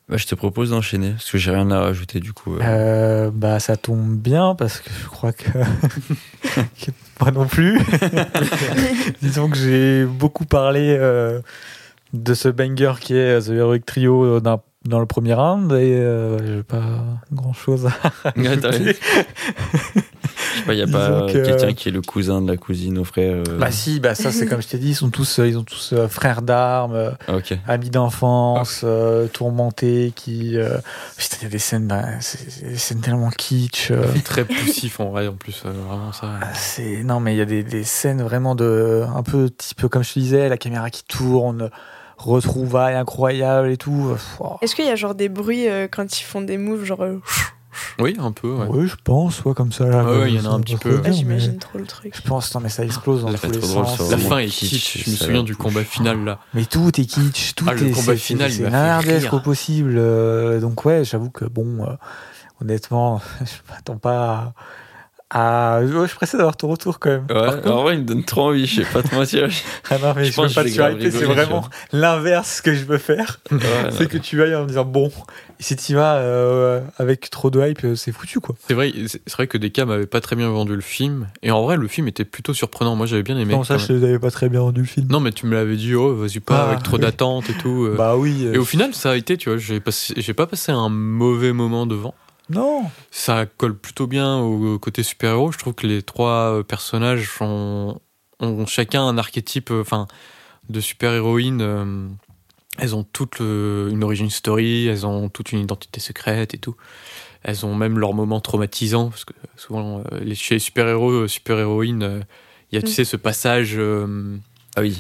Bah, 0.08 0.18
je 0.18 0.28
te 0.28 0.36
propose 0.36 0.70
d'enchaîner 0.70 1.12
parce 1.14 1.32
que 1.32 1.40
j'ai 1.40 1.50
rien 1.50 1.72
à 1.72 1.80
rajouter 1.80 2.20
du 2.20 2.32
coup. 2.32 2.56
euh. 2.56 2.60
Euh, 2.62 3.32
bah 3.34 3.60
ça 3.60 3.76
tombe 3.76 4.16
bien 4.18 4.54
parce 4.54 4.80
que 4.80 4.92
je 4.92 5.08
crois 5.08 5.34
que, 5.34 5.50
moi 7.20 7.32
non 7.32 7.48
plus. 7.48 7.80
Disons 9.22 9.50
que 9.50 9.58
j'ai 9.58 10.06
beaucoup 10.06 10.46
parlé 10.46 10.96
euh, 11.00 11.42
de 12.14 12.34
ce 12.36 12.50
banger 12.50 12.94
qui 13.02 13.16
est 13.16 13.42
The 13.48 13.50
Heroic 13.50 13.80
Trio 13.86 14.40
dans, 14.40 14.62
dans 14.86 15.00
le 15.00 15.06
premier 15.06 15.34
round 15.34 15.72
et 15.74 15.96
euh, 15.96 16.38
j'ai 16.58 16.64
pas 16.64 16.84
grand 17.34 17.54
chose 17.54 17.88
à 17.88 17.92
Ouais, 18.38 18.46
je 18.46 18.94
sais 20.62 20.66
pas, 20.66 20.74
il 20.74 20.80
y 20.80 20.82
a 20.82 20.86
Disons 20.86 20.98
pas 20.98 21.34
que- 21.34 21.46
quelqu'un 21.46 21.74
qui 21.74 21.90
est 21.90 21.92
le 21.92 22.02
cousin 22.02 22.42
de 22.42 22.50
la 22.50 22.58
cousine 22.58 22.98
au 22.98 23.04
frère. 23.04 23.44
euh, 23.48 23.58
Bah 23.60 23.72
si, 23.72 24.00
bah 24.00 24.16
ça 24.16 24.32
c'est 24.32 24.46
comme 24.46 24.62
je 24.62 24.68
t'ai 24.68 24.78
dit, 24.78 24.90
ils 24.90 24.96
sont 24.96 25.10
tous, 25.10 25.40
euh, 25.40 25.48
ils 25.48 25.58
ont 25.58 25.64
tous 25.64 25.92
euh, 25.94 26.08
frères 26.08 26.42
d'armes, 26.42 27.16
ah, 27.28 27.34
amis 27.68 27.90
d'enfance, 27.90 28.82
euh, 28.84 29.28
tourmentés, 29.28 30.14
qui. 30.16 30.58
euh, 30.58 30.78
Putain, 31.18 31.38
il 31.42 31.44
y 31.44 31.48
a 31.48 31.50
des 31.50 31.60
scènes, 31.60 31.88
bah, 31.88 32.04
c'est 32.22 32.50
c'est 32.50 32.70
des 32.70 32.78
scènes 32.78 33.02
tellement 33.02 33.30
kitsch. 33.32 33.92
euh, 33.92 34.06
Très 34.24 34.46
poussif 34.46 35.00
en 35.00 35.10
vrai, 35.10 35.28
en 35.28 35.34
plus, 35.36 35.64
euh, 35.66 35.72
vraiment 35.72 36.12
ça. 36.14 36.28
C'est 36.54 37.04
non 37.04 37.20
mais 37.20 37.34
il 37.34 37.38
y 37.38 37.42
a 37.42 37.46
des, 37.46 37.64
des 37.64 37.84
scènes 37.84 38.22
vraiment 38.22 38.56
de 38.56 39.04
un 39.14 39.24
peu 39.24 39.50
type 39.50 39.88
comme 39.88 40.04
je 40.04 40.14
te 40.14 40.20
disais 40.20 40.48
la 40.50 40.58
caméra 40.58 40.90
qui 40.90 41.04
tourne 41.04 41.70
retrouvailles 42.18 42.96
incroyables 42.96 43.70
et 43.70 43.78
tout. 43.78 44.16
Oh. 44.40 44.58
Est-ce 44.62 44.76
qu'il 44.76 44.86
y 44.86 44.90
a 44.90 44.96
genre 44.96 45.16
des 45.16 45.30
bruits 45.30 45.68
euh, 45.68 45.88
quand 45.92 46.20
ils 46.20 46.24
font 46.24 46.42
des 46.42 46.58
moves, 46.58 46.84
genre. 46.86 47.02
euh, 47.04 47.20
Oui, 48.00 48.16
un 48.20 48.32
peu, 48.32 48.54
ouais. 48.54 48.68
Oui 48.70 48.88
je 48.88 48.96
pense 49.04 49.44
ouais 49.44 49.54
comme 49.54 49.74
ça. 49.74 49.86
Là, 49.86 50.04
Ouais, 50.06 50.32
il 50.32 50.42
y 50.42 50.48
en 50.48 50.50
a 50.50 50.56
un 50.56 50.62
petit 50.62 50.78
peu. 50.78 51.02
Ah, 51.04 51.12
J'imagine 51.12 51.54
mais 51.54 51.58
trop 51.60 51.78
le 51.78 51.86
truc. 51.86 52.14
Je 52.16 52.22
pense 52.22 52.56
non 52.56 52.62
mais 52.62 52.70
ça 52.70 52.86
explose 52.86 53.24
dans 53.24 53.32
Ça 53.32 53.34
tous 53.34 53.40
fait 53.42 53.52
les 53.54 53.60
drôle 53.68 53.86
sens. 53.86 54.12
La 54.12 54.18
fin 54.18 54.38
est 54.38 54.48
kitsch, 54.48 55.04
je 55.04 55.12
me 55.12 55.16
souviens 55.18 55.44
du 55.44 55.58
combat 55.58 55.84
final 55.84 56.24
là. 56.24 56.40
Mais 56.54 56.64
tout 56.64 56.88
est 57.02 57.04
kitsch, 57.06 57.54
tout 57.54 57.66
Ah, 57.68 57.74
le 57.74 57.88
est 57.88 57.92
combat 57.92 58.14
c'est- 58.14 58.16
final, 58.18 58.50
c'est 58.50 58.60
il 58.60 58.64
m'a 58.64 58.70
fait 58.72 58.78
nardesque 58.78 59.22
rire. 59.24 59.34
au 59.34 59.40
possible. 59.42 59.96
euh, 59.98 60.62
donc 60.62 60.86
ouais, 60.86 61.04
j'avoue 61.04 61.30
que 61.30 61.44
bon, 61.44 61.84
euh, 61.86 61.94
honnêtement, 62.62 63.20
je 63.42 63.74
m'attends 63.74 63.98
pas 63.98 64.30
à. 64.32 64.54
Ouais, 65.36 66.08
je 66.08 66.16
pressé 66.16 66.38
d'avoir 66.38 66.56
ton 66.58 66.68
retour 66.70 67.00
quand 67.00 67.10
même. 67.10 67.26
Ouais, 67.30 67.68
en 67.68 67.82
vrai, 67.84 67.96
il 67.96 68.02
me 68.02 68.06
donne 68.06 68.24
trop 68.24 68.44
envie, 68.50 68.66
je 68.66 68.82
sais 68.84 68.88
pas 68.92 69.04
te 69.04 69.14
mentir. 69.14 69.50
Ah 69.90 69.98
non, 70.00 70.14
mais 70.16 70.26
Je 70.26 70.32
je, 70.32 70.36
pense 70.36 70.50
veux 70.50 70.56
pas 70.56 70.64
que 70.64 70.70
te 70.70 70.74
surhyper, 70.74 71.12
c'est 71.12 71.26
vraiment 71.26 71.68
l'inverse 71.92 72.62
que 72.62 72.74
je 72.74 72.86
veux 72.86 72.98
faire. 72.98 73.40
Ouais, 73.52 73.60
c'est 73.92 74.08
que 74.10 74.18
tu 74.18 74.42
ailles 74.44 74.56
en 74.56 74.66
disant 74.66 74.86
bon, 74.86 75.12
si 75.60 75.76
tu 75.76 75.96
vas 75.96 76.16
euh, 76.18 76.82
avec 76.98 77.30
trop 77.30 77.50
de 77.50 77.60
hype, 77.62 77.84
euh, 77.84 77.96
c'est 77.96 78.12
foutu 78.12 78.40
quoi. 78.40 78.56
C'est 78.68 78.74
vrai, 78.74 78.92
c'est 79.08 79.32
vrai 79.34 79.48
que 79.48 79.58
Deka 79.58 79.86
m'avait 79.86 80.06
pas 80.06 80.22
très 80.22 80.36
bien 80.36 80.50
vendu 80.50 80.76
le 80.76 80.82
film. 80.82 81.28
Et 81.44 81.52
en 81.52 81.64
vrai, 81.64 81.78
le 81.78 81.88
film 81.88 82.08
était 82.08 82.26
plutôt 82.26 82.54
surprenant. 82.54 82.96
Moi, 82.96 83.06
j'avais 83.06 83.24
bien 83.24 83.38
aimé. 83.38 83.54
Non, 83.54 83.64
ça, 83.64 83.78
je 83.78 83.92
même. 83.92 84.02
les 84.02 84.08
avais 84.10 84.20
pas 84.20 84.32
très 84.32 84.50
bien 84.50 84.62
rendu 84.62 84.82
le 84.82 84.88
film? 84.88 85.08
Non, 85.10 85.20
mais 85.20 85.32
tu 85.32 85.46
me 85.46 85.54
l'avais 85.56 85.76
dit, 85.76 85.94
oh, 85.96 86.16
vas-y 86.16 86.40
pas 86.40 86.64
Ah, 86.64 86.68
avec 86.70 86.84
trop 86.84 86.98
oui. 86.98 87.02
d'attente 87.02 87.50
et 87.50 87.54
tout. 87.54 87.86
euh. 87.86 87.96
Bah 87.98 88.16
oui. 88.18 88.44
euh, 88.46 88.54
Et 88.54 88.58
au 88.58 88.66
final, 88.66 88.94
ça 88.94 89.12
a 89.12 89.16
été, 89.16 89.38
tu 89.38 89.50
vois, 89.50 89.58
j'ai 89.58 89.80
pas 90.34 90.48
passé 90.48 90.72
un 90.72 90.90
mauvais 90.90 91.54
moment 91.54 91.86
devant. 91.86 92.14
Non. 92.50 92.84
Ça 93.12 93.46
colle 93.46 93.76
plutôt 93.78 94.08
bien 94.08 94.38
au 94.38 94.78
côté 94.80 95.02
super-héros. 95.04 95.52
Je 95.52 95.58
trouve 95.58 95.74
que 95.74 95.88
les 95.88 96.02
trois 96.04 96.54
euh, 96.60 96.64
personnages 96.64 97.30
ont, 97.42 98.00
ont 98.40 98.66
chacun 98.68 99.04
un 99.08 99.18
archétype 99.18 99.72
euh, 99.72 99.82
enfin, 99.82 100.08
de 100.70 100.80
super-héroïne. 100.80 101.62
euh, 101.62 102.08
elles 102.78 102.94
ont 102.96 103.04
toutes 103.04 103.40
le- 103.40 103.88
une 103.92 104.04
origin 104.04 104.30
story, 104.30 104.88
elles 104.88 105.06
ont 105.08 105.30
toute 105.30 105.54
une 105.54 105.60
identité 105.60 106.00
secrète 106.02 106.54
et 106.54 106.58
tout. 106.58 106.76
Elles 107.44 107.66
ont 107.66 107.74
même 107.74 107.98
leurs 108.00 108.14
moments 108.14 108.42
traumatisants, 108.42 109.10
parce 109.10 109.24
que 109.24 109.34
souvent, 109.56 110.04
les, 110.22 110.36
chez 110.36 110.56
les 110.56 110.60
super-héros, 110.60 111.28
super-héroïnes, 111.28 112.26
il 112.72 112.76
y 112.76 112.78
a, 112.78 112.82
tu 112.82 112.88
Mm. 112.90 112.94
sais, 112.94 113.06
ce 113.06 113.16
passage 113.18 113.76
euh, 113.78 114.36
Ah 114.76 114.82
oui. 114.82 115.00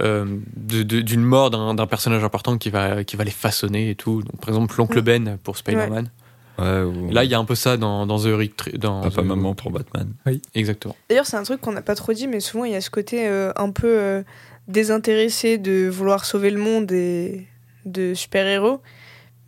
euh, 0.00 0.26
d'une 0.56 1.22
mort 1.24 1.50
d'un 1.50 1.74
d'un 1.74 1.86
personnage 1.86 2.22
important 2.22 2.56
qui 2.56 2.70
va, 2.70 3.02
qui 3.04 3.16
va 3.16 3.24
les 3.24 3.30
façonner 3.32 3.90
et 3.90 3.94
tout. 3.96 4.22
Donc, 4.22 4.38
par 4.40 4.50
exemple, 4.50 4.74
l'oncle 4.78 4.98
Mm. 4.98 5.04
Ben 5.04 5.38
pour 5.42 5.56
Spider-Man. 5.56 6.04
Ouais, 6.04 6.10
ou 6.58 7.10
Là, 7.10 7.24
il 7.24 7.30
y 7.30 7.34
a 7.34 7.38
un 7.38 7.44
peu 7.44 7.54
ça 7.54 7.76
dans, 7.76 8.06
dans 8.06 8.18
The 8.18 8.56
Tri- 8.56 8.78
dans 8.78 9.00
papa 9.02 9.22
The- 9.22 9.26
maman 9.26 9.54
pour 9.54 9.70
Batman. 9.70 10.12
Exactement. 10.54 10.96
D'ailleurs, 11.08 11.26
c'est 11.26 11.36
un 11.36 11.42
truc 11.42 11.60
qu'on 11.60 11.72
n'a 11.72 11.82
pas 11.82 11.94
trop 11.94 12.12
dit, 12.12 12.26
mais 12.26 12.40
souvent 12.40 12.64
il 12.64 12.72
y 12.72 12.76
a 12.76 12.80
ce 12.80 12.90
côté 12.90 13.26
euh, 13.28 13.52
un 13.56 13.70
peu 13.70 13.88
euh, 14.00 14.22
désintéressé 14.68 15.58
de 15.58 15.88
vouloir 15.88 16.24
sauver 16.24 16.50
le 16.50 16.60
monde 16.60 16.90
et 16.92 17.46
de 17.84 18.14
super-héros, 18.14 18.80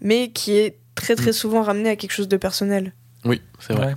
mais 0.00 0.30
qui 0.30 0.52
est 0.57 0.78
très 0.94 1.14
très 1.16 1.32
souvent 1.32 1.62
ramené 1.62 1.88
à 1.90 1.96
quelque 1.96 2.12
chose 2.12 2.28
de 2.28 2.36
personnel. 2.36 2.92
Oui, 3.24 3.40
c'est 3.61 3.72
vrai. 3.74 3.86
Ouais. 3.88 3.94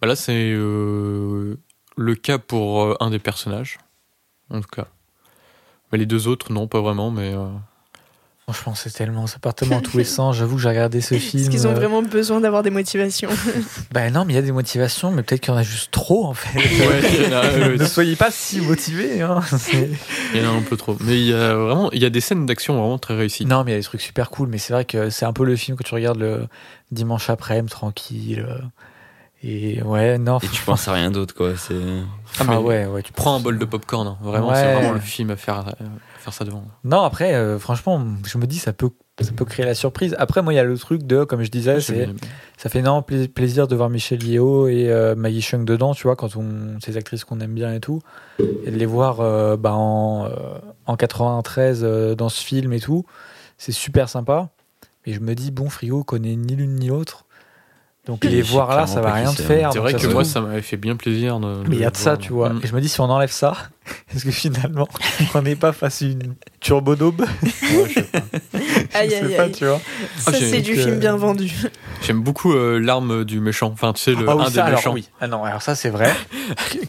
Bah 0.00 0.08
là, 0.08 0.16
c'est 0.16 0.50
euh, 0.52 1.56
le 1.96 2.14
cas 2.14 2.38
pour 2.38 2.82
euh, 2.82 2.96
un 3.00 3.10
des 3.10 3.18
personnages, 3.18 3.78
en 4.50 4.60
tout 4.60 4.68
cas. 4.68 4.88
Mais 5.92 5.98
les 5.98 6.06
deux 6.06 6.26
autres, 6.28 6.52
non, 6.52 6.66
pas 6.66 6.80
vraiment, 6.80 7.10
mais. 7.10 7.32
Euh, 8.52 8.54
Franchement, 8.54 8.74
c'est 8.74 8.90
tellement, 8.92 9.26
ça 9.26 9.38
part 9.38 9.54
tellement 9.54 9.76
dans 9.76 9.82
tous 9.82 9.96
les 9.98 10.04
sens. 10.18 10.36
J'avoue 10.36 10.56
que 10.56 10.62
j'ai 10.62 10.68
regardé 10.68 11.00
ce 11.00 11.14
film. 11.16 11.42
Est-ce 11.42 11.50
qu'ils 11.50 11.66
ont 11.66 11.70
euh, 11.70 11.74
vraiment 11.74 12.02
besoin 12.02 12.40
d'avoir 12.40 12.62
des 12.62 12.70
motivations 12.70 13.30
Bah 13.92 14.10
non, 14.10 14.24
mais 14.24 14.34
il 14.34 14.36
y 14.36 14.38
a 14.38 14.42
des 14.42 14.52
motivations, 14.52 15.10
mais 15.10 15.22
peut-être 15.22 15.40
qu'il 15.40 15.52
y 15.52 15.56
en 15.56 15.58
a 15.58 15.62
juste 15.62 15.90
trop 15.90 16.26
en 16.26 16.34
fait. 16.34 16.58
Ouais, 16.58 17.00
il 17.14 17.22
y 17.30 17.34
en 17.34 17.38
a, 17.38 17.76
ne 17.76 17.84
soyez 17.84 18.16
pas 18.16 18.30
si 18.30 18.60
motivés. 18.60 19.22
Hein. 19.22 19.40
C'est- 19.58 19.90
il 20.34 20.42
y 20.42 20.46
en 20.46 20.50
a 20.54 20.56
un 20.56 20.62
peu 20.62 20.76
trop. 20.76 20.96
Mais 21.00 21.18
il 21.18 21.26
y 21.26 21.34
a 21.34 21.54
vraiment, 21.54 21.90
il 21.92 22.02
y 22.02 22.04
a 22.06 22.10
des 22.10 22.20
scènes 22.20 22.46
d'action 22.46 22.74
vraiment 22.78 22.98
très 22.98 23.14
réussies. 23.16 23.46
Non, 23.46 23.64
mais 23.64 23.72
il 23.72 23.74
y 23.74 23.76
a 23.76 23.80
des 23.80 23.84
trucs 23.84 24.00
super 24.02 24.30
cool, 24.30 24.48
mais 24.48 24.58
c'est 24.58 24.72
vrai 24.72 24.84
que 24.84 25.10
c'est 25.10 25.24
un 25.24 25.32
peu 25.32 25.44
le 25.44 25.56
film 25.56 25.76
que 25.76 25.82
tu 25.82 25.94
regardes 25.94 26.18
le 26.18 26.46
dimanche 26.90 27.30
après, 27.30 27.62
tranquille. 27.62 28.46
euh, 28.48 28.58
Et 29.42 29.82
ouais, 29.82 30.18
non. 30.18 30.38
Et 30.38 30.46
tu 30.48 30.62
penses 30.62 30.86
à 30.88 30.92
rien 30.92 31.10
d'autre, 31.10 31.34
quoi. 31.34 31.52
C'est. 31.56 31.74
Ah, 32.38 32.44
mais 32.48 32.56
ouais, 32.56 32.86
ouais, 32.86 33.02
tu 33.02 33.12
Prends 33.12 33.34
un 33.36 33.40
bol 33.40 33.58
de 33.58 33.64
popcorn. 33.64 34.06
hein. 34.06 34.16
Vraiment, 34.22 34.50
Ouais. 34.50 34.54
c'est 34.56 34.72
vraiment 34.74 34.92
le 34.92 35.00
film 35.00 35.30
à 35.30 35.36
faire, 35.36 35.56
à 35.58 35.74
faire 36.22 36.32
ça 36.32 36.44
devant. 36.44 36.64
Non, 36.84 37.02
après, 37.02 37.34
euh, 37.34 37.58
franchement, 37.58 38.02
je 38.26 38.38
me 38.38 38.46
dis, 38.46 38.58
ça 38.58 38.72
peut, 38.72 38.90
ça 39.20 39.32
peut 39.32 39.44
créer 39.44 39.66
la 39.66 39.74
surprise. 39.74 40.14
Après, 40.18 40.40
moi, 40.42 40.52
il 40.52 40.56
y 40.56 40.58
a 40.58 40.64
le 40.64 40.78
truc 40.78 41.02
de, 41.04 41.24
comme 41.24 41.42
je 41.42 41.50
disais, 41.50 41.80
c'est, 41.80 42.06
ça 42.56 42.68
fait 42.68 42.78
énormément 42.78 43.02
pla- 43.02 43.28
plaisir 43.28 43.68
de 43.68 43.76
voir 43.76 43.90
Michel 43.90 44.22
Yeo 44.22 44.68
et 44.68 44.88
euh, 44.90 45.14
Maggie 45.14 45.42
Chung 45.42 45.64
dedans, 45.64 45.94
tu 45.94 46.04
vois, 46.04 46.16
quand 46.16 46.36
on, 46.36 46.78
ces 46.84 46.96
actrices 46.96 47.24
qu'on 47.24 47.40
aime 47.40 47.54
bien 47.54 47.74
et 47.74 47.80
tout. 47.80 48.00
Et 48.64 48.70
de 48.70 48.76
les 48.76 48.86
voir 48.86 49.20
euh, 49.20 49.56
bah, 49.56 49.72
en, 49.74 50.26
euh, 50.26 50.58
en 50.86 50.96
93 50.96 51.80
euh, 51.82 52.14
dans 52.14 52.28
ce 52.28 52.42
film 52.42 52.72
et 52.72 52.80
tout, 52.80 53.04
c'est 53.58 53.72
super 53.72 54.08
sympa. 54.08 54.50
Et 55.04 55.12
je 55.12 55.20
me 55.20 55.34
dis, 55.34 55.50
bon, 55.50 55.68
Frigo 55.68 56.04
connaît 56.04 56.36
ni 56.36 56.54
l'une 56.56 56.76
ni 56.76 56.86
l'autre. 56.88 57.24
Donc 58.06 58.24
Et 58.24 58.28
les 58.28 58.42
sais 58.42 58.50
voir 58.50 58.74
là, 58.76 58.88
ça 58.88 59.00
va 59.00 59.12
rien 59.12 59.30
te 59.32 59.36
c'est, 59.36 59.44
hein. 59.44 59.46
faire. 59.46 59.72
C'est 59.72 59.78
vrai 59.78 59.94
que 59.94 60.06
moi, 60.08 60.24
ça 60.24 60.40
m'avait 60.40 60.60
fait 60.60 60.76
bien 60.76 60.96
plaisir. 60.96 61.38
de- 61.38 61.62
Mais 61.68 61.76
il 61.76 61.82
y 61.82 61.84
a 61.84 61.90
de 61.90 61.96
ça, 61.96 62.10
voir. 62.14 62.18
tu 62.18 62.32
vois. 62.32 62.48
Mm. 62.48 62.60
Et 62.64 62.66
je 62.66 62.74
me 62.74 62.80
dis, 62.80 62.88
si 62.88 63.00
on 63.00 63.04
enlève 63.04 63.30
ça, 63.30 63.54
est-ce 64.14 64.24
que 64.24 64.32
finalement, 64.32 64.88
on 65.34 65.42
n'est 65.42 65.54
pas 65.54 65.70
face 65.72 66.02
à 66.02 66.06
une 66.06 66.34
turbo 66.58 66.96
daube 66.96 67.20
Ouais, 67.20 67.28
je 67.88 67.94
sais 67.94 68.02
pas. 68.02 68.18
Aïe, 68.98 69.08
Je 69.10 69.14
aïe, 69.14 69.30
sais 69.30 69.36
pas, 69.36 69.42
aïe. 69.44 69.52
tu 69.52 69.64
vois. 69.66 69.80
Ça, 70.18 70.32
c'est 70.32 70.60
du 70.62 70.72
donc, 70.72 70.80
euh, 70.80 70.84
film 70.84 70.98
bien 70.98 71.16
vendu. 71.16 71.52
J'aime 72.02 72.22
beaucoup 72.22 72.52
euh, 72.52 72.78
l'arme 72.80 73.24
du 73.24 73.38
méchant. 73.38 73.70
Enfin, 73.72 73.92
tu 73.92 74.02
sais, 74.02 74.14
le, 74.16 74.28
Ah 74.28 74.34
oui, 74.36 74.42
un 74.42 74.44
ça, 74.46 74.50
des 74.50 74.58
alors, 74.58 74.78
méchants. 74.80 74.92
oui. 74.94 75.08
Ah 75.20 75.28
non, 75.28 75.44
alors 75.44 75.62
ça, 75.62 75.76
c'est 75.76 75.88
vrai 75.90 76.12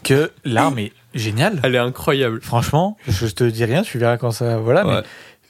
que- 0.02 0.32
l'arme 0.44 0.80
est 0.80 0.92
géniale. 1.14 1.60
Elle 1.62 1.76
est 1.76 1.78
incroyable. 1.78 2.40
Franchement, 2.42 2.96
je 3.06 3.26
te 3.26 3.44
dis 3.44 3.64
rien, 3.64 3.82
tu 3.82 3.98
verras 3.98 4.16
quand 4.16 4.32
ça. 4.32 4.58
Voilà, 4.58 4.84
Ouais. 4.84 4.94
mais. 4.96 5.02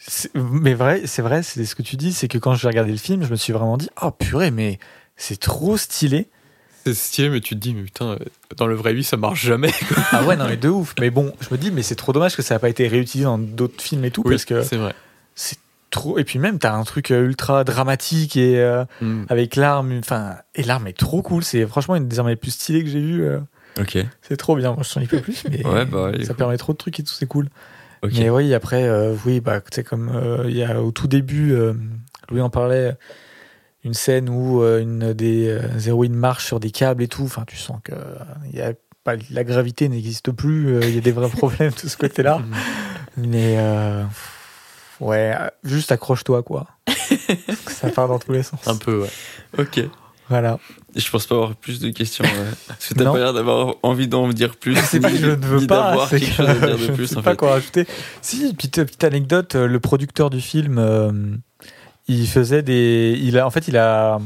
c'est- 0.06 0.30
Mais 0.34 0.74
vrai, 0.74 1.02
c'est 1.06 1.22
vrai, 1.22 1.42
c'est 1.42 1.64
ce 1.64 1.74
que 1.74 1.82
tu 1.82 1.96
dis, 1.96 2.12
c'est 2.12 2.28
que 2.28 2.36
quand 2.38 2.54
j'ai 2.54 2.68
regardé 2.68 2.92
le 2.92 2.98
film, 2.98 3.24
je 3.24 3.30
me 3.30 3.36
suis 3.36 3.54
vraiment 3.54 3.78
dit, 3.78 3.88
oh 4.02 4.10
purée, 4.10 4.50
mais 4.50 4.78
c'est 5.16 5.38
trop 5.40 5.76
stylé. 5.76 6.28
C'est 6.84 6.94
stylé, 6.94 7.30
mais 7.30 7.40
tu 7.40 7.54
te 7.54 7.60
dis, 7.60 7.74
mais 7.74 7.82
putain, 7.84 8.10
euh, 8.12 8.18
dans 8.56 8.66
le 8.66 8.74
vrai 8.74 8.92
vie, 8.92 9.04
ça 9.04 9.16
marche 9.16 9.44
jamais. 9.44 9.72
quoi. 9.88 9.96
Ah 10.12 10.24
ouais, 10.24 10.36
non 10.36 10.46
mais 10.46 10.56
de 10.58 10.68
ouf. 10.68 10.94
Mais 11.00 11.10
bon, 11.10 11.32
je 11.40 11.48
me 11.50 11.56
dis, 11.58 11.70
mais 11.70 11.82
c'est 11.82 11.94
trop 11.94 12.12
dommage 12.12 12.36
que 12.36 12.42
ça 12.42 12.54
n'a 12.54 12.58
pas 12.58 12.68
été 12.68 12.86
réutilisé 12.88 13.24
dans 13.24 13.38
d'autres 13.38 13.82
films 13.82 14.04
et 14.04 14.10
tout, 14.10 14.22
Oui, 14.24 14.32
parce 14.32 14.44
que 14.44 14.62
c'est 14.62 14.76
vrai. 14.76 14.92
c'est 15.34 15.56
trop. 15.90 16.18
Et 16.18 16.24
puis 16.24 16.38
même, 16.38 16.58
t'as 16.58 16.74
un 16.74 16.84
truc 16.84 17.10
euh, 17.10 17.24
ultra 17.24 17.64
dramatique 17.64 18.36
et 18.36 18.58
euh, 18.60 18.84
Mm. 19.00 19.24
avec 19.30 19.56
l'arme, 19.56 19.98
enfin, 19.98 20.34
et 20.54 20.62
l'arme 20.62 20.86
est 20.88 20.98
trop 20.98 21.22
cool. 21.22 21.42
C'est 21.42 21.66
franchement 21.66 21.96
une 21.96 22.06
des 22.08 22.18
armes 22.18 22.28
les 22.28 22.36
plus 22.36 22.50
stylées 22.50 22.84
que 22.84 22.90
j'ai 22.90 23.00
vues. 23.00 23.22
euh, 23.24 23.38
Ok. 23.80 23.96
c'est 24.22 24.36
trop 24.36 24.54
bien. 24.54 24.72
Moi, 24.74 24.82
je 24.86 24.92
t'en 24.92 25.00
dis 25.00 25.06
pas 25.06 25.18
plus, 25.18 25.42
mais 25.50 25.66
Ouais, 25.66 25.84
bah, 25.86 26.12
ça 26.24 26.34
permet 26.34 26.56
trop 26.58 26.72
de 26.74 26.78
trucs 26.78 27.00
et 27.00 27.02
tout, 27.02 27.12
c'est 27.14 27.26
cool. 27.26 27.48
Ok. 28.02 28.12
Mais 28.18 28.28
oui, 28.28 28.52
après, 28.52 28.84
euh, 28.84 29.14
oui, 29.24 29.40
bah, 29.40 29.60
tu 29.62 29.68
sais, 29.72 29.82
comme 29.84 30.10
euh, 30.14 30.44
il 30.48 30.56
y 30.56 30.62
a 30.62 30.82
au 30.82 30.92
tout 30.92 31.08
début, 31.08 31.52
euh, 31.52 31.72
Louis 32.30 32.42
en 32.42 32.50
parlait, 32.50 32.94
une 33.84 33.94
scène 33.94 34.28
où 34.30 34.62
euh, 34.62 34.80
une 34.80 35.12
des 35.12 35.48
euh, 35.48 35.60
héroïnes 35.86 36.14
marche 36.14 36.46
sur 36.46 36.58
des 36.60 36.70
câbles 36.70 37.02
et 37.02 37.08
tout. 37.08 37.24
Enfin, 37.24 37.44
tu 37.46 37.56
sens 37.56 37.78
que 37.84 37.92
euh, 37.92 38.14
il 38.50 38.58
y 38.58 38.62
a 38.62 38.72
pas, 39.04 39.14
la 39.30 39.44
gravité 39.44 39.88
n'existe 39.88 40.30
plus. 40.32 40.74
euh, 40.76 40.80
Il 40.84 40.94
y 40.94 40.98
a 40.98 41.00
des 41.02 41.12
vrais 41.12 41.28
problèmes 41.36 41.72
de 41.82 41.88
ce 41.88 41.96
côté-là. 41.96 42.40
Mais 43.16 43.56
euh, 43.58 44.02
ouais, 45.00 45.34
juste 45.62 45.92
accroche-toi, 45.92 46.42
quoi. 46.42 46.66
Parce 46.86 47.60
que 47.64 47.72
ça 47.72 47.90
part 47.90 48.08
dans 48.08 48.18
tous 48.18 48.32
les 48.32 48.42
sens. 48.42 48.66
Un 48.66 48.76
peu, 48.76 49.02
ouais. 49.02 49.10
Ok. 49.58 49.80
Voilà. 50.30 50.58
Je 50.96 51.10
pense 51.10 51.26
pas 51.26 51.34
avoir 51.34 51.54
plus 51.54 51.80
de 51.80 51.90
questions. 51.90 52.24
Parce 52.66 52.88
que 52.88 52.94
t'as 52.94 53.12
pas 53.12 53.18
l'air 53.18 53.34
d'avoir 53.34 53.74
envie 53.82 54.08
d'en 54.08 54.26
dire 54.30 54.56
plus. 54.56 54.74
C'est 54.76 54.98
pas 54.98 55.10
que 55.10 55.18
je 55.18 55.26
ne 55.26 55.36
veux 55.46 55.66
pas, 55.66 56.06
c'est 56.08 56.18
quelque 56.18 56.30
que 56.30 56.36
chose 56.36 56.48
à 56.48 56.54
dire 56.54 56.78
je 56.78 56.86
de 56.86 56.92
plus, 56.92 57.06
sais 57.08 57.18
en 57.18 57.22
pas 57.22 57.32
fait. 57.32 57.36
quoi 57.36 57.50
rajouter. 57.50 57.86
Si, 58.22 58.54
petite, 58.54 58.82
petite 58.84 59.04
anecdote, 59.04 59.54
le 59.54 59.80
producteur 59.80 60.30
du 60.30 60.40
film, 60.40 60.78
euh, 60.78 61.12
il 62.06 62.26
faisait 62.28 62.62
des, 62.62 63.18
il 63.20 63.38
a, 63.38 63.46
en 63.46 63.50
fait, 63.50 63.68
il 63.68 63.76
a 63.76 64.18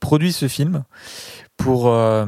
produit 0.00 0.32
ce 0.32 0.48
film 0.48 0.84
pour, 1.56 1.88
euh, 1.88 2.26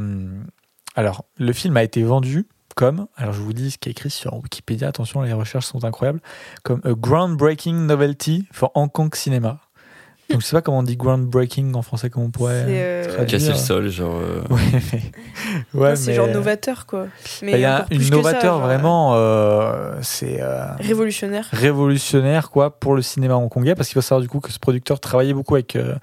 alors, 0.95 1.25
le 1.39 1.53
film 1.53 1.77
a 1.77 1.83
été 1.83 2.03
vendu 2.03 2.47
comme, 2.75 3.07
alors 3.17 3.33
je 3.33 3.41
vous 3.41 3.55
dis 3.55 3.71
ce 3.71 3.79
qui 3.79 3.89
est 3.89 3.93
écrit 3.93 4.11
sur 4.11 4.35
Wikipédia, 4.35 4.89
attention, 4.89 5.23
les 5.23 5.33
recherches 5.33 5.67
sont 5.67 5.85
incroyables, 5.85 6.21
comme 6.63 6.81
a 6.85 6.93
groundbreaking 6.93 7.87
novelty 7.87 8.47
for 8.53 8.71
Hong 8.75 8.93
Kong 8.93 9.15
cinema. 9.15 9.66
Donc 10.31 10.41
je 10.41 10.47
sais 10.47 10.57
pas 10.57 10.61
comment 10.63 10.79
on 10.79 10.83
dit 10.83 10.97
groundbreaking 10.97 11.75
en 11.77 11.83
français, 11.83 12.11
comment 12.11 12.27
on 12.27 12.31
pourrait 12.31 12.65
C'est, 12.67 12.83
euh, 12.83 13.05
traduire. 13.15 13.27
Casser 13.41 13.53
le 13.53 13.55
sol, 13.59 13.89
genre. 13.89 14.17
euh, 14.21 14.41
Ouais, 14.51 14.61
mais, 15.73 15.81
ouais, 15.81 15.97
c'est 15.97 16.11
mais- 16.11 16.17
genre 16.17 16.27
novateur, 16.29 16.87
quoi. 16.87 17.07
Mais 17.43 17.53
Bah, 17.53 17.59
il 17.59 17.61
y 17.61 17.65
a 17.65 17.87
une 17.93 18.03
ça, 18.03 18.11
novateur 18.11 18.55
genre, 18.55 18.61
vraiment, 18.61 19.13
euh, 19.15 19.95
c'est 20.03 20.39
euh, 20.43 20.65
Révolutionnaire. 20.81 21.47
révolutionnaire 21.53 22.51
quoi 22.51 22.79
pour 22.79 22.95
le 22.97 23.03
cinéma 23.03 23.37
hongkongais 23.37 23.75
parce 23.77 23.89
qu'il 23.89 23.95
faut 23.95 24.01
savoir 24.01 24.21
du 24.21 24.29
coup 24.29 24.41
que 24.41 24.51
ce 24.51 24.59
producteur 24.59 24.99
travaillait 24.99 25.35
beaucoup 25.35 25.55
avec 25.55 25.77
euh, 25.77 25.95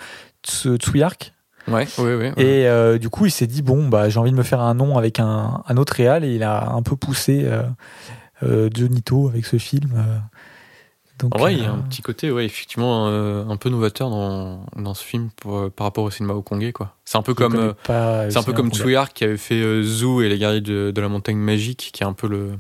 Tsu- 0.48 0.78
Tsuyark 0.78 1.34
Ouais, 1.68 1.88
ouais, 1.98 2.16
ouais. 2.16 2.34
Et 2.38 2.68
euh, 2.68 2.98
du 2.98 3.10
coup, 3.10 3.26
il 3.26 3.32
s'est 3.32 3.48
dit 3.48 3.62
bon, 3.62 3.88
bah, 3.88 4.10
j'ai 4.10 4.20
envie 4.20 4.32
de 4.32 4.36
me 4.38 4.44
faire 4.44 4.60
un 4.60 4.74
nom 4.74 4.98
avec 4.98 5.20
un, 5.20 5.64
un 5.68 5.78
autre 5.78 5.94
réal, 5.96 6.24
et 6.26 6.36
il 6.36 6.44
a 6.44 6.70
un 6.70 6.82
peu 6.82 6.96
poussé 6.98 7.44
euh, 7.46 7.64
euh, 8.44 8.70
avec 9.30 9.46
ce 9.46 9.58
film. 9.58 9.92
Euh. 11.14 11.18
Donc, 11.20 11.36
En 11.36 11.40
vrai, 11.40 11.54
il 11.54 11.62
y 11.62 11.66
a 11.66 11.70
euh, 11.70 11.74
un 11.74 11.80
petit 11.80 12.02
côté, 12.02 12.32
ouais, 12.32 12.46
effectivement, 12.46 13.08
euh, 13.08 13.46
un 13.48 13.56
peu 13.58 13.70
novateur 13.70 14.10
dans, 14.10 14.66
dans 14.76 14.94
ce 14.94 15.04
film 15.04 15.30
pour, 15.38 15.58
euh, 15.58 15.70
par 15.70 15.86
rapport 15.86 16.04
au 16.04 16.12
cinéma 16.12 16.34
hongkongais, 16.34 16.74
quoi. 16.74 16.96
C'est 17.06 17.18
un 17.18 17.22
peu 17.22 17.32
je 17.34 17.36
comme, 17.38 17.56
euh, 17.56 17.74
c'est 17.88 18.38
un 18.38 18.42
peu 18.44 18.52
cinéma 18.52 18.58
comme 18.58 18.66
hongkongais. 18.68 18.84
Tsuyar 18.84 19.14
qui 19.14 19.24
avait 19.24 19.38
fait 19.38 19.62
euh, 19.62 19.84
Zoo 19.84 20.22
et 20.22 20.30
les 20.30 20.38
guerriers 20.40 20.62
de, 20.62 20.92
de 20.92 21.02
la 21.02 21.08
montagne 21.10 21.38
magique, 21.38 21.92
qui 21.94 22.04
est 22.04 22.06
un 22.06 22.14
peu 22.14 22.28
le 22.28 22.58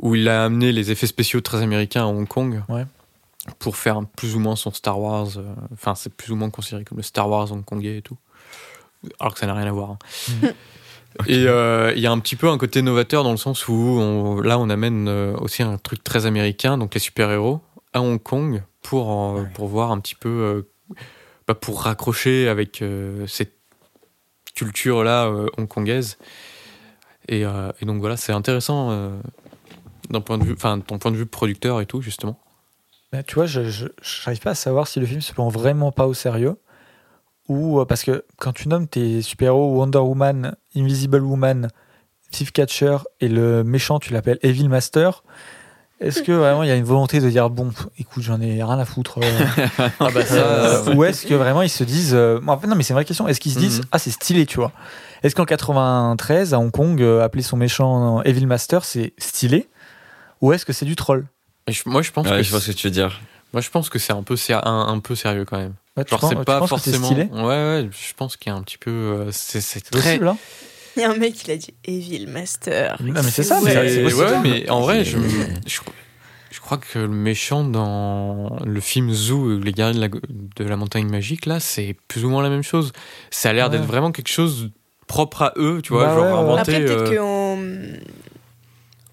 où 0.00 0.14
il 0.14 0.28
a 0.28 0.44
amené 0.44 0.70
les 0.72 0.90
effets 0.92 1.06
spéciaux 1.08 1.40
très 1.40 1.60
américains 1.62 2.02
à 2.02 2.06
Hong 2.06 2.26
Kong. 2.28 2.62
Ouais. 2.68 2.84
Pour 3.58 3.76
faire 3.76 4.00
plus 4.16 4.36
ou 4.36 4.40
moins 4.40 4.54
son 4.56 4.72
Star 4.72 5.00
Wars. 5.00 5.28
euh, 5.38 5.54
Enfin, 5.72 5.94
c'est 5.94 6.12
plus 6.12 6.32
ou 6.32 6.36
moins 6.36 6.50
considéré 6.50 6.84
comme 6.84 6.98
le 6.98 7.02
Star 7.02 7.28
Wars 7.30 7.50
hongkongais 7.50 7.98
et 7.98 8.02
tout. 8.02 8.16
Alors 9.20 9.32
que 9.34 9.40
ça 9.40 9.46
n'a 9.46 9.54
rien 9.54 9.66
à 9.66 9.72
voir. 9.72 9.90
hein. 9.92 10.48
Et 11.26 11.46
euh, 11.46 11.92
il 11.96 12.00
y 12.02 12.06
a 12.06 12.12
un 12.12 12.18
petit 12.20 12.36
peu 12.36 12.48
un 12.48 12.58
côté 12.58 12.80
novateur 12.82 13.24
dans 13.24 13.30
le 13.32 13.36
sens 13.38 13.66
où 13.68 13.72
on- 13.72 14.40
là 14.40 14.58
on 14.58 14.70
amène 14.70 15.08
euh, 15.08 15.34
aussi 15.38 15.62
un 15.62 15.76
truc 15.78 16.04
très 16.04 16.26
américain, 16.26 16.78
donc 16.78 16.94
les 16.94 17.00
super-héros, 17.00 17.60
à 17.92 18.00
Hong 18.02 18.22
Kong 18.22 18.62
pour, 18.82 19.08
en- 19.08 19.34
Ouais. 19.40 19.48
pour 19.54 19.66
voir 19.68 19.90
un 19.90 19.98
petit 20.00 20.14
peu, 20.14 20.28
euh, 20.28 20.96
bah, 21.48 21.54
pour 21.54 21.82
raccrocher 21.82 22.48
avec 22.48 22.82
euh, 22.82 23.26
cette 23.26 23.54
culture-là 24.54 25.30
hongkongaise. 25.56 26.18
Et, 27.28 27.40
et 27.42 27.84
donc 27.86 28.00
voilà, 28.00 28.16
c'est 28.16 28.32
intéressant 28.32 29.12
d'un 30.10 30.20
point 30.20 30.38
de 30.38 30.44
vue, 30.44 30.54
enfin, 30.54 30.80
ton 30.80 30.98
point 30.98 31.10
de 31.10 31.16
vue 31.16 31.26
producteur 31.26 31.80
et 31.80 31.86
tout 31.86 32.00
justement. 32.00 32.38
Bah, 33.12 33.22
tu 33.22 33.34
vois, 33.36 33.46
je 33.46 33.60
n'arrive 33.60 34.40
pas 34.40 34.50
à 34.50 34.54
savoir 34.54 34.86
si 34.88 34.98
le 35.00 35.06
film 35.06 35.20
se 35.20 35.32
prend 35.32 35.48
vraiment 35.48 35.92
pas 35.92 36.06
au 36.06 36.14
sérieux. 36.14 36.56
Ou 37.48 37.80
euh, 37.80 37.84
parce 37.86 38.02
que 38.04 38.24
quand 38.38 38.52
tu 38.52 38.68
nommes 38.68 38.86
tes 38.86 39.22
super-héros 39.22 39.76
Wonder 39.78 39.98
Woman, 39.98 40.54
Invisible 40.76 41.20
Woman, 41.22 41.68
Thief 42.30 42.52
Catcher 42.52 42.98
et 43.20 43.28
le 43.28 43.64
méchant, 43.64 43.98
tu 43.98 44.12
l'appelles 44.12 44.38
Evil 44.42 44.68
Master. 44.68 45.22
Est-ce 46.00 46.22
que 46.22 46.30
vraiment 46.30 46.62
il 46.62 46.68
y 46.68 46.70
a 46.72 46.76
une 46.76 46.84
volonté 46.84 47.18
de 47.20 47.28
dire 47.28 47.50
bon, 47.50 47.72
écoute, 47.98 48.22
j'en 48.22 48.40
ai 48.40 48.62
rien 48.62 48.78
à 48.78 48.84
foutre 48.84 49.18
euh, 49.20 49.44
Ah 49.98 50.10
bah 50.14 50.20
euh, 50.30 50.94
Ou 50.94 51.02
est-ce 51.04 51.26
que 51.26 51.34
vraiment 51.34 51.62
ils 51.62 51.68
se 51.70 51.82
disent. 51.82 52.14
euh, 52.14 52.38
en 52.46 52.56
fait, 52.58 52.68
non, 52.68 52.76
mais 52.76 52.84
c'est 52.84 52.92
une 52.92 52.96
vraie 52.96 53.04
question. 53.04 53.26
Est-ce 53.26 53.40
qu'ils 53.40 53.52
se 53.54 53.58
disent 53.58 53.80
Mhm. 53.80 53.86
ah, 53.92 53.98
c'est 53.98 54.10
stylé, 54.12 54.46
tu 54.46 54.56
vois 54.58 54.70
Est-ce 55.24 55.34
qu'en 55.34 55.44
93, 55.44 56.54
à 56.54 56.58
Hong 56.60 56.70
Kong, 56.70 57.02
euh, 57.02 57.24
appeler 57.24 57.42
son 57.42 57.56
méchant 57.56 58.22
Evil 58.22 58.46
Master, 58.46 58.84
c'est 58.84 59.12
stylé? 59.18 59.68
Ou 60.40 60.52
est-ce 60.52 60.64
que 60.64 60.72
c'est 60.72 60.84
du 60.86 60.94
troll? 60.94 61.26
Et 61.66 61.72
je- 61.72 61.82
moi 61.86 62.02
je 62.02 62.12
pense 62.12 62.26
Ouais, 62.28 62.36
que 62.36 62.42
je 62.44 62.50
vois 62.50 62.60
ce 62.60 62.70
que 62.70 62.76
tu 62.76 62.86
veux 62.86 62.92
dire. 62.92 63.20
moi 63.52 63.60
je 63.60 63.68
pense 63.70 63.88
que 63.90 63.98
c'est 63.98 64.12
un 64.12 64.22
peu 64.22 64.36
ser- 64.36 64.60
un, 64.64 64.86
un 64.88 65.00
peu 65.00 65.16
sérieux 65.16 65.44
quand 65.44 65.58
même. 65.58 65.74
Ouais, 65.98 66.04
tu 66.04 66.10
Genre 66.10 66.20
penses- 66.20 66.30
c'est 66.30 66.36
tu 66.38 66.44
pas 66.44 66.58
penses 66.60 66.70
que 66.70 66.78
c'est 66.80 66.90
forcément. 66.98 67.06
stylé? 67.06 67.24
Ouais 67.32 67.42
ouais, 67.44 67.88
je 67.90 68.14
pense 68.16 68.36
qu'il 68.36 68.50
y 68.52 68.54
a 68.54 68.58
un 68.58 68.62
petit 68.62 68.78
peu. 68.78 68.90
euh, 68.90 69.28
c'est 69.32 69.60
c'est 69.60 69.80
C'est 69.84 69.90
très. 69.90 70.00
possible, 70.18 70.28
hein? 70.28 70.36
Il 70.96 71.02
y 71.02 71.04
a 71.04 71.10
un 71.10 71.16
mec 71.16 71.34
qui 71.34 71.46
l'a 71.48 71.56
dit 71.56 71.74
Evil 71.84 72.26
Master. 72.26 72.96
Non, 73.00 73.12
mais 73.22 73.30
c'est 73.30 73.42
ça, 73.44 73.60
Mais, 73.62 73.76
ouais, 73.76 74.68
en 74.70 74.80
vrai, 74.80 75.04
je, 75.04 75.18
je, 75.66 75.80
je 76.50 76.60
crois 76.60 76.78
que 76.78 76.98
le 76.98 77.06
méchant 77.08 77.62
dans 77.62 78.58
le 78.64 78.80
film 78.80 79.12
Zoo, 79.12 79.58
les 79.60 79.72
guerriers 79.72 79.94
de 79.94 80.00
la, 80.00 80.08
de 80.08 80.64
la 80.68 80.76
montagne 80.76 81.08
magique, 81.08 81.46
là, 81.46 81.60
c'est 81.60 81.94
plus 82.08 82.24
ou 82.24 82.30
moins 82.30 82.42
la 82.42 82.48
même 82.50 82.64
chose. 82.64 82.92
Ça 83.30 83.50
a 83.50 83.52
l'air 83.52 83.66
Ouais. 83.66 83.72
d'être 83.78 83.86
vraiment 83.86 84.10
quelque 84.10 84.28
chose 84.30 84.70
propre 85.06 85.42
à 85.42 85.52
eux, 85.56 85.80
tu 85.82 85.92
vois, 85.92 86.06
Bah 86.06 86.14
genre 86.16 86.24
ouais, 86.24 86.32
ouais. 86.32 86.38
inventé. 86.38 86.60
Après, 86.74 86.84
peut-être 86.84 87.12
euh, 87.12 87.96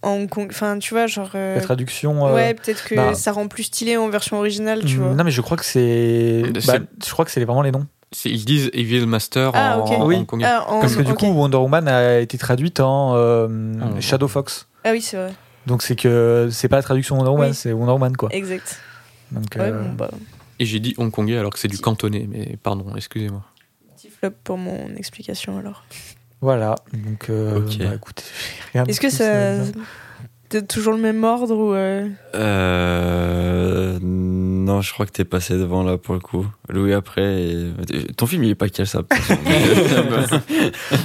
En 0.05 0.11
Hong 0.17 0.29
Kong. 0.29 0.47
Enfin, 0.51 0.77
tu 0.79 0.93
vois, 0.93 1.07
genre. 1.07 1.31
euh, 1.35 1.55
La 1.55 1.61
traduction. 1.61 2.27
euh, 2.27 2.33
Ouais, 2.35 2.53
peut-être 2.53 2.85
que 2.85 2.95
bah- 2.95 3.13
ça 3.15 3.31
rend 3.31 3.47
plus 3.47 3.63
stylé 3.63 3.97
en 3.97 4.07
version 4.09 4.37
originale, 4.37 4.83
tu 4.85 4.97
vois. 4.97 5.13
Non, 5.13 5.23
mais 5.23 5.31
je 5.31 5.41
crois 5.41 5.57
que 5.57 5.65
c'est. 5.65 6.43
Bah, 6.67 6.77
je 7.05 7.11
crois 7.11 7.25
que 7.25 7.31
c'est 7.31 7.43
vraiment 7.43 7.61
les 7.63 7.71
noms. 7.71 7.87
ils 8.23 8.45
disent 8.45 8.69
Evil 8.73 9.05
Master 9.07 9.51
Ah, 9.53 9.79
en, 9.79 9.81
ok. 9.85 9.91
en 9.91 10.05
Oui. 10.05 10.15
hongkongais. 10.15 10.45
Ah, 10.47 10.65
en- 10.69 10.79
Parce 10.79 10.95
que 10.95 11.01
du 11.01 11.13
coup, 11.15 11.25
Wonder 11.27 11.57
Woman 11.57 11.87
a 11.87 12.19
été 12.19 12.37
traduite 12.37 12.79
en 12.79 13.13
euh, 13.15 13.47
Ah. 13.81 13.99
Shadow 13.99 14.27
Fox. 14.27 14.67
Ah 14.83 14.91
oui, 14.91 15.01
c'est 15.01 15.17
vrai. 15.17 15.33
Donc 15.65 15.81
c'est 15.81 15.95
que 15.95 16.47
c'est 16.51 16.67
pas 16.69 16.75
la 16.77 16.83
traduction 16.83 17.15
Wonder 17.17 17.31
Woman, 17.31 17.49
Oui. 17.49 17.55
c'est 17.55 17.73
Wonder 17.73 17.93
Woman 17.93 18.15
quoi. 18.15 18.29
Exact. 18.31 18.79
Donc, 19.31 19.45
Ouais, 19.55 19.61
euh, 19.63 19.81
bon, 19.81 19.93
bah, 19.93 20.11
Et 20.59 20.65
j'ai 20.65 20.79
dit 20.79 20.93
hongkongais 20.99 21.37
alors 21.37 21.51
que 21.51 21.57
c'est 21.59 21.67
du 21.67 21.79
cantonais, 21.79 22.27
mais 22.29 22.57
pardon, 22.61 22.85
excusez-moi. 22.95 23.41
petit 23.97 24.09
flop 24.11 24.31
pour 24.43 24.57
mon 24.59 24.95
explication 24.95 25.57
alors. 25.57 25.83
Voilà. 26.41 26.75
Donc 26.93 27.29
euh, 27.31 27.59
bah, 27.79 27.95
écoute, 27.95 28.23
Est-ce 28.87 29.01
que 29.01 29.09
ça. 29.09 29.55
T'as 30.47 30.61
toujours 30.61 30.93
le 30.93 30.99
même 30.99 31.23
ordre 31.23 31.55
ou. 31.55 31.73
euh, 31.73 32.07
Euh, 32.35 33.97
non, 34.01 34.81
je 34.81 34.93
crois 34.93 35.05
que 35.07 35.11
t'es 35.11 35.25
passé 35.25 35.55
devant 35.57 35.81
là 35.83 35.97
pour 35.97 36.13
le 36.13 36.19
coup. 36.19 36.45
Louis 36.69 36.93
après. 36.93 37.41
et- 37.43 38.13
Ton 38.15 38.27
film 38.27 38.43
il 38.43 38.51
est 38.51 38.55
pas 38.55 38.69
quel 38.69 38.85
ça. 38.85 39.01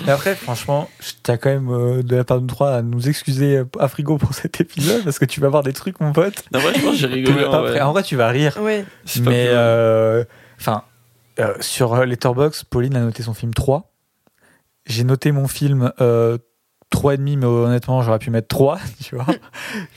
Mais 0.07 0.13
après, 0.13 0.35
franchement, 0.35 0.89
je 1.01 1.13
tiens 1.23 1.37
quand 1.37 1.51
même 1.51 1.69
euh, 1.71 2.03
de 2.03 2.17
la 2.17 2.25
part 2.25 2.39
de 2.39 2.43
nous 2.43 2.49
trois 2.49 2.73
à 2.75 2.83
nous 2.83 3.09
excuser 3.09 3.63
à 3.79 3.89
Frigo 3.89 4.19
pour 4.19 4.35
cet 4.35 4.61
épisode 4.61 5.05
parce 5.05 5.19
que 5.19 5.25
tu 5.25 5.41
vas 5.41 5.49
voir 5.49 5.63
des 5.63 5.73
trucs, 5.73 6.01
mon 6.01 6.13
pote. 6.13 6.45
non, 6.53 6.61
vrai, 6.61 6.73
je 6.75 6.81
pense 6.83 6.91
que 6.93 6.97
j'ai 6.99 7.07
rigolé. 7.07 7.45
en 7.45 7.61
vrai. 7.63 7.71
prêt. 7.73 7.81
En 7.81 7.93
vrai, 7.93 8.03
tu 8.03 8.17
vas 8.17 8.29
rire. 8.29 8.57
Ouais. 8.61 8.85
C'est 9.05 9.21
Mais 9.23 9.47
euh, 9.49 10.25
enfin, 10.59 10.83
euh, 11.39 11.55
sur 11.61 12.05
Letterboxd, 12.05 12.65
Pauline 12.65 12.97
a 12.97 13.01
noté 13.01 13.23
son 13.23 13.35
film 13.35 13.55
3. 13.55 13.91
J'ai 14.87 15.05
noté 15.05 15.33
mon 15.33 15.47
film 15.49 15.93
euh, 16.95 16.99
3,5, 16.99 17.37
mais 17.39 17.47
honnêtement, 17.47 18.03
j'aurais 18.03 18.19
pu 18.19 18.31
mettre 18.31 18.49
3, 18.49 18.79
tu 19.05 19.15
vois. 19.17 19.27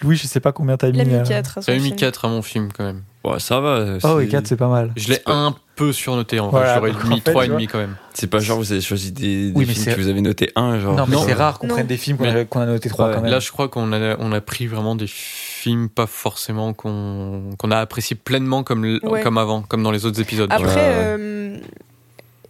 Louis, 0.02 0.16
je 0.16 0.28
sais 0.28 0.40
pas 0.40 0.52
combien 0.52 0.78
t'as 0.78 0.90
Il 0.90 1.00
a 1.00 1.04
mis. 1.06 1.12
mis 1.12 1.16
euh, 1.18 1.24
4 1.24 1.58
à 1.58 1.62
son 1.62 1.66
J'avais 1.66 1.80
mis 1.80 1.86
film. 1.88 1.98
4 1.98 2.26
à 2.26 2.28
mon 2.30 2.42
film 2.42 2.70
quand 2.76 2.84
même. 2.84 3.04
Ouais, 3.24 3.40
ça 3.40 3.60
va. 3.62 3.86
Oh, 4.04 4.20
c'est- 4.20 4.26
et 4.26 4.28
4, 4.28 4.48
c'est 4.48 4.58
pas 4.58 4.68
mal. 4.68 4.92
Je 4.98 5.10
l'ai 5.10 5.20
un 5.26 5.56
peu 5.76 5.92
surnoté 5.94 6.40
en 6.40 6.50
vrai, 6.50 6.60
Voilà, 6.62 6.76
j'aurais 6.76 7.10
mis 7.10 7.20
fait, 7.22 7.32
3,5 7.32 7.46
tu 7.46 7.52
vois. 7.52 7.62
quand 7.72 7.78
même. 7.80 7.96
C'est 8.14 8.28
pas 8.28 8.40
genre 8.40 8.58
vous 8.60 8.72
avez 8.74 8.82
choisi 8.82 9.12
des, 9.12 9.50
des 9.52 9.58
Oui, 9.58 9.66
mais 9.68 9.74
films 9.74 9.96
que 9.96 10.02
vous 10.02 10.08
avez 10.10 10.22
noté 10.22 10.52
un 10.56 10.80
genre. 10.80 10.96
Non, 10.96 11.06
mais 11.08 11.18
c'est 11.26 11.34
rare 11.34 11.58
qu'on 11.58 11.68
prenne 11.68 11.88
des 11.88 11.98
films 11.98 12.18
qu'on 12.18 12.26
Mais- 12.26 12.48
a, 12.52 12.60
a 12.62 12.66
noté 12.66 12.90
3 12.90 13.08
Ouais, 13.08 13.16
quand 13.16 13.22
même. 13.22 13.32
Là, 13.32 13.40
je 13.40 13.50
crois 13.52 13.70
qu'on 13.70 13.92
a, 13.94 14.18
on 14.20 14.32
a 14.34 14.42
pris 14.42 14.68
vraiment 14.68 14.96
des 14.96 15.08
films 15.08 15.88
pas 15.90 16.06
forcément 16.06 16.74
qu'on 16.74 17.52
qu'on 17.58 17.72
a 17.72 17.78
apprécié 17.80 18.16
pleinement 18.18 18.64
comme, 18.64 19.00
Ouais. 19.04 19.22
comme 19.22 19.38
avant, 19.38 19.62
comme 19.62 19.82
dans 19.84 19.92
les 19.92 20.06
autres 20.06 20.20
épisodes. 20.20 20.50
Après, 20.52 20.74
euh, 20.78 21.58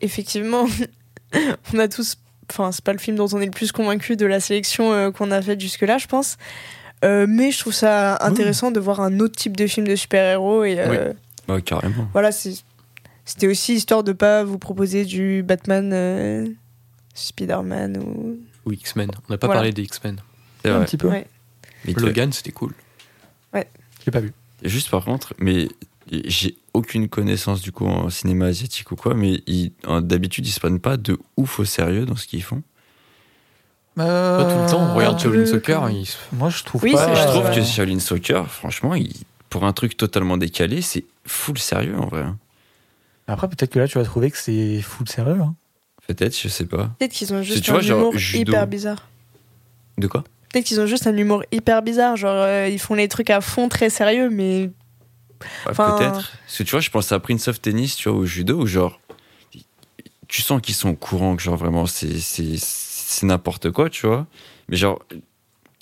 effectivement, 0.01 0.65
on 1.73 1.79
a 1.79 1.87
tous. 1.87 2.15
Enfin, 2.51 2.71
c'est 2.71 2.83
pas 2.83 2.93
le 2.93 2.99
film 2.99 3.15
dont 3.17 3.27
on 3.33 3.39
est 3.41 3.45
le 3.45 3.51
plus 3.51 3.71
convaincu 3.71 4.15
de 4.15 4.25
la 4.25 4.39
sélection 4.39 4.91
euh, 4.93 5.11
qu'on 5.11 5.31
a 5.31 5.41
faite 5.41 5.59
jusque-là, 5.61 5.97
je 5.97 6.07
pense. 6.07 6.37
Euh, 7.05 7.25
mais 7.27 7.51
je 7.51 7.59
trouve 7.59 7.73
ça 7.73 8.17
intéressant 8.25 8.71
de 8.71 8.79
voir 8.79 9.01
un 9.01 9.19
autre 9.19 9.35
type 9.35 9.57
de 9.57 9.67
film 9.67 9.87
de 9.87 9.95
super-héros. 9.95 10.63
Et 10.63 10.79
euh, 10.79 11.13
Bah, 11.47 11.59
carrément. 11.61 12.07
voilà, 12.13 12.31
c'était 12.31 13.47
aussi 13.47 13.73
histoire 13.75 14.03
de 14.03 14.13
pas 14.13 14.43
vous 14.43 14.57
proposer 14.57 15.03
du 15.05 15.43
Batman, 15.43 15.91
euh, 15.93 16.47
Spider-Man 17.13 17.97
ou. 17.97 18.39
Ou 18.65 18.71
X-Men. 18.71 19.09
On 19.27 19.33
n'a 19.33 19.37
pas 19.37 19.47
Voilà. 19.47 19.59
parlé 19.59 19.73
des 19.73 19.83
X-Men. 19.83 20.19
Un 20.65 20.77
vrai. 20.77 20.85
petit 20.85 20.97
peu. 20.97 21.09
Ouais. 21.09 21.27
Mais 21.85 21.93
Logan, 21.93 22.31
c'était 22.31 22.51
cool. 22.53 22.73
Je 23.53 23.59
l'ai 24.07 24.11
pas 24.11 24.19
vu. 24.21 24.33
Juste 24.63 24.89
par 24.89 25.03
contre, 25.05 25.33
mais 25.37 25.67
j'ai 26.11 26.55
aucune 26.73 27.07
connaissance 27.07 27.61
du 27.61 27.71
coup 27.71 27.85
en 27.85 28.09
cinéma 28.09 28.45
asiatique 28.45 28.91
ou 28.91 28.95
quoi, 28.95 29.13
mais 29.13 29.43
d'habitude 30.01 30.45
ils 30.47 30.51
se 30.51 30.59
prennent 30.59 30.79
pas 30.79 30.97
de 30.97 31.17
ouf 31.37 31.59
au 31.59 31.65
sérieux 31.65 32.05
dans 32.05 32.15
ce 32.15 32.27
qu'ils 32.27 32.43
font. 32.43 32.63
Pas 33.95 34.45
tout 34.51 34.57
le 34.59 34.69
temps. 34.69 34.89
Euh, 34.89 34.93
Regarde 34.95 35.15
un 35.15 35.19
Shaolin 35.19 35.45
Soccer. 35.45 35.89
il 35.91 36.07
Moi, 36.31 36.49
je 36.49 36.63
trouve 36.63 36.83
Oui, 36.83 36.93
pas. 36.93 37.15
c'est 37.15 37.21
je 37.21 37.27
trouve 37.27 37.51
que 37.53 37.63
Shaolin 37.63 37.99
Soccer, 37.99 38.49
franchement, 38.49 38.95
il- 38.95 39.13
pour 39.49 39.65
un 39.65 39.73
truc 39.73 39.95
totalement 39.97 40.35
décalé, 40.37 40.81
c'est 40.81 41.05
full 41.25 41.59
sérieux 41.59 41.95
en 41.99 42.07
vrai. 42.07 42.23
Après, 43.27 43.47
peut-être 43.47 43.69
que 43.71 43.77
là, 43.79 43.87
tu 43.87 43.99
vas 43.99 44.03
trouver 44.03 44.31
que 44.31 44.37
c'est 44.37 44.81
full 44.81 45.07
sérieux. 45.07 45.39
hein. 45.41 45.53
Peut-être, 46.07 46.37
je 46.37 46.47
sais 46.47 46.65
pas. 46.65 46.89
Peut-être 46.99 47.11
qu'ils 47.13 47.33
ont 47.33 47.43
juste 47.43 47.63
tu 47.63 47.69
vois, 47.71 47.79
un 47.79 47.83
genre, 47.83 47.99
humour 47.99 48.15
hyper 48.33 48.65
bizarre. 48.67 49.07
De 49.99 50.07
quoi? 50.07 50.23
Peut-être 50.51 50.65
qu'ils 50.65 50.81
ont 50.81 50.85
juste 50.87 51.05
un 51.07 51.15
humour 51.15 51.43
hyper 51.51 51.81
bizarre. 51.83 52.17
Genre, 52.17 52.33
euh, 52.35 52.67
ils 52.67 52.79
font 52.79 52.95
les 52.95 53.07
trucs 53.07 53.29
à 53.29 53.41
fond 53.41 53.69
très 53.69 53.89
sérieux, 53.91 54.29
mais 54.31 54.71
Ouais, 55.65 55.71
Enfin- 55.71 55.95
Peut-être. 55.97 56.31
Parce 56.45 56.57
que 56.57 56.63
tu 56.63 56.71
vois, 56.71 56.79
je 56.79 56.89
pense 56.89 57.11
à 57.11 57.19
Prince 57.19 57.47
of 57.47 57.61
Tennis, 57.61 57.95
tu 57.95 58.09
vois, 58.09 58.17
au 58.17 58.25
judo, 58.25 58.59
où 58.61 58.65
genre, 58.67 58.99
tu 60.27 60.41
sens 60.41 60.61
qu'ils 60.61 60.75
sont 60.75 60.89
au 60.89 60.95
courant, 60.95 61.35
que 61.35 61.41
genre 61.43 61.57
vraiment, 61.57 61.85
c'est, 61.85 62.15
n'importe 63.23 63.71
quoi, 63.71 63.89
tu 63.89 64.07
vois. 64.07 64.25
Mais 64.69 64.77
genre, 64.77 64.99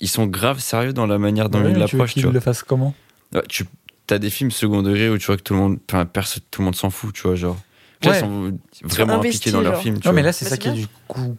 ils 0.00 0.08
sont 0.08 0.26
grave 0.26 0.58
sérieux 0.60 0.92
dans 0.92 1.06
la 1.06 1.18
manière 1.18 1.48
dont 1.48 1.58
Ouais, 1.62 1.70
ils 1.70 1.78
mais 1.78 1.86
tu 1.86 1.96
veux 1.96 1.98
l'approchent, 2.02 2.10
tu 2.10 2.14
qu'ils 2.14 2.22
vois. 2.24 2.32
le 2.32 2.40
fassent 2.40 2.62
comment? 2.62 2.94
Ouais, 3.34 3.42
tu 3.48 3.64
as 4.10 4.18
des 4.18 4.30
films 4.30 4.50
second 4.50 4.82
degré 4.82 5.08
où 5.08 5.16
tu 5.16 5.26
vois 5.26 5.36
que 5.36 5.42
tout 5.42 5.54
le 5.54 5.60
monde, 5.60 5.78
enfin, 5.90 6.04
tout 6.50 6.60
le 6.60 6.64
monde 6.66 6.74
s'en 6.76 6.90
fout, 6.90 7.14
tu 7.14 7.22
vois, 7.22 7.34
genre. 7.34 7.56
Là, 8.02 8.10
Ouais. 8.10 8.16
Ils 8.16 8.20
sont 8.20 8.58
vraiment 8.82 9.14
investis, 9.14 9.40
impliqués 9.40 9.52
dans 9.52 9.60
leur 9.62 9.80
film, 9.80 10.00
tu 10.00 10.08
Non, 10.08 10.12
mais 10.14 10.22
là, 10.22 10.32
c'est 10.32 10.44
Bah, 10.44 10.50
ça 10.50 10.56
qui 10.56 10.68
est 10.68 10.72
du 10.72 10.86
coup 11.06 11.36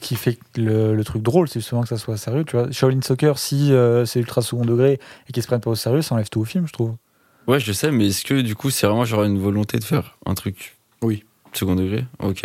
qui 0.00 0.16
fait 0.16 0.38
le, 0.56 0.94
le 0.96 1.04
truc 1.04 1.22
drôle, 1.22 1.46
c'est 1.48 1.60
justement 1.60 1.82
que 1.82 1.88
ça 1.88 1.98
soit 1.98 2.16
sérieux, 2.16 2.42
tu 2.44 2.56
vois. 2.56 2.70
Shaolin 2.72 3.02
Soccer, 3.02 3.38
si 3.38 3.70
euh, 3.72 4.06
c'est 4.06 4.18
ultra 4.18 4.40
second 4.40 4.64
degré 4.64 4.98
et 5.28 5.32
qu'ils 5.32 5.42
se 5.42 5.46
prennent 5.46 5.60
pas 5.60 5.70
au 5.70 5.74
sérieux, 5.74 6.00
ça 6.00 6.14
enlève 6.14 6.28
tout 6.30 6.40
au 6.40 6.44
film, 6.44 6.66
je 6.66 6.72
trouve. 6.72 6.94
Ouais, 7.46 7.58
je 7.60 7.72
sais, 7.72 7.90
mais 7.90 8.08
est-ce 8.08 8.24
que 8.24 8.40
du 8.40 8.54
coup, 8.54 8.70
c'est 8.70 8.86
vraiment 8.86 9.04
genre 9.04 9.24
une 9.24 9.38
volonté 9.38 9.78
de 9.78 9.84
faire 9.84 10.16
un 10.26 10.34
truc 10.34 10.76
Oui. 11.02 11.24
second 11.52 11.74
degré? 11.74 12.04
Ok. 12.22 12.42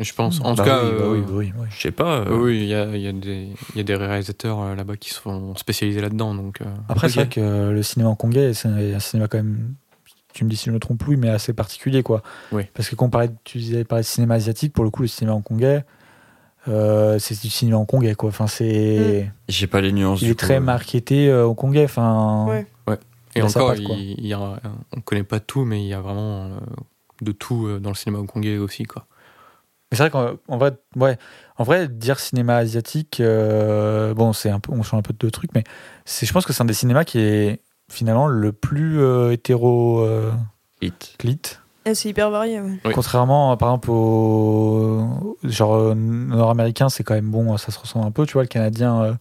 Je 0.00 0.12
pense. 0.14 0.40
En 0.40 0.54
Bah 0.54 0.56
tout 0.56 0.62
cas, 0.64 0.82
oui, 0.84 0.90
bah 0.90 1.04
euh, 1.04 1.12
oui, 1.12 1.20
bah 1.20 1.32
oui, 1.34 1.52
oui. 1.58 1.66
Je 1.70 1.80
sais 1.80 1.90
pas. 1.92 2.18
euh, 2.20 2.36
oui, 2.36 2.56
il 2.58 2.64
y 2.66 2.74
a, 2.74 2.86
il 2.96 3.00
y, 3.02 3.06
a 3.08 3.12
des- 3.12 3.50
il 3.70 3.76
y 3.76 3.80
a 3.80 3.84
des 3.84 3.94
réalisateurs 3.94 4.60
euh, 4.60 4.74
là-bas 4.74 4.96
qui 4.96 5.10
sont 5.10 5.54
spécialisés 5.54 6.00
là-dedans. 6.00 6.34
Donc, 6.34 6.60
euh, 6.60 6.64
Après, 6.88 7.06
Ok. 7.06 7.12
c'est 7.12 7.20
vrai 7.20 7.28
que 7.28 7.70
le 7.70 7.82
cinéma 7.82 8.10
hongkongais, 8.10 8.52
c'est 8.54 8.68
un 8.68 8.98
cinéma 8.98 9.28
quand 9.28 9.38
même 9.38 9.74
tu 10.34 10.44
me 10.46 10.50
dis 10.50 10.56
si 10.56 10.64
je 10.64 10.70
me 10.70 10.78
trompe, 10.78 11.06
oui, 11.08 11.16
mais 11.16 11.28
assez 11.28 11.52
particulier, 11.52 12.02
quoi. 12.02 12.22
Oui. 12.52 12.62
Parce 12.72 12.88
que 12.88 12.94
quand 12.96 13.04
on 13.04 13.10
parlait, 13.10 13.28
tu 13.44 13.58
disais 13.58 13.84
parler 13.84 14.00
de 14.02 14.06
cinéma 14.08 14.32
asiatique, 14.36 14.72
pour 14.72 14.82
le 14.82 14.88
coup, 14.88 15.02
le 15.02 15.08
cinéma 15.08 15.34
hongkongais, 15.36 15.84
euh, 16.68 17.18
c'est 17.18 17.38
du 17.42 17.50
cinéma 17.50 17.76
hongkongais, 17.76 18.14
quoi. 18.14 18.30
Enfin, 18.30 18.46
c'est. 18.46 19.30
J'ai 19.48 19.66
pas 19.66 19.82
les 19.82 19.92
nuances. 19.92 20.22
Il 20.22 20.28
est 20.28 20.30
coup, 20.30 20.36
très 20.36 20.56
euh. 20.56 20.60
marketé 20.60 21.28
euh, 21.28 21.46
hongkongais, 21.46 21.84
enfin. 21.84 22.46
Ouais. 22.48 22.66
Et 23.34 23.42
encore, 23.42 23.74
quoi. 23.74 23.94
il, 23.96 24.14
il 24.18 24.26
y 24.26 24.32
a, 24.34 24.60
on 24.96 25.00
connaît 25.00 25.22
pas 25.24 25.40
tout, 25.40 25.64
mais 25.64 25.82
il 25.82 25.88
y 25.88 25.94
a 25.94 26.00
vraiment 26.00 26.44
euh, 26.44 26.48
de 27.22 27.32
tout 27.32 27.66
euh, 27.66 27.78
dans 27.80 27.90
le 27.90 27.94
cinéma 27.96 28.18
hongkongais 28.18 28.58
aussi, 28.58 28.84
quoi. 28.84 29.06
Mais 29.90 29.96
c'est 29.96 30.08
vrai 30.08 30.10
qu'en 30.10 30.36
en 30.48 30.56
vrai, 30.58 30.72
ouais, 30.96 31.18
en 31.58 31.64
vrai, 31.64 31.86
dire 31.86 32.18
cinéma 32.18 32.56
asiatique, 32.56 33.20
euh, 33.20 34.14
bon, 34.14 34.32
c'est 34.32 34.48
un 34.48 34.58
peu, 34.58 34.72
on 34.72 34.82
change 34.82 34.98
un 35.00 35.02
peu 35.02 35.14
de 35.18 35.28
trucs, 35.30 35.54
mais 35.54 35.64
c'est, 36.06 36.24
je 36.24 36.32
pense 36.32 36.46
que 36.46 36.52
c'est 36.54 36.62
un 36.62 36.66
des 36.66 36.72
cinémas 36.72 37.04
qui 37.04 37.18
est 37.18 37.60
finalement 37.90 38.26
le 38.26 38.52
plus 38.52 39.00
euh, 39.00 39.32
hétéro 39.32 40.00
euh, 40.00 40.32
Hit. 40.80 41.14
clit. 41.18 41.38
Ah, 41.84 41.94
c'est 41.94 42.08
hyper 42.08 42.30
varié. 42.30 42.60
ouais. 42.60 42.78
Oui. 42.86 42.92
Contrairement, 42.94 43.54
par 43.58 43.68
exemple, 43.68 43.90
au 43.90 45.36
genre 45.42 45.94
nord-américain, 45.94 46.88
c'est 46.88 47.02
quand 47.02 47.14
même 47.14 47.30
bon, 47.30 47.56
ça 47.58 47.70
se 47.70 47.78
ressemble 47.78 48.06
un 48.06 48.12
peu, 48.12 48.24
tu 48.24 48.34
vois, 48.34 48.42
le 48.42 48.48
canadien. 48.48 49.18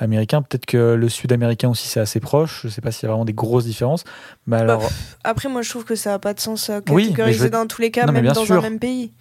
Euh, 0.00 0.04
américain 0.04 0.42
peut-être 0.42 0.66
que 0.66 0.94
le 0.94 1.08
sud-américain 1.08 1.68
aussi 1.68 1.86
c'est 1.88 2.00
assez 2.00 2.20
proche 2.20 2.62
je 2.64 2.68
sais 2.68 2.80
pas 2.80 2.90
s'il 2.90 3.04
y 3.04 3.06
a 3.06 3.10
vraiment 3.10 3.24
des 3.24 3.32
grosses 3.32 3.64
différences 3.64 4.04
mais 4.46 4.56
alors 4.58 4.88
Après, 5.24 5.48
moi, 5.48 5.62
je 5.62 5.70
trouve 5.70 5.84
que 5.84 5.94
ça 5.94 6.10
n'a 6.10 6.18
pas 6.18 6.34
de 6.34 6.40
sens 6.40 6.68
à 6.70 6.80
Oui, 6.88 7.04
mais 7.04 7.08
catégoriser 7.10 7.46
je- 7.46 7.52
dans 7.52 7.66
tous 7.66 7.80
les 7.82 7.90
cas, 7.90 8.06
Non, 8.06 8.12
même 8.12 8.26
dans 8.26 8.44
sûr. 8.44 8.56
un 8.56 8.60
même 8.60 8.78
pays. 8.78 9.12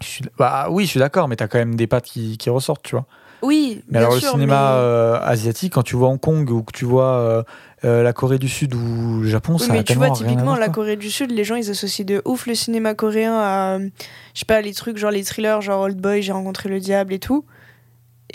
je 0.00 0.06
suis- 0.06 0.24
bah 0.38 0.66
oui 0.70 0.84
je 0.84 0.90
suis 0.90 1.00
d'accord 1.00 1.28
mais 1.28 1.36
t'as 1.36 1.46
quand 1.48 1.58
même 1.58 1.76
des 1.76 1.86
pattes 1.86 2.04
qui, 2.06 2.36
qui 2.38 2.50
ressortent 2.50 2.82
tu 2.82 2.94
vois 2.96 3.06
Oui, 3.42 3.82
Mais 3.88 3.98
bien 3.98 4.08
alors 4.08 4.14
sûr, 4.18 4.28
le 4.28 4.40
cinéma 4.40 4.56
mais- 4.56 4.78
euh, 4.80 5.20
asiatique, 5.20 5.74
quand 5.74 5.82
tu 5.82 5.96
vois 5.96 6.08
Hong 6.08 6.18
Kong 6.20 6.48
ou 6.50 6.62
que 6.62 6.72
tu 6.72 6.84
vois 6.86 7.12
euh, 7.18 7.42
euh, 7.84 8.02
la 8.02 8.14
Corée 8.14 8.38
du 8.38 8.48
Sud 8.48 8.74
ou 8.74 9.20
le 9.20 9.28
Japon, 9.28 9.54
Oui, 9.54 9.58
ça 9.60 9.72
a 9.72 9.76
mais 9.76 9.84
tu 9.84 9.92
vois, 9.94 10.10
typiquement, 10.10 10.56
la. 10.56 10.70
Corée 10.70 10.96
du 10.96 11.10
Sud, 11.10 11.30
les 11.30 11.44
gens, 11.44 11.54
ils 11.56 11.68
associent 11.70 12.06
de 12.06 12.22
ouf 12.24 12.46
le 12.46 12.54
cinéma 12.54 12.94
coréen 12.94 13.34
à, 13.34 13.74
euh, 13.74 13.88
je 14.32 14.38
sais 14.40 14.46
pas, 14.46 14.62
les 14.62 14.72
trucs 14.72 14.96
genre 14.96 15.10
les 15.10 15.22
thrillers, 15.22 15.60
genre 15.60 15.82
Old 15.82 15.98
Boy, 16.00 16.22
J'ai 16.22 16.32
rencontré 16.32 16.70
le 16.70 16.80
diable 16.80 17.12
et 17.12 17.18
tout. 17.18 17.44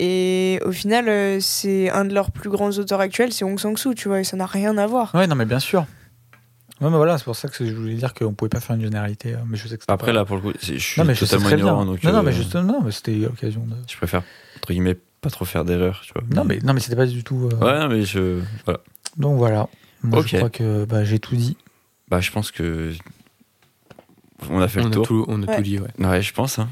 Et 0.02 0.58
au 0.64 0.72
final, 0.72 1.08
euh, 1.10 1.40
c'est 1.40 1.90
un 1.90 2.06
de 2.06 2.14
leurs 2.14 2.30
plus 2.30 2.48
grands 2.48 2.70
auteurs 2.70 3.00
actuels, 3.00 3.32
c'est 3.34 3.44
Hong 3.44 3.58
Sang-soo, 3.60 3.92
tu 3.92 4.08
vois, 4.08 4.20
et 4.20 4.24
ça 4.24 4.34
n'a 4.38 4.46
rien 4.46 4.78
à 4.78 4.86
voir. 4.86 5.14
Ouais, 5.14 5.26
non, 5.26 5.34
mais 5.34 5.44
bien 5.44 5.58
sûr. 5.58 5.80
Ouais, 6.80 6.88
mais 6.88 6.96
voilà, 6.96 7.18
c'est 7.18 7.24
pour 7.24 7.36
ça 7.36 7.48
que 7.48 7.66
je 7.66 7.74
voulais 7.74 7.92
dire 7.96 8.14
qu'on 8.14 8.32
pouvait 8.32 8.48
pas 8.48 8.60
faire 8.60 8.76
une 8.76 8.82
généralité. 8.82 9.34
euh, 9.34 9.38
Mais 9.46 9.58
je 9.58 9.68
sais 9.68 9.76
que 9.76 9.84
Après, 9.88 10.06
pas- 10.06 10.12
là, 10.14 10.24
pour 10.24 10.36
le 10.36 10.42
coup, 10.42 10.52
je 10.62 10.78
suis 10.78 10.98
non, 11.02 11.06
mais 11.06 11.14
totalement 11.14 11.50
ignorant. 11.50 11.84
Donc, 11.84 12.02
non, 12.02 12.12
non, 12.12 12.18
euh, 12.20 12.22
mais 12.22 12.32
juste, 12.32 12.54
non, 12.56 12.80
mais 12.82 12.90
c'était 12.92 13.12
l'occasion 13.16 13.60
de. 13.66 13.74
Je 13.86 13.96
préfère, 13.98 14.22
entre 14.56 14.72
guillemets, 14.72 14.96
pas 15.20 15.28
trop 15.28 15.44
faire 15.44 15.66
d'erreurs, 15.66 16.00
tu 16.06 16.14
vois. 16.14 16.22
Non, 16.34 16.44
mais 16.46 16.58
non, 16.64 16.72
mais 16.72 16.80
c'était 16.80 16.96
pas 16.96 17.04
du 17.04 17.22
tout. 17.22 17.50
euh, 17.52 17.56
Ouais, 17.62 17.78
non, 17.78 17.88
mais 17.88 18.02
je. 18.04 18.40
Voilà. 18.64 18.80
Donc 19.18 19.36
voilà. 19.36 19.68
Moi, 20.02 20.22
je 20.26 20.38
crois 20.38 20.48
que 20.48 20.86
bah, 20.86 21.04
j'ai 21.04 21.18
tout 21.18 21.36
dit. 21.36 21.58
Bah, 22.08 22.20
je 22.22 22.30
pense 22.30 22.50
que. 22.50 22.92
On 24.48 24.62
a 24.62 24.68
fait 24.68 24.80
On 24.80 24.84
le 24.84 24.88
a, 24.88 24.94
tour. 24.94 25.06
tout, 25.06 25.24
on 25.28 25.42
a 25.42 25.46
Ouais. 25.46 25.56
tout 25.56 25.62
dit, 25.62 25.78
ouais. 25.78 25.90
Ouais, 26.06 26.22
je 26.22 26.32
pense. 26.32 26.58
Hein. 26.58 26.70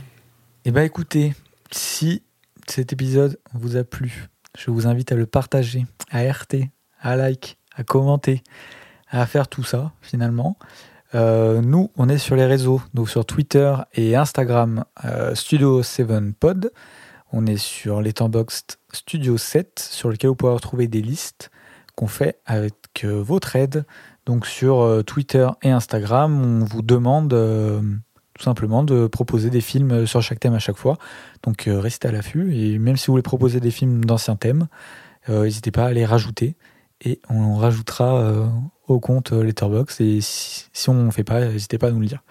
Et 0.65 0.71
bah 0.71 0.85
écoutez, 0.85 1.35
si 1.71 2.23
cet 2.71 2.93
épisode 2.93 3.39
vous 3.55 3.77
a 3.77 3.85
plu, 3.85 4.29
je 4.57 4.71
vous 4.71 4.87
invite 4.87 5.13
à 5.13 5.15
le 5.15 5.27
partager, 5.27 5.87
à 6.11 6.23
RT, 6.23 6.71
à 7.01 7.17
like, 7.17 7.59
à 7.77 7.85
commenter, 7.85 8.43
à 9.11 9.27
faire 9.27 9.49
tout 9.49 9.65
ça 9.65 9.93
finalement. 10.01 10.57
Euh, 11.15 11.61
nous, 11.63 11.91
on 11.97 12.09
est 12.09 12.19
sur 12.19 12.37
les 12.37 12.45
réseaux, 12.45 12.83
donc 12.95 13.09
sur 13.09 13.25
Twitter 13.25 13.75
et 13.95 14.17
Instagram, 14.17 14.85
euh, 15.05 15.35
Studio 15.35 15.83
7 15.83 16.35
Pod. 16.39 16.73
On 17.33 17.47
est 17.47 17.59
sur 17.59 18.01
Letterboxd 18.01 18.77
Studio 18.93 19.39
7, 19.39 19.79
sur 19.79 20.09
lequel 20.11 20.29
vous 20.29 20.37
pouvez 20.37 20.53
retrouver 20.53 20.89
des 20.89 21.03
listes 21.03 21.51
qu'on 21.95 22.07
fait 22.07 22.41
avec 22.47 23.05
euh, 23.05 23.23
votre 23.23 23.57
aide. 23.57 23.85
Donc 24.27 24.47
sur 24.47 25.03
Twitter 25.07 25.49
et 25.63 25.71
Instagram, 25.71 26.61
on 26.61 26.65
vous 26.65 26.83
demande 26.83 27.33
tout 28.39 28.45
simplement 28.45 28.85
de 28.85 29.07
proposer 29.09 29.51
des 29.51 29.61
films 29.61 29.91
euh, 29.91 30.07
sur 30.07 30.23
chaque 30.23 30.41
thème 30.41 30.55
à 30.55 30.61
chaque 30.61 30.77
fois. 30.77 30.97
Donc 31.43 31.67
euh, 31.67 31.81
restez 31.81 32.09
à 32.09 32.13
l'affût. 32.13 32.57
Et 32.57 32.79
même 32.79 32.97
si 32.97 33.09
vous 33.09 33.15
voulez 33.15 33.23
proposer 33.23 33.61
des 33.61 33.73
films 33.73 34.05
d'anciens 34.05 34.37
thèmes, 34.37 34.69
euh, 35.29 35.43
n'hésitez 35.43 35.73
pas 35.73 35.87
à 35.87 35.93
les 35.93 36.07
rajouter. 36.07 36.57
Et 37.05 37.21
on 37.29 37.57
rajoutera 37.57 38.51
au 38.89 38.99
compte 38.99 39.31
Letterboxd. 39.31 40.01
Et 40.01 40.19
si, 40.21 40.89
on 40.89 40.95
ne 40.95 41.11
fait 41.13 41.23
pas, 41.23 41.45
n'hésitez 41.45 41.79
pas 41.79 41.89
à 41.89 41.91
nous 41.93 42.01
le 42.01 42.07
dire. 42.07 42.25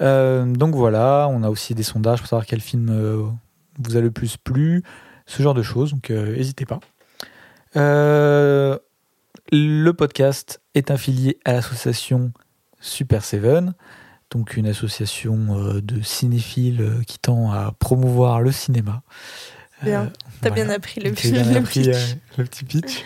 Donc 0.00 0.74
voilà, 0.74 1.28
on 1.30 1.44
a 1.44 1.48
aussi 1.48 1.76
des 1.76 1.84
sondages 1.84 2.18
pour 2.18 2.26
savoir 2.26 2.44
quel 2.44 2.60
film 2.60 2.90
vous 3.78 3.96
a 3.96 4.00
le 4.00 4.10
plus 4.10 4.36
plu, 4.36 4.82
ce 5.26 5.44
genre 5.44 5.54
de 5.54 5.62
choses, 5.62 5.92
donc 5.92 6.10
n'hésitez 6.10 6.66
pas. 6.66 6.80
Le 7.76 8.80
podcast 9.92 10.60
est 10.74 10.90
affilié 10.90 11.38
à 11.44 11.52
l'association 11.52 12.32
Super 12.80 13.24
Seven, 13.24 13.74
donc 14.30 14.56
une 14.56 14.66
association 14.66 15.38
euh, 15.58 15.80
de 15.80 16.00
cinéphiles 16.02 16.80
euh, 16.82 17.02
qui 17.06 17.18
tend 17.18 17.50
à 17.52 17.72
promouvoir 17.78 18.40
le 18.40 18.52
cinéma. 18.52 19.02
Bien. 19.82 20.12
T'as 20.40 20.50
voilà. 20.50 20.64
bien 20.64 20.74
appris 20.74 21.00
le, 21.00 21.12
J'ai 21.16 21.30
bien 21.32 21.44
le 21.52 21.56
appris, 21.58 21.80
pitch. 21.82 21.88
euh, 21.96 22.14
le 22.38 22.44
petit 22.44 22.64
pitch. 22.64 23.04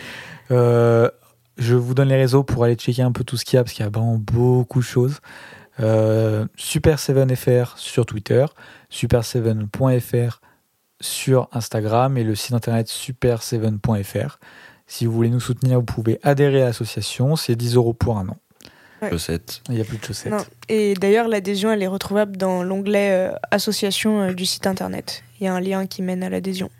Euh, 0.50 1.10
je 1.56 1.74
vous 1.74 1.94
donne 1.94 2.08
les 2.08 2.16
réseaux 2.16 2.42
pour 2.42 2.64
aller 2.64 2.74
checker 2.74 3.02
un 3.02 3.12
peu 3.12 3.24
tout 3.24 3.36
ce 3.36 3.44
qu'il 3.44 3.56
y 3.56 3.60
a, 3.60 3.64
parce 3.64 3.72
qu'il 3.74 3.84
y 3.84 3.86
a 3.86 3.90
vraiment 3.90 4.16
beaucoup 4.18 4.80
de 4.80 4.84
choses. 4.84 5.20
Euh, 5.80 6.46
Super7FR 6.58 7.76
sur 7.76 8.06
Twitter, 8.06 8.44
super7.fr 8.92 10.40
sur 11.00 11.48
Instagram 11.52 12.16
et 12.16 12.24
le 12.24 12.34
site 12.34 12.54
internet 12.54 12.88
super7.fr. 12.88 14.38
Si 14.86 15.06
vous 15.06 15.12
voulez 15.12 15.30
nous 15.30 15.40
soutenir, 15.40 15.78
vous 15.78 15.84
pouvez 15.84 16.18
adhérer 16.22 16.62
à 16.62 16.66
l'association, 16.66 17.36
c'est 17.36 17.56
10 17.56 17.76
euros 17.76 17.94
pour 17.94 18.18
un 18.18 18.28
an. 18.28 18.36
Ouais. 19.02 19.10
Chaussettes. 19.10 19.62
Il 19.68 19.74
n'y 19.74 19.80
a 19.80 19.84
plus 19.84 19.98
de 19.98 20.04
chaussettes. 20.04 20.32
Non. 20.32 20.38
Et 20.68 20.94
d'ailleurs, 20.94 21.28
l'adhésion, 21.28 21.70
elle 21.72 21.82
est 21.82 21.86
retrouvable 21.88 22.36
dans 22.36 22.62
l'onglet 22.62 23.10
euh, 23.12 23.34
association 23.50 24.22
euh, 24.22 24.32
du 24.32 24.46
site 24.46 24.66
internet. 24.66 25.22
Il 25.40 25.44
y 25.44 25.46
a 25.48 25.54
un 25.54 25.60
lien 25.60 25.86
qui 25.86 26.00
mène 26.02 26.22
à 26.22 26.28
l'adhésion. 26.30 26.70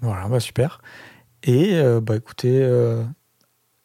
Voilà, 0.00 0.28
bah 0.28 0.40
super. 0.40 0.80
Et 1.42 1.74
euh, 1.74 2.00
bah 2.00 2.16
écoutez, 2.16 2.58
euh, 2.62 3.02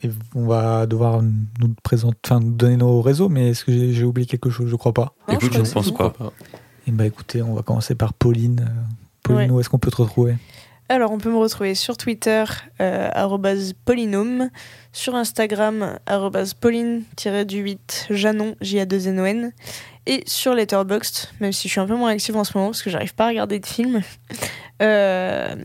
et 0.03 0.10
on 0.35 0.45
va 0.45 0.85
devoir 0.85 1.22
nous 1.23 1.73
présenter, 1.84 2.18
enfin 2.26 2.40
nous 2.40 2.52
donner 2.52 2.77
nos 2.77 3.02
réseaux, 3.02 3.30
mais 3.30 3.49
est-ce 3.52 3.64
que 3.64 3.72
j'ai 3.72 3.94
j'ai 3.94 4.03
oublié 4.03 4.27
quelque 4.27 4.49
chose? 4.49 4.69
Je 4.69 4.76
crois 4.76 4.94
pas. 4.94 5.14
Non, 5.27 5.35
Écoute, 5.35 5.53
je 5.53 5.64
c'est 5.64 5.73
pense 5.73 5.91
pas. 5.94 6.14
Et 6.85 6.91
bah 6.91 7.06
écoutez, 7.06 7.41
on 7.41 7.53
va 7.53 7.61
commencer 7.64 7.95
par 7.95 8.14
Pauline. 8.14 8.69
Pauline, 9.23 9.49
Ouais. 9.49 9.49
où 9.52 9.60
est-ce 9.61 9.69
qu'on 9.69 9.80
peut 9.80 9.90
te 9.91 9.95
retrouver? 10.02 10.35
Alors, 10.90 11.12
on 11.12 11.18
peut 11.18 11.32
me 11.32 11.38
retrouver 11.38 11.76
sur 11.76 11.98
Twitter, 11.98 12.44
euh, 12.82 13.10
arrobase 13.14 13.74
polynôme, 13.86 14.50
sur 14.92 15.16
Instagram, 15.16 15.98
arrobase 16.06 16.54
pauline-du-8 16.54 18.08
Janon, 18.10 18.56
J-A-2-N-O-N, 18.62 19.54
et 20.06 20.24
sur 20.28 20.54
Letterboxd, 20.54 21.30
même 21.40 21.54
si 21.54 21.68
je 21.68 21.74
suis 21.74 21.80
un 21.80 21.88
peu 21.88 21.96
moins 21.96 22.12
active 22.12 22.36
en 22.36 22.44
ce 22.44 22.58
moment 22.58 22.70
parce 22.70 22.82
que 22.82 22.90
j'arrive 22.90 23.16
pas 23.16 23.26
à 23.26 23.30
regarder 23.30 23.60
de 23.60 23.66
films. 23.66 24.02
Euh, 24.82 25.56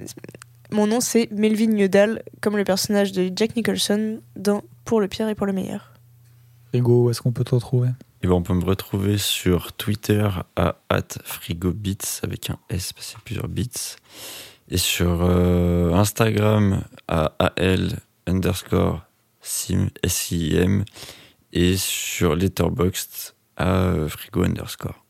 mon 0.71 0.87
nom, 0.87 1.01
c'est 1.01 1.29
Melvin 1.33 1.77
Yodal, 1.77 2.23
comme 2.41 2.57
le 2.57 2.65
personnage 2.65 3.13
de 3.13 3.33
Jack 3.35 3.57
Nicholson 3.57 4.21
dans 4.37 4.63
Pour 4.85 5.01
le 5.01 5.09
pire 5.09 5.29
et 5.29 5.35
pour 5.35 5.47
le 5.47 5.53
meilleur. 5.53 5.93
Ego, 6.73 7.05
où 7.05 7.11
est-ce 7.11 7.21
qu'on 7.21 7.33
peut 7.33 7.45
te 7.45 7.55
retrouver? 7.55 7.89
Et 8.23 8.27
ben, 8.27 8.35
on 8.35 8.43
peut 8.43 8.55
me 8.55 8.65
retrouver 8.65 9.17
sur 9.17 9.73
Twitter 9.73 10.29
à 10.57 10.77
frigobits 11.25 12.21
avec 12.23 12.51
un 12.51 12.59
S 12.69 12.93
parce 12.93 13.15
a 13.15 13.19
plusieurs 13.25 13.49
bits. 13.49 13.97
Et 14.71 14.79
sur 14.79 15.21
euh, 15.23 15.93
Instagram 15.95 16.83
à 17.07 17.33
al 17.57 17.99
underscore 18.27 19.03
sim, 19.41 19.89
S-I-M. 20.03 20.85
Et 21.53 21.77
sur 21.77 22.37
Letterboxd 22.37 23.35
à 23.57 23.69
euh, 23.69 24.09
frigo 24.09 24.45
underscore. 24.45 25.05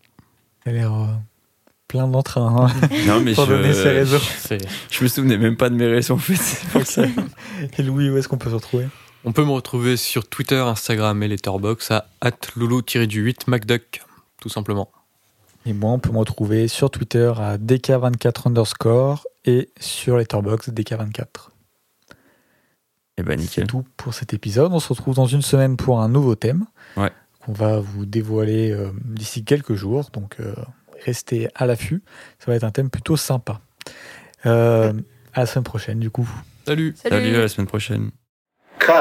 Il 0.65 0.71
a 0.71 0.73
l'air 0.73 0.93
euh, 0.95 1.07
plein 1.89 2.07
d'entrain 2.07 2.69
hein, 2.71 2.89
Non, 3.07 3.21
mais 3.21 3.33
pour 3.35 3.47
je, 3.47 3.53
donner 3.53 3.75
ses 3.75 3.91
réseaux. 3.91 4.19
C'est- 4.19 4.65
je 4.91 5.03
me 5.03 5.09
souvenais 5.09 5.39
même 5.39 5.57
pas 5.57 5.69
de 5.71 5.75
mes 5.75 5.87
réseaux 5.87 6.15
en 6.15 6.19
fait. 6.19 6.67
Pour 6.71 6.87
ça. 6.87 7.05
Et 7.79 7.83
Louis, 7.83 8.09
où 8.11 8.17
est-ce 8.17 8.29
qu'on 8.29 8.39
peut 8.39 8.51
te 8.51 8.55
retrouver? 8.55 8.87
On 9.25 9.33
peut 9.33 9.45
me 9.45 9.51
retrouver 9.51 9.97
sur 9.97 10.29
Twitter, 10.29 10.61
Instagram 10.61 11.21
et 11.25 11.29
Letterboxd 11.29 11.91
à 12.21 12.31
loulou-du-8 12.55 13.49
MacDuck, 13.49 14.03
tout 14.41 14.49
simplement. 14.49 14.91
Et 15.69 15.75
moi, 15.75 15.91
on 15.91 15.99
peut 15.99 16.11
me 16.11 16.17
retrouver 16.19 16.67
sur 16.67 16.91
Twitter 16.91 17.31
à 17.37 17.59
DK24 17.59 18.49
underscore 18.49 19.27
et 19.45 19.69
sur 19.79 20.17
Letterboxd 20.17 20.73
DK24. 20.73 21.51
Et 23.19 23.23
ben 23.23 23.33
C'est 23.39 23.43
nickel. 23.43 23.67
tout 23.67 23.85
pour 23.99 24.15
cet 24.15 24.33
épisode. 24.33 24.73
On 24.73 24.81
se 24.81 24.89
retrouve 24.89 25.15
dans 25.17 25.27
une 25.27 25.43
semaine 25.43 25.77
pour 25.77 26.01
un 26.01 26.09
nouveau 26.09 26.37
thème 26.37 26.65
Ouais. 26.97 27.11
qu'on 27.45 27.53
va 27.53 27.81
vous 27.81 28.07
dévoiler 28.07 28.71
euh, 28.71 28.91
d'ici 29.05 29.45
quelques 29.45 29.75
jours. 29.75 30.09
Donc 30.15 30.37
euh, 30.41 30.55
restez 31.05 31.49
à 31.55 31.67
l'affût. 31.67 32.03
Ça 32.39 32.47
va 32.51 32.55
être 32.55 32.65
un 32.65 32.71
thème 32.71 32.89
plutôt 32.89 33.19
sympa. 33.19 33.61
Euh, 34.47 34.95
À 35.35 35.41
la 35.41 35.47
semaine 35.47 35.65
prochaine, 35.65 36.01
du 36.01 36.09
coup. 36.11 36.29
Salut 36.67 36.95
Salut 36.97 37.37
à 37.37 37.41
la 37.41 37.49
semaine 37.49 37.67
prochaine. 37.67 38.11
Cut. 38.79 38.93